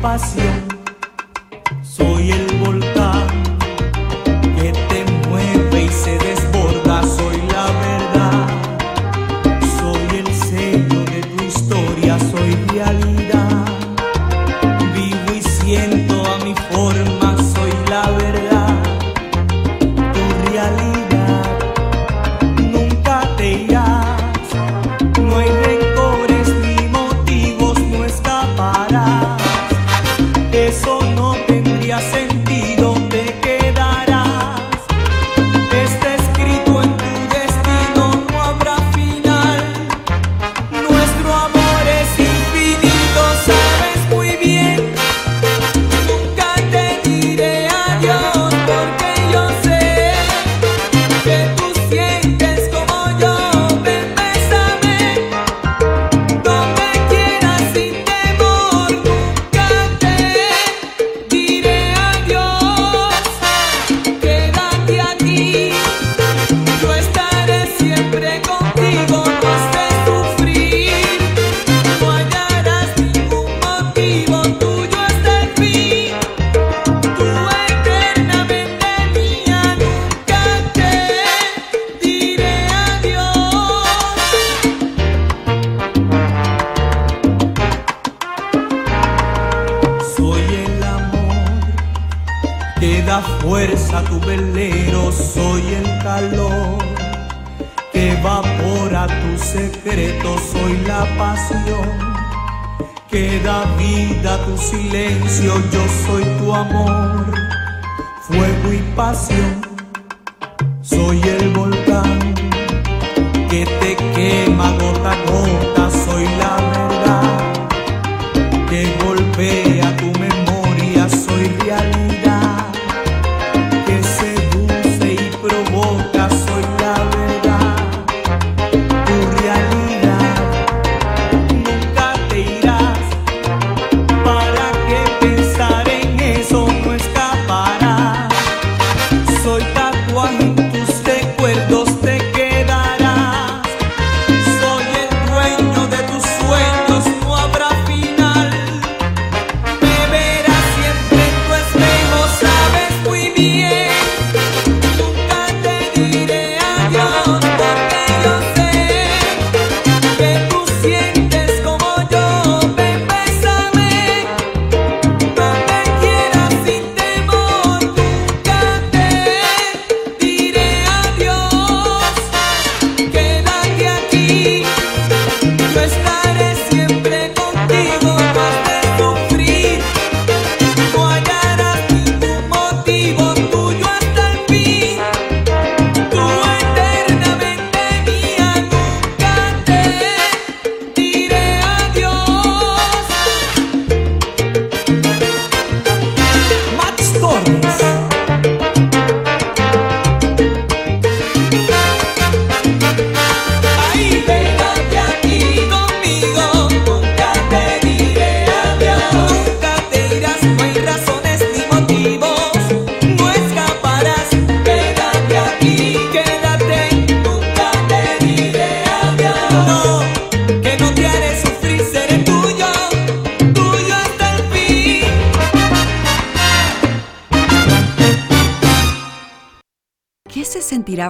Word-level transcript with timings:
passeando. 0.00 0.69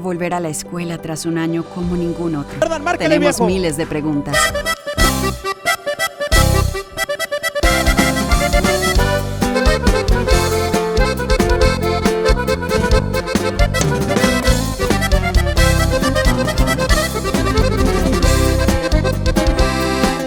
volver 0.01 0.35
a 0.35 0.41
la 0.41 0.49
escuela 0.49 0.99
tras 0.99 1.27
un 1.27 1.39
año 1.39 1.65
como 1.65 1.97
ningún 1.97 2.37
otro. 2.37 2.59
Perdón, 2.59 2.83
Tenemos 2.99 3.37
viejo. 3.37 3.47
miles 3.47 3.77
de 3.77 3.87
preguntas. 3.87 4.37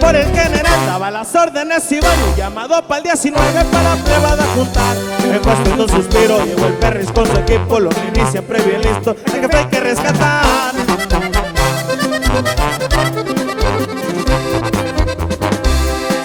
Por 0.00 0.14
el 0.16 0.26
general 0.26 0.86
daba 0.86 1.10
las 1.10 1.34
órdenes 1.34 1.90
y 1.90 1.98
Balu 2.00 2.36
llamado 2.36 2.82
para 2.86 2.98
el 2.98 3.04
19 3.04 3.40
para 3.72 3.94
prueba 3.96 4.36
de 4.36 4.42
juntar. 4.54 4.96
Me 5.30 5.38
costó 5.38 5.82
un 5.82 5.88
suspiro, 5.88 6.44
llegó 6.44 6.66
el 6.66 6.74
Perris 6.74 7.10
con 7.10 7.26
su 7.26 7.32
equipo, 7.38 7.80
los 7.80 7.94
ninis 8.04 8.28
siempre 8.30 8.60
bien 8.62 8.82
listo 8.82 9.16
jefe 9.44 9.56
hay 9.56 9.66
que 9.66 9.80
rescatar. 9.80 10.74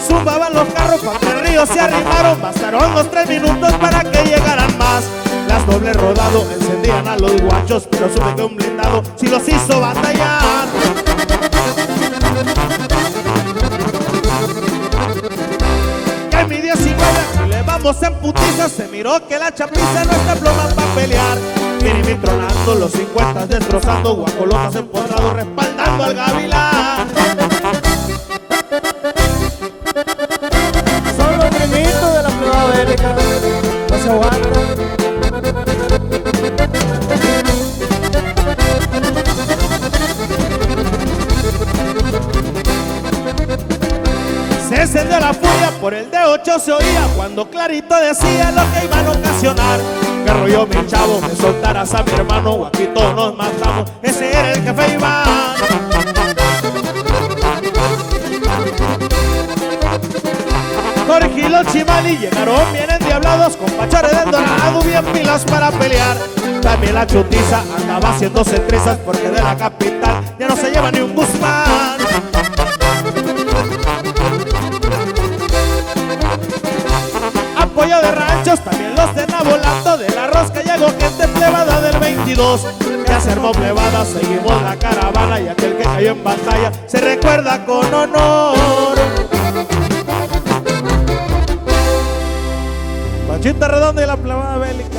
Subaban 0.07 0.53
los 0.53 0.67
carros 0.69 1.01
contra 1.01 1.31
el 1.31 1.47
río, 1.47 1.65
se 1.65 1.79
arrimaron, 1.79 2.41
bastaron 2.41 2.93
los 2.93 3.11
tres 3.11 3.27
minutos 3.27 3.73
para 3.73 4.03
que 4.03 4.23
llegaran 4.23 4.77
más. 4.77 5.03
Las 5.47 5.65
dobles 5.65 5.95
rodado 5.95 6.47
encendían 6.51 7.07
a 7.07 7.17
los 7.17 7.41
guachos, 7.41 7.87
pero 7.89 8.09
supe 8.09 8.35
que 8.35 8.41
un 8.43 8.55
blindado 8.55 9.03
si 9.15 9.27
los 9.27 9.47
hizo 9.47 9.79
batallar. 9.79 10.67
Que 16.29 16.45
mi 16.45 16.57
19 16.57 16.95
si 17.33 17.49
le 17.49 17.61
vamos 17.63 18.01
en 18.03 18.13
putiza, 18.15 18.69
se 18.69 18.87
miró 18.87 19.27
que 19.27 19.37
la 19.37 19.53
chapiza 19.53 20.05
no 20.05 20.11
está 20.11 20.35
ploma 20.35 20.69
para 20.75 20.95
pelear. 20.95 21.58
Mini 21.81 22.15
tronando, 22.15 22.75
los 22.75 22.91
50 22.91 23.47
destrozando, 23.47 24.15
guacolotas 24.15 24.75
empotrados 24.75 25.33
respaldando 25.33 26.03
al 26.03 26.13
gavilán. 26.13 27.07
Son 31.17 31.37
los 31.37 31.49
primitos 31.49 32.13
de 32.13 32.23
la 32.23 32.29
prueba 32.29 32.65
bélica. 32.75 33.15
No 33.89 33.97
se 33.97 34.09
aguantan. 34.09 34.89
Se 44.67 44.81
encendió 44.81 45.19
la 45.19 45.33
furia, 45.33 45.71
por 45.79 45.93
el 45.93 46.11
de 46.11 46.17
8 46.19 46.59
se 46.59 46.71
oía 46.71 47.07
cuando 47.15 47.49
clarito 47.49 47.95
decía 47.95 48.51
lo 48.51 48.61
que 48.73 48.85
iban 48.85 49.05
a 49.05 49.11
ocasionar. 49.11 50.08
Rollo 50.33 50.67
mi 50.67 50.87
chavo, 50.87 51.21
me 51.21 51.35
soltaras 51.35 51.93
a 51.93 52.03
mi 52.03 52.11
hermano, 52.11 52.51
o 52.51 52.65
aquí 52.65 52.87
todos 52.93 53.15
nos 53.15 53.35
matamos. 53.35 53.89
Ese 54.01 54.29
era 54.29 54.51
el 54.53 54.63
jefe 54.63 54.93
Iván. 54.93 55.25
Jorge 61.07 61.41
y 61.41 61.49
los 61.49 61.65
Chimali 61.67 62.17
llegaron 62.17 62.71
bien 62.71 62.89
endiablados 62.89 63.57
con 63.57 63.69
pachores 63.71 64.11
del 64.11 64.31
dorado, 64.31 64.81
bien 64.83 65.05
pilas 65.05 65.43
para 65.45 65.71
pelear. 65.71 66.17
También 66.61 66.93
la 66.93 67.07
chutiza 67.07 67.63
andaba 67.77 68.11
haciéndose 68.11 68.59
trizas 68.59 68.97
porque 68.99 69.29
de 69.29 69.41
la 69.41 69.55
capital 69.57 70.21
ya 70.37 70.47
no 70.47 70.55
se 70.55 70.69
lleva 70.69 70.91
ni 70.91 70.99
un 70.99 71.15
Guzmán. 71.15 71.78
22. 82.35 82.61
Ya 83.07 83.19
se 83.19 83.31
armó 83.31 83.51
plebada, 83.51 84.05
seguimos 84.05 84.61
la 84.61 84.75
caravana 84.77 85.41
y 85.41 85.47
aquel 85.47 85.77
que 85.77 85.83
cayó 85.83 86.11
en 86.11 86.23
batalla 86.23 86.71
se 86.85 87.01
recuerda 87.01 87.65
con 87.65 87.91
honor. 87.91 88.55
Panchita 93.27 93.67
Redonda 93.67 94.03
y 94.03 94.07
la 94.07 94.17
plebada 94.17 94.57
bélica. 94.57 94.98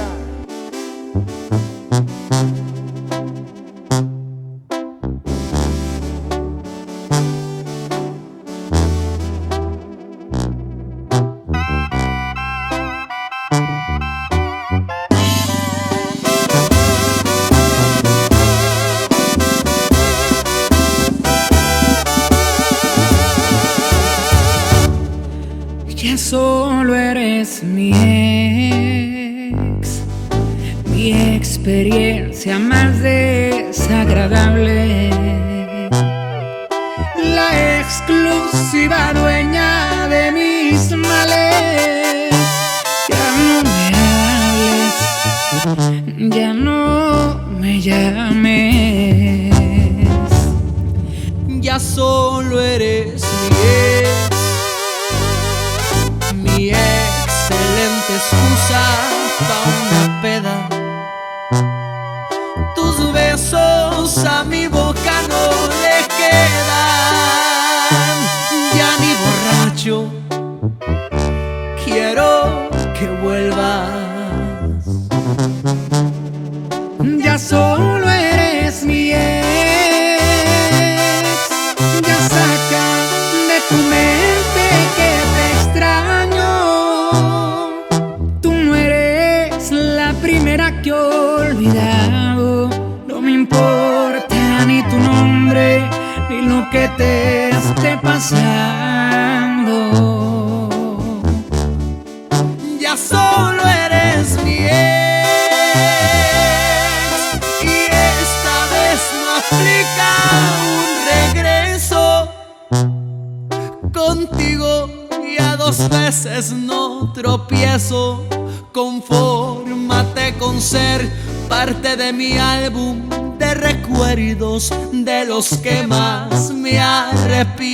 De 124.92 125.24
los 125.24 125.56
que 125.58 125.86
más 125.86 126.50
me 126.52 126.78
arrepiento. 126.78 127.69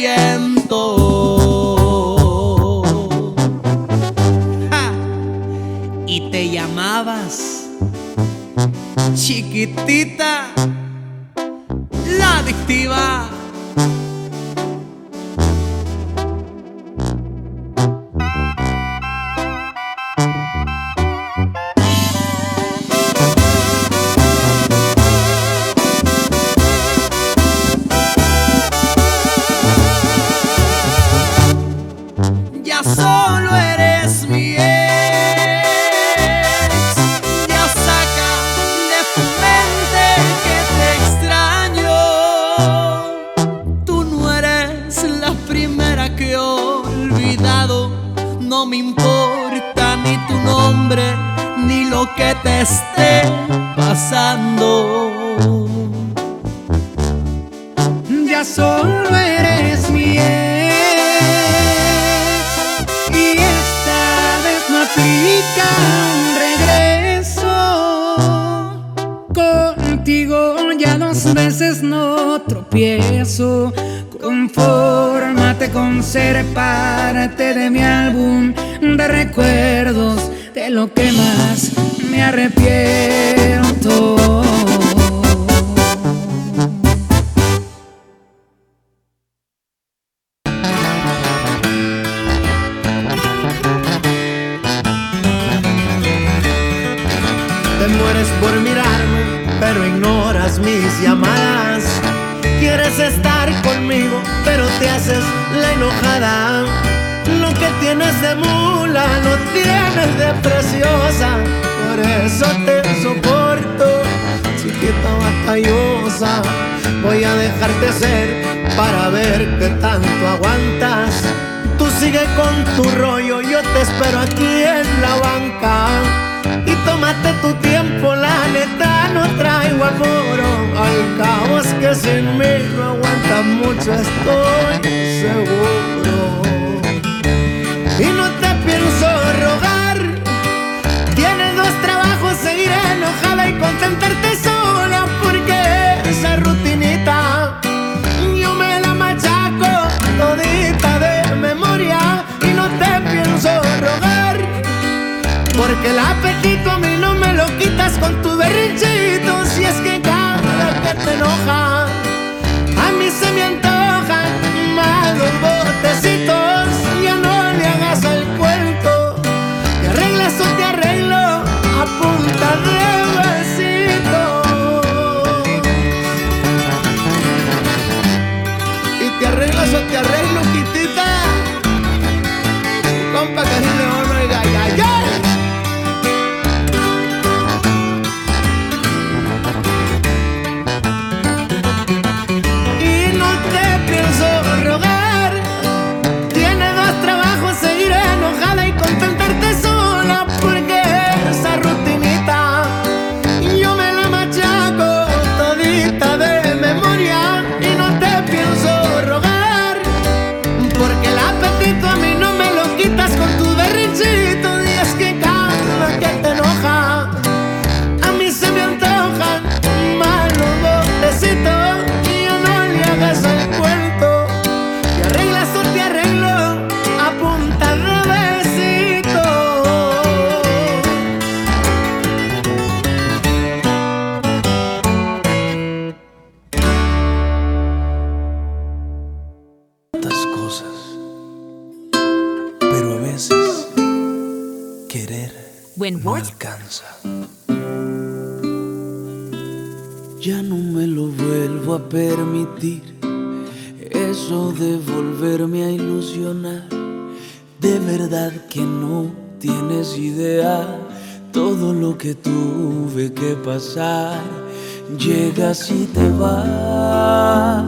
llegas 265.47 265.71
y 265.71 265.87
te 265.87 266.09
vas. 266.11 267.65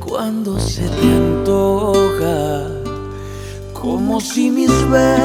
Cuando 0.00 0.58
se 0.58 0.88
te 0.88 1.14
antoja, 1.14 2.68
como 3.72 4.20
si 4.20 4.50
mis 4.50 4.70
venas 4.90 5.21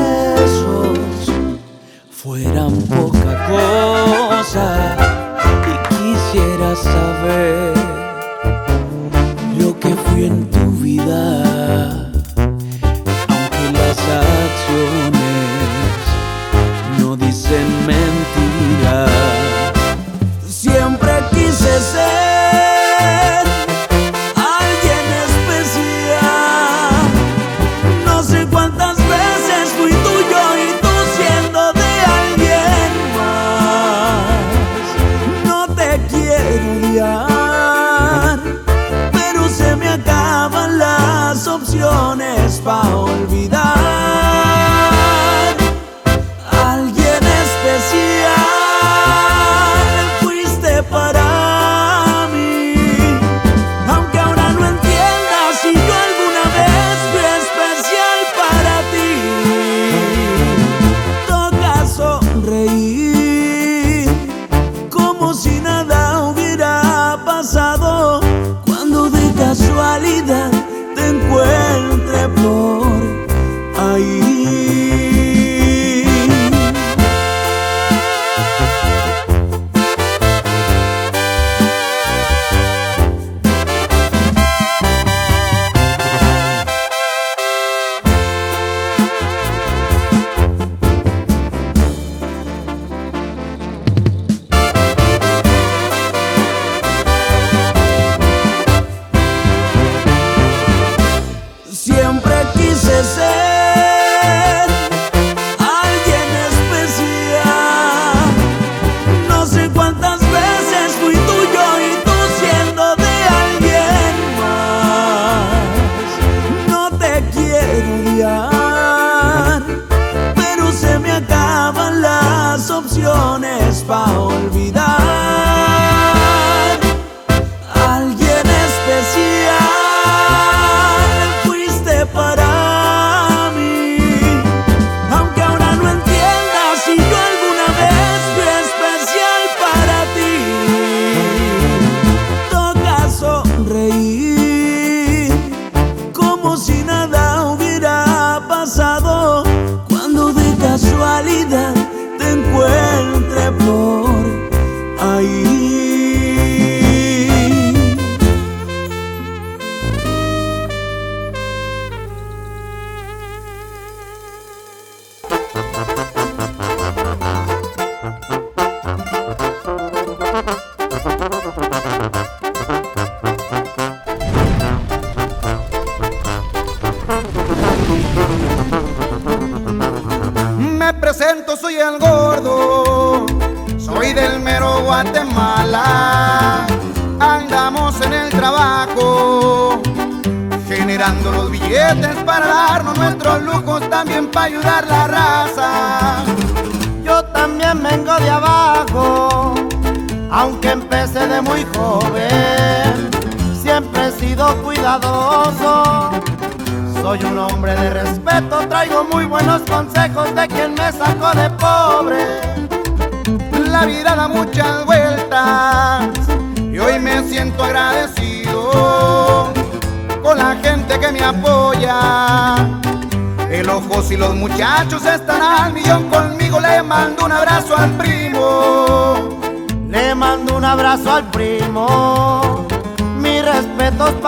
casualidad 151.18 151.67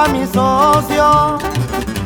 mi 0.07 0.25
socio. 0.25 1.37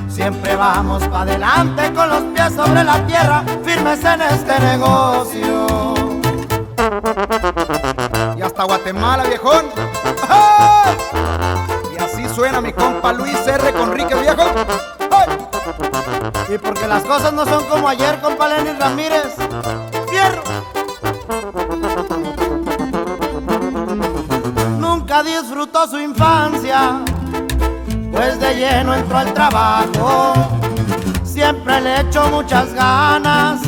Siempre 0.09 0.55
vamos 0.55 1.03
pa' 1.07 1.21
adelante 1.21 1.93
con 1.93 2.09
los 2.09 2.23
pies 2.33 2.53
sobre 2.53 2.83
la 2.83 3.05
tierra, 3.05 3.43
firmes 3.63 4.03
en 4.03 4.21
este 4.21 4.59
negocio. 4.59 5.93
Y 8.37 8.41
hasta 8.41 8.63
Guatemala, 8.63 9.23
viejón. 9.25 9.65
¡Ah! 10.29 10.93
Y 11.93 12.01
así 12.01 12.27
suena 12.33 12.61
mi 12.61 12.73
compa 12.73 13.13
Luis 13.13 13.45
R. 13.45 13.73
Conrique, 13.73 14.15
viejo. 14.15 14.43
Y 16.49 16.57
porque 16.57 16.87
las 16.87 17.03
cosas 17.03 17.33
no 17.33 17.45
son 17.45 17.63
como 17.65 17.87
ayer, 17.89 18.19
compa 18.21 18.47
Lenin 18.47 18.79
Ramírez. 18.79 19.35
Lleno 28.63 28.93
entró 28.93 29.17
al 29.17 29.33
trabajo. 29.33 30.33
Siempre 31.23 31.81
le 31.81 32.01
echó 32.01 32.29
muchas 32.29 32.73
ganas 32.73 33.59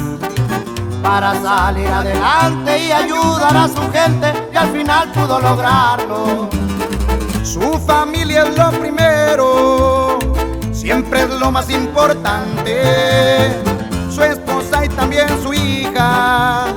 para 1.03 1.35
salir 1.41 1.87
adelante 1.87 2.85
y 2.85 2.91
ayudar 2.91 3.57
a 3.57 3.67
su 3.67 3.81
gente 3.91 4.27
y 4.53 4.55
al 4.55 4.69
final 4.71 5.11
pudo 5.11 5.39
lograrlo. 5.39 6.49
Su 7.43 7.79
familia 7.79 8.43
es 8.43 8.57
lo 8.57 8.71
primero, 8.71 10.19
siempre 10.71 11.23
es 11.23 11.29
lo 11.29 11.51
más 11.51 11.69
importante. 11.69 13.61
Su 14.09 14.23
esposa 14.23 14.85
y 14.85 14.89
también 14.89 15.27
su 15.43 15.53
hija, 15.53 16.67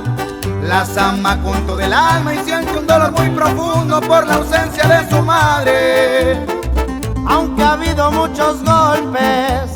las 0.63 0.97
ama 0.97 1.41
con 1.41 1.65
todo 1.65 1.79
el 1.79 1.93
alma 1.93 2.33
y 2.33 2.39
siente 2.39 2.77
un 2.77 2.85
dolor 2.85 3.11
muy 3.13 3.29
profundo 3.29 4.01
por 4.01 4.27
la 4.27 4.35
ausencia 4.35 4.83
de 4.87 5.09
su 5.09 5.21
madre. 5.21 6.58
Aunque 7.29 7.63
ha 7.63 7.73
habido 7.73 8.11
muchos 8.11 8.63
golpes, 8.63 9.71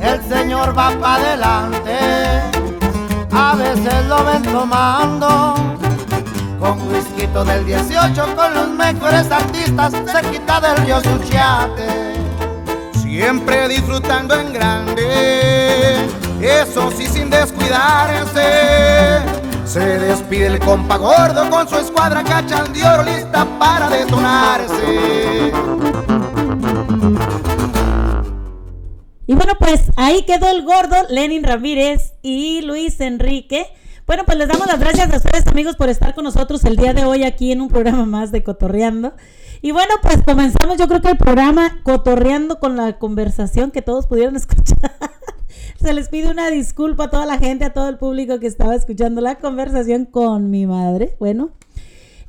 el 0.00 0.22
Señor 0.28 0.76
va 0.76 0.90
para 0.98 1.16
adelante. 1.16 1.98
A 3.32 3.54
veces 3.54 4.06
lo 4.06 4.24
ven 4.24 4.42
tomando 4.44 5.54
con 6.58 6.80
whisky 6.88 7.26
del 7.26 7.66
18 7.66 8.36
con 8.36 8.54
los 8.54 8.68
mejores 8.70 9.30
artistas, 9.30 9.92
se 9.92 10.30
quita 10.30 10.60
del 10.60 10.76
río 10.78 11.00
Suchiate. 11.00 12.14
Siempre 13.00 13.68
disfrutando 13.68 14.34
en 14.34 14.52
grande, 14.52 16.08
eso 16.40 16.90
sí 16.90 17.06
sin 17.06 17.30
descuidarse. 17.30 19.20
Se 19.64 19.80
despide 19.80 20.46
el 20.46 20.58
compa 20.60 20.96
gordo 20.96 21.48
con 21.50 21.68
su 21.68 21.76
escuadra 21.76 22.22
oro 22.22 23.02
lista 23.02 23.46
para 23.58 23.88
detonarse. 23.88 25.27
Ahí 29.98 30.22
quedó 30.22 30.48
el 30.48 30.62
gordo 30.62 30.94
Lenin 31.10 31.42
Ramírez 31.42 32.14
y 32.22 32.62
Luis 32.62 33.00
Enrique. 33.00 33.66
Bueno, 34.06 34.22
pues 34.24 34.38
les 34.38 34.46
damos 34.46 34.68
las 34.68 34.78
gracias 34.78 35.12
a 35.12 35.16
ustedes 35.16 35.46
amigos 35.48 35.74
por 35.74 35.88
estar 35.88 36.14
con 36.14 36.22
nosotros 36.22 36.64
el 36.64 36.76
día 36.76 36.94
de 36.94 37.04
hoy 37.04 37.24
aquí 37.24 37.50
en 37.50 37.60
un 37.60 37.68
programa 37.68 38.06
más 38.06 38.30
de 38.30 38.44
Cotorreando. 38.44 39.14
Y 39.60 39.72
bueno, 39.72 39.94
pues 40.00 40.22
comenzamos 40.24 40.78
yo 40.78 40.86
creo 40.86 41.02
que 41.02 41.10
el 41.10 41.18
programa 41.18 41.80
Cotorreando 41.82 42.60
con 42.60 42.76
la 42.76 42.96
conversación 42.98 43.72
que 43.72 43.82
todos 43.82 44.06
pudieron 44.06 44.36
escuchar. 44.36 44.92
Se 45.82 45.92
les 45.92 46.08
pide 46.08 46.30
una 46.30 46.48
disculpa 46.48 47.04
a 47.04 47.10
toda 47.10 47.26
la 47.26 47.38
gente, 47.38 47.64
a 47.64 47.72
todo 47.72 47.88
el 47.88 47.98
público 47.98 48.38
que 48.38 48.46
estaba 48.46 48.76
escuchando 48.76 49.20
la 49.20 49.34
conversación 49.34 50.04
con 50.04 50.48
mi 50.48 50.66
madre. 50.66 51.16
Bueno, 51.18 51.50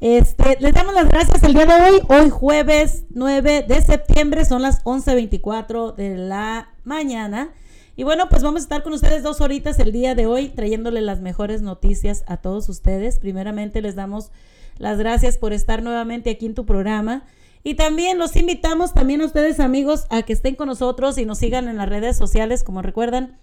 este, 0.01 0.57
les 0.59 0.73
damos 0.73 0.95
las 0.95 1.07
gracias 1.07 1.43
el 1.43 1.53
día 1.53 1.67
de 1.67 1.73
hoy, 1.73 2.01
hoy 2.07 2.29
jueves 2.31 3.05
9 3.11 3.65
de 3.67 3.81
septiembre, 3.81 4.43
son 4.45 4.63
las 4.63 4.83
11.24 4.85 5.93
de 5.93 6.17
la 6.17 6.69
mañana. 6.89 7.53
Y 7.95 8.03
bueno, 8.03 8.27
pues 8.29 8.43
vamos 8.43 8.61
a 8.61 8.63
estar 8.63 8.83
con 8.83 8.93
ustedes 8.93 9.23
dos 9.23 9.39
horitas 9.39 9.79
el 9.79 9.91
día 9.91 10.15
de 10.15 10.25
hoy, 10.25 10.49
trayéndole 10.49 11.01
las 11.01 11.21
mejores 11.21 11.61
noticias 11.61 12.23
a 12.27 12.37
todos 12.37 12.67
ustedes. 12.67 13.19
Primeramente 13.19 13.81
les 13.81 13.95
damos 13.95 14.31
las 14.77 14.97
gracias 14.97 15.37
por 15.37 15.53
estar 15.53 15.83
nuevamente 15.83 16.31
aquí 16.31 16.45
en 16.47 16.55
tu 16.55 16.65
programa. 16.65 17.23
Y 17.63 17.75
también 17.75 18.17
los 18.17 18.35
invitamos 18.35 18.93
también 18.93 19.21
a 19.21 19.25
ustedes 19.25 19.59
amigos 19.59 20.07
a 20.09 20.23
que 20.23 20.33
estén 20.33 20.55
con 20.55 20.67
nosotros 20.67 21.17
y 21.17 21.25
nos 21.25 21.37
sigan 21.37 21.67
en 21.67 21.77
las 21.77 21.87
redes 21.87 22.17
sociales, 22.17 22.63
como 22.63 22.81
recuerdan. 22.81 23.37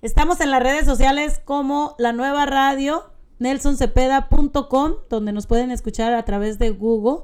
Estamos 0.00 0.40
en 0.40 0.50
las 0.50 0.62
redes 0.62 0.84
sociales 0.84 1.40
como 1.44 1.96
la 1.98 2.12
nueva 2.12 2.46
radio 2.46 3.10
nelsoncepeda.com, 3.38 4.92
donde 5.10 5.32
nos 5.32 5.46
pueden 5.46 5.70
escuchar 5.70 6.14
a 6.14 6.24
través 6.24 6.58
de 6.58 6.70
Google. 6.70 7.22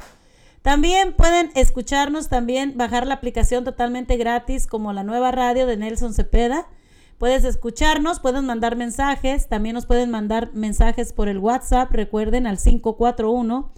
También 0.63 1.15
pueden 1.15 1.51
escucharnos, 1.55 2.29
también 2.29 2.77
bajar 2.77 3.07
la 3.07 3.15
aplicación 3.15 3.65
totalmente 3.65 4.17
gratis 4.17 4.67
como 4.67 4.93
la 4.93 5.05
nueva 5.05 5.31
radio 5.31 5.67
de 5.67 5.77
Nelson 5.77 6.13
Cepeda. 6.13 6.69
Puedes 7.17 7.45
escucharnos, 7.45 8.21
pueden 8.21 8.47
mandar 8.47 8.77
mensajes, 8.77 9.49
también 9.49 9.75
nos 9.75 9.87
pueden 9.87 10.11
mandar 10.11 10.51
mensajes 10.53 11.13
por 11.13 11.29
el 11.29 11.39
WhatsApp, 11.39 11.91
recuerden 11.93 12.47
al 12.47 12.59
541 12.59 13.71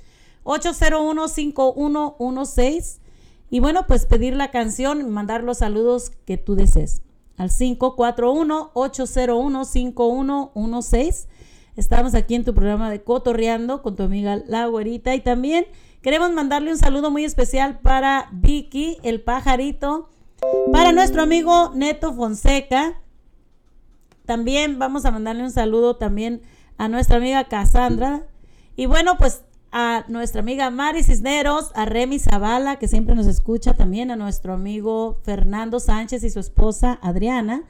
801 0.45 1.29
5116 1.29 3.01
y 3.51 3.61
bueno, 3.61 3.87
pues 3.87 4.07
pedir 4.07 4.35
la 4.35 4.51
canción 4.51 5.01
y 5.01 5.05
mandar 5.05 5.45
los 5.45 5.59
saludos 5.59 6.11
que 6.25 6.37
tú 6.37 6.57
desees 6.57 7.03
al 7.37 7.51
541 7.51 8.71
801 8.75 9.65
5116. 9.65 11.29
Estamos 11.77 12.15
aquí 12.15 12.35
en 12.35 12.45
tu 12.45 12.55
programa 12.55 12.91
de 12.91 13.03
Cotorreando 13.03 13.83
con 13.83 13.97
tu 13.97 14.03
amiga 14.03 14.43
La 14.47 14.67
Güerita 14.67 15.15
y 15.15 15.21
también 15.21 15.67
queremos 16.03 16.33
mandarle 16.33 16.73
un 16.73 16.79
saludo 16.79 17.11
muy 17.11 17.25
especial 17.25 17.79
para 17.79 18.29
Vicky, 18.33 18.99
el 19.03 19.23
pajarito, 19.23 20.11
para 20.73 20.93
nuestro 20.93 21.23
amigo 21.23 21.71
Neto 21.75 22.13
Fonseca. 22.13 23.01
También 24.27 24.79
vamos 24.79 25.05
a 25.05 25.13
mandarle 25.13 25.45
un 25.45 25.51
saludo 25.51 25.97
también 25.97 26.43
a 26.77 26.89
nuestra 26.89 27.17
amiga 27.17 27.45
Cassandra 27.45 28.27
y 28.77 28.87
bueno, 28.87 29.17
pues 29.17 29.45
a 29.71 30.05
nuestra 30.09 30.41
amiga 30.41 30.71
Mari 30.71 31.03
Cisneros, 31.03 31.71
a 31.75 31.87
Remy 31.87 32.19
Zavala, 32.19 32.77
que 32.77 32.89
siempre 32.89 33.15
nos 33.15 33.27
escucha, 33.27 33.75
también 33.75 34.11
a 34.11 34.17
nuestro 34.17 34.53
amigo 34.53 35.21
Fernando 35.23 35.81
Sánchez 35.81 36.25
y 36.25 36.31
su 36.31 36.41
esposa 36.41 36.99
Adriana. 37.01 37.63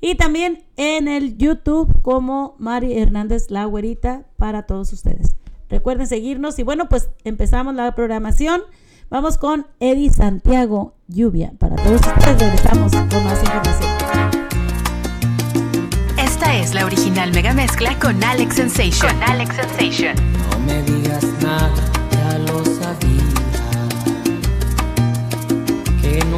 y 0.00 0.14
también 0.14 0.64
en 0.76 1.08
el 1.08 1.36
YouTube 1.36 1.90
como 2.02 2.54
Mari 2.58 2.98
Hernández 2.98 3.50
La 3.50 3.64
Güerita 3.64 4.24
para 4.36 4.64
todos 4.64 4.92
ustedes. 4.92 5.34
Recuerden 5.68 6.06
seguirnos 6.06 6.58
y 6.58 6.62
bueno, 6.62 6.88
pues 6.88 7.10
empezamos 7.24 7.74
la 7.74 7.94
programación. 7.94 8.62
Vamos 9.10 9.38
con 9.38 9.66
Eddie 9.80 10.10
Santiago 10.10 10.94
Lluvia. 11.08 11.52
Para 11.58 11.76
todos 11.76 12.00
ustedes 12.00 12.40
regresamos 12.40 12.92
con 12.92 13.24
más 13.24 13.42
información. 13.42 14.38
Esta 16.18 16.56
es 16.56 16.74
la 16.74 16.84
original 16.84 17.32
mega 17.32 17.52
mezcla 17.52 17.98
con 17.98 18.22
Alex 18.22 18.56
Sensation. 18.56 19.12
Con 19.12 19.22
Alex 19.22 19.56
Sensation. 19.56 20.14
No 20.50 20.58
me 20.60 20.82
digas 20.82 21.24
nada, 21.42 21.72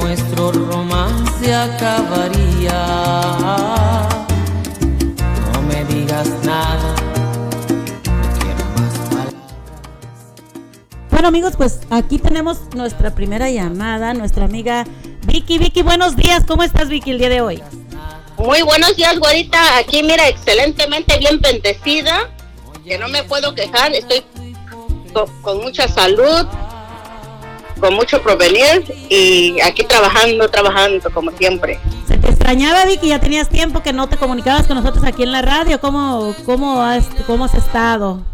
nuestro 0.00 0.52
romance 0.52 1.54
acabaría. 1.54 2.86
No 5.52 5.62
me 5.62 5.84
digas 5.84 6.28
nada. 6.44 6.94
Bueno 11.10 11.28
amigos, 11.28 11.54
pues 11.56 11.80
aquí 11.90 12.18
tenemos 12.18 12.58
nuestra 12.74 13.14
primera 13.14 13.50
llamada, 13.50 14.14
nuestra 14.14 14.46
amiga 14.46 14.84
Vicky. 15.26 15.58
Vicky, 15.58 15.82
buenos 15.82 16.16
días. 16.16 16.44
¿Cómo 16.46 16.62
estás 16.62 16.88
Vicky 16.88 17.10
el 17.10 17.18
día 17.18 17.28
de 17.28 17.40
hoy? 17.42 17.62
Muy 18.38 18.62
buenos 18.62 18.96
días, 18.96 19.18
güerita. 19.18 19.76
Aquí, 19.76 20.02
mira, 20.02 20.26
excelentemente 20.28 21.18
bien 21.18 21.40
bendecida. 21.40 22.30
Que 22.84 22.96
no 22.96 23.08
me 23.08 23.22
puedo 23.24 23.54
quejar. 23.54 23.92
Estoy 23.92 24.24
con, 25.12 25.42
con 25.42 25.58
mucha 25.58 25.86
salud, 25.88 26.46
con 27.80 27.94
mucho 27.94 28.22
provenir 28.22 28.84
y 29.08 29.60
aquí 29.60 29.84
trabajando, 29.84 30.48
trabajando 30.48 31.10
como 31.12 31.30
siempre. 31.32 31.78
Se 32.06 32.16
te 32.18 32.28
extrañaba 32.28 32.84
Vicky, 32.84 33.08
ya 33.08 33.20
tenías 33.20 33.48
tiempo 33.48 33.82
que 33.82 33.92
no 33.92 34.08
te 34.08 34.16
comunicabas 34.16 34.66
con 34.66 34.76
nosotros 34.76 35.04
aquí 35.04 35.22
en 35.22 35.32
la 35.32 35.42
radio. 35.42 35.80
¿Cómo, 35.80 36.34
cómo, 36.44 36.82
has, 36.82 37.06
cómo 37.26 37.46
has 37.46 37.54
estado? 37.54 38.24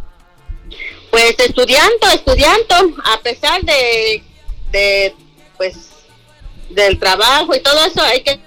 Pues 1.11 1.38
estudiando, 1.38 2.09
estudiando, 2.12 2.74
a 3.04 3.20
pesar 3.20 3.62
de, 3.62 4.22
de, 4.70 5.14
pues, 5.56 5.90
del 6.68 6.98
trabajo 6.98 7.54
y 7.54 7.61
todo 7.61 7.82
eso, 7.87 8.02
hay 8.02 8.22
que 8.22 8.38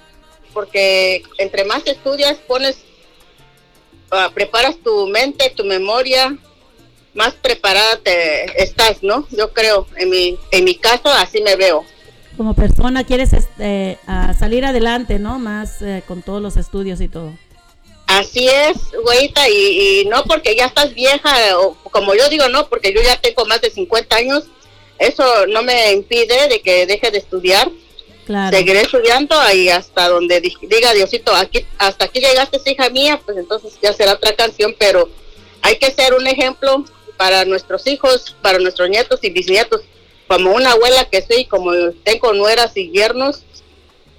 porque 0.54 1.24
entre 1.38 1.64
más 1.64 1.86
estudias, 1.86 2.38
pones, 2.40 2.78
ah, 4.12 4.30
preparas 4.34 4.78
tu 4.84 5.08
mente, 5.08 5.54
tu 5.56 5.64
memoria, 5.64 6.36
más 7.14 7.34
preparada 7.34 7.98
te 8.04 8.62
estás, 8.62 9.02
¿no? 9.04 9.28
Yo 9.32 9.52
creo, 9.54 9.88
en 9.98 10.10
mi, 10.10 10.38
en 10.52 10.64
mi 10.64 10.76
caso, 10.76 11.10
así 11.10 11.42
me 11.42 11.56
veo. 11.56 11.84
Como 12.38 12.54
persona 12.56 13.04
quieres 13.04 13.34
este, 13.34 13.98
a 14.08 14.34
salir 14.34 14.64
adelante, 14.66 15.20
¿no? 15.20 15.40
Más 15.40 15.82
eh, 15.82 16.04
con 16.08 16.22
todos 16.22 16.42
los 16.42 16.56
estudios 16.58 17.02
y 17.02 17.08
todo. 17.10 17.34
Así 18.08 18.48
es, 18.48 18.78
güeyita, 19.04 19.48
y, 19.50 20.02
y 20.02 20.06
no 20.06 20.24
porque 20.24 20.56
ya 20.56 20.66
estás 20.66 20.94
vieja, 20.96 21.32
o 21.60 21.76
como 21.92 22.16
yo 22.16 22.28
digo, 22.30 22.48
no, 22.50 22.68
porque 22.68 22.94
yo 22.94 23.02
ya 23.02 23.18
tengo 23.22 23.46
más 23.46 23.62
de 23.62 23.70
50 23.70 24.16
años, 24.16 24.46
eso 24.98 25.46
no 25.48 25.62
me 25.64 25.92
impide 25.92 26.48
de 26.48 26.62
que 26.62 26.86
deje 26.88 27.12
de 27.12 27.20
estudiar. 27.20 27.70
Claro. 28.26 28.56
Seguiré 28.56 28.82
estudiando 28.82 29.36
y 29.56 29.70
hasta 29.70 30.08
donde 30.08 30.40
di- 30.40 30.56
diga 30.62 30.94
Diosito, 30.94 31.34
aquí, 31.36 31.66
hasta 31.80 32.06
aquí 32.06 32.20
llegaste, 32.20 32.60
hija 32.72 32.90
mía, 32.92 33.20
pues 33.26 33.38
entonces 33.38 33.74
ya 33.82 33.92
será 33.92 34.14
otra 34.14 34.34
canción, 34.34 34.76
pero 34.78 35.10
hay 35.64 35.78
que 35.78 35.90
ser 35.92 36.14
un 36.14 36.26
ejemplo 36.28 36.86
para 37.20 37.44
nuestros 37.44 37.86
hijos, 37.86 38.34
para 38.42 38.60
nuestros 38.60 38.90
nietos 38.90 39.20
y 39.24 39.30
bisnietos. 39.30 39.82
Como 40.30 40.54
una 40.54 40.72
abuela 40.72 41.04
que 41.12 41.22
soy, 41.22 41.44
como 41.44 41.74
tengo 42.06 42.32
nueras 42.32 42.78
y 42.78 42.92
yernos, 42.92 43.44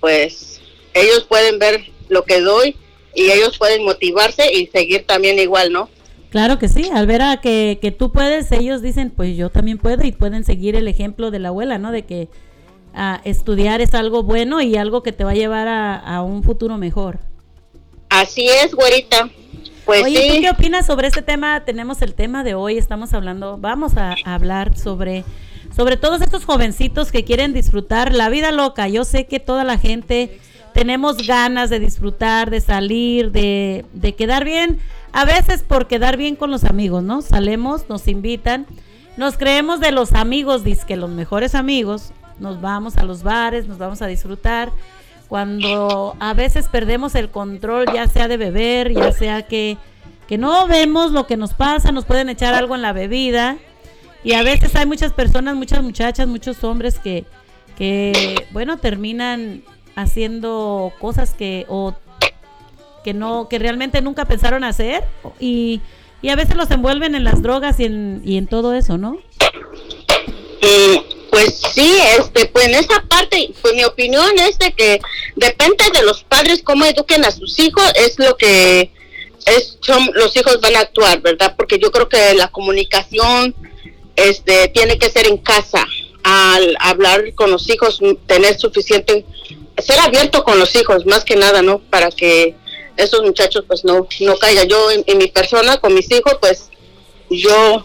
pues 0.00 0.60
ellos 0.92 1.24
pueden 1.26 1.58
ver 1.58 1.80
lo 2.10 2.24
que 2.24 2.42
doy 2.42 2.76
y 3.14 3.30
ellos 3.30 3.56
pueden 3.56 3.84
motivarse 3.86 4.52
y 4.52 4.66
seguir 4.66 5.06
también 5.06 5.38
igual, 5.38 5.72
¿no? 5.72 5.88
Claro 6.28 6.58
que 6.58 6.68
sí, 6.68 6.90
al 6.92 7.06
ver 7.06 7.22
a 7.22 7.40
que, 7.40 7.78
que 7.80 7.90
tú 7.90 8.12
puedes, 8.12 8.52
ellos 8.52 8.82
dicen, 8.82 9.10
pues 9.10 9.34
yo 9.34 9.48
también 9.48 9.78
puedo 9.78 10.04
y 10.04 10.12
pueden 10.12 10.44
seguir 10.44 10.76
el 10.76 10.86
ejemplo 10.86 11.30
de 11.30 11.38
la 11.38 11.48
abuela, 11.48 11.78
¿no? 11.78 11.92
De 11.92 12.04
que 12.04 12.28
ah, 12.92 13.22
estudiar 13.24 13.80
es 13.80 13.94
algo 13.94 14.24
bueno 14.24 14.60
y 14.60 14.76
algo 14.76 15.02
que 15.02 15.12
te 15.12 15.24
va 15.24 15.30
a 15.30 15.34
llevar 15.34 15.68
a, 15.68 15.96
a 15.96 16.22
un 16.22 16.42
futuro 16.42 16.76
mejor. 16.76 17.18
Así 18.10 18.46
es, 18.46 18.74
güerita. 18.74 19.30
Pues 19.90 20.04
Oye, 20.04 20.28
¿tú 20.28 20.34
sí. 20.34 20.40
qué 20.40 20.50
opinas 20.50 20.86
sobre 20.86 21.08
este 21.08 21.20
tema? 21.20 21.64
Tenemos 21.64 22.00
el 22.00 22.14
tema 22.14 22.44
de 22.44 22.54
hoy, 22.54 22.78
estamos 22.78 23.12
hablando, 23.12 23.58
vamos 23.58 23.96
a, 23.96 24.14
a 24.24 24.34
hablar 24.36 24.78
sobre, 24.78 25.24
sobre 25.74 25.96
todos 25.96 26.22
estos 26.22 26.44
jovencitos 26.44 27.10
que 27.10 27.24
quieren 27.24 27.52
disfrutar 27.52 28.14
la 28.14 28.28
vida 28.28 28.52
loca. 28.52 28.86
Yo 28.86 29.02
sé 29.02 29.26
que 29.26 29.40
toda 29.40 29.64
la 29.64 29.78
gente 29.78 30.38
tenemos 30.74 31.26
ganas 31.26 31.70
de 31.70 31.80
disfrutar, 31.80 32.50
de 32.50 32.60
salir, 32.60 33.32
de, 33.32 33.84
de 33.92 34.14
quedar 34.14 34.44
bien, 34.44 34.78
a 35.10 35.24
veces 35.24 35.64
por 35.64 35.88
quedar 35.88 36.16
bien 36.16 36.36
con 36.36 36.52
los 36.52 36.62
amigos, 36.62 37.02
¿no? 37.02 37.20
Salemos, 37.20 37.88
nos 37.88 38.06
invitan, 38.06 38.66
nos 39.16 39.36
creemos 39.36 39.80
de 39.80 39.90
los 39.90 40.12
amigos, 40.12 40.62
que 40.86 40.94
los 40.94 41.10
mejores 41.10 41.56
amigos, 41.56 42.12
nos 42.38 42.60
vamos 42.60 42.96
a 42.96 43.02
los 43.02 43.24
bares, 43.24 43.66
nos 43.66 43.78
vamos 43.78 44.02
a 44.02 44.06
disfrutar 44.06 44.70
cuando 45.30 46.16
a 46.18 46.34
veces 46.34 46.66
perdemos 46.66 47.14
el 47.14 47.30
control, 47.30 47.86
ya 47.94 48.08
sea 48.08 48.26
de 48.26 48.36
beber, 48.36 48.92
ya 48.92 49.12
sea 49.12 49.42
que, 49.42 49.78
que 50.26 50.38
no 50.38 50.66
vemos 50.66 51.12
lo 51.12 51.28
que 51.28 51.36
nos 51.36 51.54
pasa, 51.54 51.92
nos 51.92 52.04
pueden 52.04 52.28
echar 52.28 52.52
algo 52.52 52.74
en 52.74 52.82
la 52.82 52.92
bebida. 52.92 53.56
Y 54.24 54.32
a 54.32 54.42
veces 54.42 54.74
hay 54.74 54.86
muchas 54.86 55.12
personas, 55.12 55.54
muchas 55.54 55.84
muchachas, 55.84 56.26
muchos 56.26 56.64
hombres 56.64 56.98
que, 56.98 57.26
que 57.78 58.44
bueno, 58.50 58.78
terminan 58.78 59.62
haciendo 59.94 60.92
cosas 60.98 61.32
que, 61.32 61.64
o 61.68 61.94
que 63.04 63.14
no, 63.14 63.46
que 63.48 63.60
realmente 63.60 64.02
nunca 64.02 64.24
pensaron 64.24 64.64
hacer 64.64 65.04
y, 65.38 65.80
y 66.22 66.30
a 66.30 66.36
veces 66.36 66.56
los 66.56 66.72
envuelven 66.72 67.14
en 67.14 67.22
las 67.22 67.40
drogas 67.40 67.78
y 67.78 67.84
en, 67.84 68.20
y 68.24 68.36
en 68.36 68.48
todo 68.48 68.74
eso, 68.74 68.98
¿no? 68.98 69.12
Mm, 70.62 71.09
Pues 71.40 71.58
sí, 71.72 71.96
este, 72.18 72.46
pues 72.46 72.66
en 72.66 72.74
esa 72.74 73.02
parte, 73.08 73.50
pues 73.62 73.72
mi 73.72 73.82
opinión 73.84 74.38
es 74.38 74.58
de 74.58 74.72
que 74.72 75.00
depende 75.36 75.84
de 75.94 76.02
los 76.02 76.22
padres 76.22 76.60
cómo 76.62 76.84
eduquen 76.84 77.24
a 77.24 77.30
sus 77.30 77.58
hijos, 77.58 77.82
es 77.94 78.18
lo 78.18 78.36
que 78.36 78.90
es, 79.46 79.78
son, 79.80 80.10
los 80.12 80.36
hijos 80.36 80.60
van 80.60 80.76
a 80.76 80.80
actuar, 80.80 81.22
¿verdad? 81.22 81.54
Porque 81.56 81.78
yo 81.78 81.90
creo 81.90 82.10
que 82.10 82.34
la 82.34 82.48
comunicación 82.48 83.54
este, 84.16 84.68
tiene 84.68 84.98
que 84.98 85.08
ser 85.08 85.26
en 85.28 85.38
casa. 85.38 85.86
Al 86.24 86.76
hablar 86.78 87.32
con 87.34 87.50
los 87.50 87.70
hijos, 87.70 88.00
tener 88.26 88.58
suficiente, 88.58 89.24
ser 89.78 89.98
abierto 90.00 90.44
con 90.44 90.58
los 90.58 90.76
hijos, 90.76 91.06
más 91.06 91.24
que 91.24 91.36
nada, 91.36 91.62
¿no? 91.62 91.78
Para 91.78 92.10
que 92.10 92.54
esos 92.98 93.22
muchachos 93.22 93.64
pues 93.66 93.82
no, 93.82 94.06
no 94.20 94.36
caigan. 94.36 94.68
Yo 94.68 94.90
en, 94.90 95.04
en 95.06 95.16
mi 95.16 95.28
persona, 95.28 95.78
con 95.78 95.94
mis 95.94 96.10
hijos, 96.10 96.36
pues 96.38 96.68
yo 97.30 97.82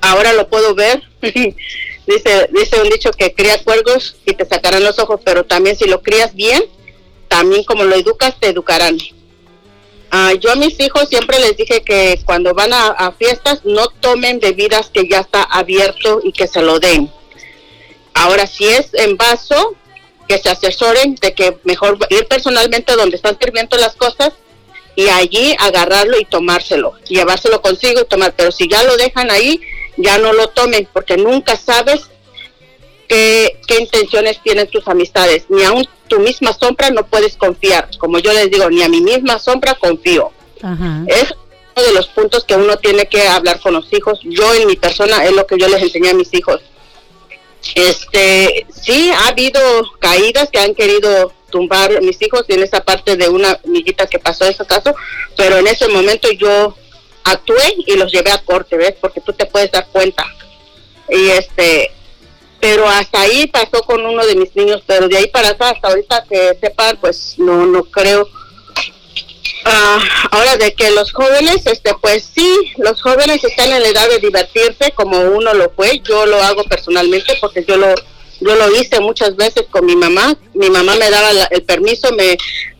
ahora 0.00 0.32
lo 0.32 0.48
puedo 0.48 0.74
ver. 0.74 1.02
dice, 2.14 2.48
dice 2.52 2.80
un 2.80 2.88
dicho 2.88 3.10
que 3.12 3.34
cría 3.34 3.62
cuervos 3.62 4.16
y 4.26 4.34
te 4.34 4.44
sacarán 4.44 4.84
los 4.84 4.98
ojos, 4.98 5.20
pero 5.24 5.44
también 5.44 5.76
si 5.76 5.86
lo 5.86 6.02
crías 6.02 6.34
bien, 6.34 6.62
también 7.28 7.64
como 7.64 7.84
lo 7.84 7.94
educas, 7.94 8.38
te 8.38 8.48
educarán. 8.48 8.98
Ah, 10.10 10.32
yo 10.34 10.50
a 10.50 10.56
mis 10.56 10.78
hijos 10.80 11.08
siempre 11.08 11.38
les 11.38 11.56
dije 11.56 11.82
que 11.82 12.20
cuando 12.24 12.52
van 12.52 12.72
a, 12.72 12.88
a 12.88 13.12
fiestas 13.12 13.64
no 13.64 13.88
tomen 13.88 14.40
bebidas 14.40 14.90
que 14.90 15.08
ya 15.08 15.20
está 15.20 15.44
abierto 15.44 16.20
y 16.24 16.32
que 16.32 16.48
se 16.48 16.62
lo 16.62 16.80
den. 16.80 17.10
Ahora, 18.14 18.46
si 18.46 18.66
es 18.66 18.92
en 18.94 19.16
vaso, 19.16 19.76
que 20.30 20.38
se 20.38 20.48
asesoren 20.48 21.14
de 21.16 21.34
que 21.34 21.58
mejor 21.64 21.98
ir 22.08 22.26
personalmente 22.26 22.94
donde 22.94 23.16
están 23.16 23.38
sirviendo 23.40 23.76
las 23.76 23.96
cosas 23.96 24.32
y 24.94 25.08
allí 25.08 25.56
agarrarlo 25.58 26.18
y 26.18 26.24
tomárselo, 26.24 26.94
llevárselo 27.08 27.62
consigo 27.62 28.00
y 28.00 28.04
tomar. 28.04 28.34
Pero 28.36 28.52
si 28.52 28.68
ya 28.68 28.82
lo 28.84 28.96
dejan 28.96 29.30
ahí, 29.30 29.60
ya 30.02 30.18
no 30.18 30.32
lo 30.32 30.48
tomen, 30.48 30.88
porque 30.92 31.16
nunca 31.16 31.56
sabes 31.56 32.02
qué, 33.08 33.60
qué 33.66 33.80
intenciones 33.80 34.40
tienen 34.42 34.68
tus 34.68 34.86
amistades. 34.88 35.44
Ni 35.48 35.62
aun 35.64 35.86
tu 36.08 36.18
misma 36.20 36.52
sombra 36.52 36.90
no 36.90 37.06
puedes 37.06 37.36
confiar. 37.36 37.88
Como 37.98 38.18
yo 38.18 38.32
les 38.32 38.50
digo, 38.50 38.68
ni 38.68 38.82
a 38.82 38.88
mi 38.88 39.00
misma 39.00 39.38
sombra 39.38 39.74
confío. 39.74 40.32
Ajá. 40.62 41.04
Es 41.06 41.34
uno 41.76 41.86
de 41.86 41.92
los 41.92 42.08
puntos 42.08 42.44
que 42.44 42.56
uno 42.56 42.76
tiene 42.78 43.06
que 43.06 43.28
hablar 43.28 43.60
con 43.60 43.72
los 43.74 43.90
hijos. 43.92 44.20
Yo 44.24 44.54
en 44.54 44.66
mi 44.66 44.76
persona 44.76 45.24
es 45.24 45.32
lo 45.32 45.46
que 45.46 45.56
yo 45.58 45.68
les 45.68 45.82
enseñé 45.82 46.10
a 46.10 46.14
mis 46.14 46.32
hijos. 46.34 46.60
Este, 47.74 48.66
sí, 48.70 49.10
ha 49.10 49.28
habido 49.28 49.60
caídas 49.98 50.48
que 50.50 50.58
han 50.58 50.74
querido 50.74 51.32
tumbar 51.50 52.00
mis 52.02 52.20
hijos 52.22 52.44
en 52.48 52.62
esa 52.62 52.82
parte 52.82 53.16
de 53.16 53.28
una 53.28 53.58
amiguita 53.64 54.06
que 54.06 54.18
pasó 54.18 54.44
ese 54.44 54.64
caso, 54.64 54.94
pero 55.36 55.58
en 55.58 55.66
ese 55.66 55.88
momento 55.88 56.30
yo 56.32 56.74
actué 57.24 57.74
y 57.86 57.96
los 57.96 58.10
llevé 58.12 58.30
a 58.32 58.38
corte, 58.38 58.76
¿ves? 58.76 58.94
Porque 59.00 59.20
tú 59.20 59.32
te 59.32 59.46
puedes 59.46 59.70
dar 59.70 59.86
cuenta. 59.92 60.24
Y 61.08 61.28
este, 61.30 61.90
pero 62.60 62.88
hasta 62.88 63.20
ahí 63.22 63.46
pasó 63.46 63.82
con 63.82 64.04
uno 64.04 64.24
de 64.26 64.36
mis 64.36 64.54
niños, 64.54 64.82
pero 64.86 65.08
de 65.08 65.16
ahí 65.18 65.26
para 65.28 65.50
acá, 65.50 65.70
hasta 65.70 65.88
ahorita 65.88 66.24
que 66.28 66.56
sepan, 66.60 66.96
pues 67.00 67.34
no, 67.38 67.66
no 67.66 67.84
creo. 67.84 68.28
Ah, 69.64 69.98
ahora 70.30 70.56
de 70.56 70.72
que 70.74 70.90
los 70.90 71.12
jóvenes, 71.12 71.66
este, 71.66 71.92
pues 72.00 72.24
sí, 72.34 72.48
los 72.78 73.02
jóvenes 73.02 73.44
están 73.44 73.70
en 73.72 73.82
la 73.82 73.88
edad 73.88 74.08
de 74.08 74.18
divertirse 74.18 74.92
como 74.92 75.18
uno 75.20 75.52
lo 75.52 75.70
fue. 75.70 76.00
Yo 76.00 76.24
lo 76.26 76.42
hago 76.42 76.64
personalmente 76.64 77.34
porque 77.40 77.64
yo 77.68 77.76
lo, 77.76 77.94
yo 78.40 78.54
lo 78.56 78.74
hice 78.80 79.00
muchas 79.00 79.36
veces 79.36 79.66
con 79.70 79.84
mi 79.84 79.96
mamá. 79.96 80.34
Mi 80.54 80.70
mamá 80.70 80.94
me 80.96 81.10
daba 81.10 81.32
la- 81.34 81.48
el 81.50 81.62
permiso, 81.64 82.10
me, 82.12 82.38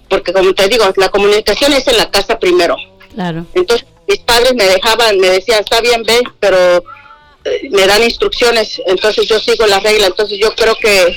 porque 0.09 0.33
como 0.33 0.55
te 0.55 0.69
digo, 0.69 0.91
la 0.97 1.11
comunicación 1.11 1.73
es 1.75 1.87
en 1.87 1.99
la 1.99 2.11
casa 2.11 2.39
primero. 2.39 2.77
Claro. 3.15 3.45
Entonces 3.55 3.87
mis 4.11 4.19
padres 4.19 4.55
me 4.55 4.65
dejaban, 4.65 5.19
me 5.19 5.31
decían, 5.31 5.61
está 5.61 5.81
bien, 5.81 6.03
ve, 6.03 6.21
pero 6.41 6.83
eh, 7.45 7.69
me 7.71 7.87
dan 7.87 8.03
instrucciones, 8.03 8.83
entonces 8.87 9.29
yo 9.29 9.39
sigo 9.39 9.67
la 9.67 9.79
regla. 9.79 10.09
Entonces 10.09 10.37
yo 10.39 10.53
creo 10.57 10.75
que 10.75 11.17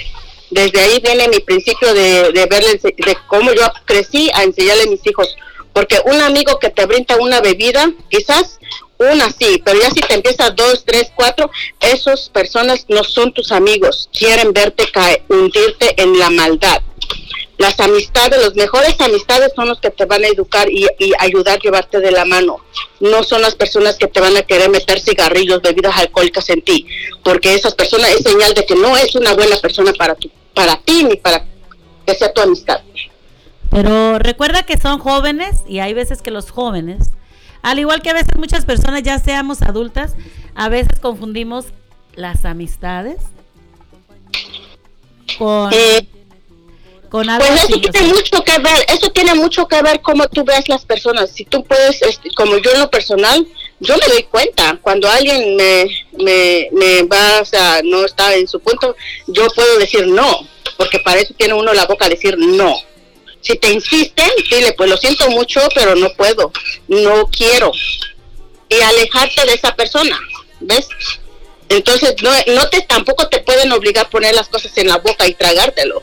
desde 0.52 0.80
ahí 0.80 1.00
viene 1.04 1.28
mi 1.28 1.40
principio 1.40 1.92
de, 1.92 2.32
de 2.32 2.46
verle, 2.46 2.80
de 2.84 3.18
cómo 3.28 3.52
yo 3.52 3.64
crecí 3.86 4.30
a 4.36 4.44
enseñarle 4.44 4.84
a 4.84 4.92
mis 4.92 5.06
hijos. 5.08 5.36
Porque 5.74 6.00
un 6.06 6.22
amigo 6.22 6.60
que 6.60 6.70
te 6.70 6.86
brinda 6.86 7.16
una 7.18 7.42
bebida, 7.42 7.92
quizás 8.10 8.60
una 9.00 9.32
sí, 9.32 9.60
pero 9.66 9.82
ya 9.82 9.90
si 9.90 10.02
te 10.02 10.14
empieza 10.14 10.52
dos, 10.52 10.84
tres, 10.86 11.12
cuatro, 11.16 11.50
esas 11.80 12.30
personas 12.30 12.86
no 12.90 13.04
son 13.04 13.34
tus 13.34 13.52
amigos, 13.52 14.08
quieren 14.14 14.54
verte 14.54 14.86
caer, 14.92 15.24
hundirte 15.30 16.00
en 16.00 16.20
la 16.20 16.30
maldad. 16.30 16.80
Las 17.58 17.80
amistades, 17.80 18.42
las 18.42 18.56
mejores 18.56 19.00
amistades 19.00 19.52
son 19.56 19.68
los 19.68 19.80
que 19.80 19.92
te 19.92 20.06
van 20.06 20.24
a 20.24 20.28
educar 20.28 20.70
y, 20.70 20.88
y 21.00 21.14
ayudar 21.20 21.58
a 21.58 21.60
llevarte 21.60 22.00
de 22.00 22.12
la 22.12 22.26
mano. 22.26 22.58
No 23.00 23.24
son 23.24 23.42
las 23.42 23.56
personas 23.56 23.96
que 23.98 24.08
te 24.08 24.20
van 24.20 24.36
a 24.36 24.42
querer 24.42 24.70
meter 24.70 25.00
cigarrillos, 25.00 25.62
bebidas 25.62 25.96
alcohólicas 25.98 26.50
en 26.50 26.62
ti, 26.62 26.88
porque 27.24 27.54
esas 27.54 27.76
personas 27.76 28.10
es 28.10 28.24
señal 28.24 28.54
de 28.54 28.66
que 28.66 28.76
no 28.76 28.98
es 28.98 29.16
una 29.16 29.34
buena 29.34 29.56
persona 29.58 29.94
para, 29.94 30.16
tu, 30.16 30.30
para 30.54 30.78
ti 30.78 31.04
ni 31.04 31.16
para 31.16 31.46
que 32.06 32.16
sea 32.16 32.34
tu 32.34 32.42
amistad. 32.42 32.82
Pero 33.70 34.20
recuerda 34.20 34.64
que 34.64 34.78
son 34.78 35.00
jóvenes 35.00 35.62
y 35.68 35.80
hay 35.80 35.94
veces 35.94 36.22
que 36.22 36.32
los 36.32 36.52
jóvenes, 36.52 37.10
al 37.62 37.80
igual 37.80 38.02
que 38.02 38.12
a 38.12 38.14
veces 38.14 38.38
muchas 38.38 38.66
personas 38.66 39.04
ya 39.04 39.18
seamos 39.20 39.62
adultas, 39.62 40.16
a 40.54 40.70
veces 40.70 41.00
confundimos 41.00 41.66
las 42.16 42.46
amistades 42.46 43.18
con, 45.40 45.72
con 47.14 47.30
algo 47.30 47.46
Pues 47.46 47.66
así, 47.66 47.74
eso 47.74 47.90
o 47.90 47.92
tiene 47.92 48.08
sea, 48.08 48.16
mucho 48.16 48.44
que 48.44 48.58
ver, 48.58 48.86
eso 48.88 49.12
tiene 49.12 49.36
mucho 49.36 49.68
que 49.68 49.80
ver 49.84 50.02
cómo 50.02 50.28
tú 50.30 50.44
ves 50.44 50.68
las 50.68 50.84
personas. 50.84 51.30
Si 51.30 51.46
tú 51.46 51.64
puedes, 51.64 52.02
este, 52.02 52.32
como 52.32 52.58
yo 52.58 52.72
en 52.72 52.80
lo 52.80 52.90
personal, 52.90 53.46
yo 53.80 53.96
me 53.98 54.08
doy 54.08 54.24
cuenta 54.24 54.80
cuando 54.82 55.08
alguien 55.08 55.56
me, 55.56 55.86
me, 56.18 56.70
me 56.72 57.04
va, 57.04 57.40
o 57.40 57.46
sea, 57.46 57.82
no 57.84 58.04
está 58.04 58.34
en 58.34 58.48
su 58.48 58.60
punto, 58.60 58.96
yo 59.28 59.46
puedo 59.50 59.78
decir 59.78 60.08
no, 60.08 60.48
porque 60.76 60.98
para 61.02 61.20
eso 61.22 61.36
tiene 61.38 61.54
uno 61.54 61.72
la 61.72 61.86
boca 61.86 62.10
decir 62.10 62.36
no. 62.36 62.74
Si 63.42 63.58
te 63.58 63.72
insisten, 63.72 64.32
dile, 64.50 64.74
pues 64.74 64.90
lo 64.90 64.98
siento 64.98 65.30
mucho, 65.30 65.62
pero 65.76 65.94
no 65.94 66.12
puedo, 66.14 66.52
no 66.88 67.28
quiero. 67.28 67.72
Y 68.70 68.82
alejarte 68.82 69.46
de 69.46 69.54
esa 69.54 69.76
persona, 69.76 70.20
¿ves? 70.62 70.88
Entonces, 71.70 72.16
no, 72.24 72.32
no 72.56 72.70
te 72.70 72.82
tampoco 72.82 73.28
te 73.28 73.38
pueden 73.38 73.72
obligar 73.72 74.08
a 74.08 74.10
poner 74.10 74.34
las 74.34 74.50
cosas 74.50 74.76
en 74.80 74.88
la 74.88 74.98
boca 74.98 75.28
y 75.28 75.36
tragártelo 75.36 76.02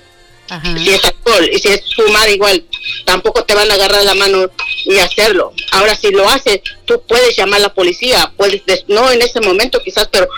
si 0.84 0.90
es 0.90 1.04
alcohol 1.04 1.48
y 1.52 1.58
si 1.58 1.68
es 1.68 1.82
fumar 1.94 2.28
igual, 2.28 2.64
tampoco 3.04 3.44
te 3.44 3.54
van 3.54 3.70
a 3.70 3.74
agarrar 3.74 4.04
la 4.04 4.14
mano 4.14 4.50
y 4.84 4.98
hacerlo. 4.98 5.52
Ahora, 5.72 5.94
si 5.96 6.10
lo 6.10 6.28
haces, 6.28 6.60
tú 6.84 7.02
puedes 7.06 7.36
llamar 7.36 7.60
a 7.60 7.64
la 7.64 7.74
policía, 7.74 8.32
puedes, 8.36 8.64
des- 8.66 8.84
no 8.88 9.10
en 9.10 9.22
ese 9.22 9.40
momento 9.40 9.80
quizás, 9.82 10.08
pero 10.10 10.28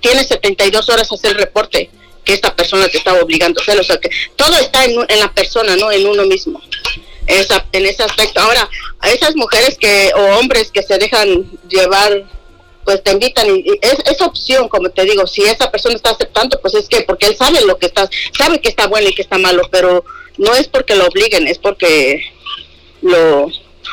tienes 0.00 0.26
72 0.28 0.88
horas 0.88 1.10
a 1.10 1.14
hacer 1.14 1.36
reporte 1.36 1.90
que 2.24 2.32
esta 2.34 2.54
persona 2.54 2.88
te 2.88 2.98
está 2.98 3.14
obligando 3.14 3.60
a 3.60 3.62
hacerlo. 3.62 3.82
O 3.82 3.84
sea, 3.84 3.96
que 3.98 4.10
todo 4.36 4.56
está 4.58 4.84
en, 4.84 4.96
en 5.08 5.20
la 5.20 5.32
persona, 5.32 5.76
no 5.76 5.90
en 5.92 6.06
uno 6.06 6.24
mismo. 6.24 6.60
Esa, 7.26 7.64
en 7.72 7.86
ese 7.86 8.02
aspecto. 8.02 8.40
Ahora, 8.40 8.68
a 8.98 9.10
esas 9.10 9.36
mujeres 9.36 9.76
que 9.78 10.10
o 10.16 10.38
hombres 10.38 10.70
que 10.72 10.82
se 10.82 10.98
dejan 10.98 11.46
llevar 11.68 12.24
pues 12.84 13.02
te 13.02 13.12
invitan 13.12 13.46
y, 13.48 13.60
y 13.60 13.78
es, 13.80 13.98
es 14.06 14.20
opción, 14.20 14.68
como 14.68 14.90
te 14.90 15.04
digo, 15.04 15.26
si 15.26 15.42
esa 15.42 15.70
persona 15.70 15.94
está 15.94 16.10
aceptando, 16.10 16.60
pues 16.60 16.74
es 16.74 16.88
que 16.88 17.02
porque 17.02 17.26
él 17.26 17.36
sabe 17.36 17.60
lo 17.62 17.78
que 17.78 17.86
está, 17.86 18.08
sabe 18.36 18.60
que 18.60 18.68
está 18.68 18.86
bueno 18.86 19.08
y 19.08 19.14
que 19.14 19.22
está 19.22 19.38
malo, 19.38 19.62
pero 19.70 20.04
no 20.38 20.54
es 20.54 20.68
porque 20.68 20.96
lo 20.96 21.06
obliguen, 21.06 21.46
es 21.46 21.58
porque 21.58 22.22
lo 23.02 23.48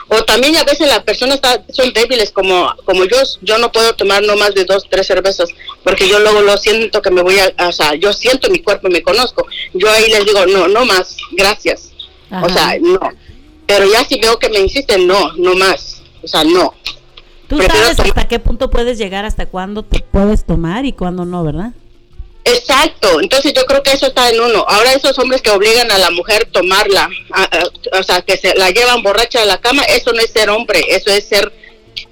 o 0.09 0.23
también 0.23 0.55
a 0.55 0.63
veces 0.63 0.87
las 0.87 1.03
personas 1.03 1.39
son 1.69 1.91
débiles 1.91 2.31
como 2.31 2.73
como 2.85 3.05
yo 3.05 3.17
yo 3.41 3.57
no 3.57 3.71
puedo 3.71 3.93
tomar 3.95 4.23
no 4.23 4.35
más 4.35 4.53
de 4.53 4.63
dos 4.63 4.85
tres 4.89 5.07
cervezas 5.07 5.49
porque 5.83 6.07
yo 6.07 6.19
luego 6.19 6.41
lo 6.41 6.57
siento 6.57 7.01
que 7.01 7.11
me 7.11 7.21
voy 7.21 7.37
a 7.39 7.67
o 7.67 7.71
sea 7.71 7.95
yo 7.95 8.13
siento 8.13 8.49
mi 8.49 8.59
cuerpo 8.59 8.87
y 8.87 8.91
me 8.91 9.01
conozco 9.01 9.45
yo 9.73 9.89
ahí 9.89 10.09
les 10.09 10.25
digo 10.25 10.45
no 10.45 10.67
no 10.67 10.85
más 10.85 11.17
gracias 11.31 11.91
o 12.29 12.49
sea 12.49 12.77
no 12.79 12.99
pero 13.65 13.85
ya 13.91 14.05
si 14.05 14.19
veo 14.19 14.39
que 14.39 14.49
me 14.49 14.59
insisten 14.59 15.07
no 15.07 15.33
no 15.33 15.55
más 15.55 16.01
o 16.23 16.27
sea 16.27 16.43
no 16.43 16.73
Tú 17.47 17.57
sabes 17.67 17.99
hasta 18.09 18.27
qué 18.27 18.39
punto 18.39 18.69
puedes 18.69 18.97
llegar, 18.97 19.25
hasta 19.25 19.45
cuándo 19.45 19.83
te 19.83 19.99
puedes 20.01 20.45
tomar 20.45 20.85
y 20.85 20.91
cuándo 20.93 21.23
no, 21.25 21.43
¿verdad? 21.43 21.71
Exacto, 22.43 23.19
entonces 23.19 23.53
yo 23.53 23.65
creo 23.65 23.83
que 23.83 23.91
eso 23.91 24.07
está 24.07 24.29
en 24.29 24.39
uno. 24.39 24.63
Ahora 24.67 24.93
esos 24.93 25.17
hombres 25.19 25.41
que 25.41 25.51
obligan 25.51 25.91
a 25.91 25.97
la 25.97 26.11
mujer 26.11 26.47
tomarla, 26.51 27.09
a- 27.33 27.43
a- 27.43 27.99
o 27.99 28.03
sea, 28.03 28.21
que 28.21 28.37
se 28.37 28.55
la 28.55 28.69
llevan 28.71 29.03
borracha 29.03 29.41
a 29.41 29.45
la 29.45 29.57
cama, 29.59 29.83
eso 29.83 30.13
no 30.13 30.19
es 30.21 30.31
ser 30.31 30.49
hombre, 30.49 30.81
eso 30.89 31.09
es 31.11 31.27
ser 31.27 31.51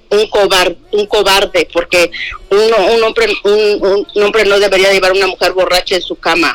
un 0.09 0.27
cobarde, 0.29 0.77
un 0.91 1.05
cobarde, 1.07 1.67
porque 1.71 2.11
uno, 2.49 2.93
un 2.95 3.03
hombre, 3.03 3.27
un, 3.45 3.87
un- 3.87 4.07
un 4.13 4.23
hombre 4.23 4.43
no 4.45 4.59
debería 4.59 4.91
llevar 4.91 5.13
una 5.13 5.27
mujer 5.27 5.53
borracha 5.53 5.95
en 5.95 6.01
su 6.01 6.15
cama, 6.17 6.53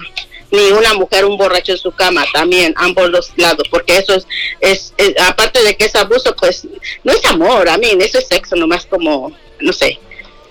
ni 0.52 0.70
una 0.72 0.94
mujer 0.94 1.24
un 1.24 1.36
borracho 1.36 1.72
en 1.72 1.78
su 1.78 1.92
cama, 1.92 2.24
también 2.32 2.72
ambos 2.76 3.08
los 3.10 3.30
lados, 3.36 3.66
porque 3.70 3.96
eso 3.98 4.14
es, 4.14 4.26
es, 4.60 4.92
es- 4.96 5.14
aparte 5.22 5.62
de 5.62 5.76
que 5.76 5.84
es 5.86 5.94
abuso, 5.94 6.34
pues 6.36 6.66
no 7.04 7.12
es 7.12 7.24
amor, 7.26 7.68
a 7.68 7.78
mí, 7.78 7.88
eso 8.00 8.18
es 8.18 8.26
sexo, 8.28 8.56
nomás 8.56 8.86
como, 8.86 9.32
no 9.60 9.72
sé, 9.72 9.98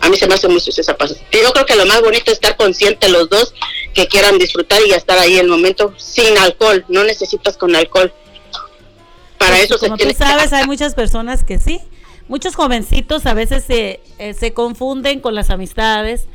a 0.01 0.09
mí 0.09 0.15
se 0.17 0.27
me 0.27 0.35
hace 0.35 0.47
mucho 0.47 0.69
esa 0.69 0.93
cosa. 0.93 1.15
Y 1.31 1.37
Yo 1.41 1.51
creo 1.51 1.65
que 1.65 1.75
lo 1.75 1.85
más 1.85 2.01
bonito 2.01 2.31
es 2.31 2.33
estar 2.33 2.55
conscientes 2.55 3.09
los 3.11 3.29
dos 3.29 3.53
que 3.93 4.07
quieran 4.07 4.37
disfrutar 4.37 4.81
y 4.87 4.91
estar 4.91 5.19
ahí 5.19 5.37
el 5.37 5.47
momento 5.47 5.93
sin 5.97 6.37
alcohol, 6.37 6.85
no 6.87 7.03
necesitas 7.03 7.57
con 7.57 7.75
alcohol. 7.75 8.13
Para 9.37 9.51
Pues, 9.55 9.63
eso 9.65 9.77
se 9.77 9.85
como 9.87 9.97
tiene 9.97 10.13
tú 10.13 10.19
sabes, 10.19 10.53
hay 10.53 10.65
muchas 10.65 10.95
personas 10.95 11.43
que 11.43 11.59
sí. 11.59 11.79
Muchos 12.27 12.55
jovencitos 12.55 13.25
a 13.25 13.33
veces 13.33 13.63
se, 13.65 14.01
eh, 14.19 14.33
se 14.33 14.53
confunden 14.53 15.19
con 15.19 15.33
las 15.33 15.49
amistades 15.49 16.25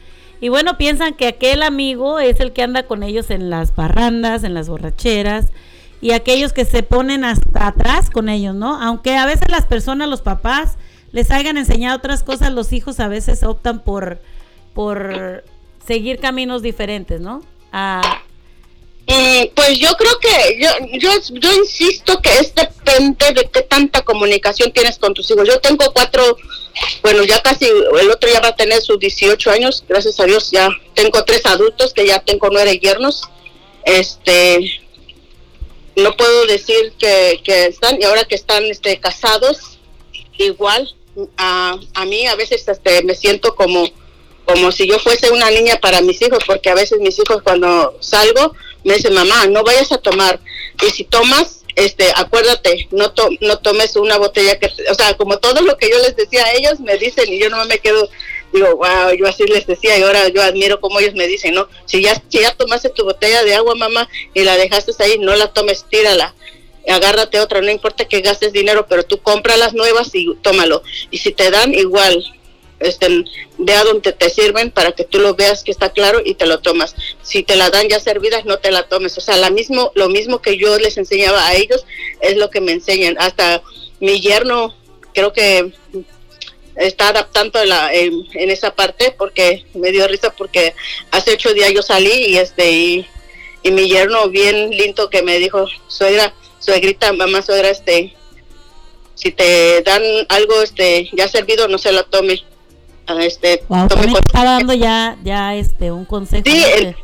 y 0.41 0.49
bueno, 0.49 0.77
piensan 0.77 1.15
que 1.15 1.27
aquel 1.27 1.63
amigo 1.63 2.19
es 2.19 2.41
el 2.41 2.53
que 2.53 2.63
anda 2.63 2.85
con 2.85 3.03
ellos 3.03 3.31
en 3.31 3.51
las 3.51 3.73
parrandas, 3.73 4.45
en 4.45 4.55
las 4.55 4.69
borracheras 4.69 5.47
y 6.01 6.13
aquellos 6.13 6.53
que 6.53 6.65
se 6.65 6.83
ponen 6.83 7.25
hasta 7.25 7.69
atrás 7.69 8.11
con 8.11 8.29
ellos, 8.29 8.55
¿no? 8.55 8.81
Aunque 8.81 9.17
a 9.17 9.27
veces 9.27 9.51
las 9.51 9.65
personas, 9.65 10.09
los 10.09 10.23
papás, 10.23 10.77
les 11.13 11.31
hayan 11.31 11.57
enseñado 11.57 11.97
otras 11.97 12.23
cosas, 12.23 12.53
los 12.53 12.73
hijos 12.73 13.01
a 13.01 13.09
veces 13.09 13.43
optan 13.43 13.81
por, 13.81 14.21
por 14.75 15.45
seguir 15.87 16.19
caminos 16.19 16.61
diferentes, 16.61 17.21
¿no? 17.21 17.41
A, 17.73 18.03
pues 19.07 19.79
yo 19.79 19.93
creo 19.95 20.19
que 20.19 20.59
yo, 20.59 20.69
yo, 20.99 21.11
yo 21.33 21.53
insisto 21.53 22.21
que 22.23 22.31
es 22.39 22.55
depende 22.55 23.33
de 23.33 23.51
qué 23.51 23.63
tanta 23.63 24.03
comunicación 24.03 24.73
tienes 24.73 24.99
con 24.99 25.13
tus 25.15 25.31
hijos. 25.31 25.47
Yo 25.47 25.61
tengo 25.61 25.93
cuatro, 25.93 26.37
bueno, 27.03 27.23
ya 27.25 27.43
casi, 27.43 27.67
el 27.67 28.11
otro 28.11 28.31
ya 28.31 28.41
va 28.41 28.49
a 28.49 28.57
tener 28.57 28.81
sus 28.81 28.99
18 28.99 29.51
años, 29.51 29.85
gracias 29.87 30.19
a 30.21 30.25
Dios 30.25 30.51
ya 30.51 30.69
tengo 30.95 31.23
tres 31.25 31.45
adultos 31.45 31.93
que 31.93 32.07
ya 32.07 32.21
tengo 32.21 32.49
nueve 32.51 32.79
yernos. 32.79 33.23
Este, 33.85 34.81
no 35.97 36.17
puedo 36.17 36.47
decir 36.47 36.95
que, 36.99 37.41
que 37.45 37.67
están, 37.67 38.01
y 38.01 38.05
ahora 38.05 38.25
que 38.25 38.35
están 38.35 38.65
este, 38.65 38.99
casados, 38.99 39.79
igual, 40.39 40.95
a, 41.37 41.79
a 41.95 42.05
mí 42.07 42.27
a 42.27 42.35
veces 42.37 42.67
este, 42.67 43.03
me 43.03 43.15
siento 43.15 43.55
como 43.55 43.89
como 44.45 44.71
si 44.73 44.87
yo 44.87 44.99
fuese 44.99 45.31
una 45.31 45.51
niña 45.51 45.77
para 45.81 46.03
mis 46.03 46.21
hijos, 46.21 46.41
porque 46.47 46.69
a 46.69 46.75
veces 46.75 47.01
mis 47.01 47.19
hijos 47.19 47.43
cuando 47.43 47.97
salgo 48.01 48.55
me 48.85 48.95
dicen, 48.95 49.15
mamá, 49.15 49.47
no 49.47 49.63
vayas 49.65 49.93
a 49.93 49.99
tomar. 49.99 50.41
Y 50.87 50.91
si 50.91 51.05
tomas, 51.05 51.65
este, 51.77 52.07
acuérdate, 52.15 52.89
no, 52.91 53.13
to 53.13 53.29
no 53.41 53.59
tomes 53.59 53.97
una 53.97 54.17
botella 54.19 54.59
que, 54.59 54.69
o 54.91 54.95
sea, 54.95 55.17
como 55.17 55.39
todo 55.39 55.61
lo 55.63 55.77
que 55.77 55.91
yo 55.91 55.99
les 55.99 56.17
decía 56.17 56.45
a 56.45 56.53
ellos, 56.53 56.81
me 56.81 56.97
dicen 56.99 57.33
y 57.33 57.41
yo 57.41 57.51
no 57.51 57.65
me 57.65 57.79
quedo, 57.79 58.09
digo, 58.53 58.77
wow, 58.77 59.13
yo 59.19 59.27
así 59.27 59.45
les 59.45 59.67
decía 59.67 59.99
y 59.99 60.03
ahora 60.03 60.29
yo 60.29 60.43
admiro 60.43 60.81
cómo 60.81 61.01
ellos 61.01 61.15
me 61.15 61.27
dicen, 61.27 61.55
no, 61.55 61.69
si 61.87 62.03
ya, 62.03 62.15
si 62.29 62.41
ya 62.41 62.55
tomaste 62.55 62.91
tu 62.91 63.05
botella 63.05 63.43
de 63.43 63.55
agua, 63.55 63.75
mamá, 63.75 64.09
y 64.35 64.43
la 64.43 64.57
dejaste 64.57 64.93
ahí, 65.03 65.19
no 65.19 65.35
la 65.35 65.53
tomes, 65.53 65.85
tírala 65.91 66.35
agárrate 66.93 67.41
otra, 67.41 67.61
no 67.61 67.71
importa 67.71 68.05
que 68.05 68.21
gastes 68.21 68.53
dinero, 68.53 68.87
pero 68.89 69.05
tú 69.05 69.19
compra 69.19 69.57
las 69.57 69.75
nuevas 69.75 70.11
y 70.15 70.35
tómalo. 70.43 70.83
Y 71.11 71.19
si 71.19 71.33
te 71.33 71.51
dan, 71.51 71.73
igual, 71.75 72.25
este, 72.81 73.25
ve 73.65 73.75
a 73.75 73.85
donde 73.85 74.13
te 74.13 74.31
sirven 74.31 74.71
para 74.71 74.93
que 74.93 75.05
tú 75.05 75.19
lo 75.19 75.35
veas 75.35 75.65
que 75.65 75.71
está 75.71 75.91
claro 75.91 76.21
y 76.25 76.35
te 76.35 76.47
lo 76.47 76.61
tomas. 76.61 76.95
Si 77.23 77.43
te 77.43 77.57
la 77.57 77.71
dan 77.71 77.89
ya 77.89 77.99
servidas, 77.99 78.45
no 78.45 78.59
te 78.59 78.71
la 78.71 78.89
tomes. 78.89 79.17
O 79.19 79.21
sea, 79.21 79.37
la 79.37 79.51
mismo, 79.51 79.91
lo 79.95 80.09
mismo 80.09 80.41
que 80.41 80.57
yo 80.57 80.79
les 80.79 80.97
enseñaba 80.97 81.47
a 81.47 81.55
ellos 81.55 81.85
es 82.21 82.37
lo 82.37 82.51
que 82.51 82.61
me 82.61 82.73
enseñan. 82.73 83.17
Hasta 83.19 83.63
mi 84.01 84.21
yerno 84.21 84.75
creo 85.13 85.33
que 85.33 85.73
está 86.77 87.09
adaptando 87.09 87.65
la, 87.65 87.93
en, 87.95 88.27
esa 88.35 88.75
parte 88.75 89.15
porque 89.17 89.65
me 89.75 89.93
dio 89.93 90.07
risa 90.09 90.31
porque 90.31 90.75
hace 91.11 91.33
ocho 91.33 91.55
días 91.55 91.73
yo 91.73 91.83
salí 91.83 92.13
y 92.13 92.39
este 92.39 92.71
y, 92.71 93.07
y 93.63 93.71
mi 93.71 93.89
yerno 93.89 94.29
bien 94.29 94.71
lindo 94.71 95.09
que 95.09 95.23
me 95.23 95.39
dijo 95.39 95.67
suegra 95.87 96.35
suegrita 96.59 97.13
mamá 97.13 97.43
suegra 97.43 97.71
este 97.71 98.15
si 99.15 99.31
te 99.31 99.83
dan 99.83 100.03
algo 100.29 100.63
este 100.63 101.09
ya 101.13 101.29
servido 101.29 101.69
no 101.69 101.79
se 101.79 101.93
lo 101.93 102.05
tome 102.07 102.43
este 103.21 103.63
wow, 103.69 103.89
tome 103.89 104.13
está 104.13 104.45
dando 104.45 104.75
ya 104.75 105.17
ya 105.23 105.55
este 105.55 105.93
un 105.93 106.05
consejo 106.05 106.43
sí, 106.45 106.59
¿no? 106.59 106.67
el, 106.67 106.97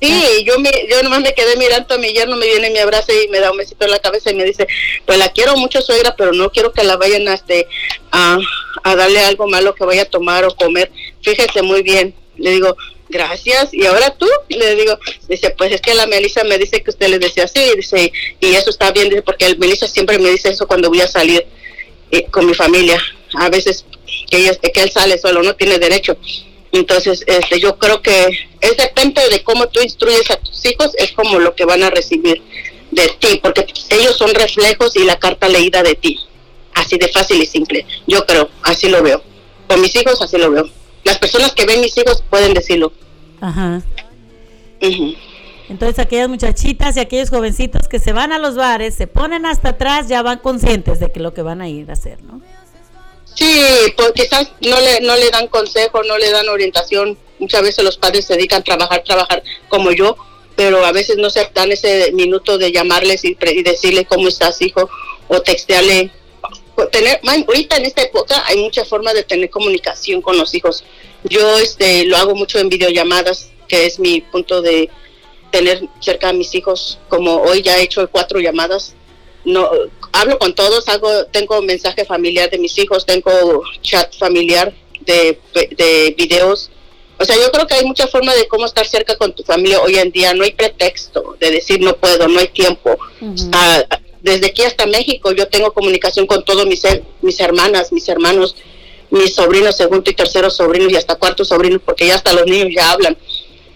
sí 0.00 0.44
yo 0.44 0.58
me 0.58 0.70
yo 0.90 1.02
nomás 1.02 1.20
me 1.20 1.34
quedé 1.34 1.56
mirando 1.56 1.94
a 1.94 1.98
mi 1.98 2.12
yerno 2.12 2.36
me 2.36 2.46
viene 2.46 2.68
y 2.68 2.72
me 2.72 2.80
abraza 2.80 3.12
y 3.12 3.28
me 3.28 3.40
da 3.40 3.50
un 3.50 3.56
besito 3.56 3.84
en 3.84 3.90
la 3.90 3.98
cabeza 3.98 4.30
y 4.30 4.34
me 4.34 4.44
dice 4.44 4.66
pues 5.06 5.18
la 5.18 5.30
quiero 5.30 5.56
mucho 5.56 5.80
suegra 5.80 6.14
pero 6.16 6.32
no 6.32 6.50
quiero 6.50 6.72
que 6.72 6.84
la 6.84 6.96
vayan 6.96 7.26
a 7.28 7.34
este 7.34 7.66
a, 8.10 8.38
a 8.82 8.96
darle 8.96 9.20
algo 9.20 9.46
malo 9.46 9.74
que 9.74 9.84
vaya 9.84 10.02
a 10.02 10.06
tomar 10.06 10.44
o 10.44 10.54
comer 10.54 10.90
fíjese 11.22 11.62
muy 11.62 11.82
bien 11.82 12.14
le 12.36 12.50
digo 12.50 12.76
gracias 13.08 13.72
y 13.72 13.86
ahora 13.86 14.10
tú 14.10 14.26
le 14.48 14.74
digo 14.74 14.98
dice 15.28 15.54
pues 15.56 15.72
es 15.72 15.80
que 15.80 15.94
la 15.94 16.06
Melissa 16.06 16.44
me 16.44 16.58
dice 16.58 16.82
que 16.82 16.90
usted 16.90 17.08
le 17.08 17.18
decía 17.18 17.44
así 17.44 17.60
dice 17.76 18.12
y 18.40 18.54
eso 18.54 18.70
está 18.70 18.90
bien 18.92 19.08
dice, 19.08 19.22
porque 19.22 19.46
el 19.46 19.58
Melissa 19.58 19.86
siempre 19.86 20.18
me 20.18 20.30
dice 20.30 20.50
eso 20.50 20.66
cuando 20.66 20.88
voy 20.88 21.00
a 21.00 21.08
salir 21.08 21.46
eh, 22.14 22.26
con 22.30 22.46
mi 22.46 22.54
familia. 22.54 23.02
A 23.34 23.48
veces 23.48 23.84
que, 24.60 24.72
que 24.72 24.82
él 24.82 24.90
sale 24.90 25.18
solo, 25.18 25.42
no 25.42 25.54
tiene 25.54 25.78
derecho. 25.78 26.16
Entonces, 26.72 27.22
este, 27.26 27.60
yo 27.60 27.78
creo 27.78 28.02
que 28.02 28.48
es 28.60 28.76
depende 28.76 29.22
de 29.30 29.42
cómo 29.44 29.68
tú 29.68 29.80
instruyes 29.80 30.28
a 30.30 30.36
tus 30.36 30.64
hijos, 30.66 30.90
es 30.98 31.12
como 31.12 31.38
lo 31.38 31.54
que 31.54 31.64
van 31.64 31.82
a 31.82 31.90
recibir 31.90 32.42
de 32.90 33.08
ti, 33.20 33.40
porque 33.42 33.66
ellos 33.90 34.16
son 34.16 34.34
reflejos 34.34 34.96
y 34.96 35.04
la 35.04 35.16
carta 35.16 35.48
leída 35.48 35.82
de 35.82 35.94
ti. 35.94 36.18
Así 36.74 36.98
de 36.98 37.08
fácil 37.08 37.40
y 37.40 37.46
simple. 37.46 37.86
Yo 38.06 38.26
creo, 38.26 38.50
así 38.62 38.88
lo 38.88 39.02
veo. 39.02 39.22
Con 39.68 39.80
mis 39.80 39.94
hijos, 39.94 40.20
así 40.20 40.36
lo 40.36 40.50
veo. 40.50 40.68
Las 41.04 41.18
personas 41.18 41.52
que 41.54 41.64
ven 41.64 41.80
mis 41.80 41.96
hijos 41.96 42.24
pueden 42.28 42.54
decirlo. 42.54 42.92
Ajá. 43.40 43.82
Entonces 45.68 45.98
aquellas 45.98 46.28
muchachitas 46.28 46.96
y 46.96 47.00
aquellos 47.00 47.30
jovencitos 47.30 47.88
que 47.88 47.98
se 47.98 48.12
van 48.12 48.32
a 48.32 48.38
los 48.38 48.56
bares, 48.56 48.94
se 48.94 49.06
ponen 49.06 49.46
hasta 49.46 49.70
atrás, 49.70 50.08
ya 50.08 50.22
van 50.22 50.38
conscientes 50.38 51.00
de 51.00 51.10
que 51.10 51.20
lo 51.20 51.32
que 51.32 51.42
van 51.42 51.62
a 51.62 51.68
ir 51.68 51.88
a 51.90 51.92
hacer, 51.94 52.22
¿no? 52.22 52.40
Sí, 53.34 53.60
pues 53.96 54.12
quizás 54.12 54.48
no 54.60 54.80
le, 54.80 55.00
no 55.00 55.16
le 55.16 55.30
dan 55.30 55.48
consejo, 55.48 56.02
no 56.04 56.16
le 56.18 56.30
dan 56.30 56.48
orientación. 56.48 57.18
Muchas 57.38 57.62
veces 57.62 57.84
los 57.84 57.98
padres 57.98 58.26
se 58.26 58.34
dedican 58.34 58.60
a 58.60 58.64
trabajar, 58.64 59.02
trabajar 59.02 59.42
como 59.68 59.90
yo, 59.90 60.16
pero 60.54 60.84
a 60.84 60.92
veces 60.92 61.16
no 61.16 61.30
se 61.30 61.48
dan 61.52 61.72
ese 61.72 62.12
minuto 62.12 62.58
de 62.58 62.70
llamarles 62.70 63.24
y, 63.24 63.36
y 63.40 63.62
decirle 63.62 64.04
cómo 64.04 64.28
estás, 64.28 64.62
hijo, 64.62 64.88
o 65.28 65.42
textearle. 65.42 66.10
O 66.76 66.86
Tener, 66.86 67.20
ahorita 67.24 67.76
en 67.76 67.86
esta 67.86 68.02
época 68.02 68.42
hay 68.46 68.58
muchas 68.58 68.88
formas 68.88 69.14
de 69.14 69.24
tener 69.24 69.50
comunicación 69.50 70.22
con 70.22 70.38
los 70.38 70.54
hijos. 70.54 70.84
Yo 71.24 71.58
este 71.58 72.04
lo 72.04 72.16
hago 72.16 72.34
mucho 72.34 72.58
en 72.58 72.68
videollamadas, 72.68 73.50
que 73.66 73.86
es 73.86 73.98
mi 73.98 74.20
punto 74.20 74.62
de 74.62 74.90
tener 75.50 75.88
cerca 76.00 76.28
a 76.28 76.32
mis 76.32 76.54
hijos. 76.54 76.98
Como 77.08 77.36
hoy 77.36 77.62
ya 77.62 77.78
he 77.78 77.82
hecho 77.82 78.08
cuatro 78.10 78.38
llamadas 78.38 78.94
no 79.44 79.70
hablo 80.12 80.38
con 80.38 80.54
todos, 80.54 80.88
hago, 80.88 81.26
tengo 81.26 81.60
mensaje 81.62 82.04
familiar 82.04 82.50
de 82.50 82.58
mis 82.58 82.76
hijos, 82.78 83.04
tengo 83.04 83.62
chat 83.82 84.16
familiar 84.16 84.72
de, 85.00 85.38
de 85.76 86.14
videos. 86.16 86.70
O 87.18 87.24
sea, 87.24 87.36
yo 87.36 87.50
creo 87.52 87.66
que 87.66 87.74
hay 87.74 87.84
muchas 87.84 88.10
formas 88.10 88.36
de 88.36 88.48
cómo 88.48 88.66
estar 88.66 88.86
cerca 88.86 89.16
con 89.16 89.32
tu 89.32 89.42
familia 89.44 89.80
hoy 89.80 89.96
en 89.96 90.10
día. 90.10 90.34
No 90.34 90.44
hay 90.44 90.52
pretexto 90.52 91.36
de 91.38 91.50
decir 91.50 91.80
no 91.80 91.96
puedo, 91.96 92.26
no 92.28 92.40
hay 92.40 92.48
tiempo. 92.48 92.96
Ah, 93.52 93.84
desde 94.20 94.46
aquí 94.46 94.62
hasta 94.62 94.86
México 94.86 95.32
yo 95.32 95.46
tengo 95.48 95.72
comunicación 95.72 96.26
con 96.26 96.44
todos 96.44 96.66
mis, 96.66 96.82
mis 97.20 97.38
hermanas, 97.40 97.92
mis 97.92 98.08
hermanos, 98.08 98.56
mis 99.10 99.34
sobrinos, 99.34 99.76
segundo 99.76 100.10
y 100.10 100.14
tercero 100.14 100.50
sobrinos 100.50 100.92
y 100.92 100.96
hasta 100.96 101.16
cuarto 101.16 101.44
sobrinos, 101.44 101.82
porque 101.84 102.06
ya 102.06 102.16
hasta 102.16 102.32
los 102.32 102.46
niños 102.46 102.70
ya 102.74 102.90
hablan. 102.90 103.16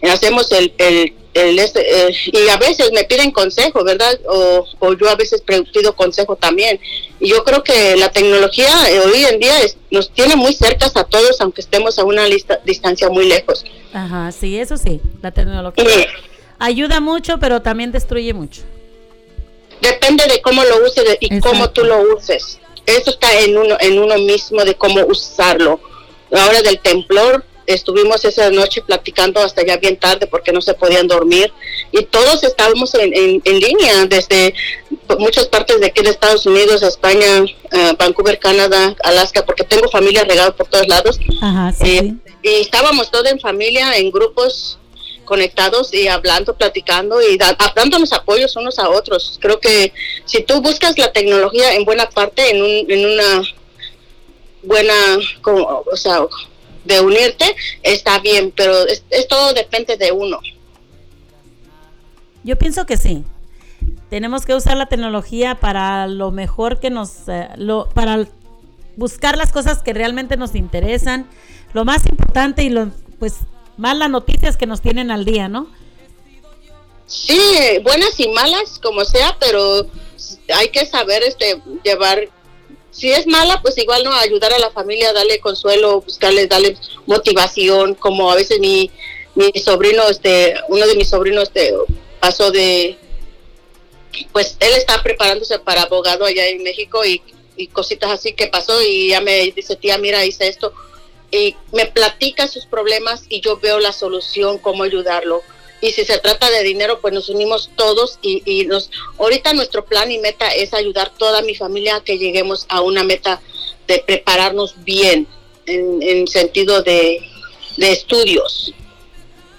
Hacemos 0.03 0.51
el, 0.53 0.73
el, 0.79 1.13
el 1.39 1.59
este, 1.59 1.81
eh, 2.09 2.15
y 2.33 2.49
a 2.49 2.57
veces 2.57 2.91
me 2.93 3.05
piden 3.05 3.31
consejo, 3.31 3.85
¿verdad? 3.85 4.19
O, 4.29 4.65
o 4.79 4.93
yo 4.95 5.09
a 5.09 5.15
veces 5.17 5.43
pido 5.73 5.95
consejo 5.95 6.37
también. 6.37 6.81
Y 7.21 7.29
yo 7.29 7.45
creo 7.45 7.63
que 7.63 7.97
la 7.97 8.11
tecnología 8.11 8.69
eh, 8.91 9.01
hoy 9.01 9.25
en 9.25 9.39
día 9.41 9.59
es- 9.61 9.77
nos 9.91 10.11
tiene 10.13 10.37
muy 10.37 10.53
cercas 10.55 10.97
a 10.97 11.05
todos, 11.05 11.41
aunque 11.41 11.61
estemos 11.61 11.99
a 11.99 12.05
una 12.05 12.27
lista- 12.29 12.61
distancia 12.65 13.09
muy 13.09 13.27
lejos. 13.27 13.65
Ajá, 13.93 14.31
sí, 14.33 14.59
eso 14.59 14.77
sí, 14.77 15.01
la 15.23 15.31
tecnología 15.31 15.85
ayuda 16.59 17.01
mucho, 17.01 17.39
pero 17.39 17.63
también 17.63 17.93
destruye 17.93 18.33
mucho. 18.35 18.63
Depende 19.81 20.25
de 20.27 20.41
cómo 20.43 20.65
lo 20.65 20.85
uses 20.85 21.05
y 21.21 21.39
cómo 21.41 21.71
tú 21.71 21.85
lo 21.85 22.03
uses. 22.17 22.59
Eso 22.85 23.11
está 23.11 23.39
en 23.41 23.57
uno, 23.57 23.77
en 23.81 23.99
uno 23.99 24.17
mismo 24.19 24.65
de 24.65 24.75
cómo 24.75 25.05
usarlo. 25.07 25.81
Ahora 26.33 26.63
del 26.63 26.79
temblor, 26.81 27.45
estuvimos 27.69 28.25
esa 28.25 28.51
noche 28.51 28.83
platicando 28.83 29.41
hasta 29.41 29.65
ya 29.65 29.77
bien 29.77 29.97
tarde 29.99 30.27
porque 30.27 30.53
no 30.53 30.61
se 30.61 30.75
podían 30.75 31.07
dormir 31.07 31.53
y 31.93 32.03
todos 32.05 32.43
estábamos 32.43 32.95
en, 32.95 33.13
en- 33.15 33.43
en 33.45 33.61
línea 33.61 34.07
desde 34.07 34.55
muchas 35.19 35.47
partes 35.49 35.79
de 35.81 35.87
aquí 35.87 36.03
de 36.03 36.11
Estados 36.11 36.47
Unidos, 36.47 36.83
España, 36.83 37.45
eh, 37.73 37.93
Vancouver, 37.99 38.39
Canadá, 38.39 38.97
Alaska, 39.05 39.45
porque 39.45 39.65
tengo 39.65 39.89
familia 39.91 40.25
regada 40.25 40.51
por 40.57 40.67
todos 40.69 40.89
lados. 40.89 41.19
Ajá, 41.43 41.73
sí. 41.73 41.99
Eh, 41.99 42.15
y 42.43 42.49
estábamos 42.63 43.11
todos 43.11 43.31
en 43.31 43.39
familia, 43.41 43.97
en 43.97 44.11
grupos 44.11 44.79
conectados 45.25 45.93
y 45.93 46.09
hablando, 46.09 46.57
platicando 46.57 47.21
y 47.21 47.37
da- 47.37 47.57
dándonos 47.77 48.13
apoyos 48.15 48.57
unos 48.57 48.79
a 48.79 48.89
otros. 48.89 49.39
Creo 49.43 49.61
que 49.61 49.93
si 50.25 50.43
tú 50.43 50.63
buscas 50.63 50.97
la 50.97 51.13
tecnología 51.13 51.75
en 51.75 51.85
buena 51.85 52.09
parte, 52.09 52.49
en, 52.51 52.63
un, 52.63 52.91
en 52.91 53.07
una 53.13 53.43
buena, 54.63 54.95
como, 55.43 55.85
o 55.91 55.97
sea, 55.97 56.21
de 56.89 57.01
unirte, 57.01 57.55
está 57.83 58.19
bien, 58.19 58.53
pero 58.57 58.87
es, 58.87 59.05
es 59.11 59.29
todo 59.29 59.53
depende 59.53 59.97
de 59.97 60.11
uno. 60.11 60.41
Yo 62.43 62.57
pienso 62.57 62.87
que 62.87 62.97
sí. 62.97 63.25
Tenemos 64.11 64.47
que 64.47 64.55
usar 64.55 64.77
la 64.77 64.87
tecnología 64.87 65.57
para 65.57 66.07
lo 66.07 66.31
mejor 66.31 66.81
que 66.81 66.89
nos, 66.89 67.29
eh, 67.29 67.49
lo, 67.57 67.91
para 67.91 68.27
buscar 68.97 69.37
las 69.37 69.53
cosas 69.53 69.83
que 69.83 69.93
realmente 69.93 70.37
nos 70.37 70.55
interesan. 70.55 71.29
Lo 71.75 71.85
más 71.85 72.07
importante 72.07 72.63
y 72.63 72.71
lo, 72.71 72.91
pues, 73.19 73.35
más 73.77 73.97
las 73.97 74.09
noticias 74.09 74.57
que 74.57 74.67
nos 74.67 74.81
tienen 74.81 75.11
al 75.11 75.27
día, 75.27 75.49
¿no? 75.49 75.69
Sí, 77.07 77.39
buenas 77.83 78.19
y 78.19 78.29
malas, 78.29 78.79
como 78.83 79.05
sea, 79.05 79.37
pero 79.39 79.87
hay 80.55 80.71
que 80.71 80.87
saber 80.87 81.23
este 81.23 81.61
llevar. 81.85 82.29
Si 82.99 83.13
es 83.13 83.27
mala, 83.29 83.63
pues 83.63 83.79
igual 83.79 84.03
no 84.03 84.13
ayudar 84.13 84.53
a 84.53 84.59
la 84.59 84.71
familia, 84.71 85.13
darle 85.13 85.39
consuelo, 85.39 86.01
buscarles, 86.01 86.49
darle 86.49 86.77
motivación, 87.07 87.95
como 87.95 88.31
a 88.31 88.35
veces 88.35 88.59
mi, 88.59 88.91
mi 89.37 89.53
sobrino, 89.61 90.09
este, 90.09 90.57
uno 90.69 90.85
de 90.85 90.97
mis 90.97 91.09
sobrinos, 91.09 91.45
este, 91.45 91.75
pasó 92.21 92.51
de 92.51 92.99
pues 94.33 94.57
él 94.61 94.75
está 94.75 95.03
preparándose 95.03 95.59
para 95.59 95.83
abogado 95.83 96.25
allá 96.25 96.49
en 96.49 96.63
México 96.63 97.05
y, 97.05 97.23
y 97.57 97.69
cositas 97.69 98.11
así 98.11 98.33
que 98.33 98.47
pasó 98.49 98.83
y 98.83 99.11
ya 99.11 99.21
me 99.21 99.53
dice, 99.53 99.77
tía, 99.77 99.99
mira, 99.99 100.25
hice 100.25 100.49
esto. 100.49 100.73
Y 101.31 101.57
me 101.73 101.87
platica 101.87 102.49
sus 102.49 102.67
problemas 102.67 103.25
y 103.29 103.41
yo 103.41 103.59
veo 103.59 103.79
la 103.79 103.93
solución, 103.93 104.59
cómo 104.59 104.83
ayudarlo. 104.83 105.43
Y 105.81 105.93
si 105.93 106.05
se 106.05 106.19
trata 106.19 106.51
de 106.51 106.65
dinero, 106.65 107.01
pues 107.01 107.15
nos 107.15 107.29
unimos 107.29 107.71
todos 107.77 108.19
y, 108.21 108.43
y 108.45 108.67
nos, 108.67 108.91
ahorita 109.19 109.53
nuestro 109.53 109.85
plan 109.85 110.11
y 110.11 110.19
meta 110.19 110.49
es 110.49 110.75
ayudar 110.75 111.13
toda 111.17 111.41
mi 111.43 111.55
familia 111.55 111.97
a 111.97 112.05
que 112.05 112.19
lleguemos 112.19 112.67
a 112.69 112.81
una 112.81 113.05
meta 113.05 113.41
de 113.87 114.03
prepararnos 114.05 114.75
bien 114.85 115.29
en, 115.67 116.03
en 116.03 116.27
sentido 116.27 116.83
de, 116.83 117.21
de 117.77 117.93
estudios. 117.93 118.75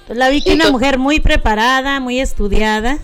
Pues 0.08 0.18
la 0.20 0.30
vi 0.30 0.42
que 0.42 0.52
una 0.54 0.72
mujer 0.72 0.98
muy 0.98 1.20
preparada, 1.22 2.00
muy 2.00 2.20
estudiada. 2.20 3.00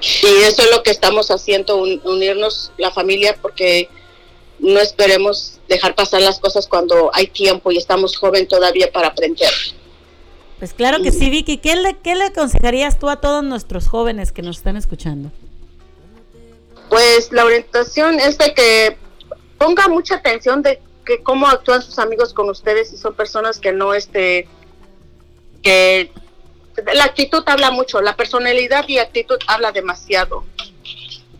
Y 0.00 0.26
eso 0.44 0.62
es 0.62 0.70
lo 0.70 0.82
que 0.82 0.90
estamos 0.90 1.30
haciendo, 1.30 1.76
un- 1.76 2.00
unirnos 2.04 2.70
la 2.78 2.90
familia, 2.90 3.36
porque 3.42 3.88
no 4.58 4.78
esperemos 4.78 5.58
dejar 5.68 5.94
pasar 5.94 6.22
las 6.22 6.38
cosas 6.38 6.68
cuando 6.68 7.10
hay 7.12 7.26
tiempo 7.26 7.70
y 7.72 7.78
estamos 7.78 8.16
joven 8.16 8.46
todavía 8.46 8.90
para 8.92 9.08
aprender. 9.08 9.50
Pues 10.60 10.74
claro 10.74 11.02
que 11.02 11.10
sí, 11.10 11.30
Vicky. 11.30 11.56
¿Qué 11.56 11.74
le, 11.74 11.96
¿Qué 11.96 12.14
le 12.14 12.24
aconsejarías 12.24 12.98
tú 12.98 13.08
a 13.08 13.16
todos 13.16 13.42
nuestros 13.42 13.88
jóvenes 13.88 14.30
que 14.30 14.42
nos 14.42 14.58
están 14.58 14.76
escuchando? 14.76 15.32
Pues 16.90 17.32
la 17.32 17.46
orientación 17.46 18.20
es 18.20 18.36
de 18.36 18.52
que 18.52 18.98
ponga 19.56 19.88
mucha 19.88 20.16
atención 20.16 20.60
de 20.60 20.78
que 21.06 21.22
cómo 21.22 21.46
actúan 21.46 21.80
sus 21.80 21.98
amigos 21.98 22.34
con 22.34 22.50
ustedes 22.50 22.92
y 22.92 22.98
son 22.98 23.14
personas 23.14 23.58
que 23.58 23.72
no 23.72 23.94
este 23.94 24.48
que 25.62 26.12
la 26.92 27.04
actitud 27.04 27.42
habla 27.46 27.70
mucho, 27.70 28.02
la 28.02 28.14
personalidad 28.14 28.86
y 28.86 28.98
actitud 28.98 29.38
habla 29.46 29.72
demasiado. 29.72 30.44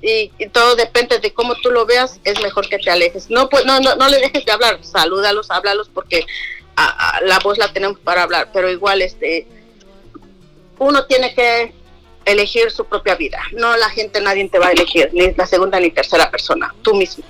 Y, 0.00 0.32
y 0.38 0.48
todo 0.48 0.76
depende 0.76 1.18
de 1.18 1.34
cómo 1.34 1.56
tú 1.56 1.70
lo 1.70 1.84
veas, 1.84 2.20
es 2.24 2.40
mejor 2.40 2.70
que 2.70 2.78
te 2.78 2.90
alejes. 2.90 3.28
No 3.28 3.50
pues 3.50 3.66
no 3.66 3.80
no, 3.80 3.96
no 3.96 4.08
le 4.08 4.18
dejes 4.18 4.46
de 4.46 4.52
hablar, 4.52 4.82
salúdalos, 4.82 5.50
háblalos 5.50 5.90
porque 5.90 6.24
la 7.22 7.38
voz 7.40 7.58
la 7.58 7.72
tenemos 7.72 7.98
para 8.00 8.22
hablar, 8.22 8.50
pero 8.52 8.70
igual 8.70 9.02
este 9.02 9.46
uno 10.78 11.04
tiene 11.06 11.34
que 11.34 11.74
elegir 12.24 12.70
su 12.70 12.84
propia 12.86 13.14
vida. 13.14 13.38
No 13.52 13.76
la 13.76 13.90
gente, 13.90 14.20
nadie 14.20 14.48
te 14.48 14.58
va 14.58 14.68
a 14.68 14.72
elegir, 14.72 15.10
ni 15.12 15.32
la 15.32 15.46
segunda 15.46 15.78
ni 15.78 15.90
tercera 15.90 16.30
persona, 16.30 16.74
tú 16.82 16.94
mismo. 16.94 17.24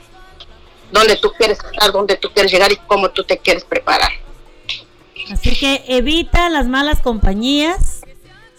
Donde 0.92 1.16
tú 1.16 1.32
quieres 1.36 1.58
estar, 1.58 1.92
donde 1.92 2.16
tú 2.16 2.30
quieres 2.32 2.52
llegar 2.52 2.70
y 2.72 2.76
cómo 2.86 3.10
tú 3.10 3.24
te 3.24 3.38
quieres 3.38 3.64
preparar. 3.64 4.10
Así 5.30 5.54
que 5.54 5.84
evita 5.88 6.48
las 6.48 6.66
malas 6.66 7.00
compañías. 7.00 8.00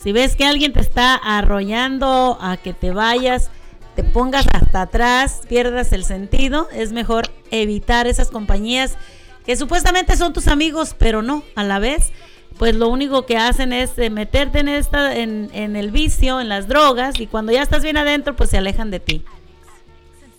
Si 0.01 0.11
ves 0.11 0.35
que 0.35 0.45
alguien 0.45 0.73
te 0.73 0.79
está 0.79 1.15
arrollando 1.15 2.37
a 2.41 2.57
que 2.57 2.73
te 2.73 2.91
vayas, 2.91 3.49
te 3.95 4.03
pongas 4.03 4.45
hasta 4.53 4.83
atrás, 4.83 5.41
pierdas 5.47 5.91
el 5.91 6.05
sentido, 6.05 6.69
es 6.71 6.91
mejor 6.91 7.29
evitar 7.51 8.07
esas 8.07 8.31
compañías 8.31 8.97
que 9.45 9.55
supuestamente 9.55 10.15
son 10.17 10.33
tus 10.33 10.47
amigos, 10.47 10.95
pero 10.97 11.21
no, 11.21 11.43
a 11.55 11.63
la 11.63 11.79
vez, 11.79 12.11
pues 12.57 12.75
lo 12.75 12.89
único 12.89 13.25
que 13.25 13.37
hacen 13.37 13.73
es 13.73 13.91
eh, 13.97 14.09
meterte 14.09 14.59
en 14.59 14.67
esta, 14.67 15.15
en, 15.15 15.49
en 15.53 15.75
el 15.75 15.91
vicio, 15.91 16.39
en 16.39 16.49
las 16.49 16.67
drogas, 16.67 17.19
y 17.19 17.27
cuando 17.27 17.51
ya 17.51 17.61
estás 17.61 17.83
bien 17.83 17.97
adentro, 17.97 18.35
pues 18.35 18.49
se 18.49 18.57
alejan 18.57 18.91
de 18.91 18.99
ti. 18.99 19.23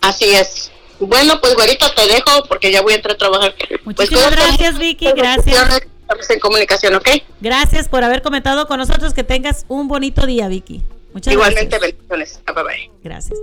Así 0.00 0.26
es. 0.26 0.70
Bueno, 1.00 1.40
pues 1.40 1.54
güerito, 1.54 1.86
te 1.94 2.06
dejo 2.06 2.44
porque 2.48 2.70
ya 2.70 2.82
voy 2.82 2.92
a 2.92 2.96
entrar 2.96 3.14
a 3.14 3.18
trabajar. 3.18 3.54
Pues, 3.56 3.80
Muchísimas 3.84 4.30
gracias. 4.30 4.78
Vicky, 4.78 5.12
gracias. 5.16 5.82
Estamos 6.00 6.30
en 6.30 6.40
comunicación, 6.40 6.94
¿ok? 6.94 7.08
Gracias 7.40 7.88
por 7.88 8.04
haber 8.04 8.22
comentado 8.22 8.66
con 8.66 8.78
nosotros, 8.78 9.14
que 9.14 9.24
tengas 9.24 9.64
un 9.68 9.88
bonito 9.88 10.26
día, 10.26 10.48
Vicky. 10.48 10.82
Muchas 11.12 11.32
Igualmente, 11.32 11.78
gracias. 11.78 11.92
bendiciones. 11.92 12.40
Bye 12.46 12.64
bye. 12.64 12.90
Gracias. 13.02 13.38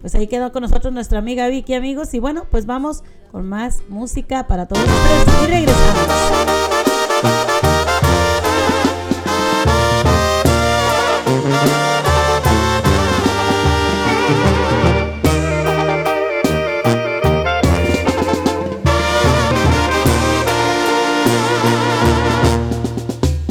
Pues 0.00 0.14
ahí 0.14 0.26
quedó 0.26 0.52
con 0.52 0.62
nosotros 0.62 0.92
nuestra 0.92 1.18
amiga 1.18 1.48
Vicky, 1.48 1.74
amigos. 1.74 2.12
Y 2.14 2.18
bueno, 2.18 2.46
pues 2.50 2.66
vamos 2.66 3.02
con 3.36 3.50
más 3.50 3.82
música 3.90 4.46
para 4.46 4.64
todos 4.64 4.82
ustedes. 4.82 5.42
Y 5.42 5.46
regresamos. 5.46 6.06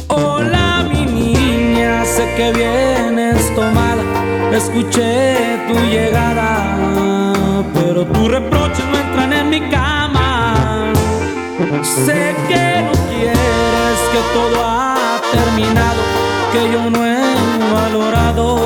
Hola 0.07 0.87
mi 0.89 1.05
niña, 1.05 2.03
sé 2.05 2.27
que 2.35 2.51
vienes 2.53 3.53
tomada, 3.53 4.01
escuché 4.51 5.59
tu 5.67 5.75
llegada, 5.75 6.34
Sé 11.85 12.35
que 12.47 12.81
no 12.81 12.91
quieres 13.09 13.99
que 14.11 14.19
todo 14.33 14.63
ha 14.65 15.21
terminado, 15.31 16.01
que 16.51 16.71
yo 16.71 16.89
no 16.89 17.05
he 17.05 17.21
valorado, 17.71 18.57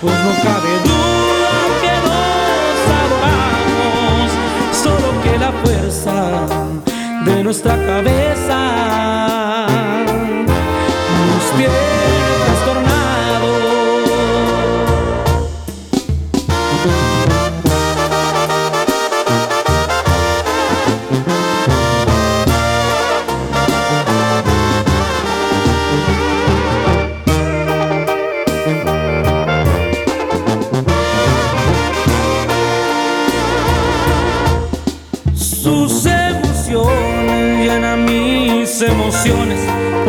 Pues 0.00 0.14
no 0.14 0.30
cabe 0.44 0.70
duda 0.84 1.54
que 1.82 1.94
nos 2.06 2.78
adoramos. 3.02 4.30
Solo 4.80 5.08
que 5.24 5.38
la 5.38 5.50
fuerza 5.64 6.46
de 7.24 7.42
nuestra 7.42 7.74
cabeza 7.84 8.58
nos 11.26 11.56
tiene 11.56 11.97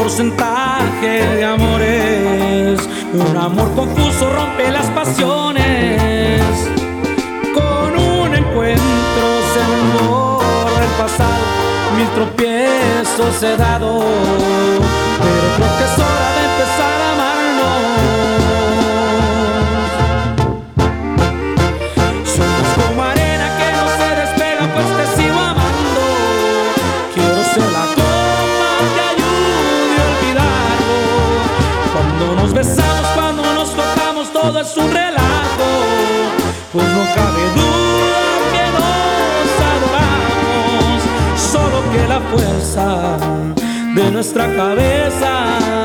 porcentaje 0.10 1.36
de 1.36 1.46
amores. 1.46 2.80
Un 3.14 3.38
amor 3.38 3.72
confuso 3.76 4.28
rompe 4.28 4.72
las 4.72 4.88
pasiones. 4.88 6.42
Con 7.54 7.96
un 7.96 8.34
encuentro 8.34 9.26
se 9.54 10.04
borra 10.04 10.84
el 10.84 10.92
pasado, 10.98 11.46
mil 11.96 12.08
tropiezos 12.16 13.44
he 13.44 13.56
dado. 13.56 14.04
Nuestra 44.12 44.54
cabeza 44.56 45.79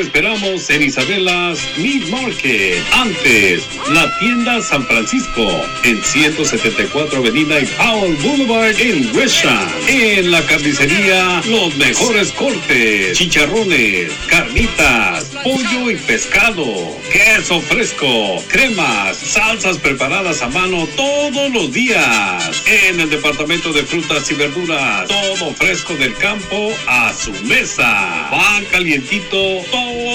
Esperamos 0.00 0.70
en 0.70 0.82
Isabelas 0.82 1.58
Meat 1.76 2.08
Market. 2.08 2.82
Antes, 2.94 3.68
la 3.90 4.18
tienda 4.18 4.62
San 4.62 4.86
Francisco 4.86 5.46
en 5.84 6.02
174 6.02 7.18
Avenida 7.18 7.60
y 7.60 7.66
Powell 7.66 8.16
Boulevard 8.16 8.74
en 8.80 9.12
Gresham. 9.12 9.68
En 9.88 10.30
la 10.30 10.40
carnicería, 10.46 11.42
los 11.46 11.76
mejores 11.76 12.32
cortes, 12.32 13.18
chicharrones, 13.18 14.10
carnitas, 14.28 15.31
pollo 15.42 15.90
y 15.90 15.96
pescado, 15.96 16.64
queso 17.10 17.60
fresco, 17.60 18.42
cremas, 18.48 19.16
salsas 19.16 19.78
preparadas 19.78 20.42
a 20.42 20.48
mano 20.48 20.86
todos 20.96 21.50
los 21.52 21.72
días. 21.72 22.62
En 22.66 23.00
el 23.00 23.10
departamento 23.10 23.72
de 23.72 23.84
frutas 23.84 24.30
y 24.30 24.34
verduras, 24.34 25.08
todo 25.08 25.52
fresco 25.54 25.94
del 25.94 26.14
campo 26.16 26.70
a 26.86 27.12
su 27.12 27.32
mesa. 27.44 28.28
Pan 28.30 28.64
calientito 28.70 29.38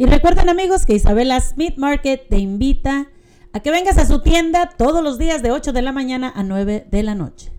Y 0.00 0.06
recuerden 0.06 0.48
amigos 0.48 0.86
que 0.86 0.94
Isabela 0.94 1.38
Smith 1.40 1.76
Market 1.76 2.26
te 2.30 2.38
invita 2.38 3.08
a 3.52 3.60
que 3.60 3.70
vengas 3.70 3.98
a 3.98 4.06
su 4.06 4.22
tienda 4.22 4.70
todos 4.78 5.04
los 5.04 5.18
días 5.18 5.42
de 5.42 5.50
8 5.50 5.74
de 5.74 5.82
la 5.82 5.92
mañana 5.92 6.32
a 6.34 6.42
9 6.42 6.86
de 6.90 7.02
la 7.02 7.14
noche. 7.14 7.52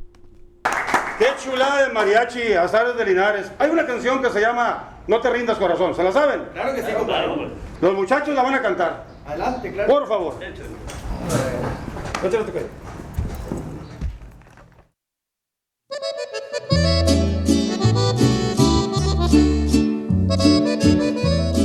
Qué 1.19 1.27
chulada 1.39 1.85
de 1.85 1.93
mariachi, 1.93 2.53
Azares 2.53 2.97
de 2.97 3.05
Linares. 3.05 3.51
Hay 3.59 3.69
una 3.69 3.85
canción 3.85 4.23
que 4.23 4.31
se 4.31 4.41
llama 4.41 5.01
No 5.05 5.21
te 5.21 5.29
rindas 5.29 5.59
corazón, 5.59 5.93
¿se 5.93 6.01
la 6.01 6.11
saben? 6.11 6.47
Claro 6.51 6.73
que 6.73 6.81
sí, 6.81 6.91
compadre. 6.93 7.51
Los 7.79 7.93
muchachos 7.93 8.33
la 8.33 8.41
van 8.41 8.55
a 8.55 8.61
cantar. 8.63 9.05
Adelante, 9.27 9.71
claro. 9.71 9.93
Por 9.93 10.07
favor. 10.07 10.39
Échale 12.23 12.43
tu 12.43 12.51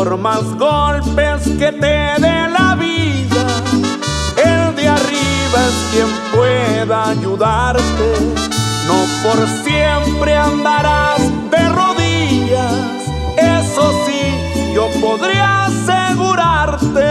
Por 0.00 0.16
más 0.16 0.56
golpes 0.56 1.42
que 1.58 1.72
te 1.72 2.22
dé 2.22 2.48
la 2.58 2.74
vida, 2.74 3.44
el 4.34 4.74
de 4.74 4.88
arriba 4.88 5.58
es 5.68 5.76
quien 5.92 6.08
pueda 6.34 7.10
ayudarte. 7.10 8.06
No 8.86 9.04
por 9.22 9.46
siempre 9.62 10.34
andarás 10.34 11.20
de 11.50 11.68
rodillas, 11.68 12.72
eso 13.36 13.92
sí, 14.06 14.72
yo 14.74 14.88
podría 15.02 15.66
asegurarte. 15.66 17.10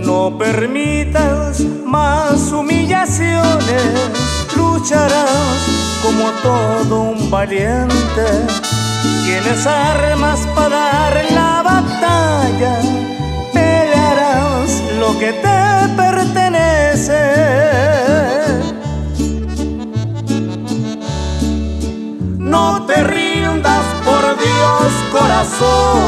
No 0.00 0.36
permitas 0.36 1.60
más 1.86 2.50
humillaciones, 2.50 4.31
lucharás 4.82 6.00
como 6.02 6.30
todo 6.42 7.02
un 7.02 7.30
valiente. 7.30 8.26
Tienes 9.24 9.64
armas 9.64 10.40
para 10.56 10.76
dar 10.76 11.24
la 11.30 11.62
batalla, 11.62 12.80
pelearás 13.52 14.82
lo 14.98 15.16
que 15.20 15.32
te 15.44 15.88
pertenece. 15.96 17.22
No 22.38 22.84
te 22.86 23.04
rindas 23.04 23.84
por 24.04 24.36
Dios 24.36 24.92
corazón, 25.12 26.00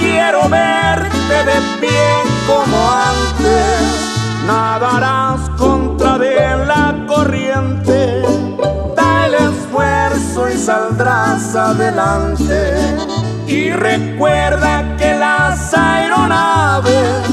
quiero 0.00 0.48
verte 0.48 1.36
de 1.50 1.58
pie 1.80 2.08
como 2.48 2.90
antes. 2.90 3.78
Nadarás 4.46 5.48
contra 5.50 5.87
saldrás 10.68 11.56
adelante. 11.56 12.74
Y 13.46 13.70
recuerda 13.70 14.84
que 14.98 15.14
las 15.14 15.72
aeronaves, 15.72 17.24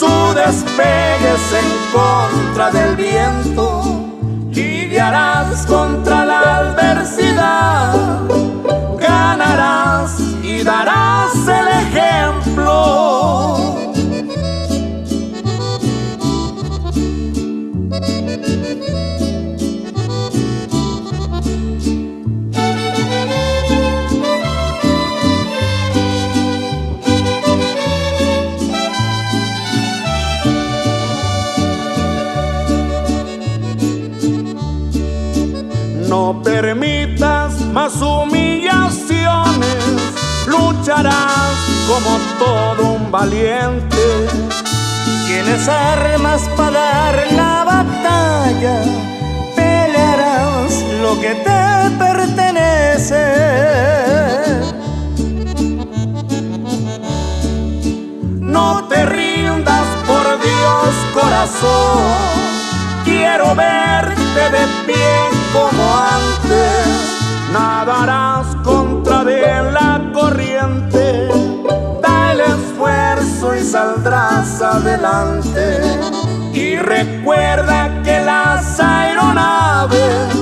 su 0.00 0.34
despegue 0.34 1.28
es 1.36 1.48
en 1.62 1.70
contra 1.96 2.72
del 2.72 2.96
viento. 2.96 4.10
Lidiarás 4.50 5.66
contra 5.66 6.24
la 6.24 6.40
adversidad, 6.56 7.94
ganarás 8.98 10.18
y 10.42 10.64
darás 10.64 11.32
el 11.46 11.68
ejemplo. 11.82 13.53
No 36.16 36.40
permitas 36.44 37.60
más 37.72 38.00
humillaciones, 38.00 39.84
lucharás 40.46 41.56
como 41.88 42.20
todo 42.38 42.92
un 42.92 43.10
valiente. 43.10 44.28
Tienes 45.26 45.68
armas 45.68 46.42
para 46.56 46.70
dar 46.70 47.32
la 47.32 47.64
batalla, 47.64 48.76
pelearás 49.56 50.84
lo 51.02 51.20
que 51.20 51.34
te 51.46 51.90
pertenece. 51.98 53.24
No 58.40 58.84
te 58.84 59.04
rindas 59.04 59.86
por 60.06 60.24
Dios 60.40 60.94
corazón 61.12 62.04
quiero 63.04 63.52
verte 63.56 64.23
de 64.34 64.66
pie 64.86 65.30
como 65.52 65.96
antes. 65.96 67.52
Nadarás 67.52 68.46
contra 68.64 69.22
de 69.22 69.42
la 69.70 70.10
corriente, 70.12 71.28
da 72.02 72.32
el 72.32 72.40
esfuerzo 72.40 73.54
y 73.54 73.62
saldrás 73.62 74.60
adelante. 74.60 75.80
Y 76.52 76.76
recuerda 76.76 78.02
que 78.02 78.20
las 78.20 78.80
aeronaves, 78.80 80.32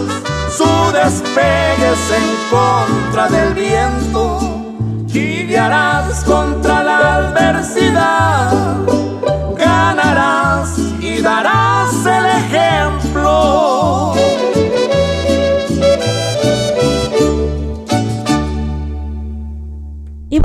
su 0.56 0.92
despegue 0.92 1.92
es 1.92 2.10
en 2.20 2.28
contra 2.50 3.28
del 3.28 3.52
viento. 3.52 4.40
Lidiarás 5.08 6.24
contra 6.24 6.82
la 6.82 7.14
adversidad, 7.16 8.54
ganarás 9.58 10.78
y 10.98 11.20
darás 11.20 11.81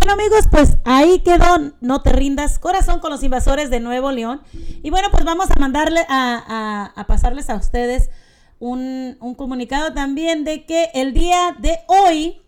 bueno 0.07 0.23
amigos, 0.23 0.47
pues 0.49 0.77
ahí 0.85 1.19
quedó 1.19 1.73
No 1.81 2.01
te 2.01 2.13
rindas 2.13 2.59
corazón 2.59 3.01
con 3.01 3.11
los 3.11 3.23
invasores 3.23 3.69
de 3.69 3.81
Nuevo 3.81 4.11
León. 4.11 4.41
Y 4.81 4.89
bueno, 4.89 5.09
pues 5.11 5.25
vamos 5.25 5.51
a 5.51 5.59
mandarle 5.59 6.05
a, 6.07 7.03
pasarles 7.09 7.49
a 7.49 7.55
ustedes 7.55 8.09
un, 8.57 9.17
un 9.19 9.35
comunicado 9.35 9.93
también 9.93 10.45
de 10.45 10.65
que 10.65 10.91
el 10.93 11.13
día 11.13 11.57
de 11.59 11.79
hoy, 11.87 12.41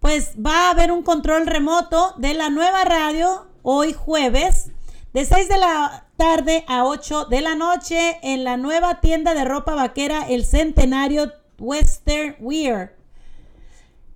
pues 0.00 0.32
va 0.34 0.68
a 0.68 0.70
haber 0.70 0.92
un 0.92 1.02
control 1.02 1.46
remoto 1.46 2.14
de 2.16 2.32
la 2.32 2.48
nueva 2.48 2.84
radio 2.84 3.48
hoy 3.62 3.92
jueves 3.92 4.70
de 5.12 5.26
6 5.26 5.46
de 5.50 5.58
la 5.58 6.06
tarde 6.16 6.64
a 6.68 6.86
8 6.86 7.26
de 7.26 7.42
la 7.42 7.54
noche 7.54 8.18
en 8.22 8.44
la 8.44 8.56
nueva 8.56 9.02
tienda 9.02 9.34
de 9.34 9.44
ropa 9.44 9.74
vaquera 9.74 10.26
El 10.26 10.46
Centenario 10.46 11.30
Western 11.58 12.36
Wear. 12.40 13.03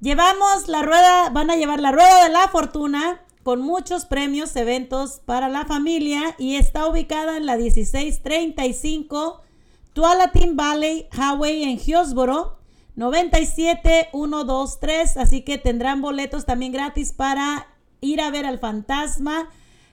Llevamos 0.01 0.69
la 0.69 0.83
rueda, 0.83 1.31
van 1.31 1.51
a 1.51 1.57
llevar 1.57 1.81
la 1.81 1.91
rueda 1.93 2.23
de 2.25 2.31
la 2.31 2.47
fortuna 2.49 3.21
con 3.43 3.61
muchos 3.63 4.05
premios, 4.05 4.55
eventos 4.57 5.21
para 5.25 5.49
la 5.49 5.65
familia 5.65 6.35
y 6.39 6.55
está 6.57 6.87
ubicada 6.87 7.37
en 7.37 7.47
la 7.47 7.57
1635 7.57 9.41
Tualatin 9.95 10.55
Valley 10.57 11.09
Highway 11.13 11.65
en 11.65 11.81
Hillsboro 11.85 12.59
97123, 12.95 15.17
así 15.17 15.43
que 15.43 15.59
tendrán 15.59 16.01
boletos 16.01 16.47
también 16.47 16.71
gratis 16.73 17.13
para 17.13 17.67
ir 18.01 18.21
a 18.21 18.31
ver 18.31 18.47
al 18.47 18.59
fantasma 18.61 19.49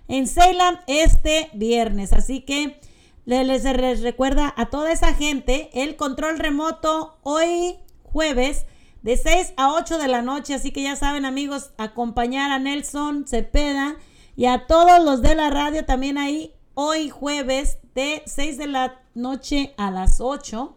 en 0.08 0.28
Salem 0.28 0.78
este 0.88 1.50
viernes, 1.54 2.14
así 2.14 2.42
que 2.42 2.80
le- 3.26 3.44
les, 3.44 3.64
les 3.64 4.02
recuerda 4.02 4.54
a 4.56 4.68
toda 4.68 4.92
esa 4.92 5.14
gente 5.16 5.70
el 5.74 5.96
control 5.96 6.38
remoto 6.40 7.18
hoy 7.24 7.78
jueves 8.04 8.66
de 9.06 9.18
6 9.18 9.54
a 9.56 9.72
8 9.72 10.00
de 10.00 10.08
la 10.08 10.24
noche. 10.24 10.56
Así 10.56 10.72
que 10.72 10.82
ya 10.82 10.96
saben, 10.96 11.26
amigos, 11.26 11.70
acompañar 11.78 12.52
a 12.52 12.58
Nelson 12.58 13.28
Cepeda 13.28 13.98
y 14.36 14.46
a 14.46 14.66
todos 14.66 15.06
los 15.06 15.22
de 15.22 15.36
la 15.36 15.52
radio 15.52 15.86
también 15.86 16.18
ahí 16.18 16.56
hoy 16.74 17.12
jueves 17.12 17.78
de 17.94 18.24
6 18.26 18.58
de 18.58 18.66
la 18.66 19.00
noche 19.14 19.76
a 19.78 19.92
las 19.92 20.20
8. 20.20 20.76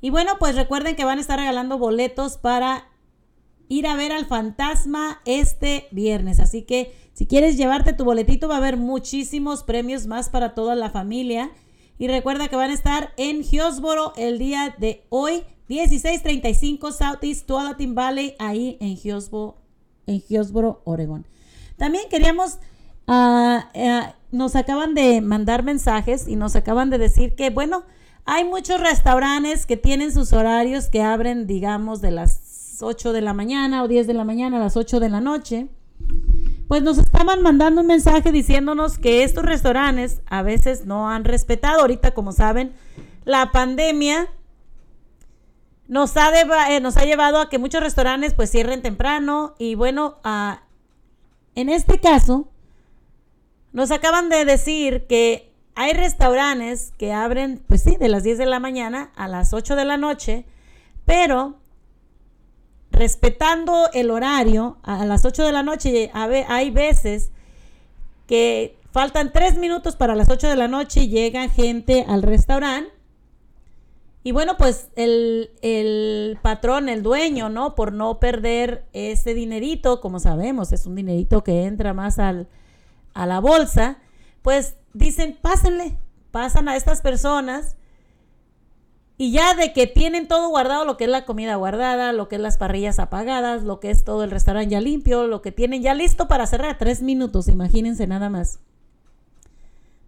Y 0.00 0.10
bueno, 0.10 0.32
pues 0.40 0.56
recuerden 0.56 0.96
que 0.96 1.04
van 1.04 1.18
a 1.18 1.20
estar 1.20 1.38
regalando 1.38 1.78
boletos 1.78 2.38
para 2.38 2.88
ir 3.68 3.86
a 3.86 3.94
ver 3.94 4.10
al 4.10 4.26
fantasma 4.26 5.22
este 5.26 5.86
viernes. 5.92 6.40
Así 6.40 6.62
que 6.62 6.92
si 7.12 7.28
quieres 7.28 7.56
llevarte 7.56 7.92
tu 7.92 8.04
boletito, 8.04 8.48
va 8.48 8.56
a 8.56 8.58
haber 8.58 8.78
muchísimos 8.78 9.62
premios 9.62 10.08
más 10.08 10.28
para 10.28 10.54
toda 10.54 10.74
la 10.74 10.90
familia. 10.90 11.52
Y 11.98 12.08
recuerda 12.08 12.48
que 12.48 12.56
van 12.56 12.72
a 12.72 12.74
estar 12.74 13.12
en 13.16 13.44
Hillsboro 13.44 14.12
el 14.16 14.40
día 14.40 14.74
de 14.76 15.06
hoy, 15.08 15.44
1635 15.68 16.92
Southeast 16.92 17.46
Tualatin 17.46 17.94
Valley, 17.94 18.34
ahí 18.38 18.76
en 18.80 18.98
Hillsboro, 19.02 19.56
en 20.06 20.22
Hillsboro, 20.28 20.82
Oregon. 20.84 21.26
También 21.76 22.04
queríamos, 22.10 22.58
ah, 23.06 23.70
ah, 23.74 24.14
nos 24.30 24.56
acaban 24.56 24.94
de 24.94 25.20
mandar 25.20 25.62
mensajes 25.62 26.28
y 26.28 26.36
nos 26.36 26.54
acaban 26.56 26.90
de 26.90 26.98
decir 26.98 27.34
que, 27.34 27.50
bueno, 27.50 27.84
hay 28.26 28.44
muchos 28.44 28.80
restaurantes 28.80 29.66
que 29.66 29.76
tienen 29.76 30.12
sus 30.12 30.32
horarios 30.32 30.88
que 30.88 31.02
abren, 31.02 31.46
digamos, 31.46 32.00
de 32.00 32.10
las 32.10 32.78
8 32.80 33.12
de 33.12 33.20
la 33.20 33.34
mañana 33.34 33.82
o 33.82 33.88
10 33.88 34.06
de 34.06 34.14
la 34.14 34.24
mañana 34.24 34.56
a 34.56 34.60
las 34.60 34.76
8 34.76 35.00
de 35.00 35.08
la 35.08 35.20
noche. 35.20 35.68
Pues 36.68 36.82
nos 36.82 36.98
estaban 36.98 37.42
mandando 37.42 37.82
un 37.82 37.86
mensaje 37.86 38.32
diciéndonos 38.32 38.98
que 38.98 39.22
estos 39.22 39.44
restaurantes 39.44 40.22
a 40.26 40.42
veces 40.42 40.86
no 40.86 41.08
han 41.10 41.24
respetado. 41.24 41.82
Ahorita, 41.82 42.12
como 42.12 42.32
saben, 42.32 42.72
la 43.24 43.52
pandemia 43.52 44.28
nos 45.88 46.16
ha, 46.16 46.30
eh, 46.70 46.80
nos 46.80 46.96
ha 46.96 47.04
llevado 47.04 47.40
a 47.40 47.48
que 47.48 47.58
muchos 47.58 47.82
restaurantes 47.82 48.34
pues 48.34 48.50
cierren 48.50 48.82
temprano. 48.82 49.54
Y 49.58 49.74
bueno, 49.74 50.16
ah, 50.24 50.62
en 51.54 51.68
este 51.68 52.00
caso, 52.00 52.48
nos 53.72 53.90
acaban 53.90 54.28
de 54.28 54.44
decir 54.44 55.06
que 55.06 55.52
hay 55.74 55.92
restaurantes 55.92 56.92
que 56.96 57.12
abren, 57.12 57.62
pues 57.66 57.82
sí, 57.82 57.96
de 57.96 58.08
las 58.08 58.22
10 58.22 58.38
de 58.38 58.46
la 58.46 58.60
mañana 58.60 59.10
a 59.16 59.28
las 59.28 59.52
8 59.52 59.76
de 59.76 59.84
la 59.84 59.96
noche, 59.96 60.46
pero 61.04 61.56
respetando 62.92 63.90
el 63.92 64.10
horario, 64.10 64.78
a 64.84 65.04
las 65.04 65.24
8 65.24 65.44
de 65.44 65.52
la 65.52 65.64
noche 65.64 66.10
hay 66.14 66.70
veces 66.70 67.30
que 68.28 68.78
faltan 68.92 69.32
3 69.32 69.58
minutos 69.58 69.96
para 69.96 70.14
las 70.14 70.30
8 70.30 70.48
de 70.48 70.56
la 70.56 70.68
noche 70.68 71.00
y 71.00 71.08
llega 71.08 71.48
gente 71.48 72.04
al 72.08 72.22
restaurante. 72.22 72.92
Y 74.26 74.32
bueno, 74.32 74.56
pues 74.56 74.88
el, 74.96 75.50
el 75.60 76.38
patrón, 76.40 76.88
el 76.88 77.02
dueño, 77.02 77.50
¿no? 77.50 77.74
Por 77.74 77.92
no 77.92 78.18
perder 78.18 78.86
ese 78.94 79.34
dinerito, 79.34 80.00
como 80.00 80.18
sabemos, 80.18 80.72
es 80.72 80.86
un 80.86 80.94
dinerito 80.94 81.44
que 81.44 81.64
entra 81.64 81.92
más 81.92 82.18
al, 82.18 82.48
a 83.12 83.26
la 83.26 83.38
bolsa, 83.38 83.98
pues 84.40 84.76
dicen, 84.94 85.38
pásenle, 85.40 85.98
pasan 86.30 86.70
a 86.70 86.76
estas 86.76 87.02
personas 87.02 87.76
y 89.18 89.30
ya 89.30 89.54
de 89.54 89.74
que 89.74 89.86
tienen 89.86 90.26
todo 90.26 90.48
guardado, 90.48 90.86
lo 90.86 90.96
que 90.96 91.04
es 91.04 91.10
la 91.10 91.26
comida 91.26 91.56
guardada, 91.56 92.12
lo 92.12 92.28
que 92.28 92.36
es 92.36 92.42
las 92.42 92.56
parrillas 92.56 92.98
apagadas, 92.98 93.62
lo 93.62 93.78
que 93.78 93.90
es 93.90 94.04
todo 94.04 94.24
el 94.24 94.30
restaurante 94.30 94.70
ya 94.70 94.80
limpio, 94.80 95.26
lo 95.26 95.42
que 95.42 95.52
tienen 95.52 95.82
ya 95.82 95.92
listo 95.92 96.28
para 96.28 96.46
cerrar, 96.46 96.78
tres 96.78 97.02
minutos, 97.02 97.46
imagínense 97.48 98.06
nada 98.06 98.30
más. 98.30 98.58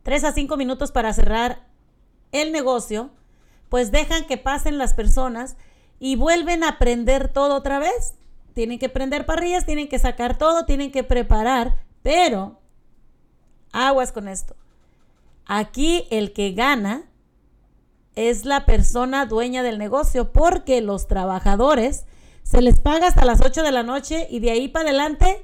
Tres 0.03 0.25
a 0.25 0.33
cinco 0.33 0.57
minutos 0.57 0.91
para 0.91 1.13
cerrar 1.13 1.67
el 2.33 2.51
negocio, 2.51 3.11
pues 3.69 3.91
dejan 3.91 4.27
que 4.27 4.37
pasen 4.37 4.79
las 4.79 4.95
personas 4.95 5.57
y 5.99 6.17
vuelven 6.17 6.65
a 6.65 6.79
prender 6.79 7.29
todo 7.29 7.55
otra 7.55 7.79
vez. 7.79 8.15
Tienen 8.55 8.79
que 8.79 8.89
prender 8.89 9.27
parrillas, 9.27 9.67
tienen 9.67 9.89
que 9.89 9.99
sacar 9.99 10.39
todo, 10.39 10.65
tienen 10.65 10.91
que 10.91 11.05
preparar, 11.05 11.85
pero 12.03 12.61
aguas 13.73 14.13
con 14.13 14.29
esto. 14.29 14.57
Aquí 15.47 16.07
el 16.11 16.33
que 16.33 16.53
gana 16.53 17.05
es 18.15 18.45
la 18.45 18.65
persona 18.65 19.27
dueña 19.27 19.63
del 19.63 19.79
negocio 19.79 20.33
porque 20.33 20.81
los 20.81 21.07
trabajadores 21.07 22.07
se 22.43 22.63
les 22.63 22.81
paga 22.81 23.09
hasta 23.09 23.25
las 23.25 23.43
8 23.45 23.63
de 23.63 23.73
la 23.73 23.83
noche 23.83 24.27
y 24.31 24.41
de 24.41 24.51
ahí 24.51 24.69
para 24.69 24.89
adelante 24.89 25.43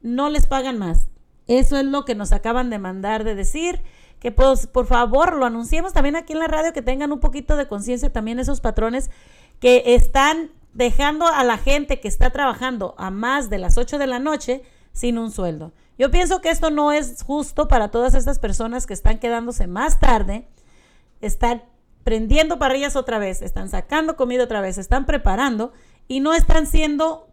no 0.00 0.30
les 0.30 0.46
pagan 0.46 0.78
más. 0.78 1.08
Eso 1.46 1.78
es 1.78 1.84
lo 1.84 2.04
que 2.04 2.14
nos 2.14 2.32
acaban 2.32 2.70
de 2.70 2.78
mandar 2.78 3.24
de 3.24 3.34
decir. 3.34 3.82
Que 4.20 4.32
pues, 4.32 4.66
por 4.66 4.86
favor 4.86 5.36
lo 5.36 5.46
anunciemos 5.46 5.92
también 5.92 6.16
aquí 6.16 6.32
en 6.32 6.40
la 6.40 6.48
radio, 6.48 6.72
que 6.72 6.82
tengan 6.82 7.12
un 7.12 7.20
poquito 7.20 7.56
de 7.56 7.68
conciencia 7.68 8.12
también 8.12 8.38
esos 8.38 8.60
patrones 8.60 9.10
que 9.60 9.82
están 9.94 10.50
dejando 10.72 11.26
a 11.26 11.44
la 11.44 11.58
gente 11.58 12.00
que 12.00 12.08
está 12.08 12.30
trabajando 12.30 12.94
a 12.98 13.10
más 13.10 13.50
de 13.50 13.58
las 13.58 13.78
8 13.78 13.98
de 13.98 14.06
la 14.06 14.18
noche 14.18 14.62
sin 14.92 15.18
un 15.18 15.30
sueldo. 15.30 15.72
Yo 15.98 16.10
pienso 16.10 16.40
que 16.40 16.50
esto 16.50 16.70
no 16.70 16.92
es 16.92 17.22
justo 17.22 17.68
para 17.68 17.90
todas 17.90 18.14
estas 18.14 18.38
personas 18.38 18.86
que 18.86 18.94
están 18.94 19.18
quedándose 19.18 19.66
más 19.66 19.98
tarde, 19.98 20.46
están 21.20 21.64
prendiendo 22.04 22.58
parrillas 22.58 22.96
otra 22.96 23.18
vez, 23.18 23.42
están 23.42 23.68
sacando 23.68 24.16
comida 24.16 24.44
otra 24.44 24.60
vez, 24.60 24.78
están 24.78 25.06
preparando 25.06 25.72
y 26.06 26.20
no 26.20 26.34
están 26.34 26.66
siendo 26.66 27.28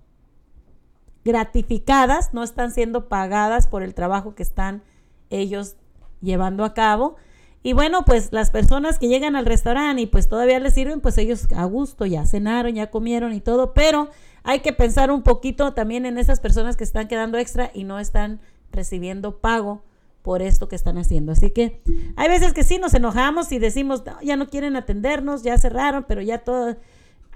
gratificadas, 1.24 2.34
no 2.34 2.44
están 2.44 2.72
siendo 2.72 3.08
pagadas 3.08 3.68
por 3.68 3.84
el 3.84 3.94
trabajo 3.94 4.36
que 4.36 4.44
están 4.44 4.84
ellos 5.30 5.76
llevando 6.22 6.63
a 6.63 6.74
cabo. 6.74 7.16
Y 7.63 7.74
bueno, 7.74 8.05
pues 8.05 8.32
las 8.32 8.51
personas 8.51 8.99
que 8.99 9.07
llegan 9.07 9.36
al 9.36 9.45
restaurante 9.45 10.03
y 10.03 10.05
pues 10.05 10.30
todavía 10.30 10.59
les 10.59 10.76
sirven, 10.76 11.01
pues 11.01 11.18
ellos 11.18 11.47
a 11.55 11.66
gusto 11.66 12.05
ya 12.05 12.26
cenaron, 12.26 12.76
ya 12.76 12.91
comieron 12.91 13.34
y 13.34 13.41
todo, 13.41 13.74
pero 13.74 14.09
hay 14.43 14.59
que 14.59 14.72
pensar 14.72 15.09
un 15.09 15.24
poquito 15.24 15.74
también 15.74 16.05
en 16.05 16.20
esas 16.20 16.39
personas 16.39 16.78
que 16.78 16.84
están 16.84 17.07
quedando 17.07 17.39
extra 17.39 17.72
y 17.74 17.84
no 17.84 17.99
están 17.99 18.39
recibiendo 18.72 19.39
pago 19.39 19.82
por 20.22 20.43
esto 20.43 20.68
que 20.68 20.76
están 20.76 20.99
haciendo. 20.99 21.32
Así 21.32 21.49
que 21.49 21.82
hay 22.16 22.30
veces 22.30 22.53
que 22.53 22.63
sí 22.63 22.78
nos 22.78 22.93
enojamos 22.93 23.51
y 23.51 23.57
decimos, 23.57 24.03
"No, 24.05 24.22
ya 24.22 24.36
no 24.36 24.47
quieren 24.47 24.76
atendernos, 24.76 25.41
ya 25.41 25.57
cerraron, 25.57 26.05
pero 26.07 26.22
ya 26.22 26.39
todo 26.39 26.76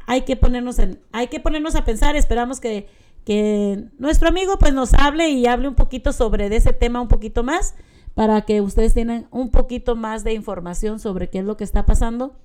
hay 0.06 0.22
que 0.22 0.36
ponernos 0.36 0.80
en 0.80 1.00
hay 1.12 1.28
que 1.28 1.40
ponernos 1.40 1.76
a 1.76 1.86
pensar, 1.86 2.16
esperamos 2.16 2.60
que 2.60 2.88
que 3.26 3.86
nuestro 3.98 4.30
amigo 4.30 4.58
pues 4.60 4.74
nos 4.74 4.94
hable 4.94 5.30
y 5.30 5.46
hable 5.46 5.68
un 5.68 5.76
poquito 5.76 6.14
sobre 6.14 6.56
ese 6.56 6.74
tema 6.74 7.02
un 7.02 7.08
poquito 7.08 7.44
más 7.44 7.76
para 8.20 8.42
que 8.42 8.60
ustedes 8.60 8.94
tengan 8.94 9.30
un 9.32 9.50
poquito 9.50 9.96
más 9.96 10.26
de 10.26 10.34
información 10.34 11.00
sobre 11.00 11.30
qué 11.30 11.40
es 11.40 11.46
lo 11.46 11.56
que 11.56 11.64
está 11.64 11.86
pasando. 11.86 12.36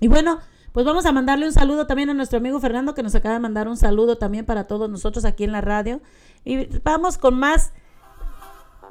Y 0.00 0.08
bueno, 0.08 0.38
pues 0.72 0.86
vamos 0.86 1.04
a 1.04 1.12
mandarle 1.12 1.44
un 1.44 1.52
saludo 1.52 1.86
también 1.86 2.08
a 2.08 2.14
nuestro 2.14 2.38
amigo 2.38 2.58
Fernando 2.58 2.94
que 2.94 3.02
nos 3.02 3.14
acaba 3.14 3.34
de 3.34 3.40
mandar 3.40 3.68
un 3.68 3.76
saludo 3.76 4.16
también 4.16 4.46
para 4.46 4.64
todos 4.64 4.88
nosotros 4.88 5.26
aquí 5.26 5.44
en 5.44 5.52
la 5.52 5.60
radio. 5.60 6.00
Y 6.42 6.68
vamos 6.84 7.18
con 7.18 7.38
más 7.38 7.74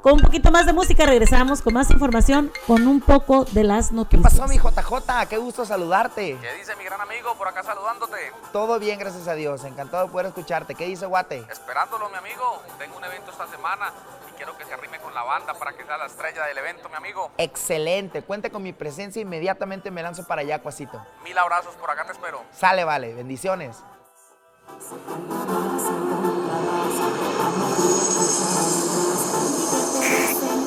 con 0.04 0.12
un 0.12 0.20
poquito 0.20 0.50
más 0.50 0.66
de 0.66 0.74
música 0.74 1.06
regresamos 1.06 1.62
con 1.62 1.72
más 1.72 1.90
información, 1.90 2.52
con 2.66 2.86
un 2.86 3.00
poco 3.00 3.46
de 3.46 3.64
las 3.64 3.88
¿Qué 3.88 3.94
noticias. 3.94 4.22
pasó, 4.22 4.46
mi 4.46 4.58
JJ? 4.58 5.26
Qué 5.30 5.38
gusto 5.38 5.64
saludarte. 5.64 6.36
¿Qué 6.42 6.52
dice 6.58 6.76
mi 6.76 6.84
gran 6.84 7.00
amigo 7.00 7.34
por 7.36 7.48
acá 7.48 7.62
saludándote? 7.62 8.18
Todo 8.52 8.78
bien, 8.78 8.98
gracias 8.98 9.26
a 9.28 9.34
Dios. 9.34 9.64
Encantado 9.64 10.04
de 10.04 10.12
poder 10.12 10.26
escucharte. 10.26 10.74
¿Qué 10.74 10.84
dice 10.84 11.06
Guate? 11.06 11.46
Esperándolo, 11.50 12.10
mi 12.10 12.16
amigo. 12.16 12.62
Tengo 12.78 12.98
un 12.98 13.04
evento 13.04 13.30
esta 13.30 13.46
semana 13.46 13.94
y 14.30 14.36
quiero 14.36 14.58
que 14.58 14.66
se 14.66 14.74
arrime 14.74 14.98
con 14.98 15.14
la 15.14 15.22
banda 15.22 15.54
para 15.54 15.72
que 15.72 15.84
sea 15.86 15.96
la 15.96 16.04
estrella 16.04 16.44
del 16.44 16.58
evento, 16.58 16.90
mi 16.90 16.96
amigo. 16.96 17.30
Excelente. 17.38 18.20
Cuente 18.20 18.50
con 18.50 18.62
mi 18.62 18.74
presencia. 18.74 19.22
Inmediatamente 19.22 19.90
me 19.90 20.02
lanzo 20.02 20.26
para 20.26 20.42
allá, 20.42 20.58
Cuasito. 20.58 21.02
Mil 21.24 21.38
abrazos 21.38 21.74
por 21.76 21.90
acá 21.90 22.04
te 22.04 22.12
espero. 22.12 22.42
Sale, 22.52 22.84
vale. 22.84 23.14
Bendiciones. 23.14 23.82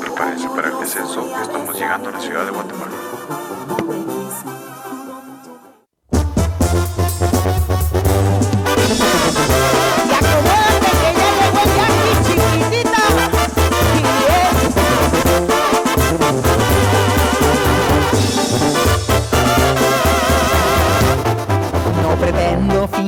Prepárense 0.01 0.49
para 0.49 0.67
el 0.69 0.79
descenso, 0.79 1.27
estamos 1.41 1.75
llegando 1.75 2.09
a 2.09 2.11
la 2.11 2.19
ciudad 2.19 2.45
de 2.45 2.51
Guatemala. 2.51 4.06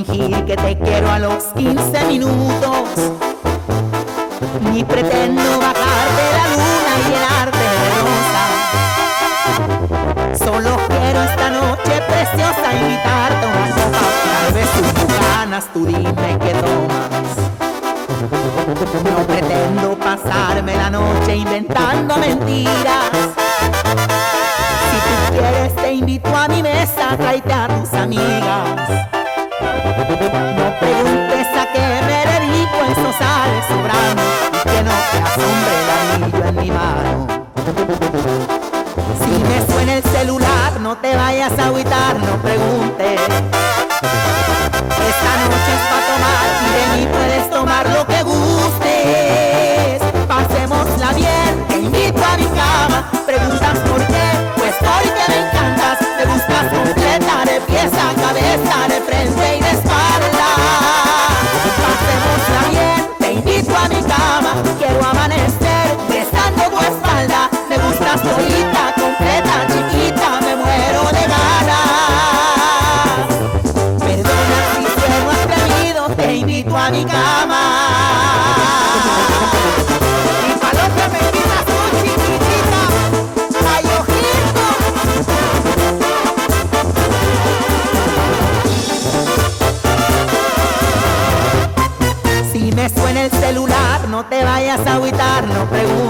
Que 0.05 0.55
te 0.55 0.77
quiero 0.77 1.11
a 1.11 1.19
los 1.19 1.43
15 1.55 2.05
minutos, 2.05 2.89
ni 4.71 4.83
pretendo 4.83 5.41
bajarte 5.59 6.23
la 6.37 6.47
luna 6.55 6.91
y 6.95 7.03
llenarte 7.09 7.65
de 7.75 7.89
rosa. 7.99 8.43
Solo 10.45 10.77
quiero 10.87 11.21
esta 11.23 11.49
noche 11.49 12.01
preciosa 12.07 12.73
invitarte 12.79 13.45
a 13.45 13.49
una 13.49 13.65
copa, 13.75 13.99
tal 14.41 14.53
vez 14.53 14.69
tus 14.71 14.93
ganas, 15.19 15.65
tú 15.73 15.85
dime 15.85 16.37
qué 16.39 16.53
tomas. 16.53 17.35
No 19.03 19.17
pretendo 19.27 19.97
pasarme 19.99 20.77
la 20.77 20.89
noche 20.89 21.35
inventando 21.35 22.15
mentiras. 22.17 23.11
Si 24.91 24.97
tú 25.09 25.15
quieres 25.37 25.75
te 25.75 25.91
invito 25.93 26.29
a 26.35 26.47
mi 26.47 26.63
mesa, 26.63 27.17
tráete 27.17 27.53
a 27.53 27.67
tus 27.67 27.93
amigas. 27.93 29.18
No 29.81 30.79
preguntes 30.79 31.47
a 31.55 31.65
qué 31.71 31.79
me 32.05 32.19
dedico, 32.31 32.77
eso 32.91 33.13
sale 33.17 33.59
sobrando. 33.67 34.23
Que 34.63 34.83
no 34.83 34.91
te 35.11 35.17
asombre 35.19 35.73
el 35.81 35.89
anillo 36.15 36.45
en 36.45 36.55
mi 36.55 36.71
mano. 36.71 37.27
Si 39.23 39.43
me 39.43 39.73
suena 39.73 39.93
el 39.95 40.03
celular, 40.03 40.79
no 40.81 40.97
te 40.97 41.15
vayas 41.15 41.57
a 41.57 41.65
agüitar, 41.67 42.19
no 42.19 42.41
preguntes. 42.41 43.68
Quiero 64.89 65.05
amanecer 65.05 65.68
vayas 94.69 94.85
a 94.85 94.95
agüitar, 94.95 95.47
no 95.47 95.65
preguntes. 95.67 96.08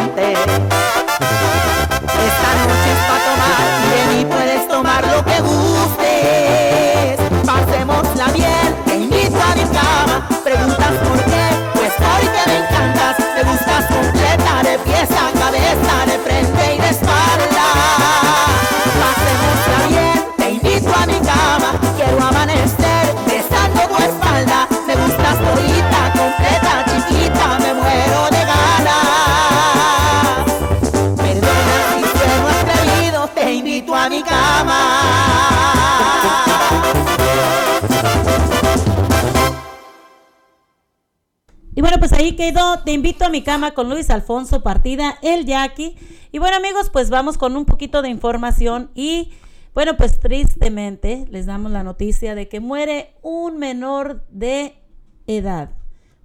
Quedó. 42.39 42.79
Te 42.85 42.93
invito 42.93 43.25
a 43.25 43.29
mi 43.29 43.41
cama 43.41 43.71
con 43.73 43.89
Luis 43.89 44.09
Alfonso 44.09 44.63
Partida, 44.63 45.17
el 45.21 45.45
Jackie. 45.45 45.97
Y 46.31 46.39
bueno, 46.39 46.55
amigos, 46.55 46.89
pues 46.89 47.09
vamos 47.09 47.37
con 47.37 47.57
un 47.57 47.65
poquito 47.65 48.01
de 48.01 48.07
información. 48.07 48.91
Y 48.95 49.33
bueno, 49.73 49.97
pues 49.97 50.21
tristemente 50.21 51.27
les 51.31 51.47
damos 51.47 51.69
la 51.73 51.83
noticia 51.83 52.35
de 52.35 52.47
que 52.47 52.61
muere 52.61 53.13
un 53.21 53.57
menor 53.57 54.23
de 54.29 54.81
edad. 55.27 55.71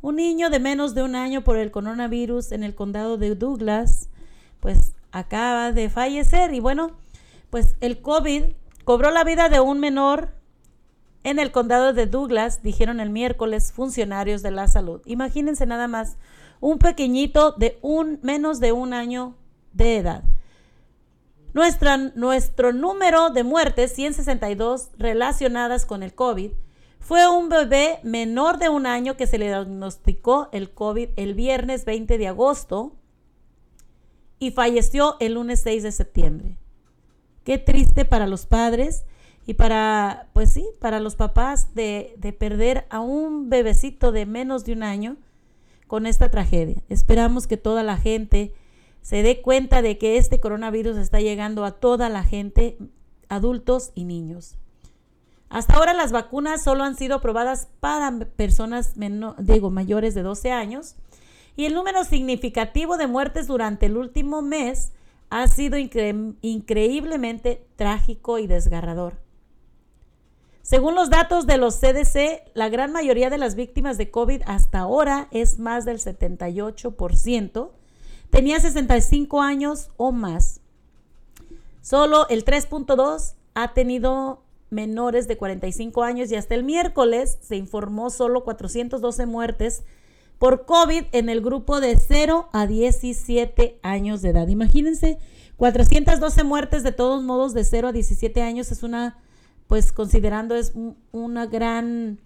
Un 0.02 0.14
niño 0.14 0.50
de 0.50 0.60
menos 0.60 0.94
de 0.94 1.02
un 1.02 1.16
año 1.16 1.42
por 1.42 1.56
el 1.56 1.72
coronavirus 1.72 2.52
en 2.52 2.62
el 2.62 2.76
condado 2.76 3.16
de 3.16 3.34
Douglas, 3.34 4.08
pues 4.60 4.94
acaba 5.10 5.72
de 5.72 5.90
fallecer. 5.90 6.54
Y 6.54 6.60
bueno, 6.60 6.92
pues 7.50 7.74
el 7.80 8.00
COVID 8.00 8.44
cobró 8.84 9.10
la 9.10 9.24
vida 9.24 9.48
de 9.48 9.58
un 9.58 9.80
menor 9.80 10.32
en 11.24 11.38
el 11.38 11.50
condado 11.50 11.92
de 11.92 12.06
Douglas, 12.06 12.62
dijeron 12.62 13.00
el 13.00 13.10
miércoles 13.10 13.72
funcionarios 13.72 14.42
de 14.42 14.50
la 14.50 14.68
salud. 14.68 15.00
Imagínense 15.06 15.66
nada 15.66 15.88
más, 15.88 16.16
un 16.60 16.78
pequeñito 16.78 17.52
de 17.52 17.78
un 17.82 18.20
menos 18.22 18.60
de 18.60 18.72
un 18.72 18.92
año 18.92 19.34
de 19.72 19.96
edad. 19.96 20.22
Nuestra, 21.54 21.96
nuestro 21.96 22.72
número 22.72 23.30
de 23.30 23.42
muertes, 23.42 23.92
162 23.92 24.90
relacionadas 24.98 25.86
con 25.86 26.02
el 26.02 26.14
COVID, 26.14 26.50
fue 27.00 27.28
un 27.28 27.48
bebé 27.48 28.00
menor 28.02 28.58
de 28.58 28.68
un 28.68 28.86
año 28.86 29.16
que 29.16 29.26
se 29.26 29.38
le 29.38 29.46
diagnosticó 29.46 30.48
el 30.52 30.72
COVID 30.72 31.10
el 31.16 31.34
viernes 31.34 31.84
20 31.84 32.18
de 32.18 32.28
agosto 32.28 32.96
y 34.38 34.50
falleció 34.50 35.16
el 35.20 35.34
lunes 35.34 35.60
6 35.62 35.82
de 35.82 35.92
septiembre. 35.92 36.58
Qué 37.44 37.58
triste 37.58 38.04
para 38.04 38.26
los 38.26 38.46
padres 38.46 39.04
y 39.46 39.54
para, 39.54 40.28
pues 40.32 40.52
sí, 40.52 40.66
para 40.80 41.00
los 41.00 41.16
papás 41.16 41.74
de, 41.74 42.14
de 42.18 42.32
perder 42.32 42.86
a 42.90 43.00
un 43.00 43.50
bebecito 43.50 44.10
de 44.12 44.26
menos 44.26 44.64
de 44.64 44.72
un 44.72 44.82
año 44.82 45.16
con 45.86 46.06
esta 46.06 46.30
tragedia. 46.30 46.76
Esperamos 46.88 47.46
que 47.46 47.56
toda 47.56 47.82
la 47.82 47.96
gente 47.98 48.52
se 49.02 49.22
dé 49.22 49.42
cuenta 49.42 49.82
de 49.82 49.98
que 49.98 50.16
este 50.16 50.40
coronavirus 50.40 50.96
está 50.96 51.20
llegando 51.20 51.64
a 51.66 51.72
toda 51.72 52.08
la 52.08 52.24
gente, 52.24 52.78
adultos 53.28 53.90
y 53.94 54.04
niños. 54.04 54.56
Hasta 55.50 55.74
ahora 55.74 55.92
las 55.92 56.10
vacunas 56.10 56.64
solo 56.64 56.84
han 56.84 56.96
sido 56.96 57.16
aprobadas 57.16 57.68
para 57.80 58.10
personas 58.36 58.96
meno- 58.96 59.36
digo, 59.38 59.70
mayores 59.70 60.14
de 60.14 60.22
12 60.22 60.50
años 60.52 60.96
y 61.54 61.66
el 61.66 61.74
número 61.74 62.02
significativo 62.04 62.96
de 62.96 63.06
muertes 63.06 63.46
durante 63.46 63.86
el 63.86 63.96
último 63.98 64.40
mes 64.42 64.92
ha 65.30 65.46
sido 65.48 65.76
incre- 65.78 66.34
increíblemente 66.40 67.64
trágico 67.76 68.38
y 68.38 68.46
desgarrador. 68.46 69.22
Según 70.64 70.94
los 70.94 71.10
datos 71.10 71.46
de 71.46 71.58
los 71.58 71.76
CDC, 71.76 72.50
la 72.54 72.70
gran 72.70 72.90
mayoría 72.90 73.28
de 73.28 73.36
las 73.36 73.54
víctimas 73.54 73.98
de 73.98 74.10
COVID 74.10 74.40
hasta 74.46 74.78
ahora 74.78 75.28
es 75.30 75.58
más 75.58 75.84
del 75.84 75.98
78%, 75.98 77.70
tenía 78.30 78.58
65 78.58 79.42
años 79.42 79.90
o 79.98 80.10
más. 80.10 80.60
Solo 81.82 82.26
el 82.30 82.46
3.2 82.46 83.34
ha 83.52 83.74
tenido 83.74 84.42
menores 84.70 85.28
de 85.28 85.36
45 85.36 86.02
años 86.02 86.32
y 86.32 86.36
hasta 86.36 86.54
el 86.54 86.64
miércoles 86.64 87.36
se 87.42 87.56
informó 87.56 88.08
solo 88.08 88.42
412 88.42 89.26
muertes 89.26 89.82
por 90.38 90.64
COVID 90.64 91.04
en 91.12 91.28
el 91.28 91.42
grupo 91.42 91.82
de 91.82 91.94
0 91.94 92.48
a 92.54 92.66
17 92.66 93.80
años 93.82 94.22
de 94.22 94.30
edad. 94.30 94.48
Imagínense, 94.48 95.18
412 95.58 96.42
muertes 96.42 96.82
de 96.82 96.92
todos 96.92 97.22
modos 97.22 97.52
de 97.52 97.64
0 97.64 97.88
a 97.88 97.92
17 97.92 98.40
años 98.40 98.72
es 98.72 98.82
una, 98.82 99.18
pues 99.66 99.92
considerando 99.92 100.54
es 100.54 100.72
un- 100.74 100.96
una 101.12 101.46
gran 101.46 102.18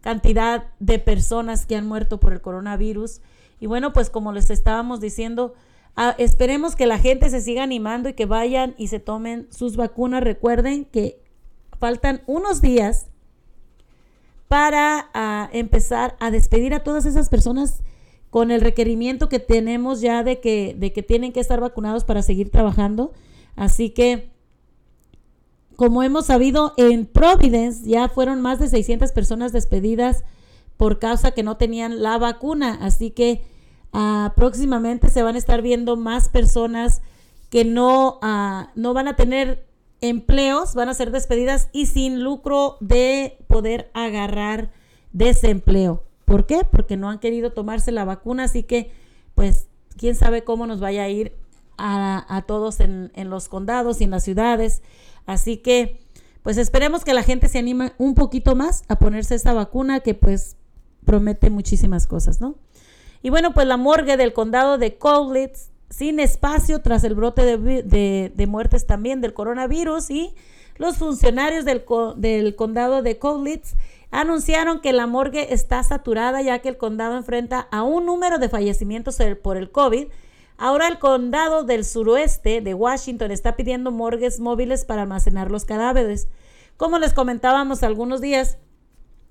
cantidad 0.00 0.68
de 0.78 0.98
personas 0.98 1.66
que 1.66 1.76
han 1.76 1.86
muerto 1.86 2.20
por 2.20 2.32
el 2.32 2.40
coronavirus. 2.40 3.20
Y 3.60 3.66
bueno, 3.66 3.92
pues 3.92 4.10
como 4.10 4.32
les 4.32 4.50
estábamos 4.50 5.00
diciendo, 5.00 5.54
ah, 5.96 6.14
esperemos 6.18 6.76
que 6.76 6.86
la 6.86 6.98
gente 6.98 7.28
se 7.30 7.40
siga 7.40 7.64
animando 7.64 8.08
y 8.08 8.14
que 8.14 8.26
vayan 8.26 8.74
y 8.78 8.88
se 8.88 9.00
tomen 9.00 9.48
sus 9.50 9.76
vacunas. 9.76 10.22
Recuerden 10.22 10.84
que 10.84 11.20
faltan 11.78 12.22
unos 12.26 12.60
días 12.60 13.08
para 14.46 15.10
ah, 15.14 15.50
empezar 15.52 16.16
a 16.20 16.30
despedir 16.30 16.74
a 16.74 16.82
todas 16.82 17.04
esas 17.04 17.28
personas 17.28 17.82
con 18.30 18.50
el 18.50 18.60
requerimiento 18.60 19.28
que 19.28 19.38
tenemos 19.40 20.00
ya 20.00 20.22
de 20.22 20.40
que, 20.40 20.74
de 20.78 20.92
que 20.92 21.02
tienen 21.02 21.32
que 21.32 21.40
estar 21.40 21.60
vacunados 21.60 22.04
para 22.04 22.22
seguir 22.22 22.50
trabajando. 22.50 23.12
Así 23.56 23.90
que, 23.90 24.30
como 25.78 26.02
hemos 26.02 26.26
sabido, 26.26 26.74
en 26.76 27.06
Providence 27.06 27.88
ya 27.88 28.08
fueron 28.08 28.40
más 28.40 28.58
de 28.58 28.66
600 28.66 29.12
personas 29.12 29.52
despedidas 29.52 30.24
por 30.76 30.98
causa 30.98 31.30
que 31.30 31.44
no 31.44 31.56
tenían 31.56 32.02
la 32.02 32.18
vacuna. 32.18 32.76
Así 32.82 33.12
que 33.12 33.44
ah, 33.92 34.32
próximamente 34.34 35.08
se 35.08 35.22
van 35.22 35.36
a 35.36 35.38
estar 35.38 35.62
viendo 35.62 35.96
más 35.96 36.30
personas 36.30 37.00
que 37.48 37.64
no, 37.64 38.18
ah, 38.22 38.72
no 38.74 38.92
van 38.92 39.06
a 39.06 39.14
tener 39.14 39.68
empleos, 40.00 40.74
van 40.74 40.88
a 40.88 40.94
ser 40.94 41.12
despedidas 41.12 41.68
y 41.70 41.86
sin 41.86 42.24
lucro 42.24 42.76
de 42.80 43.38
poder 43.46 43.88
agarrar 43.94 44.72
desempleo. 45.12 46.02
¿Por 46.24 46.46
qué? 46.46 46.66
Porque 46.68 46.96
no 46.96 47.08
han 47.08 47.20
querido 47.20 47.52
tomarse 47.52 47.92
la 47.92 48.04
vacuna, 48.04 48.42
así 48.44 48.64
que 48.64 48.90
pues 49.36 49.68
quién 49.96 50.16
sabe 50.16 50.42
cómo 50.42 50.66
nos 50.66 50.80
vaya 50.80 51.04
a 51.04 51.08
ir 51.08 51.36
a, 51.76 52.36
a 52.36 52.42
todos 52.42 52.80
en, 52.80 53.12
en 53.14 53.30
los 53.30 53.48
condados 53.48 54.00
y 54.00 54.04
en 54.04 54.10
las 54.10 54.24
ciudades. 54.24 54.82
Así 55.28 55.58
que 55.58 56.00
pues 56.42 56.56
esperemos 56.56 57.04
que 57.04 57.12
la 57.12 57.22
gente 57.22 57.48
se 57.48 57.58
anime 57.58 57.92
un 57.98 58.14
poquito 58.14 58.56
más 58.56 58.82
a 58.88 58.98
ponerse 58.98 59.34
esa 59.34 59.52
vacuna 59.52 60.00
que 60.00 60.14
pues 60.14 60.56
promete 61.04 61.50
muchísimas 61.50 62.06
cosas, 62.06 62.40
¿no? 62.40 62.54
Y 63.22 63.28
bueno, 63.30 63.52
pues 63.52 63.66
la 63.66 63.76
morgue 63.76 64.16
del 64.16 64.32
condado 64.32 64.78
de 64.78 64.96
Cowlitz 64.96 65.68
sin 65.90 66.18
espacio 66.20 66.80
tras 66.80 67.04
el 67.04 67.14
brote 67.14 67.44
de, 67.58 68.32
de- 68.34 68.46
muertes 68.46 68.86
también 68.86 69.20
del 69.20 69.34
coronavirus 69.34 70.08
y 70.10 70.34
los 70.76 70.96
funcionarios 70.96 71.64
del, 71.66 71.84
del 72.16 72.56
condado 72.56 73.02
de 73.02 73.18
Cowlitz 73.18 73.74
anunciaron 74.10 74.80
que 74.80 74.94
la 74.94 75.06
morgue 75.06 75.52
está 75.52 75.82
saturada 75.82 76.40
ya 76.40 76.60
que 76.60 76.70
el 76.70 76.78
condado 76.78 77.16
enfrenta 77.18 77.68
a 77.70 77.82
un 77.82 78.06
número 78.06 78.38
de 78.38 78.48
fallecimientos 78.48 79.20
el- 79.20 79.36
por 79.36 79.58
el 79.58 79.70
COVID. 79.70 80.06
Ahora 80.58 80.88
el 80.88 80.98
condado 80.98 81.62
del 81.62 81.84
suroeste 81.84 82.60
de 82.60 82.74
Washington 82.74 83.30
está 83.30 83.54
pidiendo 83.54 83.92
morgues 83.92 84.40
móviles 84.40 84.84
para 84.84 85.02
almacenar 85.02 85.52
los 85.52 85.64
cadáveres. 85.64 86.26
Como 86.76 86.98
les 86.98 87.14
comentábamos 87.14 87.84
algunos 87.84 88.20
días, 88.20 88.58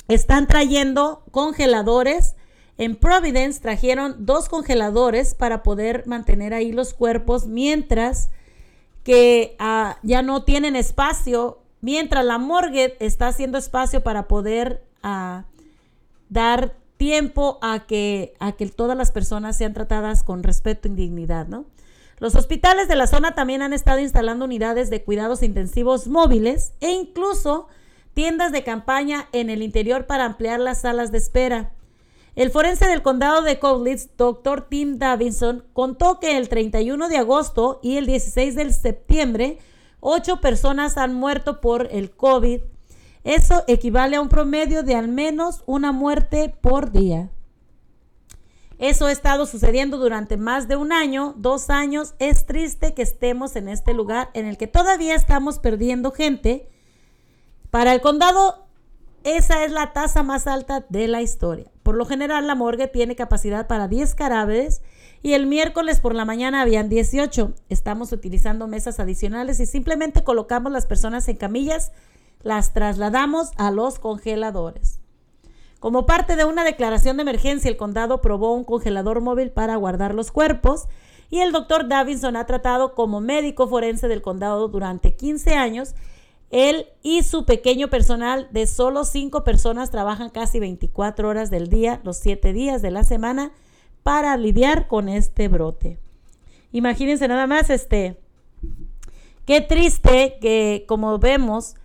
están 0.07 0.47
trayendo 0.47 1.23
congeladores. 1.31 2.37
En 2.77 2.95
Providence 2.95 3.59
trajeron 3.59 4.25
dos 4.25 4.47
congeladores 4.47 5.35
para 5.35 5.63
poder 5.63 6.07
mantener 6.07 6.53
ahí 6.53 6.71
los 6.71 6.93
cuerpos 6.93 7.45
mientras 7.45 8.29
que 9.03 9.57
ah, 9.59 9.97
ya 10.03 10.21
no 10.21 10.43
tienen 10.43 10.77
espacio, 10.77 11.59
mientras 11.81 12.23
la 12.23 12.37
morgue 12.37 12.95
está 13.01 13.27
haciendo 13.27 13.57
espacio 13.57 14.01
para 14.01 14.29
poder 14.29 14.85
ah, 15.03 15.43
dar 16.29 16.75
tiempo 16.97 17.59
a 17.61 17.85
que, 17.85 18.33
a 18.39 18.53
que 18.53 18.67
todas 18.67 18.97
las 18.97 19.11
personas 19.11 19.57
sean 19.57 19.73
tratadas 19.73 20.23
con 20.23 20.43
respeto 20.43 20.87
y 20.87 20.91
dignidad, 20.91 21.47
¿no? 21.47 21.65
Los 22.19 22.33
hospitales 22.33 22.87
de 22.87 22.95
la 22.95 23.05
zona 23.05 23.35
también 23.35 23.61
han 23.61 23.73
estado 23.73 23.99
instalando 23.99 24.45
unidades 24.45 24.89
de 24.89 25.03
cuidados 25.03 25.43
intensivos 25.43 26.07
móviles 26.07 26.73
e 26.81 26.91
incluso 26.91 27.67
tiendas 28.15 28.51
de 28.51 28.63
campaña 28.63 29.29
en 29.33 29.51
el 29.51 29.61
interior 29.61 30.07
para 30.07 30.25
ampliar 30.25 30.59
las 30.59 30.81
salas 30.81 31.11
de 31.11 31.19
espera. 31.19 31.73
El 32.35 32.49
forense 32.49 32.87
del 32.87 33.03
condado 33.03 33.43
de 33.43 33.59
Cowlitz, 33.59 34.09
Dr. 34.17 34.67
Tim 34.67 34.97
Davidson, 34.97 35.63
contó 35.73 36.19
que 36.19 36.37
el 36.37 36.49
31 36.49 37.09
de 37.09 37.17
agosto 37.17 37.79
y 37.83 37.97
el 37.97 38.07
16 38.07 38.55
de 38.55 38.73
septiembre, 38.73 39.59
ocho 39.99 40.41
personas 40.41 40.97
han 40.97 41.13
muerto 41.13 41.61
por 41.61 41.87
el 41.91 42.09
COVID. 42.09 42.61
Eso 43.27 43.65
equivale 43.67 44.15
a 44.15 44.21
un 44.21 44.29
promedio 44.29 44.83
de 44.83 44.95
al 44.95 45.09
menos 45.09 45.61
una 45.65 45.91
muerte 45.91 46.55
por 46.61 46.93
día. 46.93 47.29
Eso 48.79 49.07
ha 49.07 49.11
estado 49.11 49.45
sucediendo 49.45 49.97
durante 49.97 50.37
más 50.37 50.69
de 50.69 50.77
un 50.77 50.93
año, 50.93 51.33
dos 51.35 51.69
años. 51.69 52.13
Es 52.19 52.45
triste 52.45 52.93
que 52.93 53.01
estemos 53.01 53.57
en 53.57 53.67
este 53.67 53.93
lugar 53.93 54.29
en 54.33 54.45
el 54.45 54.55
que 54.55 54.67
todavía 54.67 55.13
estamos 55.13 55.59
perdiendo 55.59 56.11
gente. 56.11 56.69
Para 57.69 57.93
el 57.93 57.99
condado, 57.99 58.65
esa 59.25 59.65
es 59.65 59.73
la 59.73 59.91
tasa 59.91 60.23
más 60.23 60.47
alta 60.47 60.85
de 60.87 61.09
la 61.09 61.21
historia. 61.21 61.69
Por 61.83 61.97
lo 61.97 62.05
general, 62.05 62.47
la 62.47 62.55
morgue 62.55 62.87
tiene 62.87 63.17
capacidad 63.17 63.67
para 63.67 63.89
10 63.89 64.15
cadáveres 64.15 64.81
y 65.21 65.33
el 65.33 65.47
miércoles 65.47 65.99
por 65.99 66.15
la 66.15 66.23
mañana 66.23 66.61
habían 66.61 66.87
18. 66.87 67.53
Estamos 67.67 68.13
utilizando 68.13 68.67
mesas 68.67 69.01
adicionales 69.01 69.59
y 69.59 69.65
simplemente 69.65 70.23
colocamos 70.23 70.71
las 70.71 70.85
personas 70.85 71.27
en 71.27 71.35
camillas, 71.35 71.91
las 72.47 72.71
trasladamos 72.71 73.51
a 73.57 73.71
los 73.71 73.99
congeladores. 73.99 75.01
Como 75.79 76.05
parte 76.05 76.37
de 76.37 76.45
una 76.45 76.63
declaración 76.63 77.17
de 77.17 77.23
emergencia, 77.23 77.69
el 77.69 77.75
condado 77.75 78.21
probó 78.21 78.53
un 78.53 78.63
congelador 78.63 79.19
móvil 79.19 79.51
para 79.51 79.75
guardar 79.75 80.15
los 80.15 80.31
cuerpos 80.31 80.85
y 81.29 81.39
el 81.39 81.51
doctor 81.51 81.89
Davidson 81.89 82.37
ha 82.37 82.45
tratado 82.45 82.95
como 82.95 83.19
médico 83.19 83.67
forense 83.67 84.07
del 84.07 84.21
condado 84.21 84.69
durante 84.69 85.13
15 85.13 85.55
años. 85.55 85.93
Él 86.49 86.87
y 87.03 87.23
su 87.23 87.45
pequeño 87.45 87.89
personal 87.89 88.47
de 88.51 88.65
solo 88.65 89.03
5 89.03 89.43
personas 89.43 89.91
trabajan 89.91 90.29
casi 90.29 90.61
24 90.61 91.27
horas 91.27 91.51
del 91.51 91.67
día, 91.67 91.99
los 92.05 92.15
7 92.15 92.53
días 92.53 92.81
de 92.81 92.91
la 92.91 93.03
semana, 93.03 93.51
para 94.03 94.37
lidiar 94.37 94.87
con 94.87 95.09
este 95.09 95.49
brote. 95.49 95.99
Imagínense 96.71 97.27
nada 97.27 97.45
más, 97.45 97.69
este, 97.69 98.17
qué 99.45 99.59
triste 99.59 100.37
que 100.39 100.85
como 100.87 101.19
vemos, 101.19 101.75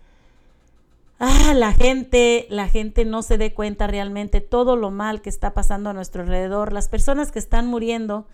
ah, 1.22 1.54
la 1.54 1.72
gente, 1.72 2.46
la 2.50 2.68
gente 2.68 3.04
no 3.04 3.22
se 3.22 3.38
dé 3.38 3.54
cuenta 3.54 3.86
realmente 3.86 4.40
todo 4.40 4.74
lo 4.74 4.90
mal 4.90 5.22
que 5.22 5.30
está 5.30 5.54
pasando 5.54 5.88
a 5.88 5.92
nuestro 5.92 6.22
alrededor, 6.22 6.72
las 6.72 6.88
personas 6.88 7.30
que 7.30 7.38
están 7.38 7.66
muriendo 7.68 8.26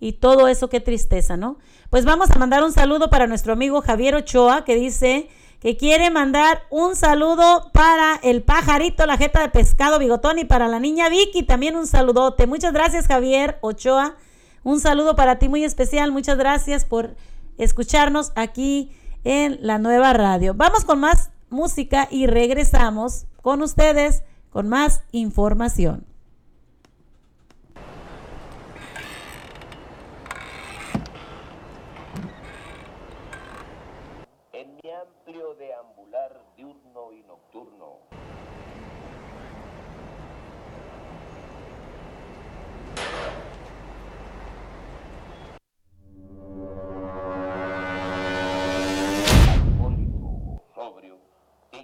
y 0.00 0.14
todo 0.14 0.48
eso, 0.48 0.68
qué 0.68 0.80
tristeza, 0.80 1.36
¿no? 1.36 1.58
Pues 1.90 2.04
vamos 2.04 2.32
a 2.32 2.38
mandar 2.38 2.64
un 2.64 2.72
saludo 2.72 3.08
para 3.08 3.28
nuestro 3.28 3.52
amigo 3.52 3.80
Javier 3.82 4.16
Ochoa 4.16 4.64
que 4.64 4.74
dice 4.74 5.28
que 5.60 5.76
quiere 5.76 6.10
mandar 6.10 6.62
un 6.70 6.96
saludo 6.96 7.70
para 7.72 8.16
el 8.24 8.42
pajarito, 8.42 9.06
la 9.06 9.16
jeta 9.16 9.40
de 9.40 9.48
pescado 9.50 10.00
bigotón 10.00 10.40
y 10.40 10.44
para 10.44 10.66
la 10.66 10.80
niña 10.80 11.08
Vicky 11.08 11.44
también 11.44 11.76
un 11.76 11.86
saludote. 11.86 12.48
Muchas 12.48 12.72
gracias 12.72 13.06
Javier 13.06 13.58
Ochoa. 13.60 14.16
Un 14.64 14.80
saludo 14.80 15.14
para 15.14 15.38
ti 15.38 15.48
muy 15.48 15.62
especial. 15.62 16.10
Muchas 16.10 16.36
gracias 16.36 16.84
por 16.84 17.14
escucharnos 17.58 18.32
aquí 18.34 18.90
en 19.22 19.58
la 19.60 19.78
nueva 19.78 20.12
radio. 20.12 20.52
Vamos 20.52 20.84
con 20.84 20.98
más 20.98 21.30
música 21.54 22.08
y 22.10 22.26
regresamos 22.26 23.26
con 23.40 23.62
ustedes 23.62 24.22
con 24.50 24.68
más 24.68 25.02
información. 25.12 26.13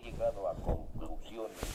Llegado 0.02 0.48
a 0.48 0.54
conclusiones 0.54 1.69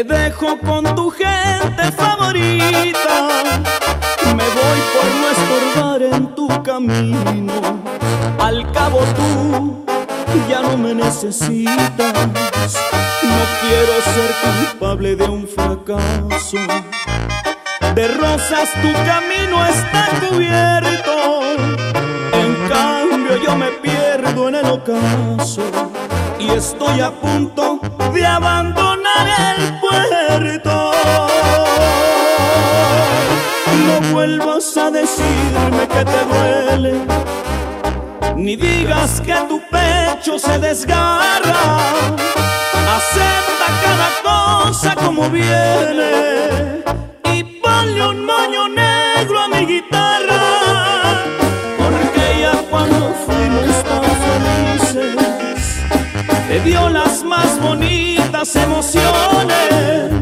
Te 0.00 0.04
dejo 0.04 0.58
con 0.60 0.82
tu 0.94 1.10
gente 1.10 1.92
favorita. 1.92 3.16
Me 4.34 4.44
voy 4.58 4.80
por 4.94 5.06
no 5.20 5.28
estorbar 5.28 6.02
en 6.02 6.34
tu 6.34 6.48
camino. 6.62 7.52
Al 8.38 8.72
cabo 8.72 9.00
tú 9.14 9.84
ya 10.48 10.62
no 10.62 10.78
me 10.78 10.94
necesitas. 10.94 12.14
No 13.22 13.40
quiero 13.60 13.94
ser 14.14 14.30
culpable 14.42 15.16
de 15.16 15.24
un 15.24 15.46
fracaso. 15.46 16.56
De 17.94 18.08
rosas 18.08 18.70
tu 18.80 18.92
camino 19.04 19.66
está 19.66 20.08
cubierto. 20.30 21.42
En 22.32 22.68
cambio 22.70 23.36
yo 23.44 23.54
me 23.54 23.66
pierdo 23.82 24.48
en 24.48 24.54
el 24.54 24.64
ocaso 24.64 25.62
y 26.38 26.48
estoy 26.52 27.00
a 27.00 27.10
punto 27.10 27.80
de 28.14 28.26
abandonar 28.26 29.56
el 29.58 29.79
ni 38.50 38.56
digas 38.56 39.20
que 39.20 39.34
tu 39.48 39.60
pecho 39.70 40.36
se 40.36 40.58
desgarra. 40.58 41.60
Acepta 42.96 43.68
cada 43.84 44.08
cosa 44.28 44.94
como 44.96 45.30
viene 45.30 46.82
y 47.32 47.44
ponle 47.62 48.08
un 48.08 48.26
moño 48.26 48.68
negro 48.68 49.38
a 49.38 49.48
mi 49.48 49.66
guitarra. 49.66 50.40
Porque 51.78 52.40
ya 52.40 52.56
cuando 52.70 53.14
fuimos 53.24 53.84
tan 53.88 54.04
felices, 54.26 55.16
te 56.48 56.60
dio 56.60 56.88
las 56.88 57.22
más 57.22 57.60
bonitas 57.60 58.56
emociones. 58.56 60.19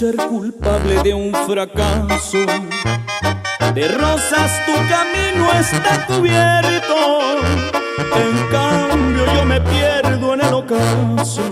Ser 0.00 0.16
culpable 0.16 1.02
de 1.02 1.12
un 1.12 1.34
fracaso. 1.46 2.38
De 3.74 3.88
rosas 3.88 4.50
tu 4.64 4.72
camino 4.88 5.52
está 5.60 6.06
cubierto. 6.06 6.96
En 8.16 8.32
cambio 8.50 9.26
yo 9.34 9.44
me 9.44 9.60
pierdo 9.60 10.34
en 10.34 10.40
el 10.40 10.54
ocaso. 10.54 11.42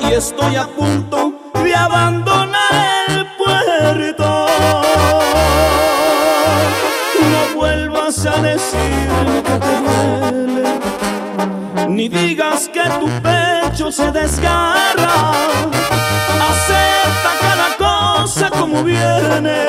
Y 0.00 0.12
estoy 0.12 0.56
a 0.56 0.66
punto 0.68 1.34
de 1.62 1.74
abandonar 1.74 2.35
se 13.92 14.10
desgarra. 14.10 15.30
Acepta 16.50 17.30
cada 17.40 17.76
cosa 17.76 18.50
como 18.50 18.82
viene 18.82 19.64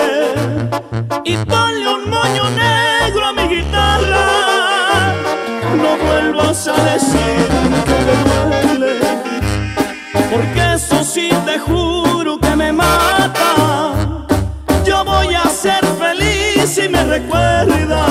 y 1.23 1.37
ponle 1.37 1.87
un 1.87 2.09
moño 2.09 2.49
negro 2.49 3.25
a 3.27 3.33
mi 3.33 3.43
guitarra. 3.43 5.13
No 5.75 5.97
vuelvas 5.97 6.67
a 6.67 6.73
decirme 6.73 7.83
que 7.85 7.97
te 8.07 8.15
duele, 8.29 8.99
porque 10.31 10.73
eso 10.73 11.03
sí 11.03 11.29
te 11.45 11.59
juro 11.59 12.39
que 12.39 12.55
me 12.55 12.71
mata. 12.71 14.25
Yo 14.83 15.05
voy 15.05 15.35
a 15.35 15.43
ser 15.49 15.85
feliz 15.99 16.69
si 16.73 16.89
me 16.89 17.03
recuerdas 17.03 18.06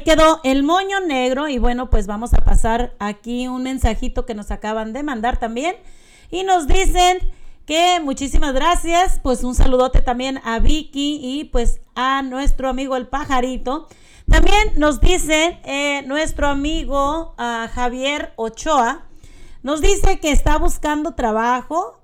quedó 0.00 0.40
el 0.44 0.62
moño 0.62 1.00
negro 1.00 1.48
y 1.48 1.58
bueno, 1.58 1.90
pues 1.90 2.06
vamos 2.06 2.34
a 2.34 2.44
pasar 2.44 2.94
aquí 2.98 3.48
un 3.48 3.62
mensajito 3.62 4.26
que 4.26 4.34
nos 4.34 4.50
acaban 4.50 4.92
de 4.92 5.02
mandar 5.02 5.38
también 5.38 5.76
y 6.30 6.44
nos 6.44 6.66
dicen 6.66 7.18
que 7.66 8.00
muchísimas 8.02 8.54
gracias, 8.54 9.20
pues 9.22 9.44
un 9.44 9.54
saludote 9.54 10.00
también 10.00 10.40
a 10.44 10.58
Vicky 10.58 11.20
y 11.22 11.44
pues 11.44 11.80
a 11.94 12.22
nuestro 12.22 12.68
amigo 12.68 12.96
el 12.96 13.06
pajarito. 13.08 13.88
También 14.26 14.72
nos 14.76 15.00
dice 15.00 15.58
eh, 15.64 16.02
nuestro 16.06 16.48
amigo 16.48 17.34
ah, 17.38 17.68
Javier 17.72 18.32
Ochoa, 18.36 19.06
nos 19.62 19.80
dice 19.80 20.18
que 20.20 20.30
está 20.30 20.58
buscando 20.58 21.14
trabajo 21.14 22.00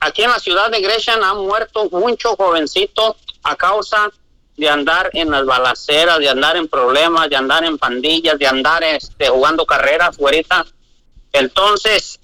Aquí 0.00 0.22
en 0.22 0.30
la 0.30 0.38
ciudad 0.38 0.70
de 0.70 0.80
Gresham 0.80 1.22
han 1.22 1.38
muerto 1.38 1.88
mucho 1.90 2.36
jovencito 2.36 3.16
a 3.42 3.56
causa 3.56 4.10
de 4.56 4.68
andar 4.68 5.08
en 5.14 5.30
las 5.30 5.46
balaceras, 5.46 6.18
de 6.18 6.28
andar 6.28 6.56
en 6.56 6.68
problemas, 6.68 7.30
de 7.30 7.36
andar 7.36 7.64
en 7.64 7.78
pandillas, 7.78 8.38
de 8.38 8.46
andar 8.46 8.84
este, 8.84 9.28
jugando 9.30 9.64
carreras, 9.64 10.16
güerita. 10.18 10.66
Entonces, 11.32 12.20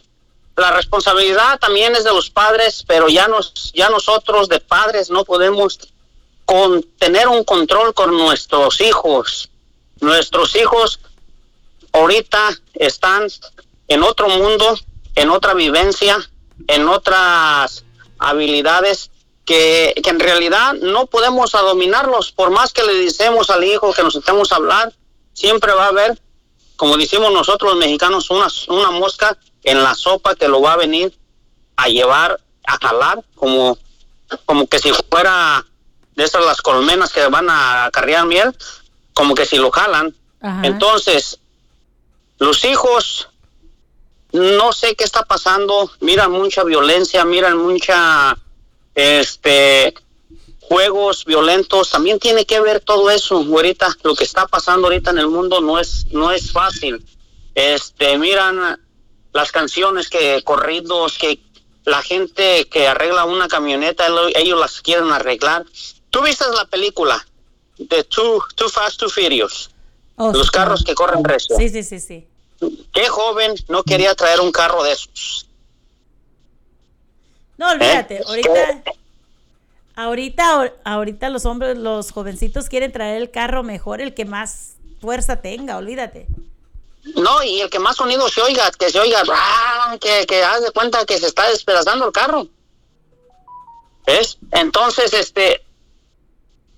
la 0.60 0.72
responsabilidad 0.72 1.58
también 1.58 1.94
es 1.96 2.04
de 2.04 2.10
los 2.10 2.30
padres, 2.30 2.84
pero 2.86 3.08
ya 3.08 3.28
nos, 3.28 3.72
ya 3.72 3.88
nosotros 3.88 4.48
de 4.48 4.60
padres 4.60 5.10
no 5.10 5.24
podemos 5.24 5.78
con 6.44 6.82
tener 6.98 7.28
un 7.28 7.44
control 7.44 7.94
con 7.94 8.16
nuestros 8.16 8.80
hijos. 8.80 9.50
Nuestros 10.00 10.54
hijos 10.56 11.00
ahorita 11.92 12.50
están 12.74 13.28
en 13.88 14.02
otro 14.02 14.28
mundo, 14.28 14.78
en 15.14 15.30
otra 15.30 15.54
vivencia, 15.54 16.18
en 16.68 16.88
otras 16.88 17.84
habilidades 18.18 19.10
que, 19.44 19.94
que 20.02 20.10
en 20.10 20.20
realidad 20.20 20.74
no 20.74 21.06
podemos 21.06 21.52
dominarlos. 21.52 22.32
Por 22.32 22.50
más 22.50 22.72
que 22.72 22.84
le 22.84 22.94
decimos 22.94 23.50
al 23.50 23.64
hijo 23.64 23.92
que 23.92 24.02
nos 24.02 24.14
estemos 24.14 24.52
a 24.52 24.56
hablar, 24.56 24.92
siempre 25.32 25.72
va 25.72 25.86
a 25.86 25.88
haber, 25.88 26.20
como 26.76 26.96
decimos 26.96 27.32
nosotros 27.32 27.72
los 27.72 27.80
mexicanos, 27.80 28.30
una, 28.30 28.48
una 28.68 28.90
mosca 28.90 29.38
en 29.64 29.82
la 29.82 29.94
sopa 29.94 30.34
que 30.34 30.48
lo 30.48 30.60
va 30.60 30.74
a 30.74 30.78
venir 30.78 31.16
a 31.76 31.88
llevar, 31.88 32.40
a 32.66 32.78
jalar, 32.78 33.22
como, 33.34 33.78
como 34.44 34.66
que 34.66 34.78
si 34.78 34.90
fuera 35.10 35.64
de 36.14 36.24
esas 36.24 36.44
las 36.44 36.60
colmenas 36.60 37.12
que 37.12 37.26
van 37.28 37.48
a 37.48 37.86
acarrear 37.86 38.26
miel, 38.26 38.54
como 39.14 39.34
que 39.34 39.46
si 39.46 39.56
lo 39.56 39.70
jalan. 39.70 40.14
Entonces, 40.62 41.38
los 42.38 42.64
hijos, 42.64 43.28
no 44.32 44.72
sé 44.72 44.94
qué 44.94 45.04
está 45.04 45.24
pasando, 45.24 45.90
miran 46.00 46.32
mucha 46.32 46.64
violencia, 46.64 47.24
miran 47.24 47.58
mucha, 47.58 48.36
este, 48.94 49.94
juegos 50.60 51.24
violentos, 51.24 51.90
también 51.90 52.18
tiene 52.18 52.46
que 52.46 52.60
ver 52.60 52.80
todo 52.80 53.10
eso, 53.10 53.36
ahorita, 53.36 53.94
lo 54.02 54.14
que 54.14 54.24
está 54.24 54.46
pasando 54.46 54.86
ahorita 54.86 55.10
en 55.10 55.18
el 55.18 55.28
mundo 55.28 55.60
no 55.60 55.78
es, 55.78 56.06
no 56.12 56.30
es 56.30 56.52
fácil. 56.52 57.04
Este, 57.54 58.16
miran 58.16 58.80
las 59.32 59.52
canciones 59.52 60.08
que, 60.08 60.42
corridos, 60.44 61.18
que 61.18 61.40
la 61.84 62.02
gente 62.02 62.68
que 62.68 62.86
arregla 62.88 63.24
una 63.24 63.48
camioneta, 63.48 64.08
lo- 64.08 64.28
ellos 64.28 64.58
las 64.60 64.80
quieren 64.80 65.10
arreglar. 65.12 65.64
¿Tú 66.10 66.22
viste 66.22 66.44
la 66.56 66.64
película 66.66 67.24
de 67.78 68.04
Too, 68.04 68.42
Too 68.54 68.68
Fast, 68.68 68.98
Too 69.00 69.08
Furious? 69.08 69.70
Oh, 70.16 70.32
Los 70.32 70.46
sí, 70.48 70.52
carros 70.52 70.84
que 70.84 70.94
corren 70.94 71.24
recio. 71.24 71.56
Sí, 71.56 71.68
sí, 71.68 71.82
sí, 71.82 71.98
sí. 72.00 72.26
¿Qué 72.92 73.08
joven 73.08 73.54
no 73.68 73.82
quería 73.82 74.14
traer 74.14 74.40
un 74.40 74.52
carro 74.52 74.82
de 74.82 74.92
esos? 74.92 75.46
No, 77.56 77.70
olvídate, 77.70 78.16
¿Eh? 78.16 78.22
ahorita, 78.26 78.82
ahorita, 79.96 80.72
ahorita 80.84 81.28
los 81.30 81.44
hombres, 81.46 81.76
los 81.78 82.10
jovencitos 82.10 82.68
quieren 82.68 82.92
traer 82.92 83.20
el 83.20 83.30
carro 83.30 83.62
mejor, 83.62 84.00
el 84.00 84.14
que 84.14 84.24
más 84.24 84.74
fuerza 85.00 85.40
tenga, 85.40 85.76
olvídate. 85.76 86.26
No, 87.16 87.42
y 87.42 87.60
el 87.60 87.70
que 87.70 87.78
más 87.78 87.96
sonido 87.96 88.28
se 88.28 88.42
oiga, 88.42 88.70
que 88.72 88.90
se 88.90 89.00
oiga, 89.00 89.22
que, 90.00 90.26
que 90.26 90.42
haz 90.44 90.62
de 90.62 90.70
cuenta 90.70 91.04
que 91.06 91.18
se 91.18 91.26
está 91.26 91.48
despedazando 91.48 92.06
el 92.06 92.12
carro. 92.12 92.46
¿Ves? 94.06 94.38
Entonces, 94.52 95.12
este, 95.14 95.64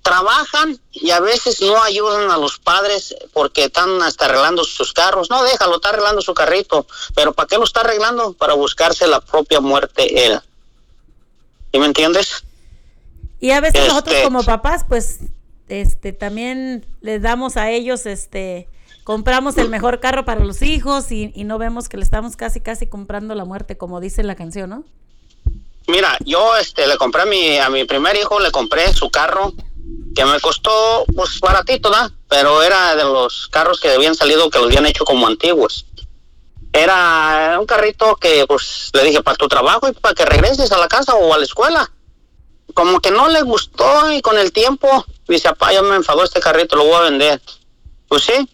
trabajan 0.03 0.81
y 0.93 1.11
a 1.11 1.21
veces 1.21 1.61
no 1.63 1.83
ayudan 1.83 2.31
a 2.31 2.37
los 2.37 2.59
padres 2.59 3.15
porque 3.33 3.65
están 3.65 4.03
hasta 4.03 4.27
arreglando 4.27 4.65
sus 4.65 4.93
carros. 4.93 5.31
No, 5.31 5.43
déjalo, 5.45 5.77
está 5.77 5.91
arreglando 5.91 6.21
su 6.21 6.35
carrito. 6.35 6.87
Pero 7.15 7.33
¿para 7.33 7.47
qué 7.47 7.57
lo 7.57 7.65
está 7.65 7.81
arreglando? 7.81 8.33
Para 8.35 8.55
buscarse 8.55 9.07
la 9.07 9.21
propia 9.21 9.61
muerte 9.61 10.27
él. 10.27 10.41
¿Sí 11.73 11.79
me 11.79 11.87
entiendes? 11.87 12.45
Y 13.41 13.51
a 13.53 13.61
veces 13.61 13.89
nosotros 13.89 14.15
Este- 14.15 14.25
como 14.25 14.43
papás, 14.45 14.85
pues, 14.89 15.21
este, 15.69 16.13
también 16.13 16.87
les 17.01 17.23
damos 17.23 17.57
a 17.57 17.71
ellos, 17.71 18.07
este, 18.07 18.69
compramos 19.05 19.57
el 19.59 19.69
mejor 19.69 20.01
carro 20.01 20.25
para 20.25 20.45
los 20.45 20.63
hijos 20.63 21.11
y, 21.13 21.33
y 21.35 21.45
no 21.45 21.59
vemos 21.59 21.89
que 21.89 21.97
le 21.97 22.05
estamos 22.05 22.37
casi, 22.37 22.61
casi 22.61 22.87
comprando 22.87 23.35
la 23.35 23.45
muerte, 23.45 23.77
como 23.77 24.01
dice 24.01 24.23
la 24.23 24.37
canción, 24.37 24.71
¿no? 24.71 24.85
Mira, 25.89 26.17
yo 26.25 26.57
este 26.57 26.87
le 26.87 26.97
compré 26.97 27.61
a 27.61 27.69
mi, 27.69 27.85
primer 27.85 28.17
hijo, 28.17 28.39
le 28.39 28.51
compré 28.51 28.93
su 28.93 29.11
carro, 29.11 29.53
que 30.15 30.25
me 30.25 30.41
costó 30.41 31.05
pues 31.15 31.41
baratito, 31.41 31.91
¿da? 31.91 32.11
Pero 32.29 32.63
era 32.63 32.95
de 32.95 33.05
los 33.05 33.49
carros 33.49 33.81
que 33.81 33.91
habían 33.91 34.15
salido, 34.15 34.49
que 34.51 34.59
los 34.59 34.69
habían 34.69 34.87
hecho 34.87 35.05
como 35.05 35.27
antiguos. 35.27 35.87
Era 36.73 37.59
un 37.61 37.67
carrito 37.67 38.17
que 38.17 38.47
pues 38.47 38.91
le 38.95 39.05
dije 39.05 39.23
para 39.23 39.37
tu 39.37 39.49
trabajo 39.49 39.89
y 39.89 39.93
para 39.93 40.15
que 40.15 40.25
regreses 40.25 40.73
a 40.73 40.79
la 40.79 40.89
casa 40.89 41.15
o 41.15 41.35
a 41.35 41.39
la 41.39 41.45
escuela. 41.45 41.91
Como 42.75 43.01
que 43.01 43.11
no 43.11 43.29
le 43.29 43.43
gustó 43.43 44.11
y 44.13 44.23
con 44.23 44.39
el 44.39 44.53
tiempo 44.53 45.05
dice, 45.29 45.49
papá, 45.51 45.73
ya 45.73 45.83
me 45.83 45.97
enfadó 45.97 46.25
este 46.25 46.41
carrito, 46.41 46.77
lo 46.77 46.85
voy 46.85 46.95
a 46.95 47.01
vender. 47.01 47.43
Pues 48.09 48.23
sí. 48.23 48.49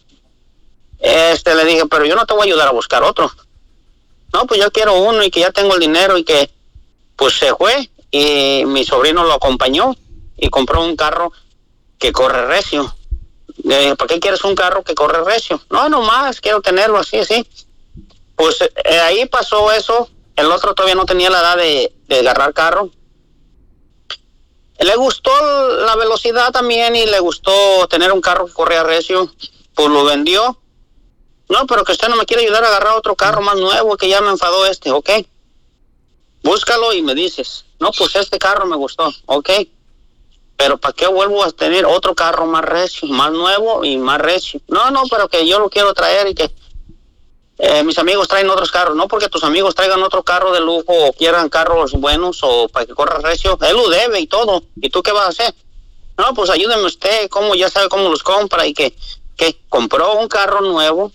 Este 0.99 1.55
le 1.55 1.65
dije, 1.65 1.85
pero 1.89 2.05
yo 2.05 2.15
no 2.15 2.25
te 2.25 2.33
voy 2.33 2.43
a 2.43 2.45
ayudar 2.45 2.67
a 2.67 2.73
buscar 2.73 3.03
otro. 3.03 3.31
No, 4.33 4.45
pues 4.45 4.59
yo 4.59 4.71
quiero 4.71 5.01
uno 5.01 5.23
y 5.23 5.31
que 5.31 5.39
ya 5.39 5.51
tengo 5.51 5.73
el 5.73 5.79
dinero 5.79 6.17
y 6.17 6.23
que 6.23 6.49
pues 7.15 7.37
se 7.37 7.53
fue 7.55 7.89
y 8.11 8.63
mi 8.65 8.83
sobrino 8.85 9.23
lo 9.23 9.33
acompañó 9.33 9.95
y 10.37 10.49
compró 10.49 10.83
un 10.83 10.95
carro 10.95 11.31
que 11.97 12.11
corre 12.11 12.45
recio. 12.45 12.95
¿para 13.97 14.07
qué 14.07 14.19
quieres 14.19 14.43
un 14.43 14.55
carro 14.55 14.83
que 14.83 14.95
corre 14.95 15.23
recio? 15.23 15.61
No, 15.69 15.89
nomás, 15.89 16.39
quiero 16.39 16.61
tenerlo 16.61 16.97
así, 16.97 17.19
así. 17.19 17.45
Pues 18.35 18.61
eh, 18.61 18.99
ahí 18.99 19.25
pasó 19.25 19.71
eso. 19.71 20.09
El 20.35 20.51
otro 20.51 20.73
todavía 20.73 20.95
no 20.95 21.05
tenía 21.05 21.29
la 21.29 21.41
edad 21.41 21.57
de, 21.57 21.93
de 22.07 22.19
agarrar 22.19 22.53
carro. 22.53 22.89
Le 24.79 24.95
gustó 24.95 25.31
la 25.85 25.95
velocidad 25.97 26.51
también 26.51 26.95
y 26.95 27.05
le 27.05 27.19
gustó 27.19 27.51
tener 27.89 28.13
un 28.13 28.21
carro 28.21 28.45
que 28.45 28.53
corría 28.53 28.83
recio. 28.83 29.29
Pues 29.75 29.89
lo 29.89 30.05
vendió. 30.05 30.58
No, 31.49 31.65
pero 31.67 31.83
que 31.83 31.91
usted 31.91 32.07
no 32.09 32.15
me 32.15 32.25
quiere 32.25 32.43
ayudar 32.43 32.63
a 32.63 32.67
agarrar 32.67 32.95
otro 32.95 33.15
carro 33.15 33.41
más 33.41 33.57
nuevo 33.57 33.97
que 33.97 34.07
ya 34.07 34.21
me 34.21 34.29
enfadó 34.29 34.65
este, 34.65 34.91
¿ok? 34.91 35.09
búscalo 36.43 36.93
y 36.93 37.01
me 37.01 37.15
dices, 37.15 37.65
no, 37.79 37.91
pues 37.91 38.15
este 38.15 38.39
carro 38.39 38.65
me 38.65 38.75
gustó, 38.75 39.11
ok, 39.25 39.49
pero 40.57 40.77
¿para 40.77 40.93
qué 40.93 41.07
vuelvo 41.07 41.43
a 41.43 41.51
tener 41.51 41.85
otro 41.85 42.15
carro 42.15 42.45
más 42.45 42.63
recio, 42.63 43.07
más 43.07 43.31
nuevo 43.31 43.83
y 43.85 43.97
más 43.97 44.19
recio? 44.19 44.61
No, 44.67 44.91
no, 44.91 45.03
pero 45.09 45.27
que 45.27 45.47
yo 45.47 45.59
lo 45.59 45.69
quiero 45.69 45.93
traer 45.93 46.27
y 46.27 46.35
que 46.35 46.51
eh, 47.59 47.83
mis 47.83 47.97
amigos 47.97 48.27
traen 48.27 48.49
otros 48.49 48.71
carros, 48.71 48.95
no 48.95 49.07
porque 49.07 49.29
tus 49.29 49.43
amigos 49.43 49.75
traigan 49.75 50.01
otro 50.03 50.23
carro 50.23 50.51
de 50.51 50.59
lujo 50.61 50.85
o 50.87 51.13
quieran 51.13 51.49
carros 51.49 51.93
buenos 51.93 52.39
o 52.41 52.67
para 52.69 52.85
que 52.85 52.93
corra 52.93 53.19
recio, 53.19 53.57
él 53.61 53.75
lo 53.75 53.89
debe 53.89 54.19
y 54.19 54.27
todo, 54.27 54.63
¿y 54.75 54.89
tú 54.89 55.01
qué 55.01 55.11
vas 55.11 55.25
a 55.25 55.29
hacer? 55.29 55.55
No, 56.17 56.33
pues 56.33 56.49
ayúdeme 56.49 56.83
usted, 56.83 57.29
cómo 57.29 57.55
ya 57.55 57.69
sabe 57.69 57.87
cómo 57.87 58.09
los 58.09 58.23
compra 58.23 58.65
y 58.65 58.73
que, 58.73 58.93
que 59.39 59.57
compró 59.69 60.15
un 60.19 60.27
carro 60.27 60.59
nuevo, 60.59 61.13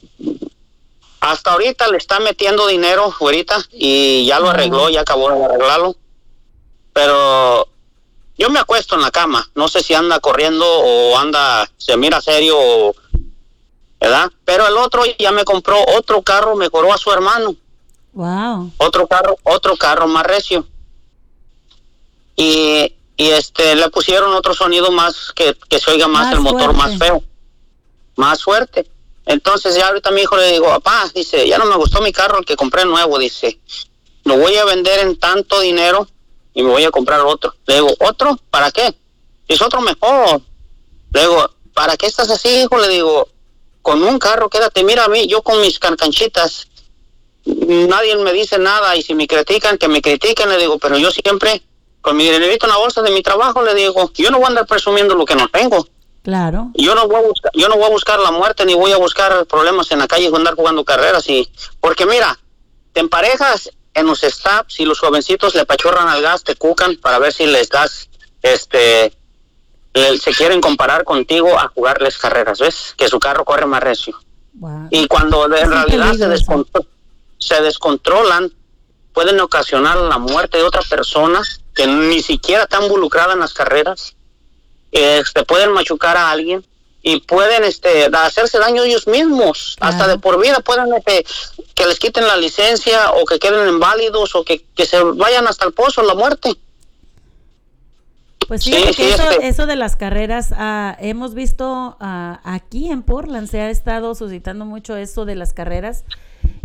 hasta 1.21 1.53
ahorita 1.53 1.89
le 1.89 1.99
está 1.99 2.21
metiendo 2.21 2.67
dinero 2.67 3.15
ahorita 3.21 3.63
y 3.71 4.25
ya 4.25 4.41
lo 4.41 4.49
arregló, 4.49 4.89
ya 4.89 5.03
acabó 5.03 5.31
de 5.31 5.45
arreglarlo. 5.45 5.95
Pero 6.95 7.69
yo 8.39 8.49
me 8.49 8.61
acuesto 8.61 8.95
en 8.95 9.03
la 9.03 9.11
cama, 9.11 9.47
no 9.55 9.69
sé 9.69 9.83
si 9.83 9.93
anda 9.93 10.21
corriendo 10.21 10.65
o 10.67 11.19
anda, 11.19 11.71
se 11.77 11.99
mira 11.99 12.23
serio, 12.23 12.57
o- 12.59 12.95
¿verdad? 14.01 14.31
Pero 14.47 14.67
el 14.67 14.77
otro 14.79 15.03
ya 15.19 15.31
me 15.31 15.45
compró 15.45 15.77
otro 15.99 16.23
carro, 16.23 16.57
mejoró 16.57 16.95
a 16.95 16.99
su 16.99 17.13
hermano, 17.13 17.55
Wow. 18.15 18.73
otro 18.79 19.07
carro, 19.07 19.37
otro 19.43 19.77
carro 19.77 20.07
más 20.09 20.25
recio. 20.25 20.67
Y, 22.37 22.95
y 23.19 23.31
este 23.31 23.75
le 23.75 23.89
pusieron 23.91 24.33
otro 24.35 24.55
sonido 24.55 24.91
más 24.91 25.31
que, 25.35 25.55
que 25.69 25.79
se 25.79 25.91
oiga 25.91 26.09
más, 26.09 26.25
Más 26.27 26.33
el 26.35 26.41
motor 26.41 26.73
más 26.75 26.97
feo, 26.99 27.23
más 28.17 28.43
fuerte. 28.43 28.89
Entonces 29.27 29.75
ya 29.75 29.89
ahorita 29.89 30.11
mi 30.11 30.23
hijo 30.23 30.37
le 30.37 30.53
digo, 30.53 30.67
papá, 30.67 31.11
dice, 31.15 31.49
ya 31.49 31.59
no 31.59 31.65
me 31.65 31.77
gustó 31.77 32.01
mi 32.03 32.13
carro, 32.13 32.39
el 32.39 32.45
que 32.45 32.57
compré 32.57 32.85
nuevo, 32.85 33.19
dice, 33.19 33.59
lo 34.25 34.37
voy 34.37 34.57
a 34.57 34.65
vender 34.65 35.01
en 35.01 35.19
tanto 35.19 35.61
dinero 35.61 36.07
y 36.53 36.63
me 36.63 36.71
voy 36.71 36.85
a 36.85 36.91
comprar 36.91 37.21
otro. 37.21 37.55
Le 37.67 37.75
digo, 37.75 37.95
¿otro? 38.01 38.39
¿Para 38.51 38.71
qué? 38.71 38.95
Es 39.49 39.61
otro 39.63 39.81
mejor. 39.81 40.43
Le 41.13 41.21
digo, 41.21 41.51
¿para 41.73 41.97
qué 41.97 42.07
estás 42.07 42.31
así, 42.31 42.49
hijo? 42.49 42.79
Le 42.79 42.89
digo, 42.89 43.29
con 43.83 44.03
un 44.03 44.19
carro, 44.19 44.49
quédate, 44.49 44.85
mira 44.85 45.05
a 45.05 45.09
mí, 45.09 45.27
yo 45.27 45.43
con 45.43 45.61
mis 45.61 45.79
cancanchitas, 45.79 46.69
nadie 47.45 48.17
me 48.17 48.33
dice 48.33 48.59
nada 48.59 48.97
y 48.97 49.03
si 49.03 49.15
me 49.15 49.27
critican, 49.27 49.79
que 49.79 49.89
me 49.89 50.01
critiquen, 50.01 50.49
le 50.49 50.59
digo, 50.59 50.79
pero 50.79 50.97
yo 50.97 51.11
siempre, 51.11 51.63
con 52.01 52.17
mi 52.17 52.25
dinerito 52.25 52.67
en 52.67 52.73
la 52.73 52.79
bolsa 52.79 53.03
de 53.03 53.11
mi 53.11 53.23
trabajo, 53.23 53.63
le 53.63 53.75
digo, 53.75 54.11
yo 54.15 54.31
no 54.31 54.39
voy 54.39 54.47
a 54.47 54.49
andar 54.49 54.67
presumiendo 54.67 55.15
lo 55.15 55.25
que 55.25 55.35
no 55.35 55.49
tengo. 55.49 55.87
Claro. 56.25 56.71
Yo 56.75 56.95
no 56.97 57.07
voy 57.07 57.17
a 57.17 57.21
buscar, 57.29 57.53
yo 57.55 57.69
no 57.69 57.77
voy 57.77 57.85
a 57.85 57.91
buscar 57.91 58.19
la 58.19 58.31
muerte 58.33 58.65
ni 58.65 58.75
voy 58.75 58.91
a 58.93 58.97
buscar 58.97 59.45
problemas 59.47 59.91
en 59.93 59.99
la 60.01 60.09
calle 60.09 60.29
y 60.31 60.35
andar 60.35 60.55
jugando 60.57 60.83
carreras 60.85 61.29
y 61.29 61.49
porque 61.81 62.07
mira, 62.07 62.37
te 62.93 63.01
emparejas 63.01 63.71
en 63.93 64.07
los 64.07 64.23
stops 64.23 64.81
y 64.81 64.87
los 64.87 64.99
jovencitos 64.99 65.55
le 65.55 65.67
pachorran 65.67 66.09
al 66.09 66.23
gas, 66.23 66.43
te 66.43 66.57
cucan 66.57 66.97
para 66.97 67.19
ver 67.19 67.33
si 67.33 67.47
les 67.47 67.69
das 67.69 68.09
este 68.43 69.13
le- 69.93 70.19
se 70.19 70.33
quieren 70.33 70.61
comparar 70.61 71.05
contigo 71.05 71.57
a 71.59 71.69
jugarles 71.69 72.19
carreras, 72.19 72.59
¿ves? 72.59 72.95
Que 72.97 73.07
su 73.09 73.21
carro 73.21 73.45
corre 73.45 73.67
más 73.67 73.83
recio. 73.83 74.19
Y 74.91 75.07
cuando 75.07 75.45
en 75.45 75.71
realidad 75.71 76.07
se, 76.15 76.29
descontro- 76.29 76.87
se 77.39 77.61
descontrolan, 77.63 78.51
pueden 79.13 79.39
ocasionar 79.41 79.97
la 79.99 80.19
muerte 80.19 80.57
de 80.59 80.65
otra 80.65 80.81
persona 80.89 81.43
que 81.75 81.87
ni 81.87 82.23
siquiera 82.23 82.65
está 82.65 82.83
involucrada 82.83 83.35
en 83.35 83.41
las 83.41 83.53
carreras. 83.53 84.14
Este, 84.95 85.45
pueden 85.45 85.73
machucar 85.73 86.17
a 86.17 86.31
alguien 86.31 86.65
y 87.03 87.19
pueden 87.21 87.65
este, 87.65 88.09
hacerse 88.13 88.59
daño 88.59 88.85
ellos 88.85 89.07
mismos. 89.09 89.77
Hasta 89.81 90.07
de 90.07 90.19
por 90.19 90.41
vida 90.41 90.61
pueden 90.61 90.87
este, 90.95 91.27
que 91.75 91.87
les 91.87 91.99
quiten 91.99 92.27
la 92.27 92.37
licencia 92.37 93.11
o 93.11 93.25
que 93.27 93.39
queden 93.41 93.69
inválidos 93.69 94.35
o 94.37 94.45
que, 94.45 94.65
que 94.77 94.87
se 94.87 95.03
vayan 95.03 95.47
hasta 95.49 95.67
el 95.67 95.73
pozo, 95.75 96.03
la 96.03 96.15
muerte. 96.15 96.55
Pues 98.47 98.63
Sí, 98.63 98.73
sí, 98.73 98.93
que 98.95 99.09
eso, 99.15 99.31
este- 99.31 99.49
eso 99.49 99.67
de 99.67 99.75
las 99.77 99.97
carreras, 99.97 100.51
ah, 100.57 100.97
hemos 101.01 101.35
visto 101.35 101.97
ah, 101.99 102.41
aquí 102.45 102.91
en 102.91 103.03
Portland, 103.03 103.51
se 103.51 103.61
ha 103.61 103.71
estado 103.71 104.15
suscitando 104.15 104.65
mucho 104.65 104.97
eso 104.97 105.25
de 105.25 105.35
las 105.35 105.53
carreras 105.53 106.05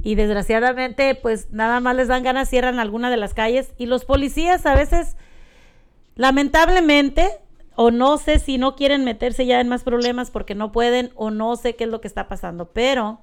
y 0.03 0.15
desgraciadamente 0.15 1.15
pues 1.15 1.47
nada 1.51 1.79
más 1.79 1.95
les 1.95 2.07
dan 2.09 2.21
ganas, 2.23 2.49
cierran 2.49 2.79
alguna 2.79 3.09
de 3.09 3.17
las 3.17 3.33
calles 3.33 3.69
y 3.77 3.87
los 3.87 4.05
policías 4.05 4.65
a 4.65 4.75
veces, 4.75 5.15
lamentablemente, 6.15 7.39
o 7.81 7.91
no 7.91 8.17
sé 8.17 8.39
si 8.39 8.57
no 8.57 8.75
quieren 8.75 9.05
meterse 9.05 9.45
ya 9.45 9.61
en 9.61 9.69
más 9.69 9.83
problemas 9.83 10.31
porque 10.31 10.53
no 10.53 10.73
pueden 10.73 11.13
o 11.15 11.31
no 11.31 11.55
sé 11.55 11.77
qué 11.77 11.85
es 11.85 11.89
lo 11.89 12.01
que 12.01 12.09
está 12.09 12.27
pasando, 12.27 12.65
pero 12.73 13.21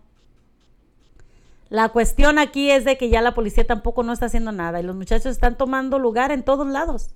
la 1.69 1.91
cuestión 1.91 2.39
aquí 2.39 2.71
es 2.71 2.87
de 2.87 2.97
que 2.97 3.11
ya 3.11 3.21
la 3.21 3.35
policía 3.35 3.67
tampoco 3.67 4.03
no 4.03 4.15
está 4.15 4.27
haciendo 4.27 4.53
nada 4.53 4.81
y 4.81 4.83
los 4.83 4.97
muchachos 4.97 5.27
están 5.27 5.59
tomando 5.59 5.99
lugar 5.99 6.33
en 6.33 6.43
todos 6.43 6.67
lados. 6.67 7.11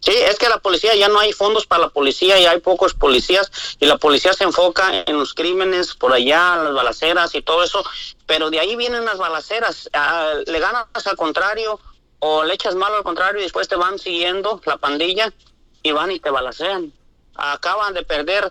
Sí, 0.00 0.12
es 0.12 0.38
que 0.38 0.48
la 0.48 0.56
policía 0.56 0.96
ya 0.96 1.08
no 1.08 1.18
hay 1.18 1.34
fondos 1.34 1.66
para 1.66 1.82
la 1.82 1.88
policía 1.90 2.40
y 2.40 2.46
hay 2.46 2.60
pocos 2.60 2.94
policías 2.94 3.52
y 3.78 3.84
la 3.84 3.98
policía 3.98 4.32
se 4.32 4.44
enfoca 4.44 5.04
en 5.06 5.18
los 5.18 5.34
crímenes 5.34 5.94
por 5.96 6.14
allá, 6.14 6.56
las 6.56 6.72
balaceras 6.72 7.34
y 7.34 7.42
todo 7.42 7.62
eso, 7.62 7.84
pero 8.24 8.48
de 8.48 8.58
ahí 8.58 8.74
vienen 8.74 9.04
las 9.04 9.18
balaceras, 9.18 9.90
ah, 9.92 10.32
le 10.46 10.60
ganas 10.60 10.86
al 11.04 11.16
contrario 11.16 11.78
o 12.20 12.42
le 12.42 12.54
echas 12.54 12.74
malo 12.74 12.96
al 12.96 13.04
contrario 13.04 13.38
y 13.38 13.42
después 13.42 13.68
te 13.68 13.76
van 13.76 13.98
siguiendo 13.98 14.62
la 14.64 14.78
pandilla 14.78 15.30
y 15.88 15.92
van 15.92 16.10
y 16.10 16.20
te 16.20 16.30
balacean. 16.30 16.92
Acaban 17.34 17.94
de 17.94 18.02
perder, 18.02 18.50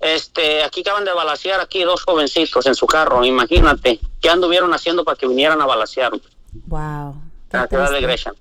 este, 0.00 0.62
aquí 0.62 0.80
acaban 0.80 1.04
de 1.04 1.12
balacear 1.12 1.60
aquí 1.60 1.82
dos 1.84 2.02
jovencitos 2.04 2.66
en 2.66 2.74
su 2.74 2.86
carro, 2.86 3.24
imagínate, 3.24 3.98
¿qué 4.20 4.28
anduvieron 4.30 4.72
haciendo 4.74 5.04
para 5.04 5.16
que 5.16 5.26
vinieran 5.26 5.60
a 5.60 5.66
balacear? 5.66 6.12
Wow. 6.66 7.14
la 7.52 7.66
ciudad 7.68 7.90
de 7.92 8.00
Gresham. 8.06 8.34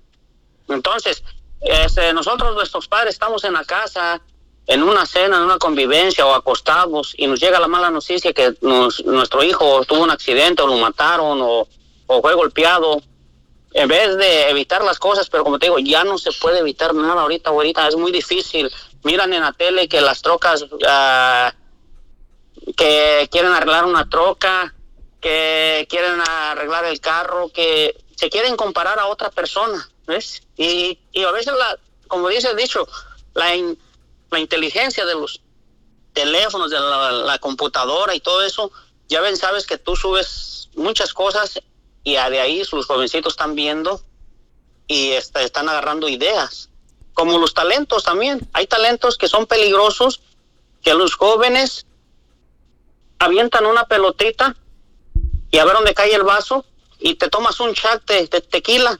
Entonces, 0.67 1.23
este, 1.61 2.11
nosotros, 2.13 2.53
nuestros 2.55 2.87
padres, 2.87 3.13
estamos 3.13 3.43
en 3.43 3.53
la 3.53 3.63
casa, 3.63 4.21
en 4.67 4.81
una 4.83 5.05
cena, 5.05 5.37
en 5.37 5.43
una 5.43 5.57
convivencia 5.59 6.25
o 6.25 6.33
acostados 6.33 7.13
y 7.17 7.27
nos 7.27 7.39
llega 7.39 7.59
la 7.59 7.67
mala 7.67 7.89
noticia 7.91 8.33
que 8.33 8.55
nos- 8.61 9.05
nuestro 9.05 9.43
hijo 9.43 9.83
tuvo 9.85 10.03
un 10.03 10.09
accidente 10.11 10.63
o 10.63 10.67
lo 10.67 10.75
mataron 10.77 11.39
o, 11.41 11.67
o 12.07 12.21
fue 12.21 12.33
golpeado. 12.33 13.01
En 13.77 13.89
vez 13.89 14.15
de 14.15 14.49
evitar 14.49 14.85
las 14.85 14.99
cosas, 14.99 15.29
pero 15.29 15.43
como 15.43 15.59
te 15.59 15.65
digo, 15.65 15.79
ya 15.79 16.05
no 16.05 16.17
se 16.17 16.31
puede 16.31 16.59
evitar 16.59 16.95
nada 16.95 17.23
ahorita, 17.23 17.49
ahorita 17.49 17.85
es 17.89 17.97
muy 17.97 18.09
difícil. 18.09 18.71
Miran 19.03 19.33
en 19.33 19.41
la 19.41 19.51
tele 19.51 19.89
que 19.89 19.99
las 19.99 20.21
trocas, 20.21 20.65
ah, 20.87 21.53
que 22.77 23.27
quieren 23.29 23.51
arreglar 23.51 23.83
una 23.83 24.09
troca, 24.09 24.73
que 25.19 25.85
quieren 25.89 26.21
arreglar 26.25 26.85
el 26.85 27.01
carro, 27.01 27.49
que 27.49 28.01
se 28.15 28.29
quieren 28.29 28.55
comparar 28.55 28.97
a 28.97 29.07
otra 29.07 29.29
persona, 29.29 29.89
¿ves? 30.07 30.41
Y, 30.55 30.97
y 31.11 31.25
a 31.25 31.31
veces, 31.31 31.53
la, 31.53 31.77
como 32.07 32.29
dice 32.29 32.51
el 32.51 32.55
dicho, 32.55 32.87
la, 33.33 33.51
la 34.31 34.39
inteligencia 34.39 35.05
de 35.05 35.15
los 35.15 35.41
teléfonos, 36.13 36.71
de 36.71 36.79
la, 36.79 37.11
la 37.11 37.39
computadora 37.39 38.15
y 38.15 38.21
todo 38.21 38.41
eso, 38.41 38.71
ya 39.09 39.19
ven, 39.19 39.35
sabes 39.35 39.67
que 39.67 39.77
tú 39.77 39.97
subes 39.97 40.69
muchas 40.75 41.13
cosas 41.13 41.59
y 42.05 42.15
a- 42.15 42.29
de 42.29 42.39
ahí 42.39 42.63
los 42.71 42.85
jovencitos 42.85 43.33
están 43.33 43.55
viendo 43.55 44.01
y 44.87 45.09
este, 45.11 45.43
están 45.43 45.67
agarrando 45.67 46.07
ideas. 46.07 46.69
Como 47.13 47.37
los 47.39 47.53
talentos 47.53 48.03
también. 48.03 48.47
Hay 48.53 48.67
talentos 48.67 49.17
que 49.17 49.27
son 49.27 49.45
peligrosos, 49.47 50.21
que 50.81 50.93
los 50.93 51.15
jóvenes 51.15 51.85
avientan 53.19 53.65
una 53.65 53.85
pelotita 53.85 54.55
y 55.51 55.57
a 55.57 55.65
ver 55.65 55.75
dónde 55.75 55.93
cae 55.93 56.13
el 56.13 56.23
vaso 56.23 56.65
y 56.99 57.15
te 57.15 57.29
tomas 57.29 57.59
un 57.59 57.73
chat 57.73 58.03
de, 58.05 58.27
de 58.27 58.41
tequila 58.41 58.99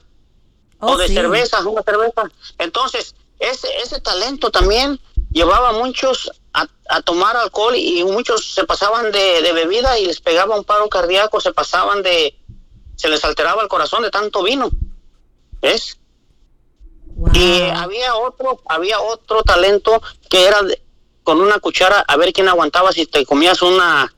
Oh, 0.78 0.92
o 0.92 0.96
de 0.98 1.08
sí. 1.08 1.14
cerveza, 1.14 1.66
una 1.66 1.82
cerveza. 1.82 2.30
Entonces, 2.58 3.14
ese, 3.38 3.66
ese 3.78 3.98
talento 3.98 4.50
también 4.50 5.00
llevaba 5.30 5.70
a 5.70 5.72
muchos 5.72 6.30
a, 6.52 6.66
a 6.90 7.00
tomar 7.00 7.34
alcohol 7.34 7.74
y 7.74 8.04
muchos 8.04 8.52
se 8.54 8.64
pasaban 8.64 9.10
de, 9.10 9.40
de 9.40 9.52
bebida 9.54 9.98
y 9.98 10.04
les 10.04 10.20
pegaba 10.20 10.54
un 10.54 10.64
paro 10.64 10.90
cardíaco, 10.90 11.40
se 11.40 11.54
pasaban 11.54 12.02
de, 12.02 12.38
se 12.96 13.08
les 13.08 13.24
alteraba 13.24 13.62
el 13.62 13.68
corazón 13.68 14.02
de 14.02 14.10
tanto 14.10 14.42
vino. 14.42 14.68
¿Ves? 15.62 15.98
Y 17.32 17.62
había 17.62 18.14
otro, 18.16 18.60
había 18.66 19.00
otro 19.00 19.42
talento 19.42 20.02
que 20.28 20.46
era 20.46 20.62
de- 20.62 20.82
con 21.22 21.40
una 21.40 21.58
cuchara, 21.58 22.04
a 22.06 22.16
ver 22.16 22.32
quién 22.32 22.48
aguantaba 22.48 22.92
si 22.92 23.06
te 23.06 23.24
comías 23.24 23.62
una, 23.62 24.12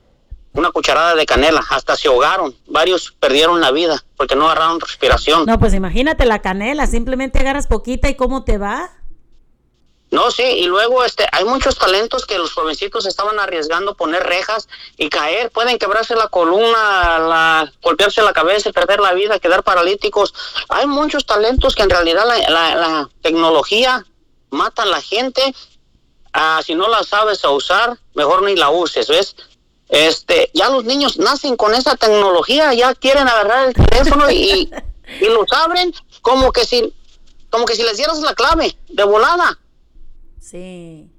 una 0.52 0.70
cucharada 0.72 1.14
de 1.14 1.24
canela. 1.24 1.64
Hasta 1.70 1.96
se 1.96 2.08
ahogaron. 2.08 2.54
Varios 2.66 3.12
perdieron 3.20 3.60
la 3.60 3.70
vida 3.70 4.04
porque 4.16 4.34
no 4.36 4.46
agarraron 4.46 4.80
respiración. 4.80 5.46
No, 5.46 5.58
pues 5.58 5.74
imagínate 5.74 6.26
la 6.26 6.42
canela, 6.42 6.86
simplemente 6.86 7.38
agarras 7.38 7.66
poquita 7.66 8.08
y 8.08 8.16
cómo 8.16 8.44
te 8.44 8.58
va. 8.58 8.90
No, 10.10 10.30
sí, 10.30 10.42
y 10.42 10.64
luego 10.64 11.04
este, 11.04 11.26
hay 11.32 11.44
muchos 11.44 11.76
talentos 11.76 12.24
que 12.24 12.38
los 12.38 12.52
jovencitos 12.54 13.04
estaban 13.04 13.38
arriesgando 13.38 13.94
poner 13.94 14.22
rejas 14.22 14.66
y 14.96 15.10
caer, 15.10 15.50
pueden 15.50 15.78
quebrarse 15.78 16.16
la 16.16 16.28
columna, 16.28 17.18
la, 17.18 17.72
golpearse 17.82 18.22
la 18.22 18.32
cabeza, 18.32 18.70
y 18.70 18.72
perder 18.72 19.00
la 19.00 19.12
vida, 19.12 19.38
quedar 19.38 19.62
paralíticos. 19.62 20.32
Hay 20.70 20.86
muchos 20.86 21.26
talentos 21.26 21.74
que 21.74 21.82
en 21.82 21.90
realidad 21.90 22.24
la, 22.26 22.38
la- 22.48 22.74
la 22.74 23.10
tecnología 23.20 24.02
mata 24.50 24.84
a 24.84 24.86
la 24.86 25.02
gente. 25.02 25.54
Ah, 26.32 26.62
si 26.64 26.74
no 26.74 26.88
la 26.88 27.04
sabes 27.04 27.44
usar, 27.44 27.98
mejor 28.14 28.42
ni 28.44 28.56
la 28.56 28.70
uses, 28.70 29.08
¿ves? 29.08 29.36
Este, 29.90 30.50
ya 30.54 30.68
los 30.70 30.84
niños 30.84 31.18
nacen 31.18 31.56
con 31.56 31.74
esa 31.74 31.96
tecnología, 31.96 32.72
ya 32.74 32.94
quieren 32.94 33.28
agarrar 33.28 33.68
el 33.68 33.74
teléfono 33.74 34.30
y, 34.30 34.70
y 35.20 35.24
los 35.26 35.46
abren 35.52 35.92
como 36.22 36.50
que 36.52 36.64
si, 36.64 36.94
como 37.50 37.64
que 37.66 37.74
si 37.74 37.82
les 37.82 37.96
dieras 37.98 38.18
la 38.20 38.34
clave 38.34 38.76
de 38.88 39.04
volada. 39.04 39.58
Sí. 40.48 41.10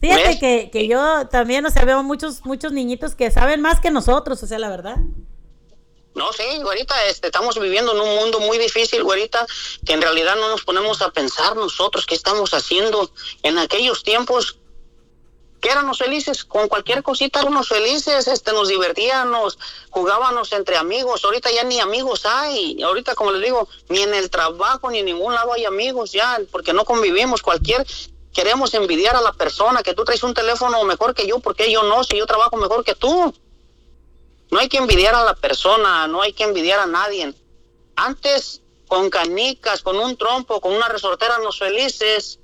Fíjate 0.00 0.28
¿Ves? 0.28 0.38
que, 0.38 0.70
que 0.72 0.86
yo 0.86 1.28
también, 1.28 1.64
o 1.66 1.70
sea, 1.70 1.84
veo 1.84 2.02
muchos, 2.02 2.44
muchos 2.44 2.72
niñitos 2.72 3.14
que 3.14 3.30
saben 3.30 3.60
más 3.60 3.80
que 3.80 3.90
nosotros, 3.90 4.42
o 4.42 4.46
sea, 4.46 4.58
la 4.58 4.68
verdad. 4.68 4.96
No, 6.14 6.32
sí, 6.32 6.42
ahorita 6.62 7.06
este, 7.06 7.28
estamos 7.28 7.58
viviendo 7.58 7.92
en 7.92 8.00
un 8.00 8.16
mundo 8.16 8.38
muy 8.40 8.58
difícil, 8.58 9.00
ahorita 9.00 9.46
que 9.84 9.94
en 9.94 10.02
realidad 10.02 10.36
no 10.36 10.48
nos 10.48 10.62
ponemos 10.62 11.00
a 11.02 11.10
pensar 11.10 11.56
nosotros 11.56 12.04
qué 12.06 12.14
estamos 12.14 12.52
haciendo 12.52 13.10
en 13.42 13.58
aquellos 13.58 14.02
tiempos 14.02 14.58
que 15.62 15.70
éramos 15.70 15.98
felices, 15.98 16.44
con 16.44 16.66
cualquier 16.68 17.04
cosita 17.04 17.40
éramos 17.40 17.68
felices, 17.68 18.26
este, 18.26 18.52
nos 18.52 18.66
divertíamos, 18.66 19.58
jugábamos 19.90 20.52
entre 20.52 20.76
amigos, 20.76 21.24
ahorita 21.24 21.52
ya 21.52 21.62
ni 21.62 21.78
amigos 21.78 22.26
hay, 22.26 22.82
ahorita 22.82 23.14
como 23.14 23.30
les 23.30 23.42
digo, 23.42 23.68
ni 23.88 24.02
en 24.02 24.12
el 24.12 24.28
trabajo 24.28 24.90
ni 24.90 24.98
en 24.98 25.06
ningún 25.06 25.32
lado 25.32 25.52
hay 25.52 25.64
amigos 25.64 26.10
ya, 26.10 26.40
porque 26.50 26.72
no 26.72 26.84
convivimos, 26.84 27.42
cualquier, 27.42 27.86
queremos 28.32 28.72
envidiar 28.74 29.16
a 29.16 29.20
la 29.20 29.32
persona, 29.32 29.82
que 29.82 29.94
tú 29.94 30.04
traes 30.04 30.22
un 30.22 30.34
teléfono 30.34 30.82
mejor 30.84 31.14
que 31.14 31.26
yo, 31.26 31.38
porque 31.40 31.70
yo 31.70 31.82
no, 31.82 32.02
si 32.04 32.16
yo 32.16 32.26
trabajo 32.26 32.56
mejor 32.56 32.84
que 32.84 32.94
tú. 32.94 33.34
No 34.50 34.58
hay 34.58 34.68
que 34.68 34.78
envidiar 34.78 35.14
a 35.14 35.24
la 35.24 35.34
persona, 35.34 36.06
no 36.08 36.20
hay 36.22 36.32
que 36.32 36.44
envidiar 36.44 36.80
a 36.80 36.86
nadie. 36.86 37.34
Antes, 37.96 38.60
con 38.86 39.08
canicas, 39.08 39.82
con 39.82 39.96
un 39.96 40.16
trompo, 40.16 40.60
con 40.60 40.74
una 40.74 40.88
resortera, 40.88 41.38
nos 41.38 41.58
felices. 41.58 42.38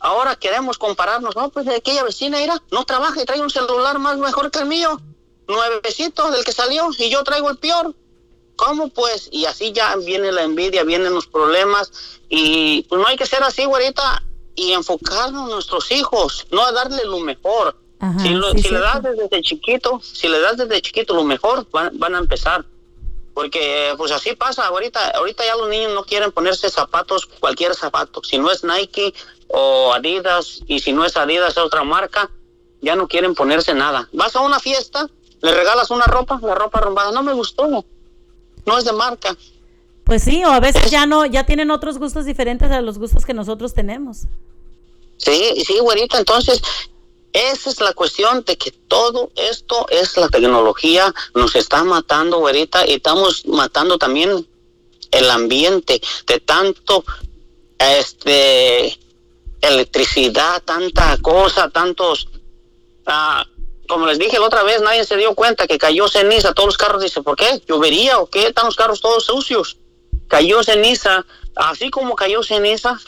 Ahora 0.00 0.36
queremos 0.36 0.76
compararnos. 0.76 1.34
No, 1.36 1.48
pues 1.48 1.64
de 1.64 1.76
aquella 1.76 2.04
vecina, 2.04 2.38
mira, 2.38 2.62
no 2.70 2.84
trabaja 2.84 3.22
y 3.22 3.24
trae 3.24 3.40
un 3.40 3.50
celular 3.50 3.98
más 3.98 4.18
mejor 4.18 4.50
que 4.50 4.58
el 4.58 4.66
mío. 4.66 5.00
Nuevecito 5.46 6.30
del 6.30 6.44
que 6.44 6.52
salió 6.52 6.90
y 6.98 7.08
yo 7.08 7.24
traigo 7.24 7.48
el 7.48 7.56
peor. 7.56 7.94
¿Cómo 8.56 8.88
pues? 8.88 9.28
Y 9.32 9.46
así 9.46 9.72
ya 9.72 9.96
viene 9.96 10.32
la 10.32 10.42
envidia, 10.42 10.84
vienen 10.84 11.14
los 11.14 11.26
problemas. 11.26 11.90
Y 12.28 12.82
pues 12.82 13.00
no 13.00 13.06
hay 13.06 13.16
que 13.16 13.24
ser 13.24 13.42
así, 13.42 13.64
güerita, 13.64 14.22
y 14.58 14.72
enfocarnos 14.72 15.44
en 15.44 15.50
nuestros 15.54 15.90
hijos, 15.92 16.46
no 16.50 16.64
a 16.64 16.72
darle 16.72 17.04
lo 17.04 17.20
mejor. 17.20 17.76
Ajá, 18.00 18.18
si 18.20 18.30
lo- 18.30 18.52
sí, 18.52 18.62
si 18.62 18.70
le 18.70 18.78
das 18.80 19.02
desde 19.02 19.40
chiquito, 19.42 20.00
si 20.02 20.28
le 20.28 20.40
das 20.40 20.56
desde 20.56 20.80
chiquito 20.82 21.14
lo 21.14 21.24
mejor, 21.24 21.66
van, 21.70 21.98
van 21.98 22.14
a 22.14 22.18
empezar. 22.18 22.64
Porque 23.34 23.94
pues 23.96 24.10
así 24.10 24.34
pasa, 24.34 24.66
ahorita, 24.66 25.10
ahorita 25.10 25.44
ya 25.46 25.54
los 25.56 25.68
niños 25.68 25.92
no 25.94 26.02
quieren 26.04 26.32
ponerse 26.32 26.68
zapatos, 26.70 27.26
cualquier 27.26 27.74
zapato. 27.74 28.20
Si 28.24 28.36
no 28.38 28.50
es 28.50 28.64
Nike 28.64 29.14
o 29.48 29.92
Adidas, 29.94 30.60
y 30.66 30.80
si 30.80 30.92
no 30.92 31.04
es 31.04 31.16
Adidas 31.16 31.52
es 31.52 31.58
otra 31.58 31.84
marca, 31.84 32.30
ya 32.82 32.96
no 32.96 33.06
quieren 33.06 33.34
ponerse 33.34 33.74
nada. 33.74 34.08
Vas 34.12 34.34
a 34.34 34.40
una 34.40 34.58
fiesta, 34.58 35.08
le 35.40 35.52
regalas 35.54 35.90
una 35.90 36.06
ropa, 36.06 36.40
la 36.42 36.54
ropa 36.56 36.78
arrumbada, 36.78 37.12
no 37.12 37.22
me 37.22 37.32
gustó, 37.32 37.84
no 38.66 38.78
es 38.78 38.84
de 38.84 38.92
marca. 38.92 39.36
Pues 40.04 40.22
sí, 40.22 40.42
o 40.44 40.50
a 40.50 40.58
veces 40.58 40.90
ya 40.90 41.06
no, 41.06 41.24
ya 41.26 41.44
tienen 41.44 41.70
otros 41.70 41.98
gustos 41.98 42.24
diferentes 42.24 42.70
a 42.70 42.80
los 42.80 42.98
gustos 42.98 43.24
que 43.24 43.34
nosotros 43.34 43.72
tenemos. 43.74 44.22
Sí, 45.18 45.62
sí, 45.66 45.78
güerita, 45.80 46.18
entonces 46.18 46.62
esa 47.32 47.70
es 47.70 47.80
la 47.80 47.92
cuestión 47.92 48.42
de 48.44 48.56
que 48.56 48.70
todo 48.70 49.30
esto 49.36 49.86
es 49.90 50.16
la 50.16 50.28
tecnología, 50.28 51.14
nos 51.34 51.54
está 51.54 51.84
matando, 51.84 52.38
güerita, 52.38 52.86
y 52.86 52.94
estamos 52.94 53.44
matando 53.46 53.98
también 53.98 54.48
el 55.10 55.30
ambiente 55.30 56.00
de 56.26 56.40
tanto, 56.40 57.04
este, 57.78 58.98
electricidad, 59.60 60.62
tanta 60.64 61.16
cosa, 61.18 61.68
tantos, 61.70 62.28
ah, 63.06 63.44
como 63.88 64.06
les 64.06 64.18
dije 64.18 64.38
la 64.38 64.46
otra 64.46 64.62
vez, 64.62 64.80
nadie 64.82 65.04
se 65.04 65.16
dio 65.16 65.34
cuenta 65.34 65.66
que 65.66 65.78
cayó 65.78 66.08
ceniza, 66.08 66.52
todos 66.52 66.68
los 66.68 66.76
carros 66.76 67.02
dicen, 67.02 67.24
¿por 67.24 67.36
qué? 67.36 67.62
¿Llovería 67.66 68.18
o 68.18 68.28
qué? 68.28 68.48
Están 68.48 68.66
los 68.66 68.76
carros 68.76 69.00
todos 69.00 69.24
sucios. 69.24 69.78
Cayó 70.28 70.62
ceniza, 70.62 71.24
así 71.56 71.90
como 71.90 72.14
cayó 72.14 72.42
ceniza, 72.42 73.00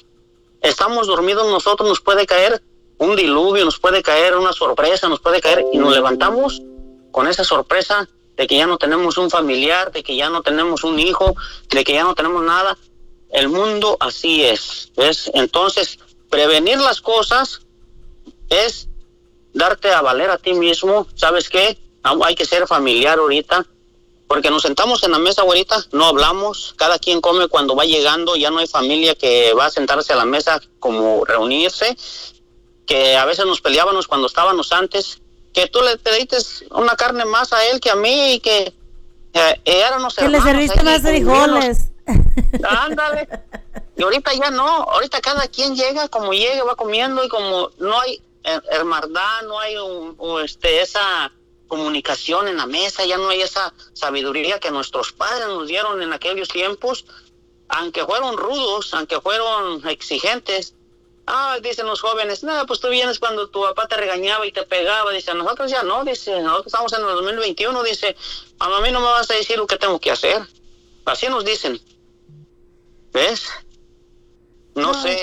estamos 0.60 1.06
dormidos 1.06 1.50
nosotros, 1.50 1.88
nos 1.88 2.00
puede 2.00 2.26
caer 2.26 2.62
un 2.98 3.16
diluvio, 3.16 3.64
nos 3.64 3.78
puede 3.78 4.02
caer 4.02 4.36
una 4.36 4.52
sorpresa, 4.52 5.08
nos 5.08 5.20
puede 5.20 5.40
caer 5.40 5.64
y 5.72 5.78
nos 5.78 5.94
levantamos 5.94 6.62
con 7.10 7.26
esa 7.26 7.44
sorpresa 7.44 8.08
de 8.36 8.46
que 8.46 8.56
ya 8.56 8.66
no 8.66 8.78
tenemos 8.78 9.18
un 9.18 9.30
familiar, 9.30 9.92
de 9.92 10.02
que 10.02 10.16
ya 10.16 10.30
no 10.30 10.42
tenemos 10.42 10.84
un 10.84 10.98
hijo, 10.98 11.34
de 11.68 11.84
que 11.84 11.94
ya 11.94 12.04
no 12.04 12.14
tenemos 12.14 12.42
nada. 12.42 12.76
El 13.30 13.48
mundo 13.48 13.96
así 14.00 14.44
es, 14.44 14.92
¿ves? 14.96 15.30
Entonces, 15.34 15.98
prevenir 16.28 16.78
las 16.78 17.00
cosas 17.00 17.60
es 18.48 18.88
darte 19.52 19.92
a 19.92 20.02
valer 20.02 20.30
a 20.30 20.38
ti 20.38 20.54
mismo. 20.54 21.06
¿Sabes 21.14 21.48
qué? 21.48 21.78
Hay 22.02 22.34
que 22.34 22.46
ser 22.46 22.66
familiar 22.66 23.18
ahorita, 23.18 23.66
porque 24.30 24.48
nos 24.48 24.62
sentamos 24.62 25.02
en 25.02 25.10
la 25.10 25.18
mesa 25.18 25.42
ahorita, 25.42 25.86
no 25.90 26.04
hablamos, 26.06 26.72
cada 26.78 27.00
quien 27.00 27.20
come 27.20 27.48
cuando 27.48 27.74
va 27.74 27.84
llegando, 27.84 28.36
ya 28.36 28.48
no 28.52 28.58
hay 28.58 28.68
familia 28.68 29.16
que 29.16 29.52
va 29.54 29.66
a 29.66 29.70
sentarse 29.70 30.12
a 30.12 30.16
la 30.16 30.24
mesa 30.24 30.60
como 30.78 31.24
reunirse, 31.24 31.96
que 32.86 33.16
a 33.16 33.24
veces 33.24 33.44
nos 33.44 33.60
peleábamos 33.60 34.06
cuando 34.06 34.28
estábamos 34.28 34.70
antes, 34.70 35.20
que 35.52 35.66
tú 35.66 35.80
le 35.82 35.98
te 35.98 36.14
dices 36.14 36.64
una 36.70 36.94
carne 36.94 37.24
más 37.24 37.52
a 37.52 37.66
él 37.66 37.80
que 37.80 37.90
a 37.90 37.96
mí 37.96 38.34
y 38.34 38.38
que 38.38 38.72
eh, 39.32 39.60
éramos 39.64 40.14
Que 40.14 40.28
le 40.28 40.40
serviste 40.40 40.80
más 40.84 41.02
frijoles. 41.02 41.90
Ándale. 42.68 43.28
Y 43.96 44.02
ahorita 44.04 44.32
ya 44.32 44.50
no, 44.52 44.64
ahorita 44.64 45.20
cada 45.20 45.48
quien 45.48 45.74
llega 45.74 46.06
como 46.06 46.32
llega, 46.32 46.62
va 46.62 46.76
comiendo 46.76 47.24
y 47.24 47.28
como 47.28 47.70
no 47.78 48.00
hay 48.00 48.22
eh, 48.44 48.60
hermandad, 48.70 49.42
no 49.48 49.58
hay 49.58 49.76
un- 49.76 50.14
o 50.18 50.38
este 50.38 50.82
esa 50.82 51.32
comunicación 51.70 52.48
en 52.48 52.58
la 52.58 52.66
mesa, 52.66 53.06
ya 53.06 53.16
no 53.16 53.30
hay 53.30 53.40
esa 53.40 53.72
sabiduría 53.94 54.58
que 54.58 54.70
nuestros 54.70 55.12
padres 55.12 55.46
nos 55.46 55.68
dieron 55.68 56.02
en 56.02 56.12
aquellos 56.12 56.48
tiempos, 56.48 57.06
aunque 57.68 58.04
fueron 58.04 58.36
rudos, 58.36 58.92
aunque 58.92 59.20
fueron 59.20 59.88
exigentes. 59.88 60.74
Ah, 61.26 61.58
dicen 61.62 61.86
los 61.86 62.00
jóvenes, 62.00 62.42
nada, 62.42 62.66
pues 62.66 62.80
tú 62.80 62.88
vienes 62.88 63.20
cuando 63.20 63.48
tu 63.48 63.62
papá 63.62 63.86
te 63.86 63.96
regañaba 63.96 64.44
y 64.46 64.52
te 64.52 64.64
pegaba. 64.64 65.12
Dice, 65.12 65.32
nosotros 65.32 65.70
ya 65.70 65.84
no, 65.84 66.04
dice, 66.04 66.42
nosotros 66.42 66.66
estamos 66.66 66.92
en 66.92 67.00
el 67.00 67.06
2021, 67.06 67.82
dice, 67.84 68.16
a 68.58 68.80
mí 68.80 68.90
no 68.90 68.98
me 68.98 69.06
vas 69.06 69.30
a 69.30 69.34
decir 69.34 69.56
lo 69.56 69.66
que 69.66 69.78
tengo 69.78 70.00
que 70.00 70.10
hacer. 70.10 70.42
Así 71.04 71.28
nos 71.28 71.44
dicen. 71.44 71.80
¿Ves? 73.12 73.48
No 74.74 74.92
sé. 74.92 75.16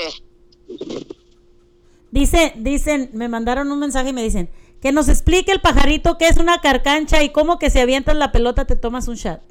Dice, 2.11 2.53
dicen, 2.55 3.09
me 3.13 3.27
mandaron 3.27 3.69
un 3.69 3.79
mensaje 3.79 4.09
y 4.09 4.13
me 4.13 4.23
dicen 4.23 4.49
que 4.87 4.93
nos 4.93 5.09
explique 5.09 5.51
el 5.51 5.59
pajarito 5.59 6.17
qué 6.17 6.29
es 6.29 6.37
una 6.37 6.61
carcancha 6.61 7.21
y 7.21 7.33
cómo 7.33 7.59
que 7.59 7.69
si 7.69 7.77
avientas 7.79 8.15
la 8.15 8.31
pelota 8.31 8.63
te 8.63 8.77
tomas 8.77 9.09
un 9.09 9.15
shot. 9.15 9.41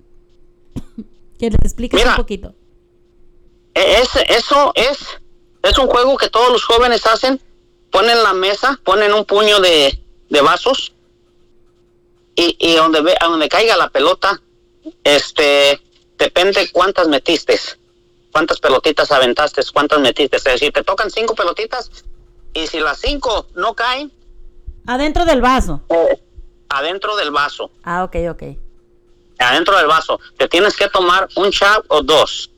que 1.39 1.51
les 1.51 1.61
expliques 1.63 2.01
Mira. 2.01 2.13
un 2.13 2.17
poquito. 2.17 2.55
E- 3.75 4.01
Es, 4.01 4.09
eso 4.31 4.73
es, 4.75 4.97
es 5.63 5.77
un 5.77 5.89
juego 5.89 6.17
que 6.17 6.31
todos 6.31 6.51
los 6.51 6.65
jóvenes 6.65 7.05
hacen. 7.07 7.39
Ponen 7.91 8.23
la 8.23 8.33
mesa, 8.33 8.81
ponen 8.83 9.13
un 9.13 9.27
puño 9.27 9.61
de, 9.61 10.03
de 10.31 10.41
vasos 10.41 10.95
y, 12.35 12.57
y 12.59 12.75
donde, 12.77 13.03
ve, 13.03 13.15
a 13.21 13.27
donde 13.27 13.51
caiga 13.51 13.77
la 13.77 13.91
pelota, 13.91 14.41
este, 15.05 15.79
depende 16.17 16.71
cuántas 16.73 17.09
metiste, 17.09 17.61
cuántas 18.33 18.59
pelotitas 18.59 19.13
aventaste, 19.13 19.61
cuántas 19.71 20.01
metiste. 20.01 20.39
Es 20.39 20.45
decir, 20.45 20.73
te 20.73 20.83
tocan 20.83 21.11
cinco 21.11 21.35
pelotitas 21.35 21.91
y 22.55 22.67
si 22.69 22.81
las 22.81 22.99
cinco 23.01 23.49
no 23.55 23.75
caen, 23.75 24.11
Adentro 24.87 25.25
del 25.25 25.41
vaso. 25.41 25.83
adentro 26.69 27.17
del 27.17 27.31
vaso, 27.31 27.71
Ah, 27.85 28.05
ok, 28.05 28.17
ok. 28.31 28.43
adentro 29.39 29.77
del 29.77 29.87
vaso, 29.87 30.19
te 30.37 30.49
tienes 30.49 30.77
que 30.77 30.89
tomar 30.89 31.29
un 31.37 31.51
shot 31.51 31.85
o 31.89 32.03
dos. 32.03 32.51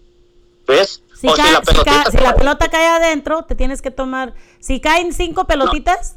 ¿Ves? 0.66 1.02
Si, 1.14 1.26
o 1.28 1.34
si 1.34 1.42
la 1.42 1.48
si 1.48 1.52
ca- 1.54 1.60
pelotita 1.62 2.10
si 2.10 2.16
la 2.18 2.34
pelota 2.34 2.68
cae 2.70 2.86
adentro, 2.86 3.42
te 3.44 3.54
tienes 3.54 3.80
que 3.82 3.90
tomar. 3.90 4.34
Si 4.60 4.80
caen 4.80 5.12
cinco 5.12 5.46
pelotitas, 5.46 6.16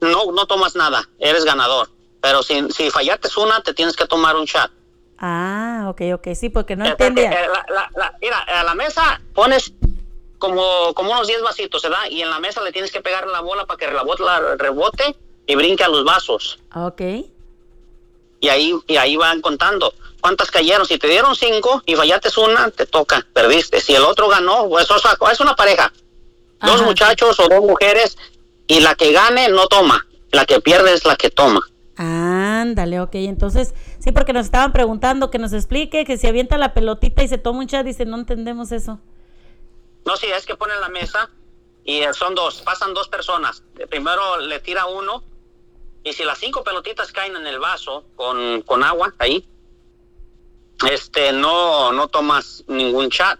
no, 0.00 0.32
no 0.32 0.46
tomas 0.46 0.74
nada, 0.76 1.02
eres 1.18 1.44
ganador. 1.44 1.88
Pero 2.20 2.42
si, 2.42 2.68
si 2.70 2.90
fallaste 2.90 3.28
una, 3.40 3.60
te 3.62 3.74
tienes 3.74 3.94
que 3.96 4.06
tomar 4.06 4.36
un 4.36 4.44
shot. 4.44 4.70
ah, 5.18 5.86
ok, 5.88 6.00
ok, 6.14 6.28
sí, 6.34 6.48
porque 6.48 6.76
no 6.76 6.84
Eh, 6.84 6.90
entendía. 6.90 7.30
eh, 7.32 7.48
la- 7.52 7.66
la- 7.74 7.90
la- 7.96 8.14
mira, 8.20 8.38
a 8.38 8.62
la 8.64 8.74
mesa 8.74 9.20
pones 9.34 9.72
como, 10.38 10.94
como 10.94 11.12
unos 11.12 11.26
10 11.26 11.42
vasitos, 11.42 11.82
¿verdad? 11.82 12.04
Y 12.10 12.22
en 12.22 12.30
la 12.30 12.38
mesa 12.38 12.62
le 12.62 12.72
tienes 12.72 12.90
que 12.90 13.00
pegar 13.00 13.26
la 13.26 13.40
bola 13.40 13.66
para 13.66 13.78
que 13.78 13.92
la 13.92 14.02
bola 14.02 14.56
rebote 14.56 15.16
y 15.46 15.54
brinque 15.54 15.84
a 15.84 15.88
los 15.88 16.04
vasos. 16.04 16.58
Ok. 16.74 17.00
Y 18.40 18.48
ahí, 18.48 18.74
y 18.86 18.96
ahí 18.96 19.16
van 19.16 19.40
contando. 19.40 19.92
¿Cuántas 20.20 20.50
cayeron? 20.50 20.86
Si 20.86 20.98
te 20.98 21.08
dieron 21.08 21.34
cinco 21.34 21.82
y 21.86 21.94
fallaste 21.94 22.28
una, 22.40 22.70
te 22.70 22.86
toca, 22.86 23.26
perdiste. 23.32 23.80
Si 23.80 23.94
el 23.94 24.04
otro 24.04 24.28
ganó, 24.28 24.68
pues 24.68 24.90
o 24.90 24.98
sea, 24.98 25.16
es 25.30 25.40
una 25.40 25.54
pareja. 25.54 25.92
Dos 26.60 26.82
muchachos 26.82 27.38
o 27.38 27.48
dos 27.48 27.60
mujeres 27.60 28.16
y 28.66 28.80
la 28.80 28.94
que 28.94 29.12
gane 29.12 29.48
no 29.48 29.66
toma. 29.66 30.06
La 30.30 30.44
que 30.44 30.60
pierde 30.60 30.92
es 30.92 31.04
la 31.04 31.16
que 31.16 31.30
toma. 31.30 31.60
Ándale, 31.96 33.00
ok. 33.00 33.14
Entonces, 33.14 33.74
sí, 33.98 34.12
porque 34.12 34.32
nos 34.32 34.46
estaban 34.46 34.72
preguntando 34.72 35.30
que 35.30 35.38
nos 35.38 35.52
explique 35.52 36.04
que 36.04 36.16
si 36.16 36.26
avienta 36.26 36.58
la 36.58 36.74
pelotita 36.74 37.22
y 37.22 37.28
se 37.28 37.38
toma 37.38 37.60
un 37.60 37.66
chat, 37.66 37.84
dice, 37.84 38.04
no 38.04 38.16
entendemos 38.16 38.70
eso. 38.70 39.00
No, 40.08 40.16
sí, 40.16 40.24
es 40.24 40.46
que 40.46 40.56
ponen 40.56 40.80
la 40.80 40.88
mesa 40.88 41.28
y 41.84 42.00
eh, 42.00 42.14
son 42.14 42.34
dos, 42.34 42.62
pasan 42.62 42.94
dos 42.94 43.08
personas. 43.08 43.62
Eh, 43.78 43.86
Primero 43.86 44.38
le 44.38 44.58
tira 44.58 44.86
uno 44.86 45.22
y 46.02 46.14
si 46.14 46.24
las 46.24 46.38
cinco 46.38 46.64
pelotitas 46.64 47.12
caen 47.12 47.36
en 47.36 47.46
el 47.46 47.58
vaso 47.58 48.06
con, 48.16 48.62
con 48.62 48.82
agua 48.82 49.12
ahí, 49.18 49.46
este, 50.90 51.32
no, 51.32 51.92
no 51.92 52.08
tomas 52.08 52.64
ningún 52.68 53.10
chat. 53.10 53.38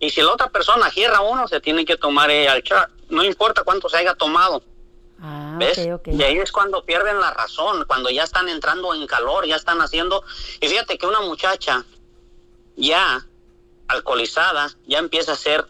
Y 0.00 0.10
si 0.10 0.20
la 0.20 0.32
otra 0.32 0.50
persona 0.50 0.90
gierra 0.90 1.20
uno, 1.20 1.46
se 1.46 1.60
tiene 1.60 1.84
que 1.84 1.96
tomar 1.96 2.32
ella 2.32 2.56
el 2.56 2.64
chat. 2.64 2.90
No 3.10 3.22
importa 3.22 3.62
cuánto 3.62 3.88
se 3.88 3.98
haya 3.98 4.16
tomado. 4.16 4.64
Ah, 5.22 5.54
¿Ves? 5.56 5.78
Y 5.78 6.22
ahí 6.24 6.38
es 6.38 6.50
cuando 6.50 6.84
pierden 6.84 7.20
la 7.20 7.30
razón, 7.30 7.84
cuando 7.86 8.10
ya 8.10 8.24
están 8.24 8.48
entrando 8.48 8.92
en 8.92 9.06
calor, 9.06 9.46
ya 9.46 9.54
están 9.54 9.80
haciendo... 9.80 10.24
Y 10.60 10.66
fíjate 10.66 10.98
que 10.98 11.06
una 11.06 11.20
muchacha 11.20 11.84
ya 12.74 13.24
alcoholizada, 13.86 14.70
ya 14.88 14.98
empieza 14.98 15.32
a 15.32 15.36
ser, 15.36 15.66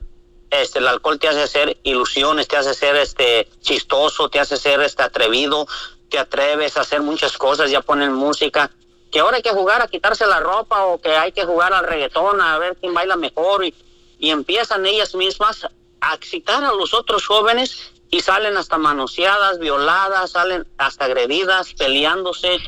este, 0.51 0.79
el 0.79 0.89
alcohol 0.89 1.19
te 1.19 1.29
hace 1.29 1.43
hacer 1.43 1.79
ilusiones, 1.83 2.49
te 2.49 2.57
hace 2.57 2.75
ser 2.75 2.97
este 2.97 3.49
chistoso, 3.61 4.29
te 4.29 4.41
hace 4.41 4.57
ser 4.57 4.81
este 4.81 5.03
atrevido, 5.03 5.67
te 6.09 6.19
atreves 6.19 6.77
a 6.77 6.81
hacer 6.81 7.03
muchas 7.03 7.37
cosas, 7.37 7.71
ya 7.71 7.83
ponen 7.83 8.13
música, 8.13 8.71
que 9.11 9.21
ahora 9.21 9.37
hay 9.37 9.43
que 9.43 9.51
jugar 9.51 9.83
a 9.83 9.89
quitarse 9.89 10.27
la 10.27 10.41
ropa 10.41 10.85
o 10.87 11.01
que 11.01 11.11
hay 11.11 11.33
que 11.33 11.45
jugar 11.45 11.73
al 11.73 11.87
reggaetón 11.87 12.41
a 12.41 12.59
ver 12.59 12.77
quién 12.81 12.95
baila 12.95 13.17
mejor 13.17 13.65
y, 13.65 13.75
y 14.19 14.31
empiezan 14.31 14.87
ellas 14.87 15.15
mismas 15.15 15.67
a 16.01 16.15
excitar 16.15 16.63
a 16.65 16.73
los 16.73 16.95
otros 16.95 17.27
jóvenes 17.27 17.93
y 18.11 18.21
salen 18.21 18.57
hasta 18.57 18.79
manoseadas, 18.79 19.59
violadas, 19.59 20.31
salen 20.31 20.67
hasta 20.79 21.05
agredidas, 21.05 21.75
peleándose. 21.75 22.59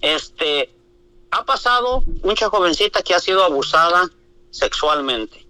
Este, 0.00 0.72
ha 1.30 1.44
pasado 1.44 2.02
mucha 2.22 2.48
jovencita 2.48 3.02
que 3.02 3.14
ha 3.14 3.20
sido 3.20 3.44
abusada 3.44 4.08
sexualmente. 4.50 5.45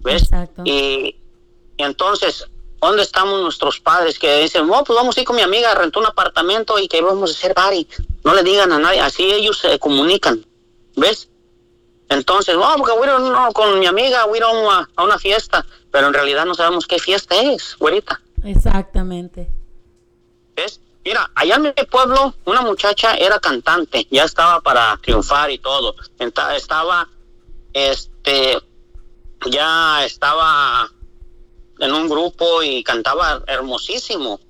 ¿Ves? 0.00 0.28
Y, 0.64 1.16
y 1.76 1.82
entonces, 1.82 2.46
¿dónde 2.80 3.02
estamos 3.02 3.40
nuestros 3.40 3.80
padres 3.80 4.18
que 4.18 4.40
dicen, 4.42 4.66
no, 4.66 4.84
pues 4.84 4.96
vamos 4.96 5.16
a 5.16 5.20
ir 5.20 5.26
con 5.26 5.36
mi 5.36 5.42
amiga, 5.42 5.74
rentó 5.74 6.00
un 6.00 6.06
apartamento 6.06 6.78
y 6.78 6.88
que 6.88 7.00
vamos 7.02 7.30
a 7.30 7.34
hacer 7.34 7.54
party? 7.54 7.86
No 8.24 8.34
le 8.34 8.42
digan 8.42 8.72
a 8.72 8.78
nadie, 8.78 9.00
así 9.00 9.24
ellos 9.24 9.58
se 9.58 9.78
comunican. 9.78 10.44
¿Ves? 10.96 11.28
Entonces, 12.08 12.56
no, 12.56 12.74
porque 12.78 12.96
voy 12.96 13.08
a 13.08 13.16
una- 13.16 13.48
con 13.52 13.78
mi 13.78 13.86
amiga, 13.86 14.24
voy 14.24 14.34
a 14.34 14.38
ir 14.38 14.42
a 14.44 14.48
una, 14.48 14.88
a 14.96 15.04
una 15.04 15.18
fiesta, 15.18 15.64
pero 15.90 16.06
en 16.08 16.14
realidad 16.14 16.46
no 16.46 16.54
sabemos 16.54 16.86
qué 16.86 16.98
fiesta 16.98 17.34
es, 17.40 17.76
güerita. 17.78 18.20
Exactamente. 18.44 19.50
¿Ves? 20.56 20.80
Mira, 21.04 21.30
allá 21.34 21.56
en 21.56 21.62
mi 21.62 21.72
pueblo, 21.90 22.34
una 22.44 22.60
muchacha 22.62 23.14
era 23.14 23.38
cantante, 23.38 24.06
ya 24.10 24.24
estaba 24.24 24.60
para 24.60 24.96
triunfar 25.02 25.50
y 25.50 25.58
todo. 25.58 25.94
Estaba, 26.54 27.08
este, 27.72 28.58
ya 29.46 30.04
estaba 30.04 30.90
en 31.78 31.92
un 31.92 32.08
grupo 32.08 32.62
y 32.62 32.82
cantaba 32.82 33.42
hermosísimo. 33.46 34.40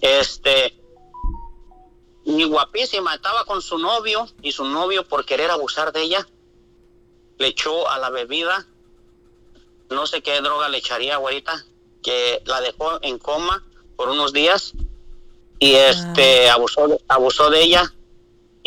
Este, 0.00 0.74
y 2.24 2.44
guapísima, 2.44 3.14
estaba 3.14 3.44
con 3.44 3.62
su 3.62 3.78
novio 3.78 4.28
y 4.42 4.52
su 4.52 4.64
novio 4.64 5.06
por 5.08 5.24
querer 5.24 5.50
abusar 5.50 5.92
de 5.92 6.02
ella, 6.02 6.28
le 7.38 7.48
echó 7.48 7.88
a 7.88 7.98
la 7.98 8.10
bebida, 8.10 8.66
no 9.90 10.06
sé 10.06 10.22
qué 10.22 10.40
droga 10.40 10.68
le 10.68 10.78
echaría, 10.78 11.16
güerita, 11.16 11.64
que 12.02 12.42
la 12.44 12.60
dejó 12.60 12.98
en 13.02 13.18
coma 13.18 13.64
por 13.96 14.10
unos 14.10 14.32
días 14.32 14.74
y 15.58 15.72
este 15.74 16.50
abusó 16.50 16.86
de- 16.86 17.00
abusó 17.08 17.50
de 17.50 17.62
ella 17.62 17.94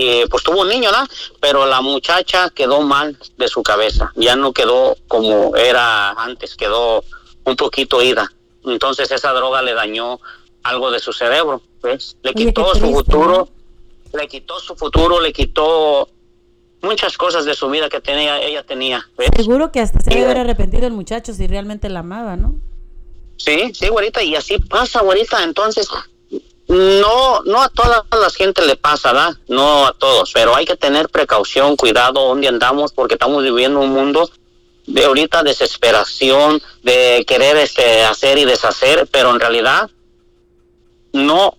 y 0.02 0.26
pues 0.28 0.44
tuvo 0.44 0.61
un 0.61 0.69
niño, 0.69 0.91
¿no? 0.91 1.06
Pero 1.40 1.65
la 1.65 1.82
muchacha 1.82 2.49
quedó 2.49 2.82
mal 2.82 3.18
de 3.38 3.48
su 3.48 3.61
cabeza, 3.61 4.11
ya 4.15 4.36
no 4.36 4.52
quedó 4.52 4.98
como 5.07 5.56
era 5.56 6.11
antes, 6.11 6.56
quedó 6.56 7.03
un 7.44 7.56
poquito 7.56 8.02
ida. 8.02 8.32
Entonces 8.65 9.11
esa 9.11 9.32
droga 9.32 9.61
le 9.61 9.73
dañó 9.73 10.19
algo 10.64 10.90
de 10.90 10.99
su 10.99 11.14
cerebro, 11.14 11.61
¿ves? 11.84 12.18
Le 12.23 12.32
Oye, 12.32 12.48
quitó 12.48 12.73
su 12.73 12.91
futuro, 12.91 13.49
le 14.14 14.28
quitó 14.28 14.60
su 14.60 14.76
futuro, 14.76 15.22
le 15.22 15.32
quitó 15.34 16.10
muchas 16.82 17.15
cosas 17.15 17.45
de 17.45 17.53
su 17.53 17.69
vida 17.69 17.88
que 17.88 18.02
tenía 18.02 18.41
ella 18.41 18.64
tenía, 18.64 19.07
¿ves? 19.18 19.30
Seguro 19.36 19.72
que 19.72 19.82
hasta 19.82 19.99
se 19.99 20.10
debe 20.10 20.26
haber 20.26 20.40
arrepentido 20.40 20.88
el 20.88 20.94
muchacho 20.94 21.34
si 21.34 21.45
realmente 21.45 21.90
la 21.90 21.99
amaba, 21.99 22.36
¿no? 22.38 22.56
Sí, 23.38 23.72
sí, 23.73 23.88
güerita, 23.88 24.23
y 24.23 24.36
así 24.36 24.57
pasa, 24.60 25.02
güerita. 25.02 25.44
Entonces, 25.44 25.88
no, 26.68 27.42
no 27.44 27.62
a 27.62 27.70
toda 27.70 28.06
la 28.12 28.30
gente 28.30 28.66
le 28.66 28.76
pasa, 28.76 29.12
¿verdad? 29.12 29.34
No 29.48 29.88
a 29.88 29.94
todos, 29.94 30.32
pero 30.34 30.56
hay 30.56 30.66
que 30.66 30.78
tener 30.78 31.10
precaución, 31.10 31.76
cuidado 31.76 32.28
donde 32.28 32.48
andamos, 32.48 32.94
porque 32.94 33.16
estamos 33.16 33.44
viviendo 33.44 33.80
un 33.80 33.92
mundo 33.92 34.30
de 34.88 35.06
ahorita 35.06 35.44
desesperación, 35.44 36.62
de 36.84 37.24
querer 37.28 37.58
este, 37.58 38.04
hacer 38.04 38.38
y 38.38 38.46
deshacer, 38.46 39.08
pero 39.12 39.32
en 39.32 39.40
realidad 39.40 39.90
no 41.14 41.56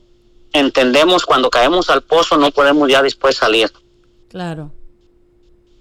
entendemos 0.52 1.24
cuando 1.24 1.50
caemos 1.50 1.88
al 1.90 2.02
pozo, 2.02 2.36
no 2.36 2.50
podemos 2.50 2.88
ya 2.90 3.02
después 3.02 3.36
salir, 3.36 3.70
Claro. 4.28 4.70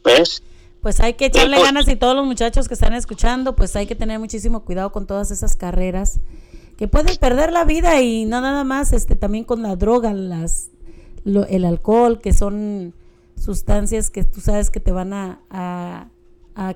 ¿ves? 0.03 0.43
Pues 0.81 0.99
hay 0.99 1.13
que 1.13 1.25
echarle 1.27 1.57
pues- 1.57 1.67
ganas 1.67 1.87
y 1.87 1.95
todos 1.95 2.15
los 2.15 2.25
muchachos 2.25 2.67
que 2.67 2.73
están 2.73 2.93
escuchando, 2.93 3.55
pues 3.55 3.75
hay 3.75 3.85
que 3.87 3.95
tener 3.95 4.19
muchísimo 4.19 4.65
cuidado 4.65 4.91
con 4.91 5.05
todas 5.07 5.31
esas 5.31 5.55
carreras 5.55 6.19
que 6.81 6.87
pueden 6.87 7.15
perder 7.17 7.51
la 7.53 7.63
vida 7.63 8.01
y 8.01 8.25
no 8.25 8.41
nada 8.41 8.63
más, 8.63 8.91
este 8.91 9.15
también 9.15 9.43
con 9.43 9.61
la 9.61 9.75
droga, 9.75 10.13
las 10.15 10.71
lo- 11.23 11.45
el 11.45 11.63
alcohol, 11.63 12.19
que 12.19 12.33
son 12.33 12.95
sustancias 13.39 14.09
que 14.09 14.23
tú 14.23 14.41
sabes 14.41 14.71
que 14.71 14.79
te 14.79 14.91
van 14.91 15.13
a, 15.13 15.39
a- 15.51 16.07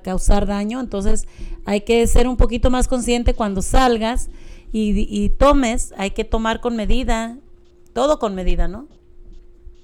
causar 0.04 0.46
daño, 0.46 0.78
entonces 0.78 1.26
hay 1.64 1.80
que 1.80 2.06
ser 2.06 2.28
un 2.28 2.36
poquito 2.36 2.70
más 2.70 2.86
consciente 2.86 3.34
cuando 3.34 3.62
salgas 3.62 4.28
y, 4.72 5.08
y 5.10 5.28
tomes, 5.30 5.92
hay 5.98 6.12
que 6.12 6.22
tomar 6.22 6.60
con 6.60 6.76
medida, 6.76 7.38
todo 7.92 8.20
con 8.20 8.36
medida, 8.36 8.68
¿no? 8.68 8.86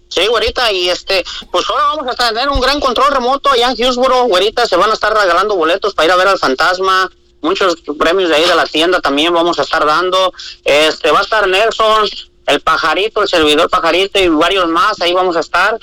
Sí, 0.07 0.21
güerita, 0.29 0.71
y 0.71 0.89
este, 0.89 1.25
pues 1.51 1.65
ahora 1.69 1.97
vamos 1.97 2.07
a 2.17 2.29
tener 2.29 2.49
un 2.49 2.61
gran 2.61 2.79
control 2.79 3.13
remoto 3.13 3.51
allá 3.51 3.73
en 3.73 3.77
Hillsboro, 3.77 4.27
güerita, 4.27 4.67
se 4.67 4.77
van 4.77 4.91
a 4.91 4.95
estar 4.95 5.13
regalando 5.13 5.57
boletos 5.57 5.95
para 5.95 6.07
ir 6.07 6.13
a 6.13 6.17
ver 6.17 6.29
al 6.29 6.39
fantasma, 6.39 7.11
muchos 7.43 7.77
premios 7.99 8.31
de 8.31 8.37
ahí 8.37 8.45
de 8.45 8.55
la 8.55 8.65
tienda 8.65 9.01
también 9.01 9.35
vamos 9.35 9.59
a 9.59 9.63
estar 9.63 9.85
dando, 9.85 10.33
este, 10.65 11.11
va 11.11 11.19
a 11.19 11.23
estar 11.23 11.47
Nelson, 11.47 12.09
el 12.47 12.61
pajarito, 12.61 13.23
el 13.23 13.29
servidor 13.29 13.69
pajarito 13.69 14.19
y 14.19 14.29
varios 14.29 14.69
más, 14.69 15.01
ahí 15.01 15.13
vamos 15.13 15.37
a 15.37 15.41
estar, 15.41 15.79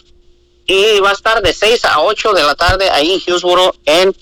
y 0.66 1.00
va 1.00 1.12
a 1.12 1.14
estar 1.14 1.42
de 1.42 1.54
6 1.54 1.86
a 1.86 2.02
8 2.02 2.34
de 2.34 2.44
la 2.44 2.56
tarde 2.56 2.90
ahí 2.90 3.14
en 3.14 3.20
Hillsboro 3.20 3.74
en, 3.86 4.16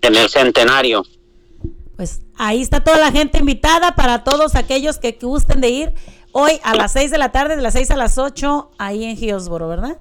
en 0.00 0.16
el 0.16 0.28
Centenario. 0.28 1.04
Pues 1.96 2.20
ahí 2.36 2.62
está 2.62 2.84
toda 2.84 2.98
la 2.98 3.10
gente 3.10 3.38
invitada 3.38 3.94
para 3.94 4.24
todos 4.24 4.54
aquellos 4.54 4.98
que 4.98 5.18
gusten 5.20 5.60
de 5.60 5.68
ir 5.70 5.94
hoy 6.32 6.60
a 6.62 6.74
las 6.76 6.92
6 6.92 7.10
de 7.10 7.18
la 7.18 7.32
tarde, 7.32 7.56
de 7.56 7.62
las 7.62 7.74
6 7.74 7.90
a 7.90 7.96
las 7.96 8.18
8, 8.18 8.70
ahí 8.78 9.04
en 9.04 9.16
Hillsboro, 9.16 9.68
¿verdad? 9.68 9.98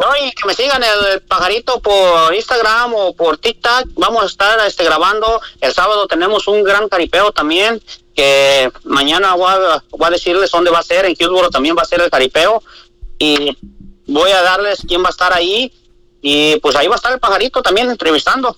No, 0.00 0.06
que 0.12 0.46
me 0.46 0.54
sigan 0.54 0.82
el, 0.82 1.20
pajarito 1.20 1.80
por 1.80 2.34
Instagram 2.34 2.94
o 2.94 3.12
por 3.14 3.36
TikTok. 3.36 3.88
Vamos 3.96 4.22
a 4.22 4.26
estar 4.26 4.66
este, 4.66 4.82
grabando. 4.82 5.42
El 5.60 5.74
sábado 5.74 6.06
tenemos 6.06 6.48
un 6.48 6.64
gran 6.64 6.88
caripeo 6.88 7.32
también. 7.32 7.82
Que 8.14 8.72
mañana 8.84 9.34
voy 9.34 9.52
a, 9.52 10.06
a 10.06 10.10
decirles 10.10 10.50
dónde 10.50 10.70
va 10.70 10.78
a 10.78 10.82
ser. 10.82 11.04
En 11.04 11.12
Hillsboro 11.12 11.50
también 11.50 11.76
va 11.76 11.82
a 11.82 11.84
ser 11.84 12.00
el 12.00 12.10
caripeo. 12.10 12.62
Y 13.18 13.54
voy 14.06 14.30
a 14.30 14.40
darles 14.40 14.80
quién 14.88 15.02
va 15.02 15.08
a 15.08 15.10
estar 15.10 15.34
ahí. 15.34 15.70
Y 16.22 16.56
pues 16.60 16.76
ahí 16.76 16.88
va 16.88 16.94
a 16.94 16.96
estar 16.96 17.12
el 17.12 17.20
pajarito 17.20 17.60
también 17.60 17.90
entrevistando. 17.90 18.56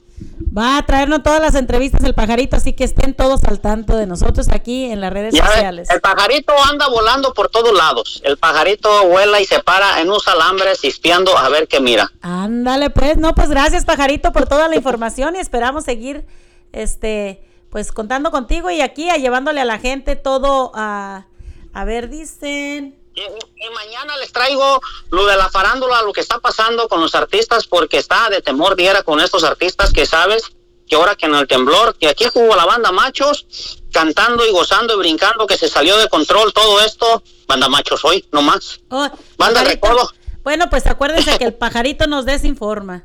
Va 0.57 0.77
a 0.79 0.83
traernos 0.87 1.23
todas 1.23 1.41
las 1.41 1.55
entrevistas 1.55 2.03
el 2.05 2.15
pajarito, 2.15 2.57
así 2.57 2.73
que 2.73 2.85
estén 2.85 3.15
todos 3.15 3.43
al 3.45 3.61
tanto 3.61 3.97
de 3.97 4.07
nosotros 4.07 4.49
aquí 4.51 4.85
en 4.91 5.01
las 5.01 5.13
redes 5.13 5.35
Ya 5.35 5.43
ves, 5.45 5.53
sociales. 5.53 5.91
el 5.91 6.01
pajarito 6.01 6.53
anda 6.71 6.89
volando 6.89 7.33
por 7.35 7.49
todos 7.49 7.73
lados. 7.77 8.21
El 8.25 8.37
pajarito 8.37 9.09
vuela 9.09 9.41
y 9.41 9.45
se 9.45 9.61
para 9.61 10.01
en 10.01 10.09
unos 10.09 10.27
alambres 10.29 10.83
espiando 10.85 11.37
a 11.37 11.49
ver 11.49 11.69
qué 11.69 11.81
mira. 11.81 12.11
Ándale, 12.23 12.91
pues, 12.91 13.17
no, 13.17 13.35
pues 13.35 13.49
gracias, 13.51 13.85
pajarito, 13.85 14.33
por 14.33 14.47
toda 14.47 14.69
la 14.69 14.77
información 14.77 15.37
y 15.37 15.39
esperamos 15.39 15.85
seguir, 15.85 16.27
este, 16.73 17.43
pues 17.71 17.93
contando 17.93 18.31
contigo 18.31 18.71
y 18.71 18.81
aquí 18.81 19.09
a 19.11 19.17
llevándole 19.17 19.61
a 19.61 19.65
la 19.65 19.79
gente 19.79 20.17
todo 20.17 20.73
a, 20.75 21.27
a 21.73 21.85
ver, 21.85 22.09
dicen. 22.09 23.02
Y 23.15 23.69
mañana 23.75 24.17
les 24.17 24.33
traigo 24.33 24.81
lo 25.11 25.27
de 25.27 25.37
la 25.37 25.51
farándula, 25.51 26.03
lo 26.03 26.13
que 26.13 26.21
está 26.21 26.39
pasando 26.39 26.89
con 26.89 27.01
los 27.01 27.15
artistas, 27.15 27.67
porque 27.67 27.99
está 27.99 28.31
de 28.31 28.41
temor 28.41 28.75
diera 28.77 29.03
con 29.03 29.21
estos 29.21 29.45
artistas 29.45 29.93
que 29.93 30.07
sabes 30.07 30.45
que 30.89 30.97
ahora 30.97 31.15
que 31.15 31.27
en 31.27 31.35
el 31.35 31.47
temblor, 31.47 31.95
que 31.97 32.09
aquí 32.09 32.25
jugó 32.33 32.55
la 32.57 32.65
banda 32.65 32.91
machos, 32.93 33.47
cantando 33.93 34.45
y 34.47 34.51
gozando 34.51 34.95
y 34.95 34.99
brincando, 34.99 35.47
que 35.47 35.57
se 35.57 35.69
salió 35.69 35.97
de 35.99 36.09
control 36.09 36.53
todo 36.53 36.81
esto, 36.81 37.23
banda 37.47 37.69
machos 37.69 38.05
hoy, 38.05 38.27
no 38.33 38.43
más. 38.43 38.81
Oh, 38.91 39.09
Banda 39.39 39.63
recodo, 39.65 40.11
Bueno, 40.43 40.69
pues 40.71 40.87
acuérdense 40.87 41.39
que 41.39 41.45
el 41.45 41.55
pajarito 41.65 42.07
nos 42.07 42.25
desinforma. 42.25 43.05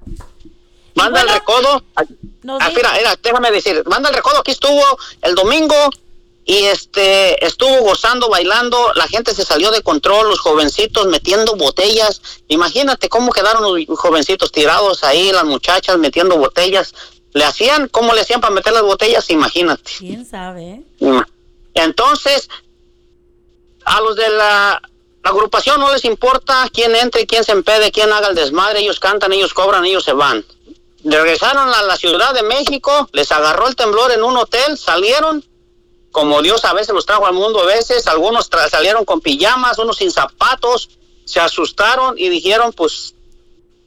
banda 0.96 1.22
el 1.22 1.30
recodo. 1.30 1.84
Ah, 1.96 2.04
mira, 2.74 2.94
mira, 2.94 3.16
déjame 3.22 3.52
decir, 3.52 3.84
banda 3.86 4.10
el 4.10 4.16
recodo 4.16 4.40
aquí 4.40 4.52
estuvo 4.52 4.82
el 5.22 5.36
domingo 5.36 5.76
y 6.50 6.64
este 6.64 7.46
estuvo 7.46 7.82
gozando, 7.82 8.30
bailando, 8.30 8.94
la 8.96 9.06
gente 9.10 9.36
se 9.36 9.44
salió 9.44 9.70
de 9.70 9.82
control, 9.82 10.30
los 10.30 10.40
jovencitos 10.40 11.06
metiendo 11.08 11.58
botellas. 11.58 12.22
Imagínate 12.48 13.10
cómo 13.10 13.34
quedaron 13.34 13.64
los 13.64 14.00
jovencitos 14.00 14.54
tirados 14.54 15.04
ahí, 15.04 15.34
las 15.34 15.44
muchachas 15.44 15.98
metiendo 15.98 16.38
botellas. 16.38 16.96
¿Le 17.34 17.44
hacían? 17.44 17.90
¿Cómo 17.90 18.14
le 18.14 18.22
hacían 18.22 18.40
para 18.40 18.54
meter 18.54 18.72
las 18.72 18.84
botellas? 18.84 19.30
Imagínate. 19.30 19.92
¿Quién 19.98 20.26
sabe? 20.26 20.84
Entonces, 21.74 22.50
a 23.84 24.00
los 24.00 24.16
de 24.16 24.30
la, 24.30 24.82
la 25.24 25.30
agrupación 25.30 25.82
no 25.82 25.92
les 25.92 26.06
importa 26.06 26.66
quién 26.72 26.96
entre, 26.96 27.28
quién 27.28 27.44
se 27.44 27.52
empede, 27.52 27.92
quién 27.92 28.14
haga 28.14 28.30
el 28.30 28.36
desmadre, 28.36 28.80
ellos 28.80 29.02
cantan, 29.02 29.34
ellos 29.34 29.54
cobran, 29.54 29.84
ellos 29.84 30.06
se 30.06 30.14
van. 30.14 30.46
Regresaron 31.04 31.68
a 31.74 31.82
la 31.84 31.98
Ciudad 31.98 32.34
de 32.34 32.44
México, 32.44 33.10
les 33.12 33.34
agarró 33.34 33.68
el 33.68 33.76
temblor 33.76 34.14
en 34.14 34.24
un 34.24 34.38
hotel, 34.38 34.78
salieron, 34.78 35.44
como 36.18 36.42
Dios 36.42 36.66
a 36.66 36.74
veces 36.74 36.96
los 36.96 37.06
trajo 37.06 37.28
al 37.28 37.36
mundo, 37.36 37.62
a 37.62 37.66
veces 37.68 38.08
algunos 38.08 38.50
salieron 38.72 39.06
con 39.06 39.22
pijamas, 39.22 39.78
unos 39.78 39.98
sin 39.98 40.10
zapatos, 40.10 40.90
se 41.26 41.40
asustaron 41.40 42.18
y 42.18 42.28
dijeron, 42.30 42.74
pues 42.74 43.14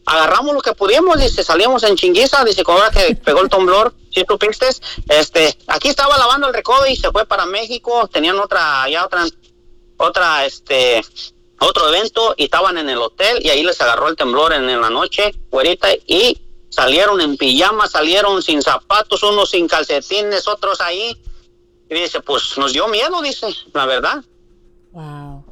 agarramos 0.07 0.55
lo 0.55 0.61
que 0.61 0.73
pudimos, 0.73 1.19
dice, 1.19 1.43
salimos 1.43 1.82
en 1.82 1.97
chinguiza, 1.97 2.44
dice, 2.44 2.62
como 2.62 2.78
ahora 2.78 2.93
que 2.93 3.16
pegó 3.16 3.40
el 3.40 3.48
temblor, 3.48 3.93
si 4.15 4.24
supiste, 4.28 4.69
este, 5.09 5.59
aquí 5.66 5.89
estaba 5.89 6.16
lavando 6.19 6.47
el 6.47 6.55
recodo 6.55 6.86
y 6.86 6.94
se 6.94 7.11
fue 7.11 7.27
para 7.27 7.47
México, 7.47 8.07
tenían 8.07 8.39
otra, 8.39 8.89
ya 8.89 9.07
otra, 9.07 9.27
otra, 9.97 10.47
este, 10.47 11.02
otro 11.59 11.89
evento 11.89 12.36
y 12.36 12.44
estaban 12.44 12.78
en 12.78 12.90
el 12.90 12.98
hotel 12.98 13.40
y 13.44 13.51
ahí 13.51 13.65
les 13.65 13.81
agarró 13.81 14.07
el 14.07 14.15
temblor 14.15 14.52
en, 14.52 14.70
en 14.70 14.81
la 14.81 14.89
noche, 14.89 15.35
güerita, 15.51 15.89
y 16.07 16.40
salieron 16.69 17.20
en 17.20 17.36
pijama, 17.36 17.89
salieron 17.89 18.40
sin 18.40 18.62
zapatos, 18.62 19.20
unos 19.24 19.51
sin 19.51 19.66
calcetines, 19.66 20.47
otros 20.47 20.81
ahí, 20.81 21.20
y 21.90 21.94
dice, 21.94 22.20
pues 22.20 22.54
nos 22.56 22.72
dio 22.72 22.88
miedo, 22.88 23.20
dice, 23.22 23.46
la 23.74 23.84
verdad. 23.86 24.24
Wow. 24.92 25.44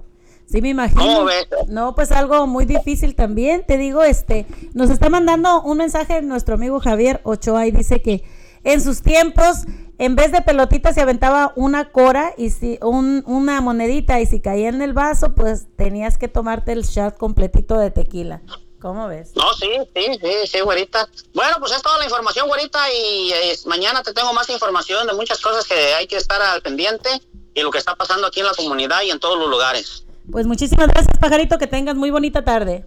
Sí, 0.47 0.63
me 0.63 0.71
imagino. 0.71 1.03
¿Cómo 1.03 1.25
ves? 1.25 1.47
No, 1.69 1.95
pues 1.95 2.11
algo 2.11 2.47
muy 2.47 2.65
difícil 2.65 3.15
también. 3.15 3.65
Te 3.67 3.77
digo, 3.77 4.03
este, 4.03 4.47
nos 4.73 4.89
está 4.89 5.11
mandando 5.11 5.61
un 5.63 5.77
mensaje 5.79 6.23
nuestro 6.23 6.55
amigo 6.55 6.81
Javier 6.81 7.21
Ochoa 7.25 7.67
y 7.67 7.71
dice 7.71 8.01
que 8.01 8.25
en 8.65 8.81
sus 8.81 9.03
tiempos, 9.03 9.65
en 9.99 10.17
vez 10.17 10.33
de 10.33 10.41
pelotita 10.41 10.93
se 10.95 11.01
aventaba 11.03 11.53
una 11.57 11.91
cora 11.91 12.33
y 12.39 12.51
si 12.51 12.79
un- 12.83 13.23
una 13.27 13.61
monedita 13.61 14.21
y 14.21 14.27
si 14.27 14.41
caía 14.41 14.69
en 14.71 14.81
el 14.81 14.95
vaso, 14.95 15.35
pues 15.35 15.67
tenías 15.77 16.17
que 16.17 16.29
tomarte 16.29 16.73
el 16.73 16.83
shot 16.85 17.19
completito 17.19 17.77
de 17.79 17.91
tequila. 17.91 18.41
¿Cómo 18.81 19.09
ves? 19.09 19.33
No, 19.35 19.53
sí, 19.55 19.69
sí, 19.95 20.19
sí, 20.23 20.33
sí, 20.47 20.61
güerita. 20.61 21.09
Bueno, 21.35 21.57
pues 21.59 21.73
es 21.73 21.83
toda 21.83 21.99
la 21.99 22.05
información, 22.05 22.47
güerita, 22.47 22.79
y 22.93 23.33
eh, 23.33 23.59
mañana 23.67 24.03
te 24.03 24.13
tengo 24.13 24.33
más 24.33 24.49
información 24.51 25.07
de 25.07 25.15
muchas 25.15 25.41
cosas 25.41 25.67
que 25.67 25.75
hay 25.95 26.07
que 26.07 26.17
estar 26.17 26.41
al 26.41 26.63
pendiente 26.63 27.09
y 27.55 27.63
lo 27.63 27.71
que 27.71 27.79
está 27.79 27.97
pasando 27.97 28.29
aquí 28.29 28.41
en 28.41 28.47
la 28.47 28.55
comunidad 28.55 29.03
y 29.03 29.11
en 29.11 29.19
todos 29.19 29.39
los 29.39 29.49
lugares. 29.51 30.05
Pues 30.31 30.47
muchísimas 30.47 30.89
gracias, 30.89 31.19
pajarito, 31.19 31.59
que 31.59 31.67
tengas 31.67 31.97
muy 31.97 32.11
bonita 32.11 32.45
tarde. 32.45 32.85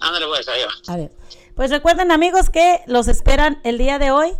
Ándale, 0.00 0.26
pues, 0.26 0.48
ahí 0.48 0.62
va. 0.62 0.94
Adiós. 0.94 1.10
Pues 1.54 1.70
recuerden 1.70 2.10
amigos 2.10 2.50
que 2.50 2.80
los 2.86 3.08
esperan 3.08 3.60
el 3.64 3.78
día 3.78 3.98
de 3.98 4.10
hoy 4.10 4.32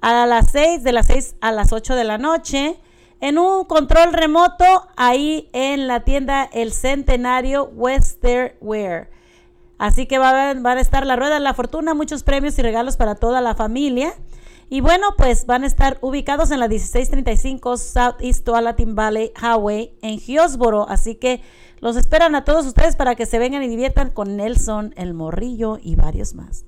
a 0.00 0.26
las 0.26 0.50
6, 0.52 0.84
de 0.84 0.92
las 0.92 1.06
6 1.06 1.36
a 1.40 1.52
las 1.52 1.72
8 1.72 1.94
de 1.94 2.04
la 2.04 2.18
noche, 2.18 2.78
en 3.20 3.38
un 3.38 3.64
control 3.64 4.12
remoto 4.12 4.86
ahí 4.96 5.48
en 5.52 5.86
la 5.86 6.04
tienda 6.04 6.44
El 6.52 6.72
Centenario 6.72 7.64
Western 7.64 8.54
Wear. 8.60 9.08
Así 9.78 10.06
que 10.06 10.18
va 10.18 10.50
a- 10.50 10.54
van 10.54 10.78
a 10.78 10.80
estar 10.80 11.06
la 11.06 11.16
rueda 11.16 11.34
de 11.34 11.40
la 11.40 11.54
fortuna, 11.54 11.94
muchos 11.94 12.22
premios 12.22 12.58
y 12.58 12.62
regalos 12.62 12.96
para 12.96 13.14
toda 13.14 13.40
la 13.40 13.54
familia. 13.54 14.14
Y 14.70 14.80
bueno, 14.80 15.08
pues 15.18 15.46
van 15.46 15.62
a 15.64 15.66
estar 15.66 15.98
ubicados 16.00 16.50
en 16.50 16.58
la 16.60 16.68
1635 16.68 17.76
Southeast 17.76 18.44
Tualatin 18.44 18.94
Valley 18.94 19.30
Highway 19.40 19.94
en 20.00 20.18
Hillsboro. 20.24 20.88
Así 20.88 21.16
que 21.16 21.42
los 21.80 21.96
esperan 21.96 22.34
a 22.34 22.44
todos 22.44 22.64
ustedes 22.66 22.96
para 22.96 23.14
que 23.14 23.26
se 23.26 23.38
vengan 23.38 23.62
y 23.62 23.68
diviertan 23.68 24.10
con 24.10 24.36
Nelson, 24.36 24.94
el 24.96 25.12
Morrillo 25.12 25.78
y 25.82 25.96
varios 25.96 26.34
más. 26.34 26.64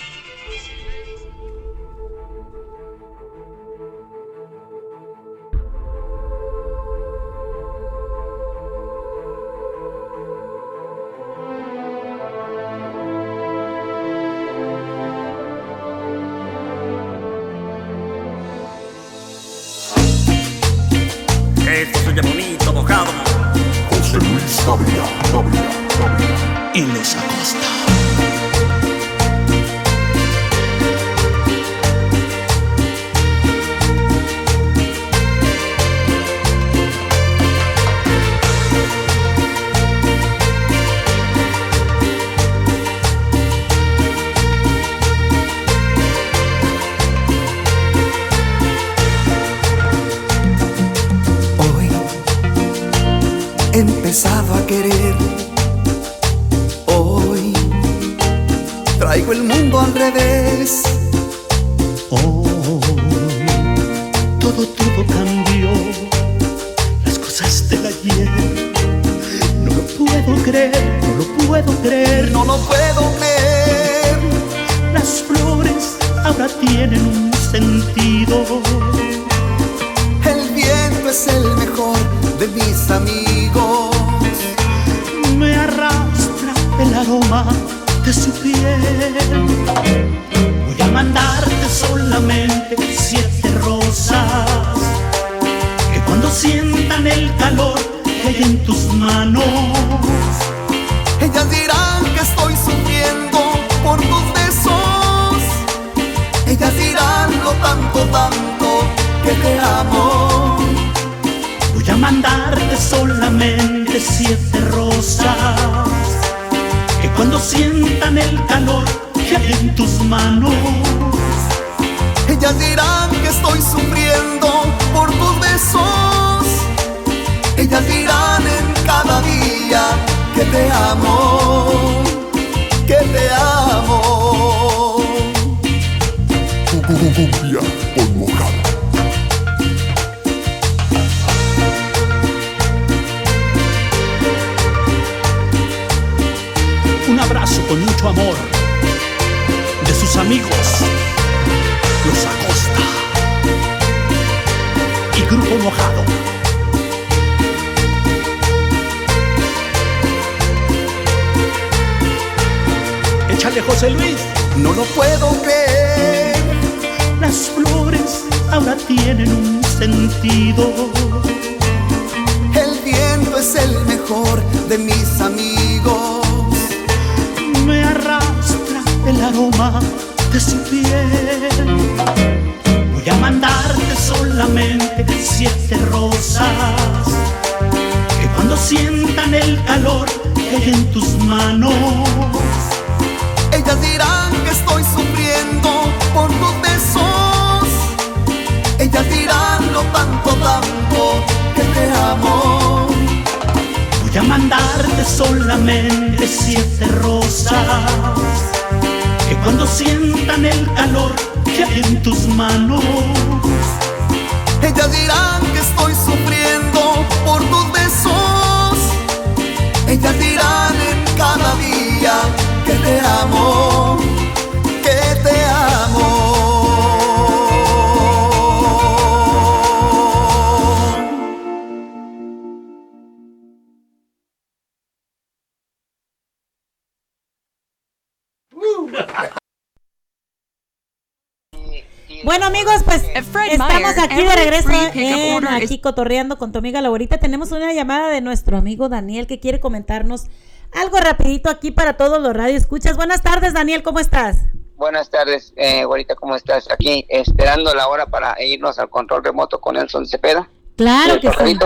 Amigos, 242.69 242.83
pues 242.85 243.03
Fred 243.27 243.53
estamos 243.53 243.73
Meyer, 243.73 243.99
aquí 244.01 244.23
de 244.23 244.37
regreso 244.37 244.69
en 244.95 245.47
aquí 245.47 245.81
cotorreando 245.81 246.39
con 246.39 246.53
tu 246.53 246.59
amiga 246.59 246.81
Laurita. 246.81 247.19
Tenemos 247.19 247.53
una 247.53 247.73
llamada 247.73 248.09
de 248.09 248.21
nuestro 248.21 248.57
amigo 248.57 248.89
Daniel 248.89 249.27
que 249.27 249.41
quiere 249.41 249.61
comentarnos 249.61 250.27
algo 250.73 250.99
rapidito 250.99 251.51
aquí 251.51 251.71
para 251.71 251.97
todos 251.97 252.21
los 252.21 252.35
radioescuchas. 252.35 252.97
Buenas 252.97 253.23
tardes 253.23 253.55
Daniel, 253.55 253.83
¿cómo 253.83 254.01
estás? 254.01 254.39
Buenas 254.77 255.11
tardes, 255.11 255.53
eh, 255.57 255.85
¿cómo 256.17 256.37
estás? 256.37 256.71
Aquí 256.71 257.05
esperando 257.09 257.75
la 257.75 257.89
hora 257.89 258.07
para 258.07 258.41
irnos 258.43 258.79
al 258.79 258.89
control 258.89 259.25
remoto 259.25 259.61
con 259.61 259.75
Nelson 259.75 260.07
Cepeda. 260.07 260.49
Claro 260.77 261.21
que 261.21 261.31
sí. 261.31 261.59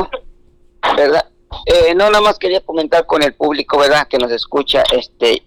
¿Verdad? 0.96 1.26
Eh, 1.66 1.94
no, 1.94 2.08
nada 2.08 2.22
más 2.22 2.38
quería 2.38 2.62
comentar 2.62 3.04
con 3.04 3.22
el 3.22 3.34
público, 3.34 3.78
¿verdad? 3.78 4.08
Que 4.08 4.16
nos 4.16 4.32
escucha, 4.32 4.82
este, 4.92 5.42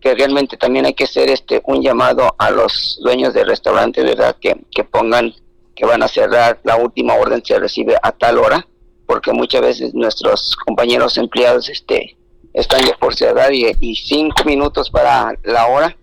que 0.00 0.14
realmente 0.14 0.56
también 0.56 0.86
hay 0.86 0.94
que 0.94 1.04
hacer 1.04 1.28
este 1.30 1.62
un 1.64 1.82
llamado 1.82 2.34
a 2.38 2.50
los 2.50 2.98
dueños 3.02 3.34
de 3.34 3.44
restaurantes, 3.44 4.04
¿verdad? 4.04 4.36
Que, 4.40 4.56
que 4.70 4.84
pongan 4.84 5.34
que 5.74 5.84
van 5.84 6.02
a 6.02 6.08
cerrar, 6.08 6.58
la 6.64 6.76
última 6.76 7.14
orden 7.14 7.44
se 7.44 7.58
recibe 7.58 7.96
a 8.02 8.10
tal 8.10 8.38
hora, 8.38 8.66
porque 9.06 9.32
muchas 9.32 9.60
veces 9.60 9.94
nuestros 9.94 10.56
compañeros 10.56 11.18
empleados, 11.18 11.68
este, 11.68 12.16
están 12.54 12.80
ya 12.84 12.96
por 12.96 13.14
cerrar 13.14 13.52
y, 13.52 13.94
cinco 13.94 14.42
minutos 14.44 14.90
para 14.90 15.38
la 15.44 15.66
hora 15.66 15.96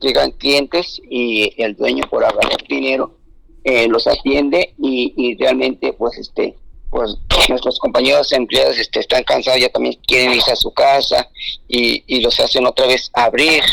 llegan 0.00 0.32
clientes 0.32 1.00
y 1.08 1.50
el 1.56 1.74
dueño 1.74 2.04
por 2.10 2.22
agarrar 2.22 2.62
dinero 2.68 3.16
eh, 3.64 3.88
los 3.88 4.06
atiende 4.06 4.74
y, 4.78 5.14
y 5.16 5.34
realmente 5.36 5.94
pues 5.94 6.18
este 6.18 6.56
pues 6.94 7.16
nuestros 7.48 7.76
compañeros 7.80 8.32
empleados 8.32 8.78
este 8.78 9.00
están 9.00 9.24
cansados 9.24 9.60
ya 9.60 9.68
también 9.68 9.98
quieren 10.06 10.32
irse 10.32 10.52
a 10.52 10.56
su 10.56 10.72
casa 10.72 11.28
y, 11.66 12.04
y 12.06 12.20
los 12.20 12.38
hacen 12.38 12.64
otra 12.66 12.86
vez 12.86 13.10
abrir 13.12 13.64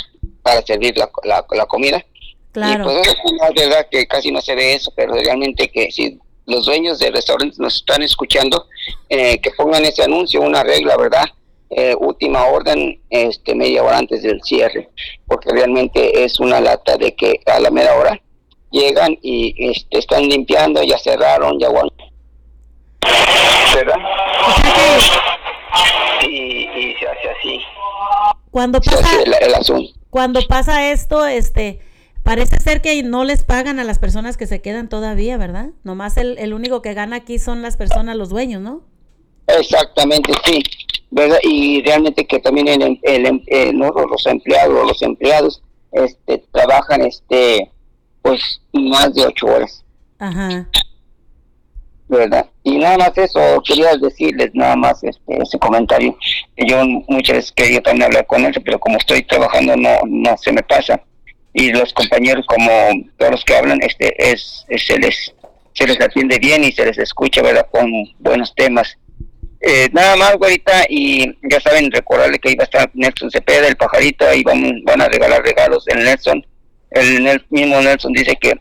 para 0.41 0.63
servir 0.65 0.97
la, 0.97 1.07
la, 1.23 1.45
la 1.51 1.65
comida. 1.67 2.03
Claro. 2.51 2.81
y 2.81 2.95
pues 2.95 3.07
es 3.07 3.53
verdad 3.63 3.87
que 3.91 4.07
casi 4.07 4.31
no 4.31 4.41
se 4.41 4.55
ve 4.55 4.73
eso 4.73 4.91
pero 4.95 5.13
realmente 5.13 5.69
que 5.69 5.91
si 5.91 6.17
los 6.47 6.65
dueños 6.65 6.97
de 6.97 7.11
restaurantes 7.11 7.59
nos 7.59 7.75
están 7.75 8.01
escuchando 8.01 8.65
eh, 9.07 9.39
que 9.39 9.51
pongan 9.51 9.85
ese 9.85 10.03
anuncio 10.03 10.41
una 10.41 10.63
regla 10.63 10.97
verdad 10.97 11.25
eh, 11.69 11.95
última 11.97 12.47
orden 12.47 12.99
este 13.11 13.53
media 13.55 13.83
hora 13.83 13.99
antes 13.99 14.23
del 14.23 14.41
cierre 14.43 14.89
porque 15.27 15.49
realmente 15.51 16.23
es 16.25 16.39
una 16.39 16.59
lata 16.59 16.97
de 16.97 17.13
que 17.15 17.39
a 17.45 17.59
la 17.59 17.69
mera 17.69 17.95
hora 17.95 18.19
llegan 18.71 19.15
y 19.21 19.53
este, 19.69 19.99
están 19.99 20.27
limpiando 20.27 20.81
ya 20.83 20.97
cerraron 20.97 21.59
ya 21.59 21.67
aguant- 21.69 21.93
¿verdad? 23.75 23.95
y, 26.23 26.69
y 26.69 26.95
se 26.99 27.07
hace 27.07 27.29
así 27.39 27.61
Cuando 28.51 28.81
se 28.81 28.91
pasa 28.91 29.09
hace 29.09 29.23
el, 29.23 29.33
el 29.41 29.53
asunto 29.55 29.93
cuando 30.09 30.41
pasa 30.47 30.91
esto, 30.91 31.25
este 31.25 31.79
parece 32.23 32.59
ser 32.59 32.81
que 32.81 33.01
no 33.01 33.23
les 33.23 33.43
pagan 33.43 33.79
a 33.79 33.83
las 33.83 33.97
personas 33.97 34.35
que 34.37 34.45
se 34.45 34.61
quedan 34.61 34.89
todavía, 34.89 35.37
¿verdad? 35.37 35.69
Nomás 35.83 36.17
el, 36.17 36.37
el 36.37 36.53
único 36.53 36.81
que 36.81 36.93
gana 36.93 37.15
aquí 37.15 37.39
son 37.39 37.61
las 37.61 37.77
personas, 37.77 38.15
los 38.17 38.29
dueños, 38.29 38.61
¿no? 38.61 38.81
Exactamente, 39.47 40.33
sí, 40.45 40.61
¿verdad? 41.09 41.37
Y 41.43 41.81
realmente 41.83 42.27
que 42.27 42.39
también 42.39 42.67
el, 42.67 42.81
em- 42.81 42.99
el, 43.03 43.25
em- 43.25 43.43
eh, 43.47 43.71
no, 43.73 43.89
los 43.91 44.25
empleados, 44.27 44.85
los 44.87 45.01
empleados, 45.01 45.63
este, 45.93 46.43
trabajan, 46.51 47.01
este, 47.01 47.71
pues, 48.21 48.61
más 48.73 49.13
de 49.15 49.25
ocho 49.25 49.47
horas, 49.47 49.83
Ajá. 50.19 50.67
¿Verdad? 52.17 52.45
Y 52.63 52.77
nada 52.77 52.97
más 52.97 53.17
eso, 53.17 53.61
quería 53.65 53.95
decirles 53.97 54.51
nada 54.53 54.75
más 54.75 55.03
este, 55.03 55.41
ese 55.41 55.57
comentario. 55.59 56.15
Yo 56.57 56.83
muchas 57.07 57.35
veces 57.37 57.51
quería 57.51 57.81
también 57.81 58.03
hablar 58.05 58.25
con 58.27 58.45
él, 58.45 58.53
pero 58.63 58.79
como 58.79 58.97
estoy 58.97 59.23
trabajando 59.23 59.75
no, 59.75 59.89
no 60.07 60.37
se 60.37 60.51
me 60.51 60.61
pasa. 60.63 61.01
Y 61.53 61.71
los 61.71 61.91
compañeros, 61.93 62.45
como 62.45 62.69
todos 63.17 63.31
los 63.31 63.43
que 63.43 63.55
hablan, 63.55 63.79
este, 63.81 64.13
es, 64.31 64.65
es- 64.69 64.85
se 64.85 64.97
les 64.97 65.33
se 65.73 65.87
les 65.87 65.99
atiende 66.01 66.37
bien 66.37 66.63
y 66.65 66.71
se 66.73 66.85
les 66.85 66.97
escucha, 66.97 67.41
¿verdad? 67.41 67.65
Con 67.71 67.89
buenos 68.19 68.53
temas. 68.55 68.97
Eh, 69.61 69.89
nada 69.93 70.17
más, 70.17 70.35
güerita, 70.35 70.83
y 70.89 71.33
ya 71.49 71.61
saben, 71.61 71.89
recordarle 71.91 72.39
que 72.39 72.51
iba 72.51 72.63
a 72.63 72.65
estar 72.65 72.89
Nelson 72.93 73.31
Cepeda, 73.31 73.67
el 73.67 73.77
pajarito, 73.77 74.27
ahí 74.27 74.43
van, 74.43 74.83
van 74.83 75.01
a 75.01 75.07
regalar 75.07 75.41
regalos 75.43 75.85
del 75.85 76.03
Nelson. 76.03 76.45
El, 76.89 77.23
Nel- 77.23 77.45
mismo 77.49 77.79
Nelson 77.79 78.11
dice 78.11 78.35
que 78.35 78.53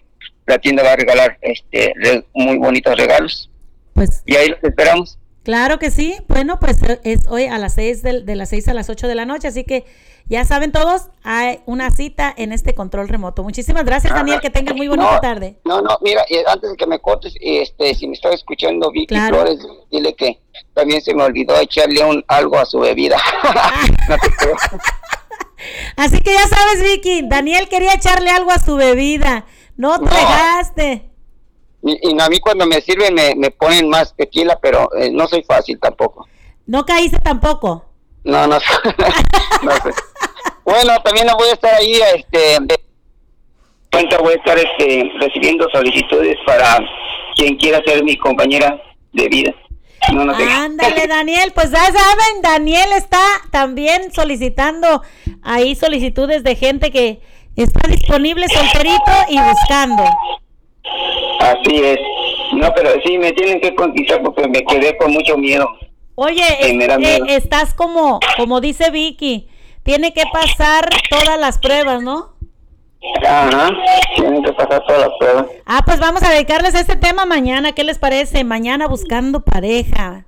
la 0.51 0.59
tienda 0.59 0.83
va 0.83 0.93
a 0.93 0.97
regalar 0.97 1.39
este 1.41 1.95
muy 2.35 2.59
bonitos 2.59 2.97
regalos. 2.97 3.51
Pues. 3.95 4.23
Y 4.27 4.37
ahí 4.37 4.49
los 4.49 4.63
esperamos. 4.63 5.19
Claro 5.43 5.79
que 5.79 5.91
sí. 5.91 6.17
Bueno, 6.29 6.61
pues 6.61 6.83
eh, 6.83 7.01
es 7.05 7.27
hoy 7.27 7.45
a 7.47 7.59
las 7.59 7.75
6 7.75 8.03
de, 8.03 8.23
de 8.23 8.37
las 8.37 8.51
6 8.51 8.69
a 8.69 8.75
las 8.75 8.91
8 8.91 9.09
de 9.09 9.15
la 9.15 9.25
noche, 9.25 9.49
así 9.49 9.65
que 9.65 9.85
ya 10.27 10.45
saben 10.45 10.71
todos, 10.71 11.09
hay 11.25 11.61
una 11.67 11.91
cita 11.91 12.33
en 12.37 12.53
este 12.53 12.75
control 12.75 13.09
remoto. 13.09 13.43
Muchísimas 13.43 13.85
gracias, 13.85 14.13
Daniel, 14.13 14.41
que 14.41 14.51
tengas 14.51 14.77
muy 14.77 14.87
bonita 14.87 15.15
No, 15.15 15.21
tarde. 15.21 15.57
No, 15.65 15.81
no, 15.81 15.99
mira, 16.03 16.25
y 16.29 16.37
antes 16.47 16.71
de 16.71 16.77
que 16.77 16.87
me 16.87 17.01
cortes, 17.01 17.35
este, 17.41 17.95
si 17.95 18.07
me 18.07 18.13
estaba 18.15 18.35
escuchando 18.35 18.93
Vicky 18.93 19.07
Claro. 19.07 19.37
Flores, 19.37 19.59
dile 19.91 20.15
que 20.15 20.39
también 20.75 21.01
se 21.01 21.15
me 21.15 21.25
olvidó 21.25 21.59
echarle 21.59 22.05
un 22.05 22.25
algo 22.29 22.59
a 22.59 22.65
su 22.67 22.79
bebida. 22.79 23.17
No 24.09 24.17
te 24.19 24.29
creo. 24.31 24.57
Así 25.97 26.21
que 26.21 26.33
ya 26.33 26.47
sabes, 26.49 26.83
Vicky, 26.83 27.23
Daniel 27.29 27.69
quería 27.69 27.95
echarle 27.95 28.31
algo 28.31 28.51
a 28.51 28.59
su 28.59 28.77
bebida. 28.77 29.47
No 29.81 29.99
te 29.99 30.05
No. 30.05 31.11
Y, 31.83 32.11
y 32.11 32.21
a 32.21 32.29
mí 32.29 32.39
cuando 32.39 32.67
me 32.67 32.83
sirven 32.83 33.15
me, 33.15 33.35
me 33.35 33.51
ponen 33.51 33.89
más 33.89 34.15
tequila, 34.15 34.59
pero 34.61 34.95
eh, 34.95 35.11
no 35.11 35.27
soy 35.27 35.43
fácil 35.43 35.79
tampoco. 35.81 36.29
No 36.67 36.85
caíste 36.85 37.19
tampoco. 37.19 37.87
No, 38.23 38.47
no, 38.47 38.59
no 39.63 39.73
sé. 39.73 39.91
Bueno, 40.67 41.01
también 41.03 41.29
voy 41.39 41.49
a 41.49 41.53
estar 41.55 41.73
ahí, 41.73 41.99
este, 42.15 42.59
cuenta 43.91 44.19
voy 44.19 44.35
a 44.35 44.37
estar 44.37 44.59
este, 44.59 45.11
recibiendo 45.19 45.67
solicitudes 45.73 46.37
para 46.45 46.79
quien 47.35 47.57
quiera 47.57 47.83
ser 47.87 48.05
mi 48.05 48.19
compañera 48.19 48.79
de 49.15 49.29
vida. 49.29 49.55
No, 50.13 50.27
no 50.27 50.37
sé. 50.37 50.45
Ándale, 50.45 51.07
Daniel, 51.07 51.53
pues 51.55 51.71
ya 51.71 51.87
saben, 51.87 52.43
Daniel 52.43 52.91
está 52.95 53.23
también 53.51 54.13
solicitando 54.13 55.03
ahí 55.43 55.75
solicitudes 55.75 56.45
de 56.45 56.55
gente 56.55 56.91
que 56.91 57.23
está 57.57 57.89
disponible 57.89 58.47
solterito 58.49 59.13
y 59.29 59.39
buscando. 59.41 60.05
Así 61.41 61.77
es. 61.85 61.99
No, 62.53 62.73
pero 62.75 62.91
sí 63.05 63.19
me 63.19 63.33
tienen 63.33 63.61
que 63.61 63.75
conquistar 63.75 64.23
porque 64.23 64.49
me 64.49 64.63
quedé 64.65 64.97
con 64.97 65.13
mucho 65.13 65.37
miedo. 65.37 65.67
Oye, 66.17 66.43
eh, 66.61 66.75
miedo. 66.75 67.25
estás 67.29 67.73
como, 67.75 68.21
como 68.37 68.61
dice 68.61 68.91
Vicky, 68.91 69.49
tiene 69.83 70.13
que 70.13 70.25
pasar 70.33 70.89
todas 71.09 71.39
las 71.39 71.59
pruebas, 71.59 72.03
¿no? 72.03 72.35
Ajá, 73.27 73.71
tienen 74.15 74.43
que 74.43 74.53
pasar 74.53 74.85
todas 74.87 75.01
las 75.09 75.11
pruebas. 75.19 75.47
Ah, 75.65 75.81
pues 75.87 75.99
vamos 76.01 76.23
a 76.23 76.31
dedicarles 76.31 76.75
a 76.75 76.81
este 76.81 76.97
tema 76.97 77.25
mañana, 77.25 77.73
¿qué 77.73 77.85
les 77.85 77.99
parece? 77.99 78.45
Mañana 78.45 78.87
buscando 78.89 79.41
pareja. 79.43 80.27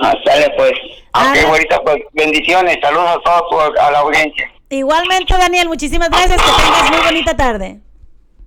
Ah, 0.00 0.14
sale 0.24 0.50
pues. 0.56 0.72
Ah, 1.12 1.32
Ok, 1.36 1.48
ahorita 1.48 1.80
pues 1.82 1.96
bendiciones, 2.12 2.76
saludos 2.80 3.18
a 3.24 3.40
todos 3.50 3.70
a 3.80 3.90
la 3.90 3.98
audiencia. 3.98 4.48
Igualmente, 4.70 5.34
Daniel, 5.36 5.68
muchísimas 5.68 6.08
gracias, 6.10 6.40
que 6.40 6.62
tengas 6.62 6.90
muy 6.90 7.00
bonita 7.04 7.36
tarde. 7.36 7.80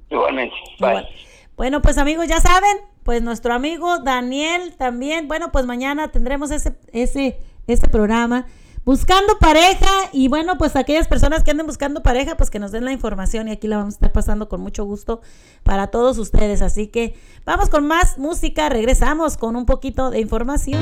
Igualmente. 0.10 0.56
Bye. 0.80 1.06
Bueno, 1.58 1.82
pues 1.82 1.98
amigos, 1.98 2.28
ya 2.28 2.40
saben, 2.40 2.78
pues 3.04 3.22
nuestro 3.22 3.54
amigo 3.54 4.00
Daniel 4.00 4.74
también, 4.78 5.28
bueno, 5.28 5.52
pues 5.52 5.66
mañana 5.66 6.12
tendremos 6.12 6.50
ese, 6.52 6.76
ese, 6.94 7.38
ese 7.68 7.88
programa. 7.90 8.48
Buscando 8.86 9.38
pareja 9.40 9.90
y 10.12 10.28
bueno, 10.28 10.58
pues 10.58 10.76
aquellas 10.76 11.08
personas 11.08 11.44
que 11.44 11.52
anden 11.52 11.68
buscando 11.68 12.04
pareja, 12.04 12.36
pues 12.36 12.50
que 12.50 12.60
nos 12.60 12.72
den 12.72 12.84
la 12.84 12.92
información 12.92 13.48
y 13.48 13.52
aquí 13.52 13.68
la 13.68 13.78
vamos 13.78 13.94
a 13.94 13.98
estar 13.98 14.12
pasando 14.12 14.50
con 14.50 14.60
mucho 14.60 14.84
gusto 14.84 15.22
para 15.64 15.88
todos 15.88 16.18
ustedes. 16.18 16.62
Así 16.62 16.88
que 16.88 17.16
vamos 17.46 17.70
con 17.70 17.86
más 17.86 18.18
música, 18.18 18.68
regresamos 18.70 19.38
con 19.38 19.56
un 19.56 19.66
poquito 19.66 20.10
de 20.10 20.20
información. 20.20 20.82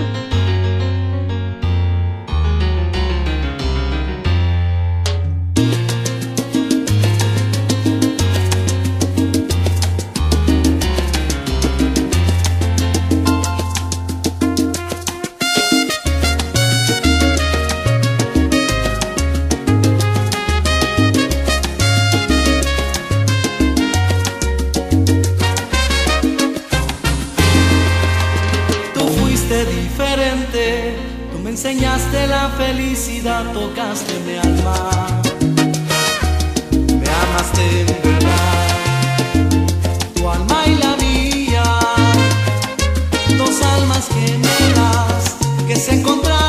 Enseñaste 31.71 32.27
la 32.27 32.49
felicidad, 32.49 33.45
tocaste 33.53 34.19
mi 34.25 34.35
alma. 34.35 35.21
Me 36.99 37.09
amaste 37.23 37.63
en 37.79 37.87
verdad, 38.03 38.67
tu 40.15 40.29
alma 40.29 40.63
y 40.65 40.75
la 40.75 40.97
mía, 40.97 41.63
dos 43.37 43.61
almas 43.61 44.09
gemelas 44.09 45.37
que 45.65 45.75
se 45.77 45.99
encontraron 45.99 46.40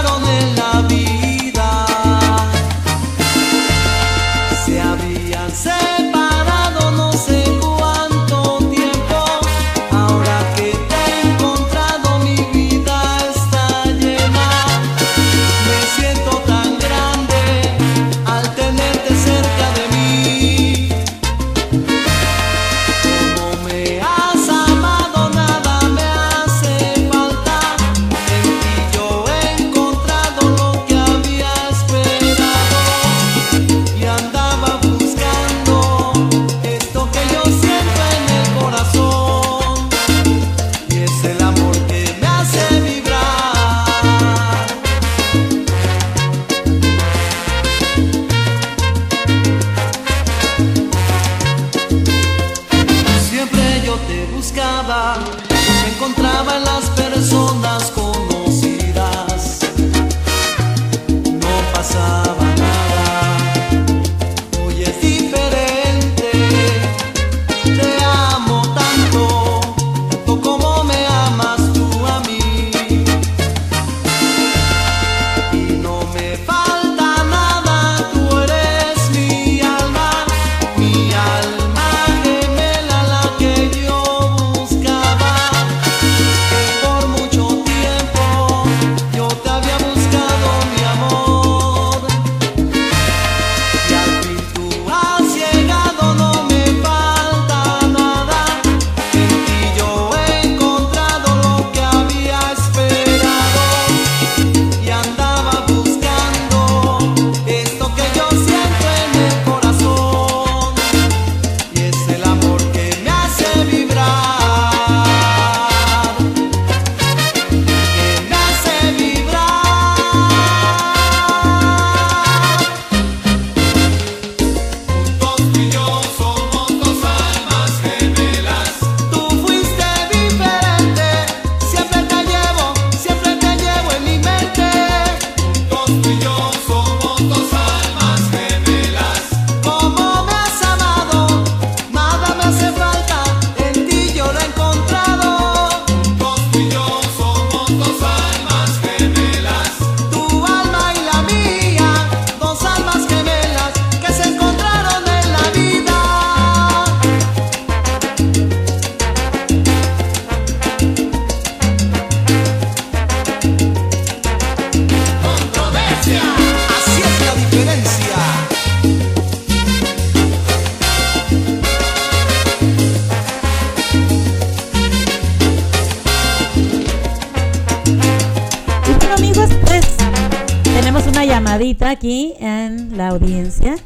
aquí 181.81 182.35
en 182.39 182.97
la 182.97 183.09
audiencia. 183.09 183.77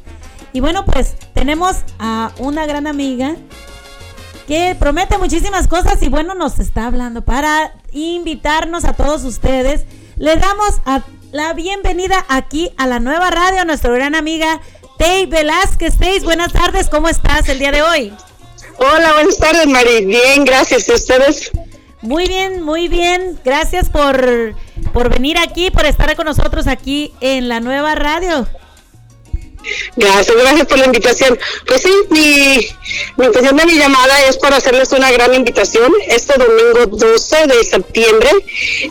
Y 0.53 0.61
bueno, 0.61 0.85
pues 0.85 1.15
tenemos 1.35 1.77
a 1.99 2.33
una 2.39 2.67
gran 2.67 2.87
amiga 2.87 3.37
que 4.47 4.77
promete 4.79 5.19
muchísimas 5.19 5.69
cosas 5.69 6.03
y 6.03 6.09
bueno, 6.09 6.35
nos 6.35 6.59
está 6.59 6.87
hablando 6.87 7.25
para 7.25 7.75
invitarnos 7.93 8.85
a 8.85 8.93
todos 8.93 9.25
ustedes. 9.25 9.85
Le 10.17 10.37
damos 10.37 10.81
a 10.85 11.03
la 11.33 11.53
bienvenida 11.53 12.25
aquí 12.29 12.71
a 12.77 12.87
la 12.87 13.01
nueva 13.01 13.31
radio 13.31 13.63
a 13.63 13.65
nuestra 13.65 13.93
gran 13.93 14.15
amiga 14.15 14.61
Tei 14.99 15.27
Velázquez. 15.27 15.99
Tei, 15.99 16.21
buenas 16.21 16.53
tardes, 16.53 16.89
¿cómo 16.89 17.09
estás 17.09 17.49
el 17.49 17.59
día 17.59 17.73
de 17.73 17.83
hoy? 17.83 18.13
Hola, 18.79 19.13
buenas 19.15 19.39
tardes, 19.39 19.67
Mari. 19.67 20.05
Bien, 20.05 20.45
gracias. 20.45 20.89
¿Y 20.89 20.93
ustedes? 20.93 21.51
Muy 22.03 22.29
bien, 22.29 22.63
muy 22.63 22.89
bien. 22.89 23.39
Gracias 23.45 23.89
por, 23.89 24.55
por 24.93 25.11
venir 25.11 25.39
aquí, 25.39 25.71
por 25.71 25.87
estar 25.87 26.15
con 26.17 26.27
nosotros 26.27 26.67
aquí 26.67 27.13
en 27.21 27.49
la 27.49 27.61
nueva 27.61 27.95
radio. 27.95 28.47
Gracias, 29.97 30.37
gracias 30.37 30.67
por 30.67 30.79
la 30.79 30.87
invitación. 30.87 31.39
Pues 31.67 31.83
sí, 31.83 31.93
mi, 32.11 33.25
intención 33.25 33.57
de 33.57 33.67
mi 33.67 33.75
llamada 33.75 34.25
es 34.27 34.37
para 34.37 34.57
hacerles 34.57 34.93
una 34.93 35.11
gran 35.11 35.35
invitación 35.35 35.93
este 36.09 36.39
domingo 36.39 36.87
12 36.87 37.47
de 37.47 37.65
septiembre 37.65 38.31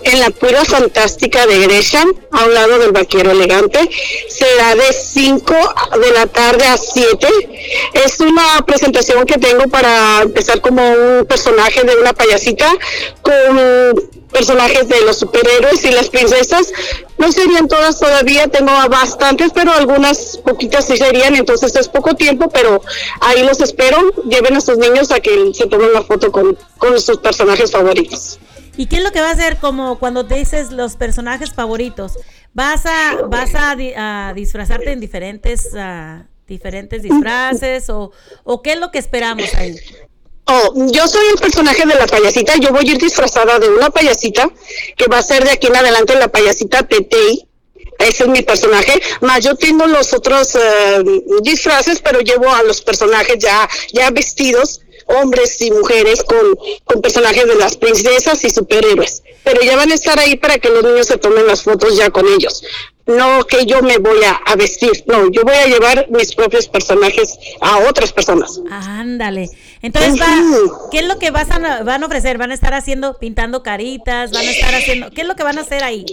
en 0.04 0.20
la 0.20 0.30
Pura 0.32 0.66
Fantástica 0.66 1.46
de 1.48 1.60
Gresham, 1.60 2.14
a 2.32 2.46
un 2.46 2.54
lado 2.54 2.80
del 2.80 2.92
Vaquero 2.92 3.32
Elegante. 3.32 3.90
Será 4.30 4.76
de 4.76 4.92
5 4.92 5.54
de 6.02 6.12
la 6.12 6.28
tarde 6.28 6.66
a 6.66 6.78
7. 6.78 7.28
Es 7.94 8.20
una 8.20 8.66
presentación 8.66 9.26
que 9.26 9.38
tengo 9.38 9.68
para 9.70 10.24
empezar 10.24 10.62
como 10.62 10.82
un 10.92 11.26
personaje 11.26 11.84
de 11.84 11.96
una 11.96 12.14
payasita 12.14 12.72
con 13.22 14.16
personajes 14.36 14.90
de 14.90 15.02
los 15.06 15.20
superhéroes 15.20 15.86
y 15.86 15.92
las 15.92 16.10
princesas. 16.10 16.74
No 17.18 17.32
serían 17.32 17.70
todas 17.70 17.98
todavía, 17.98 18.48
tengo 18.50 18.72
bastantes, 18.90 19.52
pero 19.56 19.72
algunas 19.72 20.38
poquitas 20.44 20.86
sí 20.86 20.98
serían, 20.98 21.36
entonces 21.36 21.74
es 21.76 21.88
poco 21.88 22.16
tiempo, 22.16 22.50
pero 22.50 22.82
ahí 23.22 23.44
los 23.44 23.62
espero. 23.62 23.98
Lleven 24.30 24.58
a 24.58 24.62
sus 24.62 24.78
niños 24.78 25.12
a 25.12 25.22
que 25.22 25.54
se 25.54 25.68
tomen 25.68 25.90
una 25.90 26.02
foto 26.02 26.32
con, 26.32 26.58
con 26.78 27.00
sus 27.00 27.18
personajes 27.20 27.72
favoritos. 27.72 28.40
¿Y 28.76 28.88
qué 28.88 28.98
es 28.98 29.04
lo 29.04 29.12
que 29.12 29.22
va 29.22 29.30
a 29.30 29.32
hacer 29.32 29.58
como 29.58 30.00
cuando 30.00 30.26
te 30.26 30.36
dices 30.36 30.72
los 30.72 30.98
personajes 30.98 31.54
favoritos? 31.54 32.18
¿Vas 32.54 32.86
a, 32.86 33.22
vas 33.30 33.56
a, 33.56 33.72
a 33.72 34.34
disfrazarte 34.34 34.92
en 34.92 35.00
diferentes, 35.00 35.70
ah, 35.78 36.26
diferentes 36.46 37.04
disfraces 37.04 37.90
o, 37.90 38.12
o 38.44 38.62
qué 38.62 38.74
es 38.74 38.80
lo 38.80 38.92
que 38.92 39.00
esperamos 39.00 39.54
ahí? 39.56 39.78
Oh, 40.48 40.74
yo 40.92 41.08
soy 41.08 41.26
el 41.34 41.40
personaje 41.40 41.86
de 41.86 41.96
la 41.96 42.06
payasita. 42.06 42.56
Yo 42.58 42.70
voy 42.70 42.88
a 42.88 42.92
ir 42.92 42.98
disfrazada 43.00 43.58
de 43.60 43.70
una 43.70 43.90
payasita 43.90 44.50
que 44.96 45.08
va 45.08 45.18
a 45.18 45.24
ser 45.24 45.44
de 45.44 45.52
aquí 45.52 45.68
en 45.68 45.76
adelante 45.76 46.16
la 46.16 46.28
payasita 46.28 46.84
Tetei. 46.84 47.48
Ese 47.98 48.24
es 48.24 48.30
mi 48.30 48.42
personaje. 48.42 49.02
Más 49.22 49.44
yo 49.44 49.56
tengo 49.56 49.88
los 49.88 50.14
otros 50.14 50.56
eh, 50.56 51.04
disfraces, 51.42 52.00
pero 52.02 52.20
llevo 52.20 52.50
a 52.50 52.62
los 52.64 52.82
personajes 52.82 53.38
ya, 53.40 53.68
ya 53.94 54.12
vestidos 54.12 54.82
hombres 55.08 55.62
y 55.62 55.72
mujeres 55.72 56.24
con, 56.24 56.58
con 56.84 57.02
personajes 57.02 57.48
de 57.48 57.56
las 57.56 57.78
princesas 57.78 58.44
y 58.44 58.50
superhéroes. 58.50 59.24
Pero 59.44 59.62
ya 59.62 59.76
van 59.76 59.92
a 59.92 59.96
estar 59.96 60.18
ahí 60.20 60.36
para 60.36 60.58
que 60.58 60.70
los 60.70 60.84
niños 60.84 61.08
se 61.08 61.18
tomen 61.18 61.46
las 61.48 61.64
fotos 61.64 61.96
ya 61.96 62.10
con 62.10 62.28
ellos. 62.28 62.64
No 63.06 63.46
que 63.46 63.66
yo 63.66 63.84
me 63.84 64.00
voy 64.00 64.24
a, 64.24 64.32
a 64.32 64.56
vestir, 64.56 65.04
no, 65.06 65.30
yo 65.30 65.44
voy 65.44 65.54
a 65.54 65.68
llevar 65.68 66.08
mis 66.10 66.34
propios 66.34 66.68
personajes 66.68 67.38
a 67.62 67.78
otras 67.88 68.12
personas. 68.12 68.60
Ándale. 68.72 69.50
Entonces, 69.86 70.20
va- 70.22 70.90
¿qué 70.92 71.00
es 71.00 71.06
lo 71.06 71.20
que 71.20 71.32
vas 71.32 71.50
a, 71.52 71.84
van 71.84 72.04
a 72.04 72.06
ofrecer? 72.06 72.38
¿Van 72.38 72.52
a 72.52 72.54
estar 72.54 72.74
haciendo, 72.74 73.18
pintando 73.18 73.64
caritas? 73.64 74.32
¿Van 74.32 74.48
a 74.48 74.52
estar 74.52 74.74
haciendo, 74.74 75.10
qué 75.12 75.22
es 75.22 75.28
lo 75.28 75.36
que 75.36 75.44
van 75.44 75.58
a 75.58 75.62
hacer 75.62 75.84
ahí? 75.84 76.06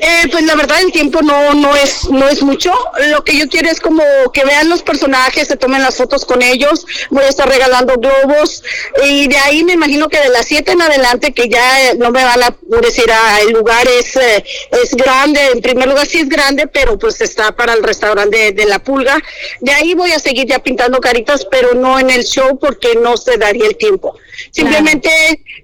Eh, 0.00 0.28
pues 0.30 0.44
la 0.44 0.56
verdad 0.56 0.80
el 0.80 0.90
tiempo 0.90 1.22
no 1.22 1.54
no 1.54 1.74
es 1.76 2.08
no 2.10 2.28
es 2.28 2.42
mucho. 2.42 2.72
Lo 3.10 3.22
que 3.24 3.36
yo 3.36 3.48
quiero 3.48 3.68
es 3.70 3.80
como 3.80 4.02
que 4.32 4.44
vean 4.44 4.68
los 4.68 4.82
personajes, 4.82 5.46
se 5.48 5.56
tomen 5.56 5.82
las 5.82 5.96
fotos 5.96 6.24
con 6.24 6.42
ellos. 6.42 6.84
Voy 7.10 7.22
a 7.24 7.28
estar 7.28 7.48
regalando 7.48 7.94
globos 7.96 8.62
y 9.04 9.28
de 9.28 9.36
ahí 9.38 9.62
me 9.64 9.74
imagino 9.74 10.08
que 10.08 10.18
de 10.18 10.28
las 10.30 10.46
7 10.46 10.72
en 10.72 10.82
adelante 10.82 11.32
que 11.32 11.48
ya 11.48 11.90
eh, 11.90 11.94
no 11.96 12.10
me 12.10 12.24
van 12.24 12.42
a 12.42 12.54
decir 12.80 13.04
ah, 13.12 13.38
el 13.46 13.52
lugar 13.52 13.86
es 13.88 14.16
eh, 14.16 14.44
es 14.82 14.94
grande. 14.96 15.40
En 15.52 15.60
primer 15.60 15.88
lugar 15.88 16.06
sí 16.06 16.18
es 16.18 16.28
grande, 16.28 16.66
pero 16.66 16.98
pues 16.98 17.20
está 17.20 17.52
para 17.52 17.74
el 17.74 17.82
restaurante 17.82 18.36
de, 18.36 18.52
de 18.52 18.64
la 18.66 18.80
Pulga. 18.80 19.20
De 19.60 19.72
ahí 19.72 19.94
voy 19.94 20.10
a 20.12 20.18
seguir 20.18 20.46
ya 20.48 20.58
pintando 20.58 21.00
caritas, 21.00 21.46
pero 21.50 21.74
no 21.74 21.98
en 22.00 22.10
el 22.10 22.24
show 22.24 22.58
porque 22.58 22.91
no 22.94 23.16
se 23.16 23.36
daría 23.36 23.66
el 23.66 23.76
tiempo. 23.76 24.16
Simplemente 24.50 25.10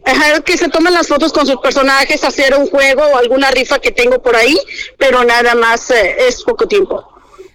ajá, 0.05 0.41
que 0.41 0.57
se 0.57 0.69
tomen 0.69 0.95
las 0.95 1.09
fotos 1.09 1.33
con 1.33 1.47
sus 1.47 1.57
personajes, 1.57 2.25
hacer 2.25 2.55
un 2.55 2.69
juego 2.69 3.03
o 3.03 3.17
alguna 3.17 3.51
rifa 3.51 3.79
que 3.79 3.93
tengo 3.93 4.23
por 4.23 4.37
ahí, 4.37 4.59
pero 4.97 5.25
nada 5.25 5.55
más 5.55 5.91
eh, 5.91 6.17
es 6.27 6.43
poco 6.43 6.67
tiempo. 6.67 7.07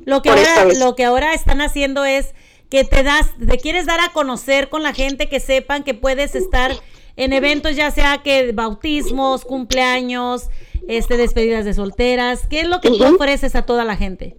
Lo 0.05 0.21
que 0.21 0.29
ahora, 0.29 0.65
lo 0.73 0.95
que 0.95 1.05
ahora 1.05 1.33
están 1.33 1.61
haciendo 1.61 2.05
es 2.05 2.33
que 2.69 2.83
te 2.83 3.03
das, 3.03 3.27
te 3.47 3.57
quieres 3.57 3.85
dar 3.85 3.99
a 3.99 4.11
conocer 4.13 4.69
con 4.69 4.83
la 4.83 4.93
gente 4.93 5.29
que 5.29 5.39
sepan 5.39 5.83
que 5.83 5.93
puedes 5.93 6.35
estar 6.35 6.75
en 7.15 7.33
eventos, 7.33 7.75
ya 7.75 7.91
sea 7.91 8.21
que 8.23 8.51
bautismos, 8.51 9.45
cumpleaños, 9.45 10.49
este, 10.87 11.17
despedidas 11.17 11.65
de 11.65 11.73
solteras. 11.73 12.47
¿Qué 12.49 12.61
es 12.61 12.67
lo 12.67 12.81
que 12.81 12.89
tú 12.89 13.03
ofreces 13.03 13.55
a 13.55 13.61
toda 13.61 13.85
la 13.85 13.95
gente? 13.95 14.35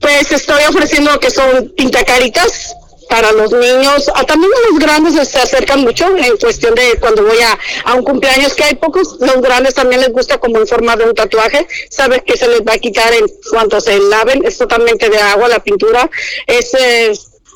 Pues 0.00 0.32
estoy 0.32 0.62
ofreciendo 0.68 1.12
lo 1.12 1.20
que 1.20 1.30
son 1.30 1.72
pintacaritas 1.76 2.74
para 3.08 3.32
los 3.32 3.52
niños, 3.52 4.10
a 4.14 4.24
también 4.24 4.50
los 4.70 4.78
grandes 4.78 5.28
se 5.28 5.38
acercan 5.38 5.80
mucho 5.80 6.06
en 6.16 6.36
cuestión 6.36 6.74
de 6.74 6.98
cuando 7.00 7.24
voy 7.24 7.38
a, 7.84 7.94
un 7.94 8.04
cumpleaños 8.04 8.54
que 8.54 8.64
hay 8.64 8.74
pocos, 8.74 9.16
los 9.20 9.40
grandes 9.40 9.74
también 9.74 10.00
les 10.00 10.12
gusta 10.12 10.38
como 10.38 10.58
en 10.58 10.66
forma 10.66 10.96
de 10.96 11.04
un 11.04 11.14
tatuaje, 11.14 11.66
sabes 11.90 12.22
que 12.22 12.36
se 12.36 12.48
les 12.48 12.60
va 12.60 12.74
a 12.74 12.78
quitar 12.78 13.12
en 13.14 13.26
cuanto 13.50 13.80
se 13.80 13.98
laven, 13.98 14.44
es 14.44 14.58
totalmente 14.58 15.08
de 15.08 15.18
agua 15.18 15.48
la 15.48 15.60
pintura, 15.60 16.10
es 16.46 16.74
eh, 16.74 17.12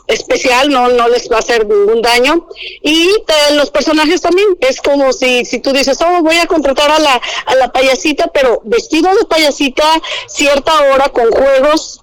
especial, 0.08 0.68
no, 0.70 0.88
no 0.88 1.08
les 1.08 1.30
va 1.30 1.36
a 1.36 1.40
hacer 1.40 1.66
ningún 1.66 2.02
daño. 2.02 2.48
Y 2.82 3.10
los 3.52 3.70
personajes 3.70 4.20
también, 4.20 4.48
es 4.60 4.80
como 4.80 5.12
si, 5.12 5.44
si 5.44 5.60
tú 5.60 5.72
dices, 5.72 5.98
oh, 6.00 6.22
voy 6.22 6.36
a 6.36 6.46
contratar 6.46 6.90
a 6.90 6.98
la, 6.98 7.20
a 7.46 7.54
la 7.56 7.72
payasita, 7.72 8.28
pero 8.28 8.60
vestido 8.64 9.14
de 9.14 9.24
payasita, 9.26 9.84
cierta 10.26 10.72
hora 10.92 11.08
con 11.08 11.30
juegos 11.30 12.00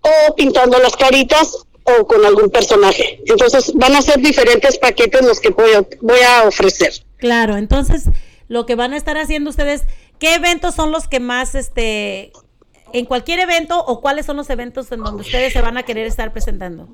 o 0.00 0.34
pintando 0.34 0.78
las 0.78 0.96
caritas 0.96 1.66
o 1.84 2.06
con 2.06 2.24
algún 2.24 2.50
personaje. 2.50 3.20
Entonces 3.26 3.72
van 3.74 3.94
a 3.94 4.02
ser 4.02 4.20
diferentes 4.20 4.78
paquetes 4.78 5.22
los 5.22 5.40
que 5.40 5.50
voy 5.50 5.70
a, 6.20 6.46
ofrecer. 6.46 6.92
Claro, 7.16 7.56
entonces 7.56 8.04
lo 8.48 8.66
que 8.66 8.74
van 8.74 8.92
a 8.92 8.96
estar 8.96 9.16
haciendo 9.16 9.50
ustedes, 9.50 9.82
¿qué 10.18 10.34
eventos 10.34 10.74
son 10.74 10.92
los 10.92 11.08
que 11.08 11.20
más, 11.20 11.54
este, 11.54 12.32
en 12.92 13.06
cualquier 13.06 13.40
evento 13.40 13.78
o 13.78 14.00
cuáles 14.00 14.26
son 14.26 14.36
los 14.36 14.50
eventos 14.50 14.90
en 14.92 15.02
donde 15.02 15.22
ustedes 15.22 15.52
se 15.52 15.60
van 15.60 15.76
a 15.76 15.82
querer 15.82 16.06
estar 16.06 16.32
presentando? 16.32 16.88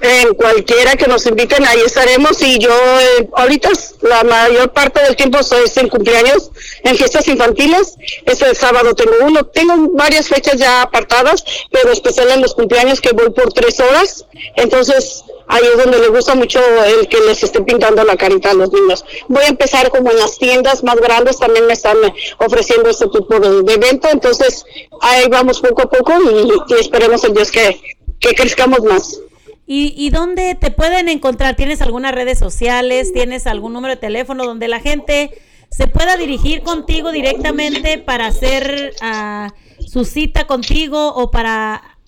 En 0.00 0.34
cualquiera 0.34 0.96
que 0.96 1.06
nos 1.06 1.26
inviten, 1.26 1.64
ahí 1.66 1.80
estaremos. 1.84 2.40
Y 2.42 2.58
yo, 2.58 2.70
eh, 2.70 3.28
ahorita, 3.34 3.70
la 4.02 4.24
mayor 4.24 4.72
parte 4.72 5.02
del 5.02 5.16
tiempo 5.16 5.42
soy 5.42 5.64
en 5.76 5.88
cumpleaños, 5.88 6.50
en 6.82 6.96
fiestas 6.96 7.28
infantiles. 7.28 7.96
Este 8.24 8.54
sábado 8.54 8.94
tengo 8.94 9.12
uno. 9.22 9.44
Tengo 9.46 9.90
varias 9.90 10.28
fechas 10.28 10.56
ya 10.56 10.82
apartadas, 10.82 11.44
pero 11.70 11.92
especial 11.92 12.30
en 12.30 12.40
los 12.40 12.54
cumpleaños 12.54 13.00
que 13.00 13.12
voy 13.12 13.30
por 13.30 13.52
tres 13.52 13.78
horas. 13.80 14.24
Entonces, 14.56 15.24
ahí 15.48 15.62
es 15.72 15.82
donde 15.82 15.98
le 15.98 16.08
gusta 16.08 16.34
mucho 16.34 16.60
el 16.84 17.08
que 17.08 17.20
les 17.20 17.42
esté 17.42 17.60
pintando 17.62 18.04
la 18.04 18.16
carita 18.16 18.50
a 18.50 18.54
los 18.54 18.72
niños. 18.72 19.04
Voy 19.28 19.42
a 19.44 19.48
empezar 19.48 19.90
como 19.90 20.10
en 20.10 20.18
las 20.18 20.38
tiendas 20.38 20.82
más 20.82 20.96
grandes, 20.96 21.38
también 21.38 21.66
me 21.66 21.72
están 21.72 21.96
ofreciendo 22.38 22.90
este 22.90 23.08
tipo 23.08 23.38
de, 23.38 23.62
de 23.62 23.74
evento. 23.74 24.08
Entonces, 24.10 24.64
ahí 25.00 25.24
vamos 25.28 25.60
poco 25.60 25.82
a 25.82 25.90
poco 25.90 26.12
y, 26.22 26.74
y 26.74 26.80
esperemos 26.80 27.24
en 27.24 27.34
Dios 27.34 27.50
que, 27.50 27.80
que 28.20 28.34
crezcamos 28.34 28.80
más. 28.84 29.20
¿Y, 29.66 29.94
¿Y 29.96 30.10
dónde 30.10 30.54
te 30.54 30.70
pueden 30.70 31.08
encontrar? 31.08 31.56
¿Tienes 31.56 31.82
algunas 31.82 32.14
redes 32.14 32.38
sociales? 32.38 33.12
¿Tienes 33.12 33.46
algún 33.48 33.72
número 33.72 33.94
de 33.94 34.00
teléfono 34.00 34.44
donde 34.44 34.68
la 34.68 34.78
gente 34.80 35.32
se 35.70 35.88
pueda 35.88 36.16
dirigir 36.16 36.62
contigo 36.62 37.10
directamente 37.10 37.98
para 37.98 38.26
hacer 38.26 38.94
ah, 39.00 39.52
su 39.84 40.04
cita 40.04 40.46
contigo 40.46 41.14
o 41.14 41.30
para 41.30 41.98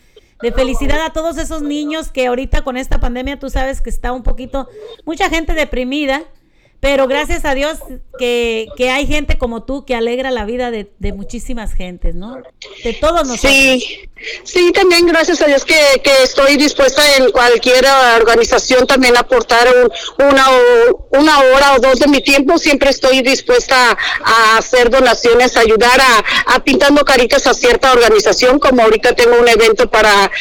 de 0.41 0.51
felicidad 0.51 1.01
a 1.05 1.13
todos 1.13 1.37
esos 1.37 1.61
niños 1.61 2.09
que 2.11 2.27
ahorita 2.27 2.63
con 2.63 2.75
esta 2.77 2.99
pandemia 2.99 3.37
tú 3.39 3.49
sabes 3.49 3.81
que 3.81 3.89
está 3.89 4.11
un 4.11 4.23
poquito, 4.23 4.67
mucha 5.05 5.29
gente 5.29 5.53
deprimida, 5.53 6.23
pero 6.81 7.07
gracias 7.07 7.45
a 7.45 7.53
Dios 7.55 7.77
que, 8.19 8.67
que 8.75 8.89
hay 8.89 9.07
gente 9.07 9.37
como 9.37 9.63
tú 9.63 9.85
que 9.85 9.95
alegra 9.95 10.31
la 10.31 10.45
vida 10.45 10.71
de, 10.71 10.91
de 10.99 11.13
muchísimas 11.13 11.73
gentes, 11.73 12.15
¿no? 12.15 12.37
De 12.83 12.93
todos 12.93 13.27
nosotros. 13.27 13.53
Sí, 13.53 14.09
sí, 14.43 14.71
también 14.73 15.05
gracias 15.07 15.41
a 15.41 15.45
Dios 15.45 15.63
que, 15.63 15.79
que 16.03 16.11
estoy 16.23 16.57
dispuesta 16.57 17.01
en 17.17 17.31
cualquier 17.31 17.85
organización 18.19 18.85
también 18.87 19.15
a 19.15 19.21
aportar 19.21 19.67
un- 19.67 19.91
una, 20.27 20.45
una 21.11 21.39
hora 21.39 21.75
o 21.75 21.79
dos 21.79 21.99
de 21.99 22.07
mi 22.07 22.21
tiempo. 22.21 22.57
Siempre 22.57 22.89
estoy 22.89 23.21
dispuesta 23.21 23.97
a, 24.23 24.57
hacer 24.57 24.89
donaciones, 24.89 25.55
ayudar 25.57 25.99
a, 26.01 26.55
a 26.55 26.63
pintando 26.63 27.05
caritas 27.05 27.45
a 27.47 27.53
cierta 27.53 27.91
organización, 27.93 28.59
como 28.59 28.81
ahorita 28.81 29.13
tengo 29.15 29.39
un 29.39 29.47
evento 29.47 29.89
para 29.89 30.31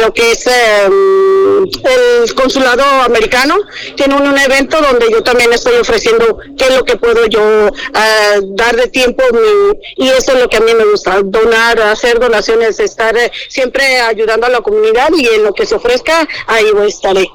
lo 0.00 0.14
que 0.14 0.32
es 0.32 0.46
eh, 0.46 0.86
el 0.86 2.34
consulado 2.34 2.84
americano. 3.02 3.56
Tiene 3.96 4.14
un, 4.14 4.28
un 4.28 4.38
evento 4.38 4.80
donde 4.80 5.06
yo 5.10 5.22
también 5.22 5.52
estoy 5.52 5.76
ofreciendo 5.88 6.38
qué 6.56 6.64
es 6.66 6.76
lo 6.76 6.84
que 6.84 6.96
puedo 6.96 7.26
yo 7.26 7.70
ah, 7.94 8.34
dar 8.50 8.76
de 8.76 8.88
tiempo 8.88 9.22
mi- 9.32 10.04
y 10.04 10.08
eso 10.10 10.32
es 10.32 10.40
lo 10.40 10.48
que 10.48 10.58
a 10.58 10.60
mí 10.60 10.72
me 10.74 10.84
gusta, 10.84 11.20
donar, 11.24 11.80
hacer 11.80 12.20
donaciones, 12.20 12.78
estar 12.80 13.16
eh, 13.16 13.30
siempre 13.48 14.00
ayudando 14.00 14.46
a 14.46 14.50
la 14.50 14.60
comunidad 14.60 15.08
y 15.16 15.26
en 15.26 15.44
lo 15.44 15.52
que 15.54 15.66
se 15.66 15.74
ofrezca, 15.74 16.28
ahí 16.46 16.66
voy 16.72 16.88
estaré. 16.88 17.28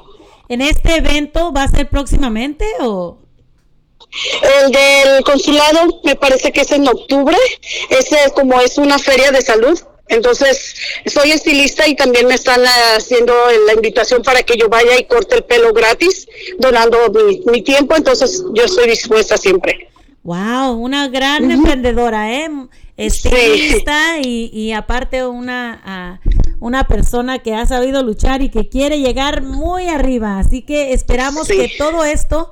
¿En 0.48 0.60
este 0.60 0.96
evento 0.96 1.52
va 1.52 1.64
a 1.64 1.68
ser 1.68 1.88
próximamente 1.88 2.64
o...? 2.80 3.18
El 4.64 4.70
del 4.70 5.24
consulado 5.24 6.00
me 6.04 6.14
parece 6.14 6.52
que 6.52 6.60
es 6.60 6.70
en 6.70 6.86
octubre, 6.86 7.36
ese 7.90 8.16
es 8.24 8.32
como 8.32 8.60
es 8.60 8.78
una 8.78 8.98
feria 9.00 9.32
de 9.32 9.42
salud. 9.42 9.76
Entonces, 10.08 10.74
soy 11.06 11.30
estilista 11.32 11.88
y 11.88 11.96
también 11.96 12.26
me 12.26 12.34
están 12.34 12.60
haciendo 12.96 13.32
la 13.66 13.72
invitación 13.72 14.22
para 14.22 14.42
que 14.42 14.56
yo 14.56 14.68
vaya 14.68 14.98
y 14.98 15.04
corte 15.04 15.36
el 15.36 15.44
pelo 15.44 15.72
gratis, 15.72 16.28
donando 16.58 16.98
mi, 17.10 17.40
mi 17.50 17.62
tiempo. 17.62 17.96
Entonces, 17.96 18.44
yo 18.52 18.64
estoy 18.64 18.88
dispuesta 18.88 19.36
siempre. 19.36 19.88
Wow, 20.22 20.72
una 20.72 21.08
gran 21.08 21.50
emprendedora, 21.50 22.32
¿eh? 22.32 22.48
Estilista 22.96 24.18
y, 24.22 24.50
y 24.52 24.72
aparte 24.72 25.26
una, 25.26 25.80
ah, 25.84 26.20
una 26.60 26.86
persona 26.86 27.40
que 27.40 27.54
ha 27.54 27.66
sabido 27.66 28.02
luchar 28.02 28.40
y 28.42 28.50
que 28.50 28.68
quiere 28.68 29.00
llegar 29.00 29.42
muy 29.42 29.88
arriba. 29.88 30.38
Así 30.38 30.62
que 30.62 30.92
esperamos 30.92 31.46
Sí. 31.48 31.56
que 31.56 31.72
todo 31.76 32.04
esto, 32.04 32.50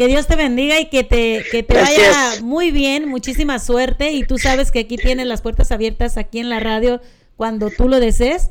que 0.00 0.06
Dios 0.06 0.26
te 0.26 0.34
bendiga 0.34 0.80
y 0.80 0.88
que 0.88 1.04
te, 1.04 1.44
que 1.52 1.62
te 1.62 1.74
vaya 1.74 1.92
Gracias. 1.94 2.40
muy 2.40 2.70
bien, 2.70 3.06
muchísima 3.06 3.58
suerte. 3.58 4.12
Y 4.12 4.24
tú 4.24 4.38
sabes 4.38 4.70
que 4.70 4.78
aquí 4.78 4.96
tienes 4.96 5.26
las 5.26 5.42
puertas 5.42 5.72
abiertas 5.72 6.16
aquí 6.16 6.38
en 6.38 6.48
la 6.48 6.58
radio 6.58 7.02
cuando 7.36 7.68
tú 7.68 7.86
lo 7.86 8.00
desees. 8.00 8.48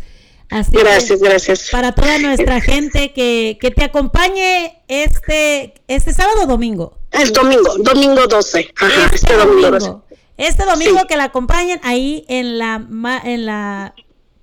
Así 0.51 0.73
que 0.73 0.83
Gracias, 0.83 1.19
gracias. 1.19 1.69
Para 1.71 1.91
toda 1.93 2.19
nuestra 2.19 2.61
gente 2.61 3.13
que, 3.13 3.57
que 3.59 3.71
te 3.71 3.83
acompañe 3.83 4.83
este, 4.87 5.73
este 5.87 6.13
sábado 6.13 6.43
o 6.43 6.45
domingo. 6.45 6.99
Es 7.11 7.33
domingo, 7.33 7.79
domingo 7.79 8.27
12. 8.27 8.71
Ajá, 8.75 9.09
este 9.11 9.33
domingo 9.33 9.71
12. 9.71 9.93
Este 10.37 10.65
domingo 10.65 11.07
que 11.07 11.17
la 11.17 11.23
acompañen 11.23 11.79
ahí 11.81 12.25
en 12.27 12.59
la 12.59 12.75
en 13.23 13.47
la 13.47 13.95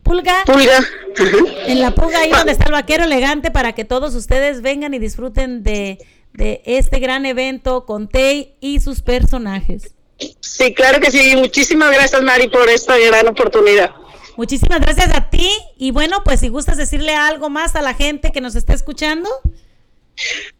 pulga. 0.02 0.42
En 1.68 1.80
la 1.80 1.94
pulga 1.94 2.18
ahí 2.18 2.30
donde 2.32 2.50
está 2.50 2.64
el 2.64 2.72
vaquero 2.72 3.04
elegante 3.04 3.52
para 3.52 3.74
que 3.74 3.84
todos 3.84 4.16
ustedes 4.16 4.60
vengan 4.60 4.92
y 4.92 4.98
disfruten 4.98 5.62
de, 5.62 5.98
de 6.36 6.62
este 6.64 6.98
gran 6.98 7.26
evento 7.26 7.84
con 7.86 8.08
Tay 8.08 8.54
y 8.60 8.80
sus 8.80 9.02
personajes. 9.02 9.94
Sí, 10.40 10.72
claro 10.74 11.00
que 11.00 11.10
sí. 11.10 11.36
Muchísimas 11.36 11.92
gracias, 11.92 12.22
Mari, 12.22 12.48
por 12.48 12.68
esta 12.68 12.96
gran 12.98 13.28
oportunidad. 13.28 13.90
Muchísimas 14.36 14.80
gracias 14.80 15.14
a 15.14 15.30
ti 15.30 15.50
y 15.78 15.90
bueno, 15.92 16.22
pues 16.24 16.40
si 16.40 16.48
gustas 16.48 16.76
decirle 16.76 17.14
algo 17.14 17.48
más 17.48 17.74
a 17.74 17.82
la 17.82 17.94
gente 17.94 18.32
que 18.32 18.40
nos 18.40 18.54
está 18.54 18.74
escuchando. 18.74 19.28